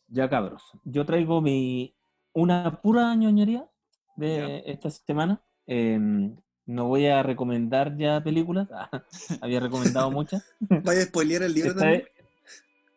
Ya 0.09 0.29
cabros, 0.29 0.63
yo 0.85 1.05
traigo 1.05 1.41
mi 1.41 1.93
una 2.33 2.81
pura 2.81 3.13
ñoñería 3.15 3.67
de 4.15 4.63
esta 4.65 4.89
semana. 4.89 5.43
Em, 5.65 6.35
no 6.67 6.85
voy 6.85 7.07
a 7.07 7.23
recomendar 7.23 7.97
ya 7.97 8.21
películas, 8.23 8.67
había 9.41 9.59
recomendado 9.59 10.11
muchas. 10.11 10.43
¿Vaya 10.83 11.01
a 11.01 11.05
spoilear 11.05 11.41
el 11.43 11.53
libro 11.53 11.73
también? 11.75 12.03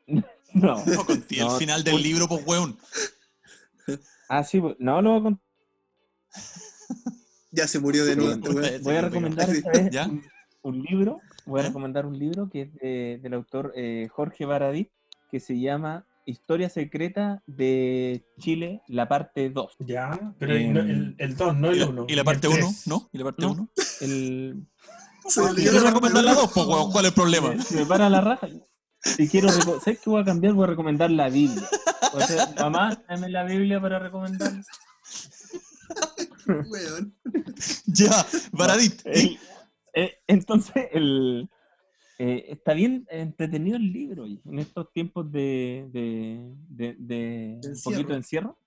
vez- 0.06 0.24
No, 0.52 0.84
No 0.84 1.04
conté 1.06 1.38
No, 1.38 1.52
el 1.54 1.58
final 1.60 1.84
del 1.84 2.02
libro, 2.02 2.26
pues 2.28 2.44
weón. 2.44 2.76
ah, 4.28 4.42
sí, 4.42 4.60
pues, 4.60 4.74
no 4.80 5.00
lo 5.00 5.10
voy 5.10 5.20
a 5.20 5.22
contar. 5.22 5.44
Ya 7.52 7.66
se 7.68 7.78
murió 7.78 8.04
de 8.04 8.16
nuevo. 8.16 8.36
Voy 8.82 8.94
a 8.96 9.00
recomendar 9.02 9.48
sí. 9.50 9.58
esta 9.58 9.70
vez 9.70 9.90
¿Ya? 9.90 10.06
un, 10.08 10.22
un 10.62 10.82
libro. 10.82 11.20
Voy 11.46 11.60
a 11.60 11.64
¿Eh? 11.64 11.66
recomendar 11.68 12.06
un 12.06 12.18
libro 12.18 12.48
que 12.50 12.62
es 12.62 12.74
de- 12.74 13.18
del 13.22 13.34
autor 13.34 13.72
eh, 13.76 14.08
Jorge 14.10 14.44
Baradit, 14.44 14.90
que 15.30 15.40
se 15.40 15.58
llama 15.58 16.04
Historia 16.30 16.70
Secreta 16.70 17.42
de 17.46 18.24
Chile, 18.38 18.82
la 18.88 19.08
parte 19.08 19.50
2. 19.50 19.76
Ya, 19.80 20.32
pero 20.38 20.52
no- 20.54 20.80
el, 20.80 21.14
el 21.18 21.36
2, 21.36 21.56
no 21.56 21.68
¿Y 21.68 21.74
el 21.74 21.80
la, 21.80 21.86
1. 21.88 22.06
y 22.08 22.14
la 22.14 22.24
parte 22.24 22.48
1? 22.48 22.70
¿No? 22.86 23.08
¿Y 23.12 23.18
la 23.18 23.24
parte 23.24 23.42
No. 23.42 23.52
1? 23.52 23.68
El, 24.00 24.66
Se 25.28 25.40
Yo 25.42 25.52
le 25.52 25.62
quiero 25.62 25.80
recomendar 25.86 26.24
la 26.24 26.30
parte 26.34 26.46
2, 26.46 26.52
pues 26.54 26.66
weón. 26.66 26.92
¿Cuál 26.92 27.04
es 27.04 27.08
el 27.10 27.14
problema? 27.14 27.48
me, 27.50 27.80
me 27.80 27.86
para 27.86 28.08
la 28.08 28.20
raja. 28.20 28.48
Y 29.18 29.28
quiero 29.28 29.48
¿Sabes 29.50 30.00
qué 30.00 30.10
voy 30.10 30.20
a 30.22 30.24
cambiar? 30.24 30.52
Voy 30.54 30.64
a 30.64 30.68
recomendar 30.68 31.10
la 31.10 31.28
Biblia. 31.28 31.66
O 32.12 32.20
sea, 32.20 32.52
mamá, 32.58 33.02
dame 33.08 33.28
la 33.30 33.44
Biblia 33.44 33.80
para 33.80 33.98
recomendar. 33.98 34.52
weón. 36.46 37.14
Ya, 37.86 38.26
Baradit. 38.52 39.00
El- 39.04 39.38
eh, 39.92 40.18
entonces, 40.28 40.86
el, 40.92 41.48
eh, 42.22 42.44
está 42.48 42.74
bien 42.74 43.06
entretenido 43.10 43.76
el 43.76 43.92
libro 43.92 44.26
en 44.26 44.58
estos 44.58 44.92
tiempos 44.92 45.30
de, 45.32 45.88
de, 45.90 46.52
de- 46.68 46.96
de 46.98 47.60
un 47.64 47.80
poquito 47.82 48.08
de 48.10 48.16
encierro. 48.18 48.58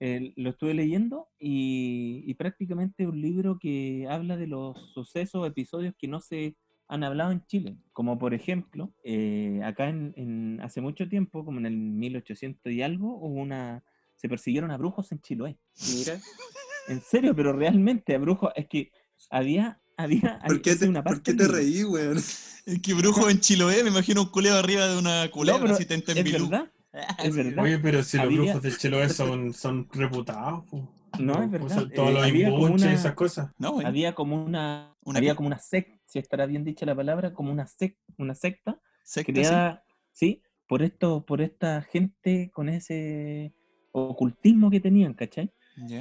eh, 0.00 0.32
lo 0.36 0.50
estuve 0.50 0.74
leyendo 0.74 1.28
y, 1.38 2.22
y 2.26 2.34
prácticamente 2.34 3.02
es 3.04 3.08
un 3.08 3.20
libro 3.20 3.58
que 3.58 4.06
habla 4.08 4.36
de 4.36 4.46
los 4.46 4.76
sucesos, 4.94 5.46
episodios 5.46 5.94
que 5.98 6.08
no 6.08 6.20
se 6.20 6.56
han 6.88 7.04
hablado 7.04 7.30
en 7.32 7.44
Chile. 7.46 7.76
Como 7.92 8.18
por 8.18 8.32
ejemplo, 8.34 8.92
eh, 9.04 9.60
acá 9.64 9.88
en, 9.88 10.12
en- 10.16 10.60
hace 10.62 10.80
mucho 10.80 11.08
tiempo, 11.08 11.44
como 11.44 11.58
en 11.58 11.66
el 11.66 11.76
1800 11.76 12.72
y 12.72 12.82
algo, 12.82 13.16
hubo 13.18 13.40
una, 13.40 13.82
se 14.16 14.28
persiguieron 14.28 14.70
a 14.70 14.76
brujos 14.78 15.10
en 15.12 15.20
Chiloé. 15.20 15.56
Mira. 15.96 16.18
En 16.88 17.00
serio, 17.00 17.34
pero 17.34 17.52
realmente 17.52 18.14
a 18.14 18.18
brujos, 18.18 18.50
es 18.56 18.66
que 18.68 18.90
había... 19.30 19.80
había 19.96 20.40
¿Por 20.46 20.60
qué 20.62 20.76
te, 20.76 20.88
una 20.88 21.02
por 21.02 21.14
parte 21.14 21.32
qué 21.32 21.38
te 21.38 21.48
reí, 21.48 21.84
weón? 21.84 22.18
Es 22.66 22.80
que 22.80 22.94
brujo 22.94 23.28
en 23.28 23.40
Chiloé, 23.40 23.82
me 23.84 23.90
imagino 23.90 24.22
un 24.22 24.28
culeo 24.30 24.56
arriba 24.56 24.86
de 24.86 24.96
una 24.98 25.30
culebra 25.30 25.60
pero 25.60 25.74
asistente 25.74 26.12
en 26.12 26.18
Es 26.18 26.24
Bilú. 26.24 26.48
verdad, 26.48 26.72
es 27.22 27.36
verdad. 27.36 27.62
Oye, 27.62 27.78
pero 27.78 28.02
si 28.02 28.16
los 28.16 28.24
Había- 28.26 28.40
brujos 28.40 28.62
de 28.62 28.76
Chiloé 28.76 29.08
son, 29.10 29.52
son 29.52 29.86
reputados. 29.92 30.64
po. 30.70 30.90
No, 31.18 31.42
es 31.42 31.50
verdad. 31.50 31.86
todos 31.94 32.08
eh, 32.10 32.12
los 32.14 32.28
imbuches 32.28 32.90
y 32.90 32.94
esas 32.94 33.12
cosas. 33.14 33.50
No, 33.58 33.72
güey. 33.72 33.86
había 33.86 34.14
como 34.14 34.42
una, 34.42 34.96
¿Una 35.02 35.18
había 35.18 35.34
como 35.34 35.46
una 35.48 35.58
secta, 35.58 35.94
si 36.06 36.18
estará 36.18 36.46
bien 36.46 36.64
dicha 36.64 36.86
la 36.86 36.94
palabra, 36.96 37.34
como 37.34 37.52
una 37.52 37.66
secta, 37.66 38.00
una 38.16 38.34
secta 38.34 38.80
creada, 39.26 39.84
sí, 40.10 40.40
por 40.66 40.82
esto, 40.82 41.24
por 41.26 41.42
esta 41.42 41.82
gente 41.82 42.50
con 42.52 42.70
ese 42.70 43.52
ocultismo 43.92 44.70
que 44.70 44.80
tenían, 44.80 45.14
¿cachai? 45.14 45.52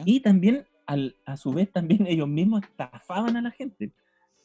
Y 0.05 0.21
también, 0.21 0.65
al, 0.85 1.15
a 1.25 1.37
su 1.37 1.51
vez, 1.53 1.71
también 1.71 2.05
ellos 2.07 2.27
mismos 2.27 2.63
estafaban 2.63 3.35
a 3.37 3.41
la 3.41 3.51
gente. 3.51 3.91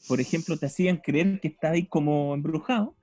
Por 0.07 0.21
ejemplo, 0.21 0.57
te 0.57 0.67
hacían 0.67 0.99
creer 0.99 1.41
que 1.41 1.49
estabas 1.49 1.81
como 1.89 2.35
embrujado 2.35 2.97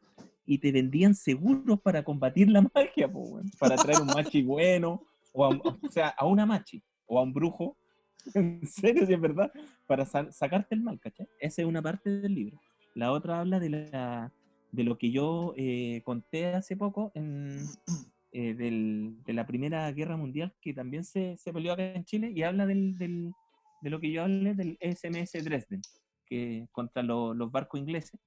y 0.46 0.60
te 0.60 0.72
vendían 0.72 1.16
seguros 1.16 1.80
para 1.82 2.04
combatir 2.04 2.50
la 2.50 2.62
magia, 2.74 3.12
para 3.60 3.78
traer 3.78 4.00
un 4.02 4.08
machi 4.08 4.44
bueno, 4.44 5.04
o, 5.34 5.46
a, 5.46 5.60
sea, 5.90 6.10
a 6.10 6.26
una 6.26 6.46
machi, 6.46 6.82
o 7.08 7.20
a 7.20 7.24
un 7.24 7.34
brujo, 7.34 7.78
en 8.34 8.66
serio, 8.66 9.06
si 9.06 9.14
es 9.14 9.20
verdad, 9.22 9.52
para 9.86 10.06
sa- 10.06 10.32
sacarte 10.32 10.76
el 10.76 10.82
mal, 10.82 11.00
¿cachai? 11.00 11.28
Esa 11.40 11.62
es 11.62 11.68
una 11.68 11.82
parte 11.82 12.10
del 12.10 12.34
libro. 12.34 12.60
La 12.96 13.12
otra 13.12 13.40
habla 13.42 13.60
de, 13.60 13.70
la, 13.70 14.32
de 14.72 14.84
lo 14.84 14.98
que 14.98 15.12
yo 15.12 15.54
eh, 15.58 16.02
conté 16.06 16.48
hace 16.48 16.78
poco 16.78 17.12
en, 17.14 17.66
eh, 18.38 18.54
del- 18.54 19.24
de 19.24 19.32
la 19.34 19.46
Primera 19.48 19.90
Guerra 19.94 20.18
Mundial 20.18 20.54
que 20.60 20.74
también 20.74 21.06
se, 21.06 21.38
se 21.38 21.54
peleó 21.54 21.72
acá 21.72 21.94
en 21.94 22.04
Chile 22.04 22.32
y 22.36 22.44
habla 22.44 22.66
del, 22.66 22.98
del- 22.98 23.32
de 23.82 23.90
lo 23.90 24.00
que 24.02 24.12
yo 24.12 24.24
hablé 24.24 24.54
del 24.56 24.78
SMS 24.82 25.42
Dresden, 25.42 25.82
que 26.26 26.68
contra 26.74 27.02
lo- 27.02 27.34
los 27.34 27.50
barcos 27.50 27.80
ingleses 27.80 28.20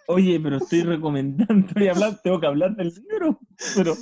Oye, 0.06 0.40
pero 0.40 0.56
estoy 0.56 0.82
recomendando, 0.84 1.66
estoy 1.68 1.88
hablando, 1.88 2.18
tengo 2.22 2.40
que 2.40 2.46
hablar 2.46 2.74
del 2.76 2.94
libro. 3.10 3.38
Pero 3.76 3.94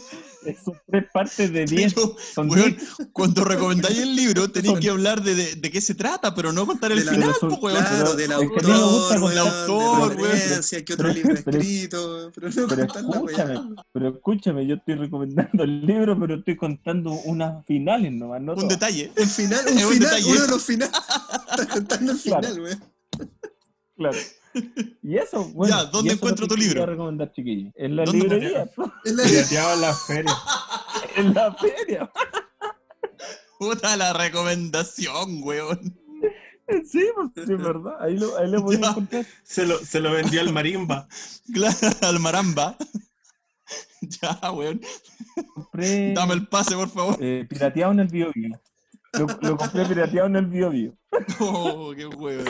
son 0.55 0.75
tres 0.87 1.05
partes 1.13 1.53
de 1.53 1.65
diez. 1.65 1.95
Pero, 1.95 2.15
Son 2.35 2.51
weón, 2.51 2.77
diez. 2.77 2.89
cuando 3.13 3.45
recomendáis 3.45 3.99
el 3.99 4.15
libro, 4.15 4.51
tenéis 4.53 4.79
que 4.79 4.91
hablar 4.91 5.23
de, 5.23 5.35
de, 5.35 5.55
de 5.57 5.71
qué 5.71 5.81
se 5.81 5.95
trata, 5.95 6.35
pero 6.35 6.53
no 6.53 6.67
contar 6.67 6.93
el 6.93 6.99
De 7.01 7.05
la- 7.07 7.13
final, 7.13 7.35
son- 7.41 7.49
pues, 7.59 7.63
weón. 7.75 7.85
Claro, 7.85 8.15
del 8.15 8.31
es 8.31 8.39
que 8.39 8.45
mí 8.45 8.49
me 8.67 8.73
autor, 8.75 9.33
el 9.33 9.39
autor, 9.39 10.17
de 10.17 10.85
qué 10.85 10.93
otro 10.93 11.09
Pero- 11.09 11.15
libro 11.15 11.35
pero- 11.45 11.59
escrito, 11.59 12.33
pero 12.35 12.49
no 12.51 12.67
Pero 12.67 12.77
la 12.77 13.01
escúchame, 13.01 13.75
pero 13.93 14.09
escúchame, 14.11 14.67
yo 14.67 14.75
estoy 14.77 14.95
recomendando 14.95 15.65
el 15.65 15.87
libro, 15.87 16.19
pero 16.21 16.35
estoy 16.37 16.57
contando 16.57 17.13
unas 17.13 17.65
finales 17.67 18.13
nomás, 18.13 18.41
no 18.43 18.53
Un 18.53 18.59
todas. 18.59 18.69
detalle. 18.71 19.13
Un 19.17 19.29
final, 19.29 19.61
Es 19.67 19.73
un 19.73 19.83
un 19.85 19.93
final, 19.93 20.11
detalle. 20.11 20.31
uno 20.33 20.41
de 20.43 20.49
los 20.49 20.63
finales. 20.63 20.95
Estás 21.51 21.67
contando 21.67 22.13
el 22.13 22.19
Claro. 22.21 22.43
final, 22.49 22.61
weón. 22.63 22.85
Claro. 23.97 24.19
Y 25.03 25.17
eso, 25.17 25.45
bueno. 25.51 25.77
Ya, 25.77 25.85
¿dónde 25.85 26.13
encuentro 26.15 26.47
tu 26.49 26.57
libro? 26.57 26.85
recomendar, 26.87 27.33
chiquillos. 27.33 27.73
En 27.77 27.97
la 27.97 28.05
¿Dónde 28.05 28.27
me- 28.29 28.35
librería, 28.35 28.71
la- 29.05 29.23
Pirateado 29.25 29.75
en 29.75 29.81
la 29.81 29.95
feria. 29.95 30.35
en 31.17 31.35
la 31.35 31.55
feria. 31.55 32.13
Puta 33.59 33.97
la 33.97 34.13
recomendación, 34.13 35.43
weón. 35.43 35.99
Sí, 36.85 37.07
pues 37.15 37.31
sí, 37.47 37.53
es 37.53 37.63
verdad. 37.63 37.95
Ahí 38.01 38.19
lo, 38.19 38.37
ahí 38.39 38.51
lo 38.51 38.61
voy 38.63 38.79
Ya. 38.81 38.89
a 38.89 38.91
encontrar. 38.91 39.27
Se 39.45 39.67
lo, 39.67 39.79
se 39.79 40.01
lo 40.01 40.11
vendió 40.13 40.41
al 40.41 40.53
marimba. 40.53 41.07
Claro, 41.53 41.77
al 42.03 42.19
maramba. 42.21 42.77
Ya, 44.01 44.53
weón. 44.53 44.81
Compré 45.55 46.13
Dame 46.15 46.35
el 46.35 46.47
pase, 46.49 46.75
por 46.75 46.89
favor. 46.91 47.17
eh, 47.21 47.47
pirateado 47.49 47.93
en 47.93 48.01
el 48.01 48.09
Bio 48.09 48.31
Bio. 48.35 48.61
Lo, 49.19 49.27
lo 49.41 49.57
compré 49.57 49.87
pirateado 49.87 50.27
en 50.29 50.37
el 50.37 50.47
Bio 50.47 50.71
Bio. 50.71 50.97
Oh, 51.41 51.93
qué 51.97 52.07
weón. 52.07 52.45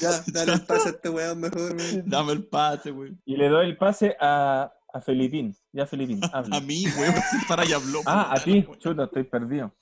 Ya, 0.00 0.10
dale 0.32 0.54
el 0.54 0.62
pase 0.62 0.88
a 0.88 0.92
este 0.92 1.08
weón 1.08 1.40
mejor, 1.40 1.76
weón. 1.76 2.02
Dame 2.06 2.32
el 2.32 2.46
pase, 2.46 2.90
weón. 2.90 3.20
Y 3.24 3.36
le 3.36 3.48
doy 3.48 3.66
el 3.66 3.76
pase 3.76 4.16
a, 4.20 4.72
a 4.92 5.00
Felipín. 5.00 5.56
Ya, 5.72 5.86
Felipín, 5.86 6.20
habla. 6.32 6.56
A 6.56 6.60
mí, 6.60 6.84
weón, 6.98 7.14
si 7.14 7.46
para 7.46 7.64
ya 7.64 7.76
habló. 7.76 8.00
Ah, 8.06 8.32
a 8.32 8.42
ti, 8.42 8.66
chuta, 8.78 9.04
estoy 9.04 9.24
perdido. 9.24 9.74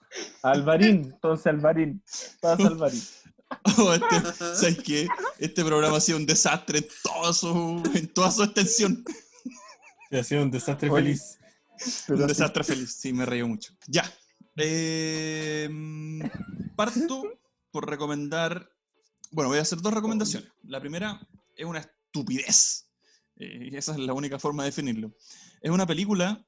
Alvarín, 0.43 1.13
entonces 1.13 1.47
Alvarín. 1.47 2.03
Pasa 2.41 2.69
Alvarín. 2.69 3.03
Oh, 3.77 3.93
este, 3.93 4.33
¿Sabes 4.33 4.79
qué? 4.83 5.07
Este 5.39 5.63
programa 5.63 5.99
ha 5.99 6.01
sido 6.01 6.17
un 6.17 6.25
desastre 6.25 6.79
en 6.79 6.87
toda 7.03 7.35
su, 7.35 7.83
en 7.95 8.09
toda 8.09 8.31
su 8.31 8.45
extensión. 8.45 9.05
Ha 10.11 10.23
sido 10.23 10.43
un 10.43 10.51
desastre 10.51 10.89
Oye, 10.89 11.03
feliz. 11.03 11.39
Un 12.09 12.19
sí, 12.19 12.27
desastre 12.27 12.65
feliz. 12.65 12.95
Sí, 12.95 13.13
me 13.13 13.27
reí 13.27 13.43
mucho. 13.43 13.75
Ya. 13.87 14.11
Eh, 14.57 15.69
parto 16.77 17.25
por 17.71 17.89
recomendar. 17.89 18.72
Bueno, 19.33 19.49
voy 19.49 19.59
a 19.59 19.63
hacer 19.63 19.81
dos 19.81 19.93
recomendaciones. 19.93 20.51
La 20.65 20.81
primera 20.81 21.21
es 21.57 21.65
una 21.67 21.81
estupidez. 21.81 22.89
Eh, 23.37 23.71
y 23.73 23.77
esa 23.77 23.93
es 23.93 23.99
la 23.99 24.13
única 24.13 24.39
forma 24.39 24.63
de 24.63 24.69
definirlo. 24.71 25.13
Es 25.61 25.71
una 25.71 25.87
película 25.87 26.47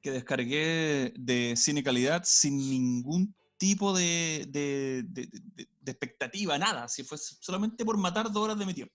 que 0.00 0.10
descargué 0.10 1.12
de 1.16 1.54
cine 1.56 1.82
calidad 1.84 2.22
sin 2.24 2.56
ningún 2.58 3.34
tipo 3.58 3.94
de, 3.96 4.46
de- 4.48 5.04
de- 5.06 5.28
de- 5.30 5.68
de 5.80 5.90
expectativa, 5.92 6.58
nada. 6.58 6.88
Si 6.88 7.04
fue 7.04 7.18
solamente 7.18 7.84
por 7.84 7.96
matar 7.98 8.32
dos 8.32 8.42
horas 8.42 8.58
de 8.58 8.66
mi 8.66 8.74
tiempo. 8.74 8.94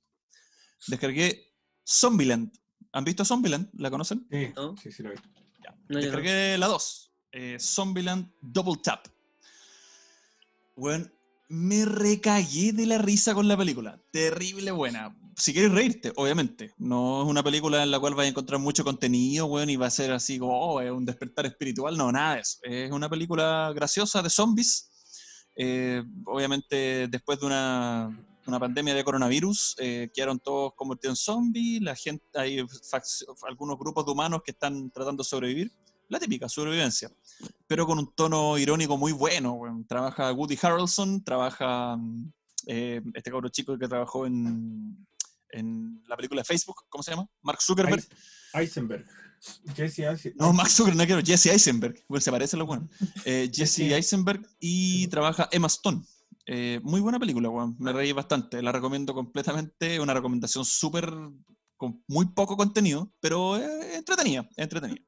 Descargué 0.87 1.53
Zombieland. 1.87 2.51
¿Han 2.91 3.03
visto 3.05 3.23
Zombieland? 3.23 3.69
¿La 3.73 3.89
conocen? 3.89 4.27
Sí, 4.31 4.49
¿No? 4.55 4.75
sí, 4.75 4.91
sí 4.91 5.03
lo 5.03 5.11
vi. 5.11 5.15
No, 5.15 5.21
yo 5.21 5.95
no. 5.95 5.99
Descargué 6.01 6.57
la 6.57 6.67
2. 6.67 7.11
Eh, 7.31 7.57
Zombieland 7.59 8.31
Double 8.41 8.81
Tap. 8.83 9.07
Bueno, 10.75 11.07
me 11.49 11.85
recagué 11.85 12.73
de 12.73 12.85
la 12.85 12.97
risa 12.97 13.33
con 13.33 13.47
la 13.47 13.57
película. 13.57 14.01
Terrible 14.11 14.71
buena. 14.71 15.15
Si 15.35 15.53
quieres 15.53 15.71
reírte, 15.71 16.11
obviamente. 16.15 16.73
No 16.77 17.21
es 17.21 17.27
una 17.27 17.43
película 17.43 17.83
en 17.83 17.91
la 17.91 17.99
cual 17.99 18.15
vas 18.15 18.25
a 18.25 18.29
encontrar 18.29 18.59
mucho 18.59 18.83
contenido, 18.83 19.45
weón, 19.45 19.69
y 19.69 19.75
va 19.75 19.87
a 19.87 19.91
ser 19.91 20.11
así 20.11 20.39
como, 20.39 20.59
oh, 20.59 20.81
es 20.81 20.91
un 20.91 21.05
despertar 21.05 21.45
espiritual. 21.45 21.95
No, 21.95 22.11
nada 22.11 22.35
de 22.35 22.41
eso. 22.41 22.57
Es 22.63 22.91
una 22.91 23.07
película 23.07 23.71
graciosa 23.73 24.21
de 24.21 24.29
zombies. 24.29 24.89
Eh, 25.55 26.03
obviamente, 26.25 27.07
después 27.07 27.39
de 27.39 27.45
una, 27.45 28.25
una 28.47 28.59
pandemia 28.59 28.95
de 28.95 29.03
coronavirus, 29.03 29.75
eh, 29.79 30.09
quedaron 30.13 30.39
todos 30.39 30.73
convertidos 30.75 31.19
en 31.19 31.23
zombies. 31.23 31.81
La 31.81 31.95
gente, 31.95 32.25
hay 32.33 32.65
algunos 33.47 33.77
grupos 33.77 34.05
de 34.05 34.11
humanos 34.11 34.41
que 34.43 34.51
están 34.51 34.89
tratando 34.91 35.23
de 35.23 35.29
sobrevivir. 35.29 35.71
La 36.09 36.19
típica 36.19 36.47
sobrevivencia, 36.47 37.11
pero 37.67 37.85
con 37.85 37.99
un 37.99 38.13
tono 38.15 38.57
irónico 38.57 38.97
muy 38.97 39.11
bueno. 39.11 39.59
Trabaja 39.87 40.31
Woody 40.31 40.57
Harrelson, 40.61 41.23
trabaja 41.23 41.97
mm, 41.97 42.31
eh, 42.67 43.01
este 43.13 43.29
cabro 43.31 43.49
chico 43.49 43.77
que 43.77 43.87
trabajó 43.87 44.25
en, 44.25 45.05
en 45.49 46.01
la 46.07 46.15
película 46.15 46.41
de 46.41 46.45
Facebook, 46.45 46.85
¿cómo 46.89 47.03
se 47.03 47.11
llama? 47.11 47.27
Mark 47.41 47.61
Zuckerberg. 47.61 47.99
Eis- 48.01 48.09
Eisenberg. 48.53 49.05
Jesse 49.75 49.99
Eisenberg. 49.99 50.35
No, 50.39 50.53
Mark 50.53 50.69
Zuckerberg, 50.69 50.97
no 50.97 51.05
quiero, 51.05 51.21
Jesse 51.21 51.47
Eisenberg. 51.47 52.03
Bueno, 52.07 52.21
se 52.21 52.31
parece 52.31 52.55
a 52.55 52.59
lo 52.59 52.65
bueno. 52.65 52.89
Eh, 53.25 53.51
Jesse. 53.53 53.79
Eisenberg 53.93 54.47
y 54.59 55.07
trabaja 55.07 55.49
Emma 55.51 55.67
Stone. 55.67 56.01
Eh, 56.45 56.79
muy 56.83 57.01
buena 57.01 57.19
película, 57.19 57.49
weón. 57.49 57.75
Me 57.79 57.91
reí 57.91 58.13
bastante. 58.13 58.61
La 58.61 58.71
recomiendo 58.71 59.13
completamente. 59.13 59.99
Una 59.99 60.13
recomendación 60.13 60.63
súper. 60.63 61.11
con 61.75 62.01
muy 62.07 62.25
poco 62.27 62.55
contenido, 62.55 63.11
pero 63.19 63.57
eh, 63.57 63.95
entretenida. 63.97 64.47
entretenida. 64.55 65.01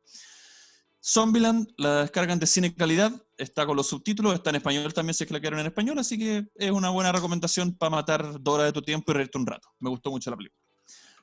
Zombieland 1.03 1.67
la 1.77 2.01
descargan 2.01 2.39
de 2.39 2.47
cine 2.47 2.75
calidad. 2.75 3.11
Está 3.37 3.65
con 3.65 3.77
los 3.77 3.87
subtítulos. 3.87 4.33
Está 4.33 4.49
en 4.49 4.57
español 4.57 4.93
también, 4.93 5.13
si 5.13 5.23
es 5.23 5.27
que 5.27 5.33
la 5.33 5.39
quieren 5.39 5.59
en 5.59 5.67
español. 5.67 5.97
Así 5.99 6.17
que 6.17 6.47
es 6.55 6.71
una 6.71 6.89
buena 6.89 7.11
recomendación 7.11 7.73
para 7.73 7.89
matar 7.89 8.41
dos 8.41 8.55
horas 8.55 8.67
de 8.67 8.73
tu 8.73 8.81
tiempo 8.81 9.11
y 9.11 9.15
reírte 9.15 9.37
un 9.37 9.47
rato. 9.47 9.69
Me 9.79 9.89
gustó 9.89 10.11
mucho 10.11 10.29
la 10.29 10.37
película. 10.37 10.59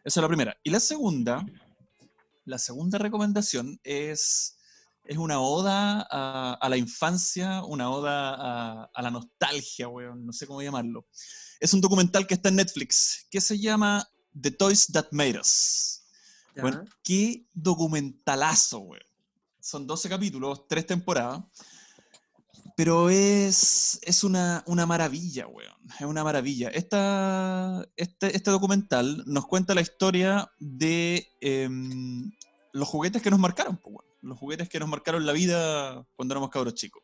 Esa 0.05 0.20
es 0.20 0.23
la 0.23 0.28
primera. 0.28 0.57
Y 0.62 0.70
la 0.70 0.81
segunda 0.81 1.44
la 2.47 2.59
segunda 2.59 2.98
recomendación 2.98 3.78
es, 3.82 4.57
es 5.05 5.19
una 5.19 5.40
oda 5.40 6.07
a, 6.11 6.55
a 6.55 6.69
la 6.69 6.77
infancia, 6.77 7.62
una 7.65 7.90
oda 7.90 8.35
a, 8.35 8.90
a 8.94 9.03
la 9.03 9.11
nostalgia, 9.11 9.89
weón, 9.89 10.24
no 10.24 10.32
sé 10.32 10.47
cómo 10.47 10.62
llamarlo. 10.62 11.07
Es 11.61 11.74
un 11.74 11.81
documental 11.81 12.27
que 12.27 12.35
está 12.35 12.48
en 12.48 12.57
Netflix, 12.57 13.27
que 13.31 13.40
se 13.40 13.59
llama 13.59 14.09
The 14.40 14.53
Toys 14.53 14.86
That 14.93 15.09
Made 15.11 15.40
Us. 15.40 16.05
Bueno, 16.59 16.85
qué 17.03 17.44
documentalazo, 17.53 18.78
weón. 18.78 19.03
Son 19.67 19.85
12 19.85 20.09
capítulos, 20.09 20.69
3 20.69 20.87
temporadas. 20.87 21.43
Pero 22.77 23.11
es, 23.11 23.99
es 24.03 24.23
una, 24.23 24.63
una 24.69 24.87
maravilla, 24.87 25.49
weón. 25.49 25.75
Es 25.99 26.07
una 26.07 26.23
maravilla. 26.23 26.69
Esta, 26.69 27.85
este, 27.97 28.37
este 28.37 28.53
documental 28.53 29.25
nos 29.27 29.49
cuenta 29.49 29.75
la 29.75 29.81
historia 29.81 30.53
de 30.61 31.27
em, 31.41 32.31
los 32.73 32.87
juguetes 32.87 33.23
que 33.23 33.31
nos 33.31 33.41
marcaron, 33.41 33.81
weón. 33.83 34.05
Los 34.23 34.39
juguetes 34.39 34.69
que 34.69 34.79
nos 34.79 34.89
marcaron 34.89 35.27
la 35.27 35.33
vida 35.33 36.07
cuando 36.15 36.35
éramos 36.35 36.51
cabros 36.51 36.75
chicos. 36.75 37.03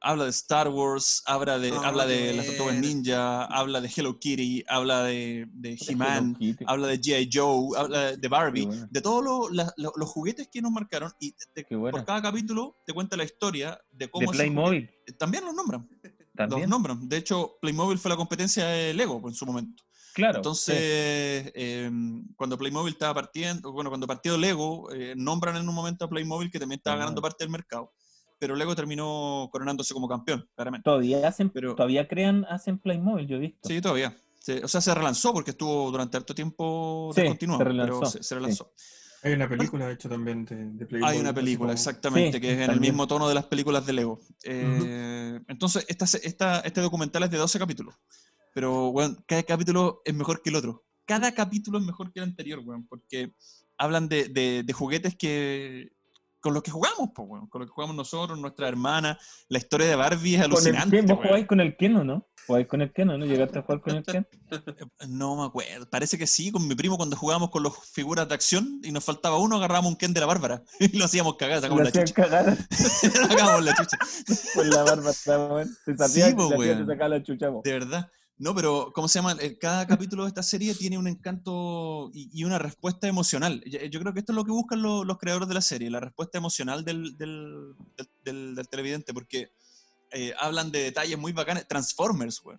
Habla 0.00 0.24
de 0.24 0.30
Star 0.30 0.68
Wars, 0.68 1.22
habla 1.26 1.58
de, 1.58 1.72
Ah, 1.72 1.88
habla 1.88 2.06
de 2.06 2.32
las 2.32 2.46
tortugas 2.46 2.76
ninja, 2.76 3.44
habla 3.46 3.80
de 3.80 3.90
Hello 3.94 4.18
Kitty, 4.18 4.64
habla 4.68 5.02
de, 5.02 5.48
de 5.52 5.76
He-Man, 5.88 6.38
habla 6.66 6.86
de 6.86 7.00
G.I. 7.00 7.28
Joe, 7.32 7.76
habla 7.76 8.16
de 8.16 8.28
Barbie, 8.28 8.68
de 8.90 9.00
todos 9.00 9.50
lo- 9.52 9.72
los 9.76 10.08
juguetes 10.08 10.48
que 10.52 10.62
nos 10.62 10.70
marcaron 10.70 11.12
y 11.18 11.34
te- 11.52 11.64
por 11.64 12.04
cada 12.04 12.22
capítulo 12.22 12.76
te 12.86 12.92
cuenta 12.92 13.16
la 13.16 13.24
historia 13.24 13.80
de 13.90 14.06
De 14.06 14.10
cómo 14.10 14.30
ese 14.30 14.42
Playmobil 14.44 14.88
también 15.18 15.44
los 15.44 15.54
nombran, 15.54 15.88
también. 16.36 16.60
los 16.60 16.68
nombran. 16.70 17.08
De 17.08 17.16
hecho, 17.16 17.56
Playmobil 17.60 17.98
fue 17.98 18.10
la 18.10 18.16
competencia 18.16 18.66
de 18.66 18.94
Lego 18.94 19.20
en 19.26 19.34
su 19.34 19.46
momento. 19.46 19.82
Claro. 20.14 20.36
Entonces, 20.38 21.44
sí. 21.46 21.50
eh, 21.54 21.90
cuando 22.36 22.56
Playmobil 22.58 22.92
estaba 22.92 23.14
partiendo, 23.14 23.72
bueno, 23.72 23.90
cuando 23.90 24.06
partió 24.06 24.36
Lego, 24.38 24.92
eh, 24.92 25.14
nombran 25.16 25.56
en 25.56 25.68
un 25.68 25.74
momento 25.74 26.04
a 26.04 26.08
Playmobil 26.08 26.50
que 26.50 26.58
también 26.60 26.78
estaba 26.78 26.96
Ah. 26.96 27.00
ganando 27.00 27.20
parte 27.22 27.42
del 27.44 27.50
mercado. 27.50 27.92
Pero 28.38 28.54
luego 28.56 28.74
terminó 28.76 29.48
coronándose 29.52 29.94
como 29.94 30.08
campeón, 30.08 30.48
claramente. 30.54 30.84
Todavía 30.84 31.26
hacen, 31.26 31.50
Pero- 31.50 31.74
todavía 31.74 32.06
crean, 32.08 32.44
hacen 32.48 32.78
Playmobil, 32.78 33.26
yo 33.26 33.36
he 33.36 33.40
visto. 33.40 33.68
Sí, 33.68 33.80
todavía. 33.80 34.16
Se- 34.38 34.64
o 34.64 34.68
sea, 34.68 34.80
se 34.80 34.94
relanzó 34.94 35.32
porque 35.32 35.50
estuvo 35.50 35.90
durante 35.90 36.16
harto 36.16 36.34
tiempo 36.34 37.10
Sí, 37.14 37.20
descontinuado, 37.22 37.58
se 37.58 37.64
relanzó, 37.64 37.98
pero 38.00 38.10
se, 38.10 38.22
se 38.22 38.34
relanzó. 38.34 38.72
Hay 39.24 39.32
una 39.32 39.48
película, 39.48 39.88
de 39.88 39.94
hecho, 39.94 40.08
también 40.08 40.44
de, 40.44 40.54
de 40.56 40.86
Playboy. 40.86 41.10
Hay 41.10 41.18
una 41.18 41.34
película, 41.34 41.66
como- 41.68 41.72
exactamente, 41.72 42.38
Sí, 42.38 42.40
que 42.40 42.52
es 42.52 42.60
en 42.60 42.70
el 42.70 42.80
mismo 42.80 43.06
tono 43.08 43.28
de 43.28 43.34
las 43.34 43.46
películas 43.46 43.84
de 43.84 43.92
Lego. 43.92 44.20
Eh, 44.44 45.40
Entonces, 45.48 45.84
esta, 45.88 46.04
esta- 46.22 46.60
este 46.60 46.80
documental 46.80 47.24
es 47.24 47.30
de 47.30 47.36
12 47.38 47.58
capítulos, 47.58 47.94
pero 48.54 48.92
bueno, 48.92 49.16
cada 49.26 49.42
capítulo 49.42 50.02
es 50.04 50.14
mejor 50.14 50.40
que 50.40 50.50
el 50.50 50.56
otro. 50.56 50.84
Cada 51.04 51.32
capítulo 51.32 51.78
es 51.78 51.84
mejor 51.84 52.12
que 52.12 52.20
el 52.20 52.24
anterior, 52.26 52.60
weón, 52.64 52.86
porque 52.86 53.32
hablan 53.76 54.08
de, 54.08 54.28
de- 54.28 54.62
de 54.62 54.72
juguetes 54.72 55.16
que 55.16 55.90
con 56.40 56.54
los 56.54 56.62
que 56.62 56.70
jugamos, 56.70 57.10
pues, 57.14 57.28
weón, 57.28 57.48
con 57.48 57.60
los 57.60 57.70
que 57.70 57.74
jugamos 57.74 57.96
nosotros, 57.96 58.38
nuestra 58.38 58.68
hermana. 58.68 59.18
La 59.48 59.58
historia 59.58 59.86
de 59.86 59.96
Barbie 59.96 60.34
es 60.34 60.42
Con 60.42 60.50
el 60.50 60.52
alucinante. 60.52 61.02
Vos 61.02 61.18
jugáis 61.22 61.46
con 61.46 61.60
el 61.60 61.76
Ken 61.76 61.96
o 61.96 62.04
no? 62.04 62.26
Jugáis 62.46 62.66
con 62.66 62.80
el 62.80 62.92
Ken 62.92 63.10
o 63.10 63.18
no? 63.18 63.26
¿Llegaste 63.26 63.58
a 63.58 63.62
jugar 63.62 63.80
con 63.80 63.96
el 63.96 64.04
Ken? 64.04 64.26
No 65.08 65.36
me 65.36 65.44
acuerdo. 65.44 65.88
Parece 65.90 66.16
que 66.16 66.26
sí, 66.26 66.50
con 66.50 66.66
mi 66.66 66.74
primo 66.74 66.96
cuando 66.96 67.16
jugábamos 67.16 67.50
con 67.50 67.62
las 67.62 67.72
figuras 67.92 68.28
de 68.28 68.34
acción 68.34 68.80
y 68.82 68.92
nos 68.92 69.04
faltaba 69.04 69.38
uno, 69.38 69.56
agarrábamos 69.56 69.92
un 69.92 69.96
Ken 69.96 70.14
de 70.14 70.20
la 70.20 70.26
Bárbara 70.26 70.62
y 70.80 70.96
lo 70.96 71.04
hacíamos 71.04 71.36
cagar, 71.36 71.60
sacamos 71.60 71.84
la 71.84 71.92
chucha. 71.92 72.14
cagar 72.14 72.56
sacábamos 72.70 73.64
la 73.64 73.74
chucha. 73.74 73.98
con 74.54 74.70
la 74.70 74.82
barba. 74.84 75.12
weón. 75.26 75.76
Te 75.84 76.08
Sí, 76.08 76.34
po, 76.34 76.48
que 76.50 76.74
te 76.74 76.86
sacaba 76.86 77.08
la 77.08 77.22
chucha, 77.22 77.50
po. 77.50 77.62
De 77.64 77.72
verdad. 77.72 78.10
No, 78.40 78.54
pero 78.54 78.92
¿cómo 78.94 79.08
se 79.08 79.18
llama? 79.18 79.36
Eh, 79.40 79.58
Cada 79.58 79.84
capítulo 79.86 80.22
de 80.22 80.28
esta 80.28 80.44
serie 80.44 80.72
tiene 80.74 80.96
un 80.96 81.08
encanto 81.08 82.10
y, 82.14 82.30
y 82.32 82.44
una 82.44 82.58
respuesta 82.58 83.08
emocional. 83.08 83.62
Yo, 83.90 83.98
creo 84.00 84.12
que 84.12 84.20
esto 84.20 84.32
es 84.32 84.36
lo 84.36 84.44
que 84.44 84.52
buscan 84.52 84.80
lo- 84.80 85.04
los 85.04 85.18
creadores 85.18 85.48
de 85.48 85.54
la 85.54 85.60
serie, 85.60 85.90
la 85.90 85.98
respuesta 86.00 86.38
emocional 86.38 86.84
del, 86.84 87.16
del- 87.16 87.74
del- 87.96 88.08
del- 88.24 88.54
del 88.54 88.68
televidente, 88.68 89.12
porque 89.12 89.50
eh, 90.12 90.32
hablan 90.38 90.70
de 90.70 90.84
detalles 90.84 91.18
muy 91.18 91.32
bacanes. 91.32 91.66
Transformers, 91.66 92.40
güey. 92.40 92.56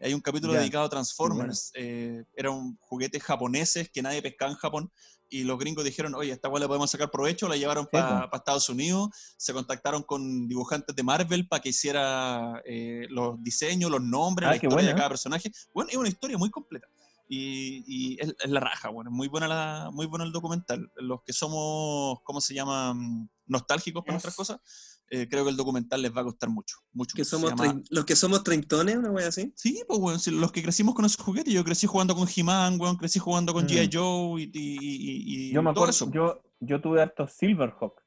Hay 0.00 0.14
un 0.14 0.20
capítulo 0.20 0.54
dedicado 0.62 0.84
a 0.86 0.88
Transformers. 0.90 1.70
eh, 1.74 2.24
eran 2.34 2.76
juguetes 2.80 3.22
japoneses 3.22 3.88
que 3.90 4.02
nadie 4.02 4.22
pescaba 4.22 4.50
en 4.50 4.56
Japón. 4.56 4.90
Y 5.32 5.44
los 5.44 5.58
gringos 5.58 5.84
dijeron, 5.84 6.14
oye, 6.16 6.32
esta 6.32 6.48
weá 6.48 6.60
le 6.60 6.66
podemos 6.66 6.90
sacar 6.90 7.10
provecho, 7.10 7.48
la 7.48 7.56
llevaron 7.56 7.86
para 7.86 8.28
po. 8.28 8.36
Estados 8.36 8.68
Unidos, 8.68 9.10
se 9.36 9.52
contactaron 9.52 10.02
con 10.02 10.48
dibujantes 10.48 10.94
de 10.96 11.02
Marvel 11.04 11.46
para 11.46 11.62
que 11.62 11.68
hiciera 11.68 12.60
eh, 12.66 13.06
los 13.10 13.40
diseños, 13.42 13.90
los 13.90 14.02
nombres, 14.02 14.48
Ah, 14.48 14.50
la 14.50 14.56
historia 14.56 14.88
de 14.88 14.94
cada 14.94 15.08
personaje. 15.08 15.52
Bueno, 15.72 15.90
es 15.90 15.96
una 15.96 16.08
historia 16.08 16.36
muy 16.36 16.50
completa. 16.50 16.88
Y, 17.32 17.84
y 17.86 18.20
es, 18.20 18.34
es 18.42 18.50
la 18.50 18.58
raja, 18.58 18.88
bueno, 18.88 19.12
muy 19.12 19.28
buena 19.28 19.46
la, 19.46 19.90
muy 19.92 20.06
bueno 20.06 20.24
el 20.24 20.32
documental. 20.32 20.90
Los 20.96 21.22
que 21.22 21.32
somos, 21.32 22.18
¿cómo 22.24 22.40
se 22.40 22.54
llama? 22.54 22.92
Mm, 22.92 23.28
Nostálgicos 23.46 24.02
por 24.02 24.08
Yes. 24.14 24.14
nuestras 24.24 24.34
cosas, 24.34 24.58
eh, 25.10 25.26
creo 25.28 25.44
que 25.44 25.50
el 25.50 25.56
documental 25.56 26.00
les 26.02 26.16
va 26.16 26.20
a 26.20 26.24
costar 26.24 26.48
mucho. 26.50 26.76
mucho 26.92 27.14
Que 27.16 27.24
Se 27.24 27.30
somos 27.32 27.50
llama- 27.50 27.64
trein- 27.74 27.84
los 27.90 28.04
que 28.04 28.16
somos 28.16 28.42
treintones, 28.44 28.96
una 28.96 29.10
wea 29.10 29.28
así. 29.28 29.52
Sí, 29.56 29.82
pues, 29.86 29.98
weón, 30.00 30.20
si 30.20 30.30
los 30.30 30.52
que 30.52 30.62
crecimos 30.62 30.94
con 30.94 31.04
esos 31.04 31.22
juguetes, 31.24 31.52
yo 31.52 31.64
crecí 31.64 31.86
jugando 31.86 32.14
con 32.14 32.28
He-Man, 32.34 32.80
weón, 32.80 32.96
crecí 32.96 33.18
jugando 33.18 33.52
con 33.52 33.64
Mm. 33.64 33.68
G.I. 33.68 33.90
Joe 33.92 34.40
y, 34.40 34.44
y- 34.44 34.78
y- 34.80 35.48
y 35.48 35.52
Yo 35.52 35.62
me 35.62 35.70
todo 35.72 35.84
acuerdo, 35.84 35.90
eso. 35.90 36.10
yo, 36.12 36.42
yo 36.60 36.80
tuve 36.80 37.02
hartos 37.02 37.32
Silverhawk. 37.32 38.00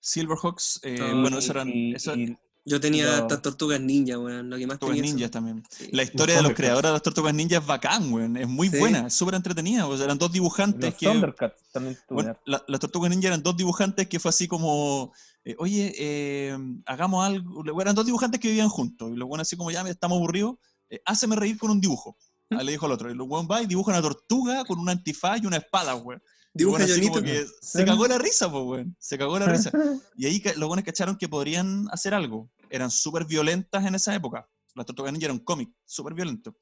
Silverhawks, 0.00 0.80
eh, 0.82 0.98
Ah, 1.00 1.12
bueno, 1.20 1.38
eso 1.38 1.52
eran 1.52 1.68
y, 1.68 1.94
eso- 1.94 2.14
y- 2.16 2.36
Yo 2.62 2.78
tenía 2.78 3.04
Pero- 3.06 3.16
estas 3.22 3.40
tortugas 3.40 3.80
ninja, 3.80 4.18
weón. 4.18 4.50
Lo 4.50 4.58
que 4.58 4.66
más 4.66 4.78
Tortugas 4.78 4.96
tenía. 4.96 5.12
Ninjas 5.14 5.22
eso. 5.22 5.30
también. 5.30 5.62
Sí. 5.70 5.88
La 5.92 6.02
historia 6.02 6.36
de 6.36 6.42
los 6.42 6.52
creadores 6.52 6.90
de 6.90 6.92
las 6.92 7.02
Tortugas 7.02 7.32
Ninjas 7.34 7.62
es 7.62 7.66
bacán, 7.66 8.12
weón. 8.12 8.36
Es 8.36 8.46
muy 8.46 8.68
Sí. 8.68 8.78
buena, 8.78 9.06
es 9.06 9.14
súper 9.14 9.34
entretenida. 9.36 9.86
O 9.88 9.96
sea, 9.96 10.04
eran 10.04 10.18
dos 10.18 10.30
dibujantes 10.30 10.90
los 10.90 10.94
que... 11.00 11.06
Thundercats 11.06 11.62
también 11.72 11.94
tuve. 12.06 12.14
Bueno, 12.16 12.30
hartos. 12.30 12.42
la- 12.44 12.62
las 12.68 12.80
Tortugas 12.80 13.10
Ninja 13.10 13.28
eran 13.28 13.42
dos 13.42 13.56
dibujantes 13.56 14.08
que 14.08 14.20
fue 14.20 14.28
así 14.28 14.46
como, 14.46 15.10
eh, 15.44 15.54
oye, 15.58 15.94
eh, 15.96 16.56
hagamos 16.86 17.24
algo. 17.24 17.62
Bueno, 17.62 17.80
Eran 17.80 17.94
dos 17.94 18.06
dibujantes 18.06 18.40
que 18.40 18.48
vivían 18.48 18.68
juntos. 18.68 19.10
Y 19.12 19.16
los 19.16 19.28
buenos 19.28 19.48
así 19.48 19.56
como, 19.56 19.70
ya, 19.70 19.82
estamos 19.82 20.16
aburridos, 20.16 20.56
eh, 20.88 21.00
háceme 21.04 21.36
reír 21.36 21.58
con 21.58 21.70
un 21.70 21.80
dibujo. 21.80 22.16
Ah, 22.50 22.62
le 22.62 22.72
dijo 22.72 22.86
al 22.86 22.92
otro. 22.92 23.10
Y 23.10 23.14
los 23.14 23.26
buenos 23.26 23.50
va 23.50 23.62
y 23.62 23.66
dibuja 23.66 23.92
una 23.92 24.02
tortuga 24.02 24.64
con 24.64 24.78
una 24.78 24.92
antifaz 24.92 25.40
y 25.42 25.46
una 25.46 25.58
espada, 25.58 25.94
weón. 25.94 26.22
Y 26.52 26.58
Dibuja 26.58 26.78
bueno, 26.78 26.92
así 26.92 27.00
como 27.02 27.14
Jonito. 27.14 27.32
que 27.32 27.46
se 27.62 27.84
cagó 27.84 28.08
la 28.08 28.18
risa, 28.18 28.50
pues, 28.50 28.64
weón. 28.64 28.96
Se 28.98 29.16
cagó 29.16 29.38
la 29.38 29.46
risa. 29.46 29.70
Y 30.16 30.26
ahí 30.26 30.42
los 30.56 30.68
buenos 30.68 30.84
cacharon 30.84 31.16
que 31.16 31.28
podrían 31.28 31.86
hacer 31.90 32.12
algo. 32.12 32.50
Eran 32.68 32.90
súper 32.90 33.24
violentas 33.24 33.84
en 33.86 33.94
esa 33.94 34.14
época. 34.14 34.48
Las 34.74 34.86
Tortugas 34.86 35.12
Ninja 35.12 35.26
eran 35.26 35.38
un 35.38 35.44
cómic, 35.44 35.70
súper 35.84 36.14
violento. 36.14 36.56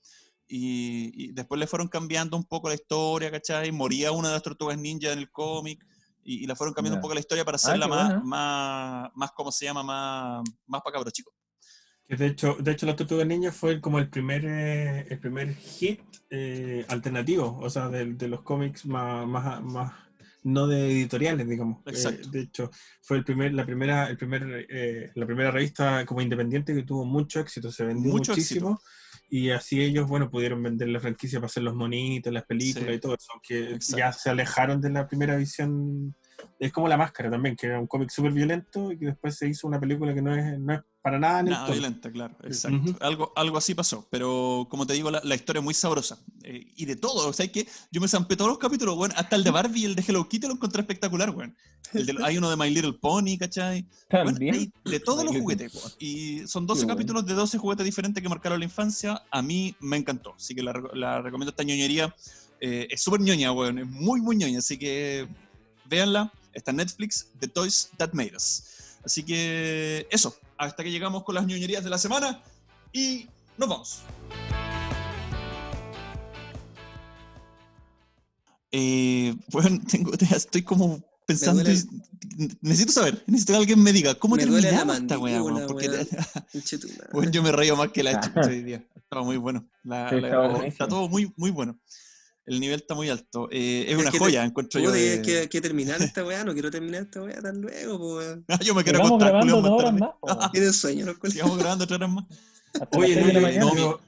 Y, 0.47 1.11
y 1.15 1.33
después 1.33 1.59
le 1.59 1.67
fueron 1.67 1.89
cambiando 1.89 2.37
un 2.37 2.45
poco 2.45 2.69
la 2.69 2.75
historia, 2.75 3.31
¿cachai? 3.31 3.73
Moría 3.73 4.13
una 4.13 4.29
de 4.29 4.35
las 4.35 4.43
Tortugas 4.43 4.79
Ninja 4.79 5.13
en 5.13 5.19
el 5.19 5.31
cómic. 5.31 5.85
Y, 6.31 6.45
y 6.45 6.47
la 6.47 6.55
fueron 6.55 6.75
cambiando 6.75 6.97
Ya. 6.97 6.99
un 6.99 7.03
poco 7.03 7.15
la 7.15 7.21
historia 7.21 7.45
para 7.45 7.55
Ah, 7.55 7.63
hacerla 7.65 7.87
qué 7.87 7.91
más, 7.91 8.07
buena. 8.09 8.23
más, 8.25 9.11
más, 9.15 9.31
¿cómo 9.33 9.51
se 9.51 9.65
llama? 9.65 9.83
Más, 9.83 10.43
más 10.67 10.83
para 10.83 10.95
cabros 10.95 11.13
chicos. 11.13 11.33
Que 12.07 12.17
de 12.17 12.27
hecho, 12.27 12.57
de 12.61 12.73
hecho, 12.73 12.87
Las 12.87 12.97
Tortugas 12.97 13.27
Ninjas 13.27 13.55
fue 13.57 13.81
como 13.81 13.99
el 13.99 14.09
primer, 14.11 14.45
eh, 14.45 15.07
el 15.09 15.19
primer 15.21 15.55
hit 15.55 16.01
eh, 16.31 16.85
alternativo, 16.89 17.59
o 17.63 17.71
sea, 17.71 17.89
de, 17.89 18.15
de 18.15 18.29
los 18.29 18.43
cómics 18.43 18.85
más, 18.87 19.27
más, 19.27 19.63
más 19.63 19.93
no 20.43 20.67
de 20.67 20.91
editoriales, 20.91 21.49
digamos. 21.49 21.79
Eh, 21.87 21.91
Exacto. 21.91 22.29
de 22.31 22.41
hecho, 22.41 22.71
fue 23.03 23.17
el 23.19 23.25
primer, 23.25 23.53
la 23.55 23.65
primera, 23.67 24.09
el 24.09 24.17
primer, 24.17 24.67
eh, 24.71 25.11
la 25.15 25.27
primera 25.27 25.51
revista 25.51 26.05
como 26.07 26.21
independiente 26.23 26.75
que 26.75 26.83
tuvo 26.83 27.05
mucho 27.05 27.41
éxito, 27.41 27.71
se 27.73 27.85
vendió 27.85 28.11
Mucho 28.13 28.33
muchísimo. 28.33 28.81
Y 29.31 29.51
así 29.51 29.83
ellos, 29.83 30.07
bueno, 30.09 30.31
pudieron 30.31 30.63
vender 30.63 30.89
la 30.89 31.01
franquicia 31.01 31.39
para 31.39 31.47
hacer 31.47 31.63
los 31.63 31.75
monitos, 31.75 32.33
las 32.33 32.47
películas 32.47 32.89
Sí. 32.89 32.95
y 32.95 32.99
todo 33.01 33.15
eso, 33.15 33.33
aunque 33.33 33.75
Exacto. 33.75 33.99
ya 33.99 34.13
se 34.13 34.31
alejaron 34.31 34.81
de 34.81 34.91
la 34.91 35.07
primera 35.07 35.37
visión. 35.37 36.15
Es 36.59 36.73
como 36.73 36.89
La 36.89 36.97
Máscara 36.97 37.31
también, 37.31 37.57
que 37.57 37.67
era 37.67 37.79
un 37.81 37.87
cómic 37.87 38.11
súper 38.11 38.33
violento 38.33 38.93
y 38.93 38.99
que 38.99 39.07
después 39.07 39.37
se 39.37 39.49
hizo 39.49 39.67
una 39.67 39.79
película 39.81 40.13
que 40.15 40.23
no 40.23 40.35
es, 40.35 40.59
no 40.59 40.75
es 40.75 40.81
para 41.01 41.19
nada 41.19 41.43
Nada, 41.43 41.65
tono. 41.67 41.73
violenta, 41.79 42.11
claro, 42.11 42.37
exacto. 42.45 42.77
Ujú. 42.79 42.97
algo, 43.01 43.33
algo 43.37 43.57
así 43.59 43.75
pasó, 43.75 44.07
pero 44.11 44.67
como 44.69 44.87
te 44.87 44.93
digo, 44.93 45.11
la, 45.11 45.21
la 45.25 45.35
historia 45.37 45.61
es 45.61 45.65
muy 45.65 45.75
sabrosa. 45.75 46.19
Eh, 46.43 46.67
y 46.77 46.85
de 46.85 46.97
todo, 46.97 47.29
o 47.29 47.33
sea, 47.33 47.51
que 47.51 47.67
yo 47.91 48.01
me 48.01 48.09
zampé 48.09 48.37
todos 48.37 48.51
los 48.51 48.59
capítulos, 48.59 48.97
weón, 48.97 49.13
hasta 49.17 49.37
el 49.37 49.45
de 49.45 49.51
Barbie 49.51 49.83
y 49.83 49.85
el 49.87 49.95
de 49.95 50.05
Hello 50.07 50.29
Kitty 50.29 50.47
lo 50.49 50.55
encontré 50.55 50.81
espectacular, 50.83 51.31
weón. 51.31 51.57
El 51.95 52.07
de- 52.07 52.17
hay 52.25 52.37
uno 52.39 52.51
de 52.51 52.57
My 52.57 52.69
Little 52.71 52.95
Pony, 52.95 53.39
¿cachai? 53.39 53.87
Bueno, 54.11 54.31
También. 54.33 54.55
hay 54.55 54.73
de 54.85 55.01
todos 55.01 55.25
los 55.25 55.35
juguetes. 55.37 55.73
Pony. 55.73 55.91
Y 56.01 56.47
son 56.47 56.67
12 56.67 56.81
Qué 56.81 56.87
bueno. 56.87 56.97
capítulos 56.97 57.27
de 57.27 57.35
12 57.35 57.59
juguetes 57.59 57.85
diferentes 57.87 58.23
que 58.23 58.29
marcaron 58.29 58.59
la 58.59 58.65
infancia. 58.65 59.23
A 59.31 59.41
mí 59.43 59.75
me 59.81 59.97
encantó. 59.97 60.35
Así 60.35 60.55
que 60.55 60.63
la, 60.63 60.75
la 60.95 61.23
recomiendo 61.23 61.51
esta 61.51 61.63
ñoñería. 61.63 62.15
Eh, 62.61 62.89
es 62.91 63.01
súper 63.01 63.21
ñoña, 63.21 63.53
weón. 63.53 63.79
Es 63.79 63.87
muy, 63.87 64.21
muy 64.21 64.37
ñoña. 64.37 64.59
Así 64.59 64.77
que 64.79 65.29
véanla. 65.89 66.33
Está 66.53 66.71
en 66.73 66.79
Netflix, 66.79 67.27
The 67.41 67.49
Toys 67.49 67.91
That 67.99 68.11
Made 68.13 68.33
Us. 68.37 68.63
Así 69.05 69.23
que 69.23 70.07
eso. 70.11 70.37
Hasta 70.57 70.83
que 70.83 70.91
llegamos 70.91 71.23
con 71.25 71.35
las 71.35 71.47
ñoñerías 71.47 71.85
de 71.85 71.91
la 71.91 71.99
semana. 71.99 72.43
Y 72.93 73.29
nos 73.57 73.69
vamos. 73.69 74.01
Eh, 78.71 79.35
bueno, 79.51 79.79
tengo, 79.91 80.13
estoy 80.15 80.63
como 80.63 81.01
pensando. 81.27 81.63
duele- 81.63 81.85
necesito 82.61 82.93
saber, 82.93 83.23
necesito 83.27 83.53
que 83.55 83.59
alguien 83.59 83.83
me 83.83 83.93
diga 83.93 84.15
cómo 84.15 84.37
Me 84.37 84.45
duele 84.45 84.71
la 84.71 84.79
terminamos 84.79 85.03
esta 85.03 85.19
weá, 85.19 85.43
porque 85.67 85.89
bueno, 87.13 87.31
yo 87.33 87.43
me 87.43 87.51
reío 87.53 87.77
más 87.77 87.91
que 87.91 88.03
la 88.03 88.21
chucha 88.21 88.41
hoy 88.49 88.63
día. 88.63 88.85
Estaba 88.95 89.23
muy 89.25 89.37
bueno. 89.37 89.67
La- 89.85 90.11
Sí, 90.11 90.21
la- 90.21 90.29
estaba 90.29 90.67
está 90.67 90.89
todo 90.89 91.09
muy, 91.09 91.33
muy 91.37 91.51
bueno. 91.51 91.79
El 92.49 92.61
nivel 92.61 92.81
está 92.81 92.95
muy 92.95 93.09
alto. 93.11 93.49
Eh, 93.51 93.85
es 93.87 93.93
Es 93.93 93.99
una 93.99 94.11
que 94.11 94.19
te- 94.19 94.25
joya, 94.25 94.45
encuentro 94.45 94.81
yo. 94.81 94.91
De- 94.91 95.23
que 95.23 95.49
que 95.49 95.61
terminar 95.61 96.01
esta 96.03 96.25
weá, 96.25 96.45
no 96.45 96.53
quiero 96.53 96.71
terminar 96.71 97.03
esta 97.03 97.23
weá 97.23 97.41
tan 97.41 97.61
luego, 97.61 97.99
po. 97.99 98.21
Ah, 98.49 98.59
yo 98.65 98.75
me 98.75 98.83
quiero 98.85 99.05
acostar, 99.05 99.29
grabando 99.31 99.61
dos 99.61 99.63
más 99.63 99.71
horas 99.81 99.93
más. 99.95 100.11
weón. 100.23 100.51
Tienen 100.53 100.73
sueño 100.73 101.07
los 101.07 101.19
culiados. 101.19 101.35
Sigamos 101.35 101.59
grabando 101.59 101.87
tres 101.87 101.97
horas 101.97 102.11
más. 102.11 102.25
Oye, 102.97 103.17
no, 103.21 103.27
la 103.29 103.33
yo, 103.33 103.41
mañana. 103.41 103.73
yo- 103.77 104.01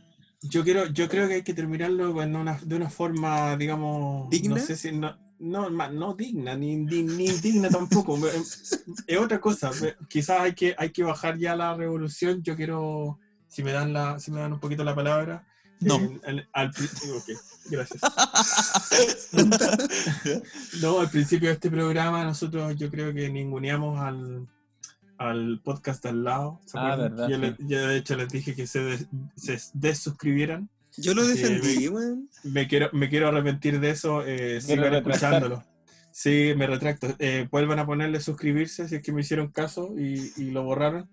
yo 0.43 0.65
quiero, 0.65 0.87
yo 0.87 1.09
creo 1.09 1.29
que 1.29 1.35
hay 1.35 1.43
que 1.43 1.53
terminarlo 1.55 2.23
en 2.23 2.35
una- 2.35 2.59
de 2.63 2.75
una 2.77 2.89
forma, 2.89 3.57
digamos, 3.59 4.31
¿Digna? 4.31 4.57
no 4.57 4.61
sé 4.65 4.75
si 4.77 4.91
no, 4.93 5.15
no, 5.39 5.69
no 5.71 6.15
digna, 6.15 6.55
ni, 6.57 6.77
ni, 6.77 7.03
ni 7.03 7.27
indigna 7.27 7.69
tampoco. 7.69 8.17
es 8.27 8.83
es 9.07 9.19
otra 9.19 9.39
cosa. 9.41 9.71
Quizás 10.09 10.41
hay 10.41 10.55
que, 10.55 10.75
hay 10.79 10.91
que 10.91 11.03
bajar 11.03 11.37
ya 11.39 11.55
la 11.57 11.75
revolución. 11.75 12.43
Yo 12.43 12.57
quiero, 12.57 13.19
si 13.49 13.63
me 13.63 13.73
dan 13.73 13.93
la, 13.93 14.19
si 14.19 14.31
me 14.31 14.41
dan 14.41 14.53
un 14.55 14.61
poquito 14.61 14.83
la 14.85 14.95
palabra. 14.95 15.47
No. 15.81 15.97
eh, 15.97 16.21
al, 16.27 16.49
al 16.53 16.71
pri- 16.73 16.89
ok, 17.17 17.25
gracias. 17.69 18.01
No, 20.83 21.01
al 21.01 21.11
principio 21.11 21.49
de 21.49 21.55
este 21.55 21.71
programa 21.71 22.25
nosotros 22.25 22.75
yo 22.77 22.91
creo 22.91 23.13
que 23.13 23.29
ninguneamos 23.31 24.01
al, 24.01 24.47
al 25.19 25.61
podcast 25.63 26.05
al 26.07 26.25
lado. 26.25 26.61
¿se 26.67 26.79
Ah, 26.79 26.97
verdad, 26.97 27.29
yo, 27.29 27.37
sí. 27.37 27.43
le- 27.43 27.57
yo 27.61 27.87
de 27.89 27.97
hecho 27.97 28.17
les 28.17 28.29
dije 28.29 28.55
que 28.55 28.67
se, 28.67 28.81
des- 28.81 29.07
se 29.37 29.59
desuscribieran. 29.75 30.69
Yo 30.97 31.15
lo 31.15 31.27
defendí, 31.27 31.89
weón. 31.89 32.29
Me 32.43 32.67
quiero, 32.67 32.91
me 32.93 33.09
quiero 33.09 33.29
arrepentir 33.29 33.79
de 33.81 33.91
eso. 33.91 34.25
Eh, 34.27 34.61
sigan 34.61 34.93
retractar. 34.93 35.13
escuchándolo. 35.15 35.65
Sí, 36.13 36.53
me 36.57 36.67
retracto. 36.67 37.15
Eh, 37.21 37.47
vuelvan 37.51 37.79
a 37.79 37.87
ponerle 37.87 38.21
suscribirse 38.21 38.89
si 38.89 38.97
es 38.97 39.03
que 39.03 39.13
me 39.13 39.21
hicieron 39.21 39.49
caso 39.53 39.95
y, 39.97 40.33
y 40.37 40.51
lo 40.51 40.65
borraron. 40.65 41.09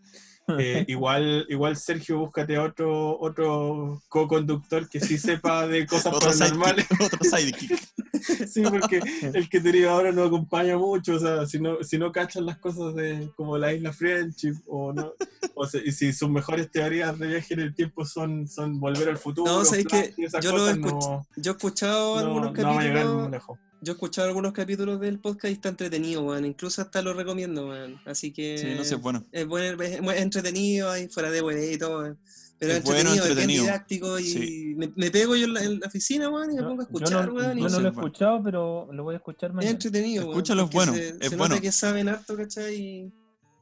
Eh, 0.60 0.86
igual, 0.88 1.45
igual 1.49 1.76
Sergio, 1.76 2.19
búscate 2.19 2.56
a 2.56 2.64
otro, 2.64 3.19
otro 3.19 4.02
co-conductor 4.07 4.88
que 4.88 4.99
sí 4.99 5.18
sepa 5.18 5.68
de 5.68 5.86
cosas 5.86 6.14
Otro 6.14 6.30
paranormales. 6.30 6.86
sidekick. 6.88 7.14
Otro 7.14 7.30
sidekick. 7.30 7.97
Sí, 8.48 8.64
porque 8.64 8.99
el 9.34 9.49
que 9.49 9.60
tenía 9.61 9.91
ahora 9.91 10.11
no 10.11 10.23
acompaña 10.23 10.77
mucho, 10.77 11.15
o 11.15 11.19
sea, 11.19 11.45
si 11.45 11.60
no, 11.60 11.84
si 11.84 11.98
no 11.98 12.11
cachan 12.11 12.45
las 12.45 12.57
cosas 12.57 12.95
de 12.95 13.30
como 13.35 13.57
la 13.57 13.73
isla 13.73 13.94
Friendship, 13.94 14.56
o 14.68 14.94
no, 14.94 15.14
o 15.56 15.68
sea, 15.68 15.81
y 15.84 15.91
si 15.91 16.14
sus 16.14 16.30
mejores 16.30 16.69
teorías 16.72 17.18
de 17.19 17.27
viaje 17.27 17.53
en 17.53 17.60
el 17.61 17.73
tiempo 17.76 18.06
son, 18.06 18.48
son 18.48 18.80
volver 18.80 19.10
al 19.10 19.18
futuro, 19.18 19.52
No, 19.52 19.65
sabes 19.65 19.85
Flash 19.88 20.14
que 20.15 20.41
yo 20.41 20.52
lo 20.52 20.57
cosas, 20.60 20.77
escuché- 20.77 21.10
no, 21.10 21.27
Yo 21.38 21.52
he 21.52 21.56
escuchado 21.56 22.15
no, 22.15 22.19
algunos 22.27 22.53
no 22.53 22.64
vamos 22.64 22.77
a 22.80 22.84
llegar 22.84 23.06
muy 23.06 23.14
capítulos. 23.14 23.31
lejos. 23.31 23.60
Yo 23.80 23.91
he 23.91 23.95
escuchado 23.95 24.27
algunos 24.27 24.53
capítulos 24.53 24.99
del 24.99 25.19
podcast 25.19 25.52
y 25.52 25.53
está 25.53 25.69
entretenido, 25.69 26.23
weón. 26.23 26.45
Incluso 26.45 26.81
hasta 26.81 26.99
lo 27.03 27.14
recomiendo, 27.14 27.68
weón. 27.69 27.99
Así 28.07 28.34
que. 28.34 28.57
Sí, 28.57 28.73
no 28.76 28.84
sé, 28.84 28.95
bueno. 28.95 29.23
Es, 29.31 29.45
es- 29.45 29.99
es 30.02 30.22
entretenido, 30.22 30.89
ahí 30.89 31.07
fuera 31.10 31.30
de 31.30 31.41
weón 31.44 31.73
y 31.73 31.77
todo, 31.77 31.99
weón. 31.99 32.18
Pero 32.59 32.71
es 32.73 32.77
Es 32.79 32.84
bueno, 32.85 33.11
entretenido, 33.11 33.13
es 33.13 33.21
bien 33.21 33.31
entretenido. 33.31 33.63
didáctico 33.65 34.19
y 34.19 34.23
Sí. 34.25 34.73
me, 34.77 34.91
me 34.95 35.11
pego 35.11 35.35
yo 35.35 35.45
en 35.45 35.53
la, 35.53 35.63
en 35.63 35.79
la 35.79 35.88
oficina, 35.88 36.29
weón, 36.29 36.51
y 36.51 36.55
me 36.55 36.61
Yo- 36.61 36.67
pongo 36.69 36.81
a 36.81 36.85
yo 36.85 36.91
escuchar, 36.95 37.27
no, 37.27 37.34
weón. 37.35 37.57
y 37.57 37.61
yo 37.61 37.69
no 37.69 37.75
Sí, 37.75 37.81
lo 37.84 37.88
he 37.88 37.91
bueno. 37.91 38.07
escuchado, 38.07 38.43
pero 38.43 38.89
lo 38.91 39.03
voy 39.03 39.13
a 39.13 39.17
escuchar 39.17 39.49
Es 39.51 39.55
mañana. 39.55 39.71
entretenido, 39.71 40.23
weón. 40.23 40.31
Escúchalo, 40.38 40.63
es 40.63 40.69
bueno, 40.71 40.93
Se, 40.93 41.07
es 41.09 41.17
se 41.29 41.35
bueno. 41.35 41.49
nota 41.55 41.61
que 41.61 41.71
saben 41.71 42.09
harto, 42.09 42.35
¿cachai? 42.35 42.75
Y 42.75 43.13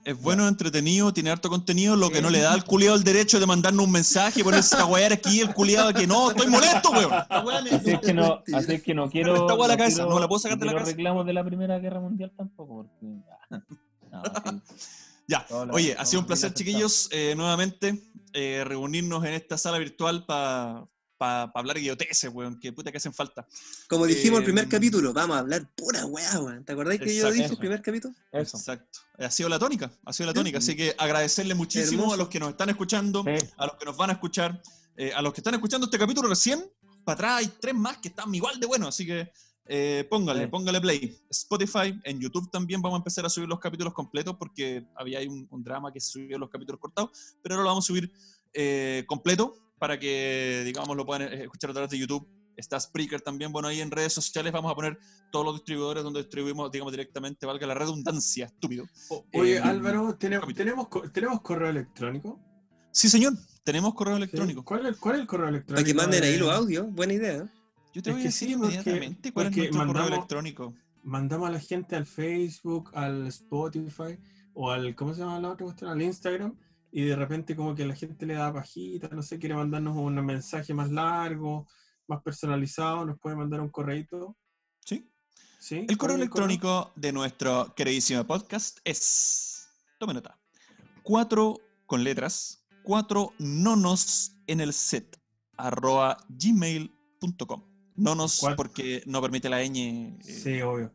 Es 0.05 0.21
bueno, 0.21 0.47
entretenido, 0.47 1.11
tiene 1.11 1.31
harto 1.31 1.49
contenido, 1.49 1.95
lo 1.95 2.09
que 2.11 2.21
no 2.21 2.29
le 2.29 2.39
da 2.39 2.53
al 2.53 2.63
culiado 2.63 2.95
el 2.95 3.03
derecho 3.03 3.39
de 3.39 3.47
mandarnos 3.47 3.85
un 3.85 3.91
mensaje 3.91 4.39
y 4.41 4.43
ponerse 4.43 4.75
a 4.77 4.85
wear 4.85 5.11
aquí 5.11 5.41
el 5.41 5.51
culiado 5.53 5.91
que 5.93 6.05
no, 6.07 6.29
estoy 6.29 6.47
molesto, 6.47 6.91
weón. 6.91 7.11
Así 7.11 7.89
es 7.91 7.99
que 7.99 8.13
no, 8.13 8.43
así 8.53 8.73
es 8.75 8.83
que 8.83 8.93
no 8.93 9.09
quiero. 9.09 9.33
esta 9.35 9.55
weá 9.55 9.65
a 9.65 9.67
la 9.69 9.73
no 9.73 9.77
cabeza, 9.79 9.95
quiero- 9.97 10.09
no 10.11 10.19
la 10.19 10.27
puedo 10.27 10.39
sacar 10.39 10.57
de 10.59 10.65
la 10.67 10.71
cabeza. 10.73 10.91
reclamos 10.91 11.25
de 11.25 11.33
la 11.33 11.43
Primera 11.43 11.79
Guerra 11.79 11.99
Mundial 11.99 12.31
tampoco, 12.37 12.87
porque. 12.87 13.05
No, 14.11 14.21
sí. 14.77 14.95
Ya, 15.27 15.45
oye, 15.71 15.95
ha 15.97 16.05
sido 16.05 16.21
un 16.21 16.27
placer, 16.27 16.53
chiquillos, 16.53 17.09
eh, 17.11 17.33
nuevamente 17.35 17.99
eh, 18.35 18.63
reunirnos 18.65 19.23
en 19.25 19.33
esta 19.33 19.57
sala 19.57 19.77
virtual 19.79 20.25
para 20.25 20.87
hablar 21.55 21.77
idioteces, 21.77 22.29
weón, 22.33 22.59
que 22.59 22.73
puta 22.73 22.91
que 22.91 22.97
hacen 22.97 23.13
falta. 23.13 23.47
como 23.87 24.05
dijimos 24.05 24.39
el 24.39 24.43
primer 24.45 24.65
Em, 24.65 24.69
capítulo, 24.69 25.13
vamos 25.13 25.37
a 25.37 25.39
hablar 25.39 25.67
pura 25.75 26.05
weá, 26.05 26.39
weón. 26.39 26.63
¿Te 26.65 26.73
acordás 26.73 26.99
que 26.99 27.05
yo 27.05 27.11
Exacto. 27.27 27.33
dije 27.33 27.45
el 27.53 27.57
primer 27.57 27.81
capítulo? 27.81 28.13
Eso. 28.31 28.57
Exacto. 28.57 28.99
Ha 29.17 29.31
sido 29.31 29.47
la 29.49 29.57
tónica, 29.57 29.89
ha 30.05 30.11
sido 30.13 30.27
la 30.27 30.33
tónica. 30.33 30.57
Así 30.57 30.75
que 30.75 30.93
agradecerle 30.97 31.55
muchísimo 31.55 32.01
Hermoso. 32.03 32.13
a 32.13 32.17
los 32.17 32.27
que 32.29 32.39
nos 32.39 32.49
están 32.49 32.69
escuchando, 32.69 33.23
Sí. 33.23 33.47
a 33.57 33.65
los 33.65 33.75
que 33.77 33.85
nos 33.85 33.95
van 33.97 34.09
a 34.09 34.13
escuchar, 34.13 34.61
eh, 34.97 35.13
a 35.15 35.21
los 35.21 35.33
que 35.33 35.39
están 35.39 35.53
escuchando 35.53 35.85
este 35.85 35.97
capítulo 35.97 36.27
recién. 36.27 36.69
Para 37.05 37.13
atrás 37.15 37.31
hay 37.39 37.47
tres 37.61 37.73
más 37.75 37.97
que 37.97 38.09
están 38.09 38.33
igual 38.35 38.59
de 38.59 38.65
buenos, 38.67 38.89
así 38.89 39.05
que 39.05 39.31
eh, 39.67 40.05
póngale, 40.09 40.43
Sí. 40.43 40.47
póngale 40.47 40.79
play. 40.81 41.17
Spotify, 41.29 41.99
en 42.03 42.19
YouTube 42.19 42.49
también 42.51 42.81
vamos 42.81 42.97
a 42.97 42.99
empezar 42.99 43.25
a 43.25 43.29
subir 43.29 43.47
los 43.49 43.59
capítulos 43.59 43.93
completos 43.93 44.35
porque 44.37 44.85
había 44.95 45.19
un, 45.29 45.47
un 45.49 45.63
drama 45.63 45.91
que 45.91 45.99
se 45.99 46.11
subió 46.11 46.37
los 46.37 46.49
capítulos 46.49 46.79
cortados, 46.79 47.35
pero 47.41 47.55
ahora 47.55 47.63
lo 47.63 47.69
vamos 47.69 47.85
a 47.85 47.87
subir 47.87 48.11
eh, 48.53 49.03
completo 49.07 49.55
para 49.79 49.99
que, 49.99 50.61
digamos, 50.65 50.95
lo 50.95 51.05
puedan 51.05 51.23
eh, 51.23 51.43
escuchar 51.43 51.69
a 51.71 51.73
través 51.73 51.89
de 51.91 51.97
YouTube. 51.97 52.27
Está 52.57 52.79
Spreaker 52.79 53.19
también, 53.19 53.51
bueno, 53.51 53.67
ahí 53.67 53.81
en 53.81 53.91
redes 53.91 54.13
sociales 54.13 54.53
vamos 54.53 54.71
a 54.71 54.75
poner 54.75 54.97
todos 55.29 55.43
los 55.45 55.55
distribuidores 55.55 56.03
donde 56.05 56.21
distribuimos, 56.21 56.71
digamos, 56.71 56.93
directamente, 56.93 57.45
valga 57.45 57.67
la 57.67 57.73
redundancia, 57.73 58.45
estúpido. 58.45 58.85
Oye, 59.33 59.57
Eh, 59.57 59.59
Álvaro, 59.59 60.15
¿tenemos, 60.17 60.53
tenemos, 60.53 60.87
¿tenemos 61.11 61.41
correo 61.41 61.69
electrónico? 61.69 62.39
Sí, 62.91 63.09
señor, 63.09 63.33
tenemos 63.65 63.93
correo 63.93 64.15
electrónico. 64.15 64.63
¿Cuál, 64.63 64.85
es, 64.85 64.95
¿Cuál 64.97 65.15
es 65.15 65.21
el 65.21 65.27
correo 65.27 65.49
electrónico? 65.49 65.75
Para 65.75 65.85
que 65.85 65.93
manden 65.93 66.23
ahí 66.23 66.37
los 66.37 66.49
audios, 66.49 66.89
buena 66.93 67.11
idea. 67.11 67.51
Yo 67.95 68.01
te 68.01 68.09
Es 68.09 68.15
voy 68.15 68.21
a 68.21 68.25
decir 68.25 68.49
sí, 68.49 68.55
porque- 68.55 68.73
inmediatamente 68.75 69.31
cuál 69.33 69.45
porque 69.45 69.61
es 69.61 69.71
nuestro 69.71 69.87
correo 69.87 69.93
mandamos- 70.03 70.17
electrónico. 70.17 70.73
mandamos 71.03 71.47
a 71.49 71.51
la 71.53 71.59
gente 71.61 71.95
al 71.95 72.05
Facebook, 72.05 72.91
al 72.93 73.27
Spotify 73.27 74.19
o 74.53 74.69
al, 74.69 74.93
¿cómo 74.95 75.13
se 75.13 75.21
llama 75.21 75.39
la 75.39 75.49
otra 75.51 75.63
cuestión? 75.63 75.89
Al 75.91 76.01
Instagram 76.01 76.53
y 76.91 77.03
de 77.03 77.15
repente 77.15 77.55
como 77.55 77.73
que 77.73 77.85
la 77.85 77.95
gente 77.95 78.25
le 78.25 78.33
da 78.33 78.51
pajita, 78.53 79.07
no 79.09 79.21
sé, 79.21 79.39
quiere 79.39 79.55
mandarnos 79.55 79.95
un 79.95 80.13
mensaje 80.25 80.73
más 80.73 80.91
largo, 80.91 81.67
más 82.07 82.21
personalizado, 82.21 83.05
nos 83.05 83.17
puede 83.17 83.37
mandar 83.37 83.61
un 83.61 83.69
correito. 83.69 84.35
Sí. 84.85 85.09
¿Sí? 85.57 85.77
El 85.79 85.85
¿Cuál 85.87 85.97
correo 85.97 86.15
electrónico 86.17 86.91
de 86.97 87.13
nuestro 87.13 87.73
queridísimo 87.75 88.25
podcast 88.25 88.79
es. 88.83 89.69
Tome 89.99 90.13
nota. 90.13 90.37
Cuatro 91.01 91.57
con 91.85 92.03
letras. 92.03 92.65
Cuatro 92.83 93.31
nonos 93.39 94.35
en 94.47 94.59
el 94.59 94.73
set. 94.73 95.17
arroba 95.57 96.17
gmail.com. 96.27 97.63
Nonos 97.95 98.37
Cuatro. 98.39 98.57
porque 98.57 99.03
no 99.05 99.21
permite 99.21 99.49
la 99.49 99.61
ñ. 99.63 100.17
eh, 100.19 100.33
Sí, 100.43 100.61
obvio. 100.61 100.91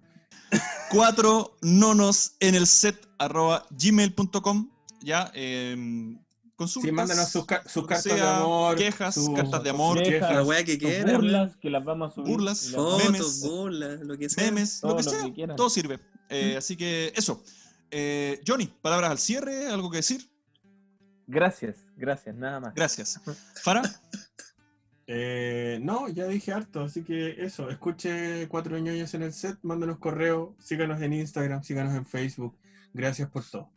cuatro 0.90 1.56
nonos 1.62 2.32
en 2.40 2.54
el 2.54 2.66
set 2.66 3.08
arroba 3.18 3.66
gmail.com. 3.70 4.70
Ya. 5.02 5.30
eh, 5.34 5.76
consultas. 6.56 6.90
Sí, 6.90 6.92
mándanos 6.94 7.28
sus, 7.30 7.46
ca- 7.46 7.62
sus 7.64 7.76
lo 7.76 7.82
que 7.88 7.94
cartas 7.94 8.14
de 8.16 8.20
amor. 8.20 8.76
quejas, 8.76 9.14
sus- 9.14 9.30
cartas 9.30 9.62
de 9.62 9.70
amor, 9.70 10.02
quejas. 10.02 10.30
La 10.34 10.42
weá 10.42 10.62
que 10.62 10.76
quieran. 10.78 11.16
burlas 11.16 11.56
que 11.56 11.70
las 11.70 11.82
vamos 11.84 12.12
a 12.12 12.14
subir. 12.16 12.28
Burlas, 12.32 12.70
Fotos, 12.70 13.04
memes, 13.04 13.40
burlas, 13.40 14.00
lo 14.00 14.18
que 14.18 14.28
sea. 14.28 14.44
memes, 14.44 14.80
Todo 14.80 14.90
lo 14.92 14.96
que 14.98 15.02
lo 15.04 15.10
sea, 15.10 15.22
que 15.24 15.32
quieran. 15.32 15.56
todo 15.56 15.70
sirve. 15.70 15.98
Eh, 16.28 16.56
Así 16.58 16.76
que 16.76 17.12
eso. 17.16 17.42
Eh, 17.90 18.40
Johnny, 18.46 18.66
palabras 18.82 19.10
al 19.10 19.18
cierre, 19.18 19.68
algo 19.68 19.90
que 19.90 19.96
decir. 19.98 20.30
Gracias, 21.26 21.76
gracias, 21.96 22.34
nada 22.36 22.60
más. 22.60 22.74
Gracias. 22.74 23.18
Fara, 23.62 23.82
Eh, 25.12 25.80
no, 25.82 26.08
ya 26.08 26.28
dije 26.28 26.52
harto, 26.52 26.84
así 26.84 27.02
que 27.02 27.34
eso, 27.44 27.68
escuche 27.68 28.46
Cuatro 28.46 28.78
ñoños 28.78 29.12
en 29.14 29.22
el 29.22 29.32
set, 29.32 29.58
mándanos 29.62 29.98
correo, 29.98 30.54
síganos 30.60 31.02
en 31.02 31.12
Instagram, 31.14 31.64
síganos 31.64 31.94
en 31.96 32.06
Facebook. 32.06 32.56
Gracias 32.94 33.28
por 33.28 33.42
todo. 33.44 33.68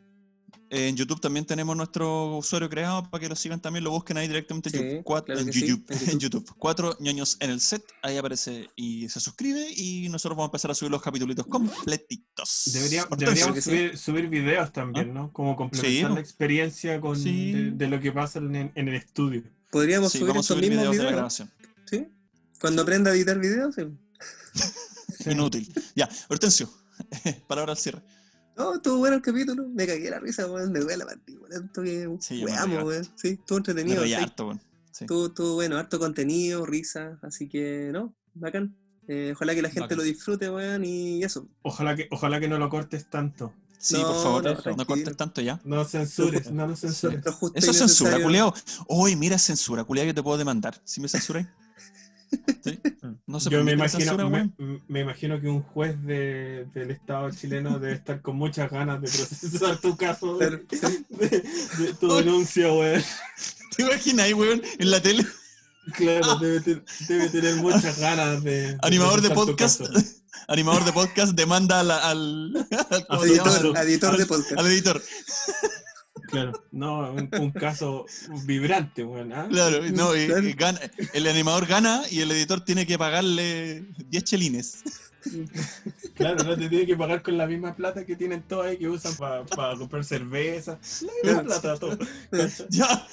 en 0.69 0.95
YouTube 0.95 1.19
también 1.22 1.45
tenemos 1.45 1.76
nuestro 1.76 2.38
usuario 2.38 2.69
creado 2.69 3.10
para 3.10 3.19
que 3.22 3.30
lo 3.30 3.35
sigan 3.35 3.60
también, 3.60 3.84
lo 3.84 3.89
busquen 3.91 4.18
ahí 4.18 4.27
directamente 4.27 4.69
en 4.69 4.73
Sí, 4.76 4.80
YouTube. 4.89 5.03
Cuatro, 5.03 5.34
claro 5.35 5.47
en, 5.47 5.53
sí, 5.53 5.68
YouTube, 5.68 5.85
en 6.11 6.19
YouTube. 6.19 6.51
Cuatro 6.60 6.97
ñoños 6.99 7.38
en 7.39 7.49
el 7.49 7.60
set, 7.61 7.84
ahí 8.03 8.18
aparece 8.18 8.69
y 8.76 9.10
se 9.10 9.19
suscribe 9.19 9.65
y 9.76 10.10
nosotros 10.10 10.35
vamos 10.38 10.49
a 10.49 10.51
empezar 10.51 10.69
a 10.69 10.76
subir 10.76 10.91
los 10.91 11.01
capítulos 11.01 11.35
completitos. 11.47 12.69
Debería- 12.73 13.07
deberíamos 13.18 13.64
sí. 13.64 13.89
subir, 13.97 14.30
videos 14.30 14.72
también, 14.72 15.14
¿no? 15.14 15.31
Como 15.34 15.55
complementar 15.55 16.10
Sí. 16.11 16.15
la 16.15 16.19
experiencia 16.22 17.01
con, 17.01 17.18
Sí. 17.19 17.51
de, 17.53 17.72
de 17.72 17.88
lo 17.88 17.99
que 17.99 18.11
pasa 18.11 18.38
en, 18.39 18.72
en 18.76 18.88
el 18.88 18.95
estudio. 18.95 19.43
Podríamos 19.73 20.11
Sí, 20.11 20.19
subir 20.19 20.41
subir 20.43 20.69
mismos 20.69 20.91
videos 20.91 20.97
de 20.97 21.03
la 21.03 21.09
videos. 21.27 21.43
¿Sí? 21.85 22.07
Cuando 22.61 22.81
aprenda 22.83 23.11
a 23.11 23.13
editar 23.15 23.37
videos, 23.39 23.75
sí. 23.75 23.81
Inútil. 25.29 25.73
Ya, 25.95 26.07
Hortensio, 26.29 26.69
palabra 27.47 27.71
al 27.73 27.77
cierre. 27.77 28.01
No, 28.55 28.75
estuvo 28.75 28.99
bueno 28.99 29.15
el 29.15 29.21
capítulo. 29.21 29.67
Me 29.67 29.87
cagué 29.87 30.09
la 30.11 30.19
risa, 30.19 30.45
weón. 30.45 30.71
Me 30.71 30.79
duele 30.79 30.97
la 30.97 31.05
mandíbula. 31.05 31.55
Tanto 31.55 31.81
que 31.81 32.07
Sí, 32.19 32.39
yo 32.39 32.45
me 32.45 32.51
weamos, 32.51 32.83
weón. 32.83 33.03
Sí, 33.15 33.29
estuvo 33.29 33.57
Me 33.57 33.59
entretenido. 33.59 34.03
sí. 34.05 34.13
harto, 34.13 34.47
weón. 34.47 34.61
Sí. 34.91 35.05
Estuvo, 35.05 35.25
estuvo 35.25 35.53
bueno, 35.55 35.77
harto 35.77 35.97
contenido, 35.97 36.63
risa. 36.65 37.17
Así 37.23 37.49
que, 37.49 37.89
no, 37.91 38.13
bacán. 38.35 38.75
Eh, 39.07 39.31
ojalá 39.35 39.55
que 39.55 39.61
la 39.63 39.69
gente 39.69 39.81
Bacán. 39.81 39.97
lo 39.97 40.03
disfrute, 40.03 40.49
weón. 40.51 40.85
Y 40.85 41.23
eso. 41.23 41.49
Ojalá 41.63 41.95
que, 41.95 42.07
ojalá 42.11 42.39
que 42.39 42.47
no 42.47 42.59
lo 42.59 42.69
cortes 42.69 43.09
tanto. 43.09 43.53
Sí, 43.84 43.95
No, 43.95 44.03
por 44.14 44.23
favor, 44.23 44.43
no, 44.65 44.76
no, 44.77 44.85
cortes 44.85 45.18
tanto 45.18 45.41
ya. 45.41 45.60
No 45.65 45.84
censures, 45.84 46.49
no 46.49 46.68
nos 46.68 46.80
censures. 46.80 47.26
Lo 47.26 47.34
justo 47.34 47.60
Eso 47.60 47.72
es 47.72 47.77
censura, 47.80 48.18
culiao. 48.23 48.53
Uy, 48.88 49.18
mira, 49.18 49.38
censura, 49.38 49.84
culiao, 49.84 50.05
que 50.07 50.14
te 50.14 50.23
puedo 50.23 50.38
demandar. 50.38 50.81
¿Sí 50.85 51.01
me 51.01 51.10
censuráis? 51.10 51.47
¿Sí? 52.64 52.80
No 53.27 53.39
se 53.41 53.49
Yo 53.49 53.61
me 53.64 53.73
imagino, 53.73 53.99
censura, 54.18 54.49
me, 54.88 54.99
imagino 55.01 55.39
que 55.41 55.47
un 55.49 55.61
juez 55.64 56.01
de- 56.03 56.65
del 56.73 56.91
Estado 56.91 57.30
chileno 57.31 57.77
debe 57.77 57.93
estar 57.95 58.22
con 58.22 58.38
muchas 58.38 58.72
ganas 58.72 59.01
de 59.01 59.10
procesar 59.10 59.77
tu 59.77 59.97
caso, 59.97 60.38
de, 60.38 60.64
tu 61.99 62.14
denuncia, 62.15 62.72
weón. 62.72 63.03
¿Te 63.76 63.84
imaginas 63.84 64.26
ahí, 64.27 64.34
weón? 64.34 64.61
En 64.80 64.91
la 64.91 65.01
tele. 65.01 65.26
Claro, 65.93 66.38
debe, 66.38 66.61
te- 66.61 66.84
debe 67.10 67.30
tener 67.30 67.55
muchas 67.57 67.99
ganas 67.99 68.41
de. 68.43 68.77
Animador 68.81 69.22
de 69.22 69.30
podcast. 69.31 69.81
Animador 70.47 70.84
de 70.85 70.93
podcast 70.93 71.34
demanda 71.34 71.80
al, 71.80 71.89
editor, 73.26 73.77
editor 73.77 74.18
de 74.18 74.23
Al- 74.23 74.27
podcast. 74.27 74.57
al 74.60 74.68
editor. 74.68 75.01
Claro, 76.30 76.64
no, 76.72 77.11
un, 77.14 77.30
un 77.39 77.51
caso 77.51 78.05
vibrante. 78.45 79.05
¿ah? 79.35 79.47
Claro, 79.49 79.81
no, 79.91 80.15
y- 80.15 80.26
Claro. 80.27 80.47
y 80.47 80.53
gana- 80.53 80.80
el 81.14 81.27
animador 81.27 81.65
gana 81.68 82.01
y 82.10 82.22
el 82.22 82.31
editor 82.31 82.61
tiene 82.61 82.85
que 82.88 82.97
pagarle 82.97 83.85
10 84.10 84.23
chelines. 84.23 84.77
Claro, 86.15 86.43
no 86.43 86.57
te 86.57 86.68
tiene 86.69 86.85
que 86.85 86.97
pagar 86.97 87.22
con 87.22 87.38
la 87.38 87.47
misma 87.47 87.76
plata 87.76 88.05
que 88.05 88.15
tienen 88.15 88.41
todos 88.43 88.65
ahí 88.65 88.77
que 88.77 88.89
usan 88.89 89.15
para 89.15 89.77
comprar 89.77 90.03
cerveza. 90.03 90.80
La 91.23 91.34
misma 91.34 91.43
plata, 91.43 91.77
todo. 91.77 91.97
Ya. 92.69 93.07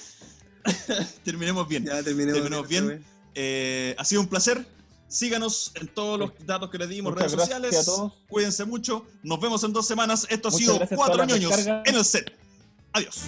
Terminemos 1.25 1.69
bien. 1.69 1.85
Ya 1.85 2.03
terminemos. 2.03 2.69
Bien. 2.69 3.05
Eh, 3.35 3.95
ha 3.99 4.05
sido 4.05 4.21
un 4.23 4.29
placer. 4.29 4.67
Síganos 5.11 5.73
en 5.75 5.89
todos 5.89 6.19
los 6.21 6.31
datos 6.47 6.71
que 6.71 6.79
les 6.79 6.89
dimos, 6.89 7.13
Muchas 7.13 7.33
redes 7.33 7.49
gracias 7.49 7.63
sociales. 7.63 7.89
a 7.89 7.91
todos. 7.91 8.13
Cuídense 8.29 8.65
mucho. 8.65 9.05
Nos 9.25 9.41
vemos 9.41 9.65
en 9.65 9.73
dos 9.73 9.85
semanas. 9.87 10.25
Esto 10.31 10.49
ha 10.49 10.53
sido 10.53 10.79
Cuatro 10.95 11.25
ñoños 11.25 11.67
en 11.67 11.95
el 11.97 12.05
set. 12.05 12.33
Adiós. 12.93 13.25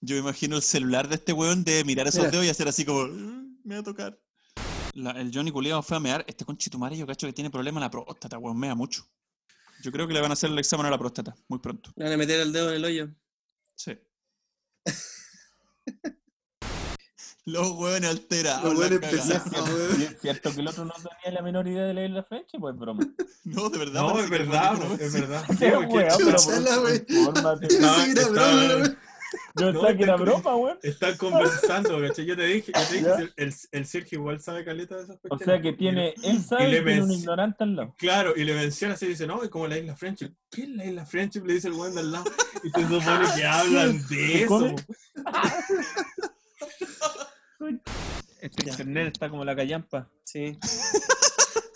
Yo 0.00 0.14
me 0.14 0.20
imagino 0.20 0.56
el 0.56 0.62
celular 0.62 1.08
de 1.08 1.16
este 1.16 1.32
weón 1.34 1.62
de 1.64 1.84
mirar 1.84 2.06
esos 2.06 2.20
Mira. 2.20 2.30
dedos 2.30 2.46
y 2.46 2.48
hacer 2.48 2.68
así 2.68 2.84
como. 2.84 3.06
"Mm, 3.06 3.58
Me 3.64 3.74
va 3.74 3.80
a 3.80 3.84
tocar. 3.84 4.18
La- 4.94 5.10
el 5.10 5.30
Johnny 5.34 5.50
Culeado 5.50 5.82
fue 5.82 5.98
a 5.98 6.00
mear. 6.00 6.24
Este 6.26 6.46
conchitumare 6.46 6.96
yo 6.96 7.06
cacho 7.06 7.26
que 7.26 7.32
tiene 7.34 7.50
problema 7.50 7.78
en 7.80 7.82
la 7.82 7.90
próstata, 7.90 8.38
weón. 8.38 8.58
Mea 8.58 8.74
mucho. 8.74 9.06
Yo 9.82 9.92
creo 9.92 10.08
que 10.08 10.14
le 10.14 10.20
van 10.22 10.30
a 10.30 10.34
hacer 10.34 10.48
el 10.50 10.58
examen 10.58 10.86
a 10.86 10.90
la 10.90 10.98
próstata 10.98 11.36
muy 11.48 11.58
pronto. 11.58 11.92
Le 11.96 12.04
van 12.04 12.14
a 12.14 12.16
meter 12.16 12.40
el 12.40 12.50
dedo 12.52 12.70
en 12.70 12.76
el 12.76 12.84
hoyo. 12.86 13.08
Sí. 13.74 13.92
Los 17.50 17.70
hueones 17.72 18.10
alterados. 18.10 18.64
Los 18.64 18.74
la 18.74 18.80
hueones 18.80 18.98
pesados, 19.10 19.52
weón. 19.52 20.00
Y 20.00 20.04
es 20.04 20.20
cierto 20.20 20.52
que 20.54 20.60
el 20.60 20.68
otro 20.68 20.84
no 20.84 20.92
tenía 20.92 21.32
la 21.38 21.42
menor 21.42 21.66
idea 21.66 21.84
de 21.84 21.94
la 21.94 22.04
isla 22.04 22.22
French, 22.24 22.48
pues 22.60 22.76
broma. 22.76 23.06
No, 23.44 23.70
de 23.70 23.78
verdad. 23.78 24.00
No, 24.02 24.18
es 24.18 24.28
verdad, 24.30 24.76
po, 24.78 24.94
es 25.00 25.12
verdad. 25.12 25.44
Sí, 25.58 25.64
weón, 25.64 25.88
pero 25.90 26.18
la 26.18 26.38
por- 26.38 27.42
la. 27.42 28.96
Yo 29.56 29.72
No, 29.72 29.80
que 29.82 29.88
era 30.02 30.14
está- 30.14 30.16
broma, 30.16 30.56
weón. 30.56 30.78
Están 30.82 31.16
conversando, 31.18 32.00
¿cachai? 32.00 32.24
Yo 32.26 32.36
te 32.36 32.46
dije, 32.46 32.72
yo 32.74 32.82
te 32.88 32.94
dije 32.96 33.10
el, 33.18 33.32
el, 33.36 33.54
el 33.72 33.86
Sergio 33.86 34.18
igual 34.20 34.40
sabe 34.40 34.64
caleta 34.64 34.96
de 34.96 35.02
esas 35.04 35.16
O 35.16 35.20
cuestiones. 35.28 35.44
sea 35.56 35.62
que 35.62 35.68
Y 35.68 35.76
tiene, 35.76 36.14
le- 36.16 36.30
él 36.30 36.42
sabe 36.42 36.68
y 36.68 36.72
que 36.72 36.82
tiene 36.82 37.02
un 37.02 37.12
ignorante 37.12 37.64
al 37.64 37.76
lado. 37.76 37.94
Claro, 37.98 38.32
y 38.36 38.44
le 38.44 38.54
menciona 38.54 38.94
así 38.94 39.04
y 39.06 39.10
dice, 39.10 39.26
no, 39.26 39.42
es 39.42 39.48
como 39.50 39.66
la 39.66 39.76
isla 39.78 39.96
Friendship. 39.96 40.32
¿Qué 40.50 40.62
es 40.62 40.68
la 40.70 40.84
isla 40.86 41.04
Friendship? 41.06 41.44
Le 41.44 41.54
dice 41.54 41.68
el 41.68 41.74
weón 41.74 41.94
de 41.94 42.00
al 42.00 42.12
lado. 42.12 42.24
Y 42.64 42.70
se 42.70 42.80
supone 42.88 43.26
que 43.36 43.44
hablan 43.46 44.08
de 44.08 44.42
eso. 44.44 44.74
Este 48.40 48.68
internet 48.70 49.12
está 49.12 49.28
como 49.28 49.44
la 49.44 49.56
callampa. 49.56 50.08
Sí. 50.24 50.58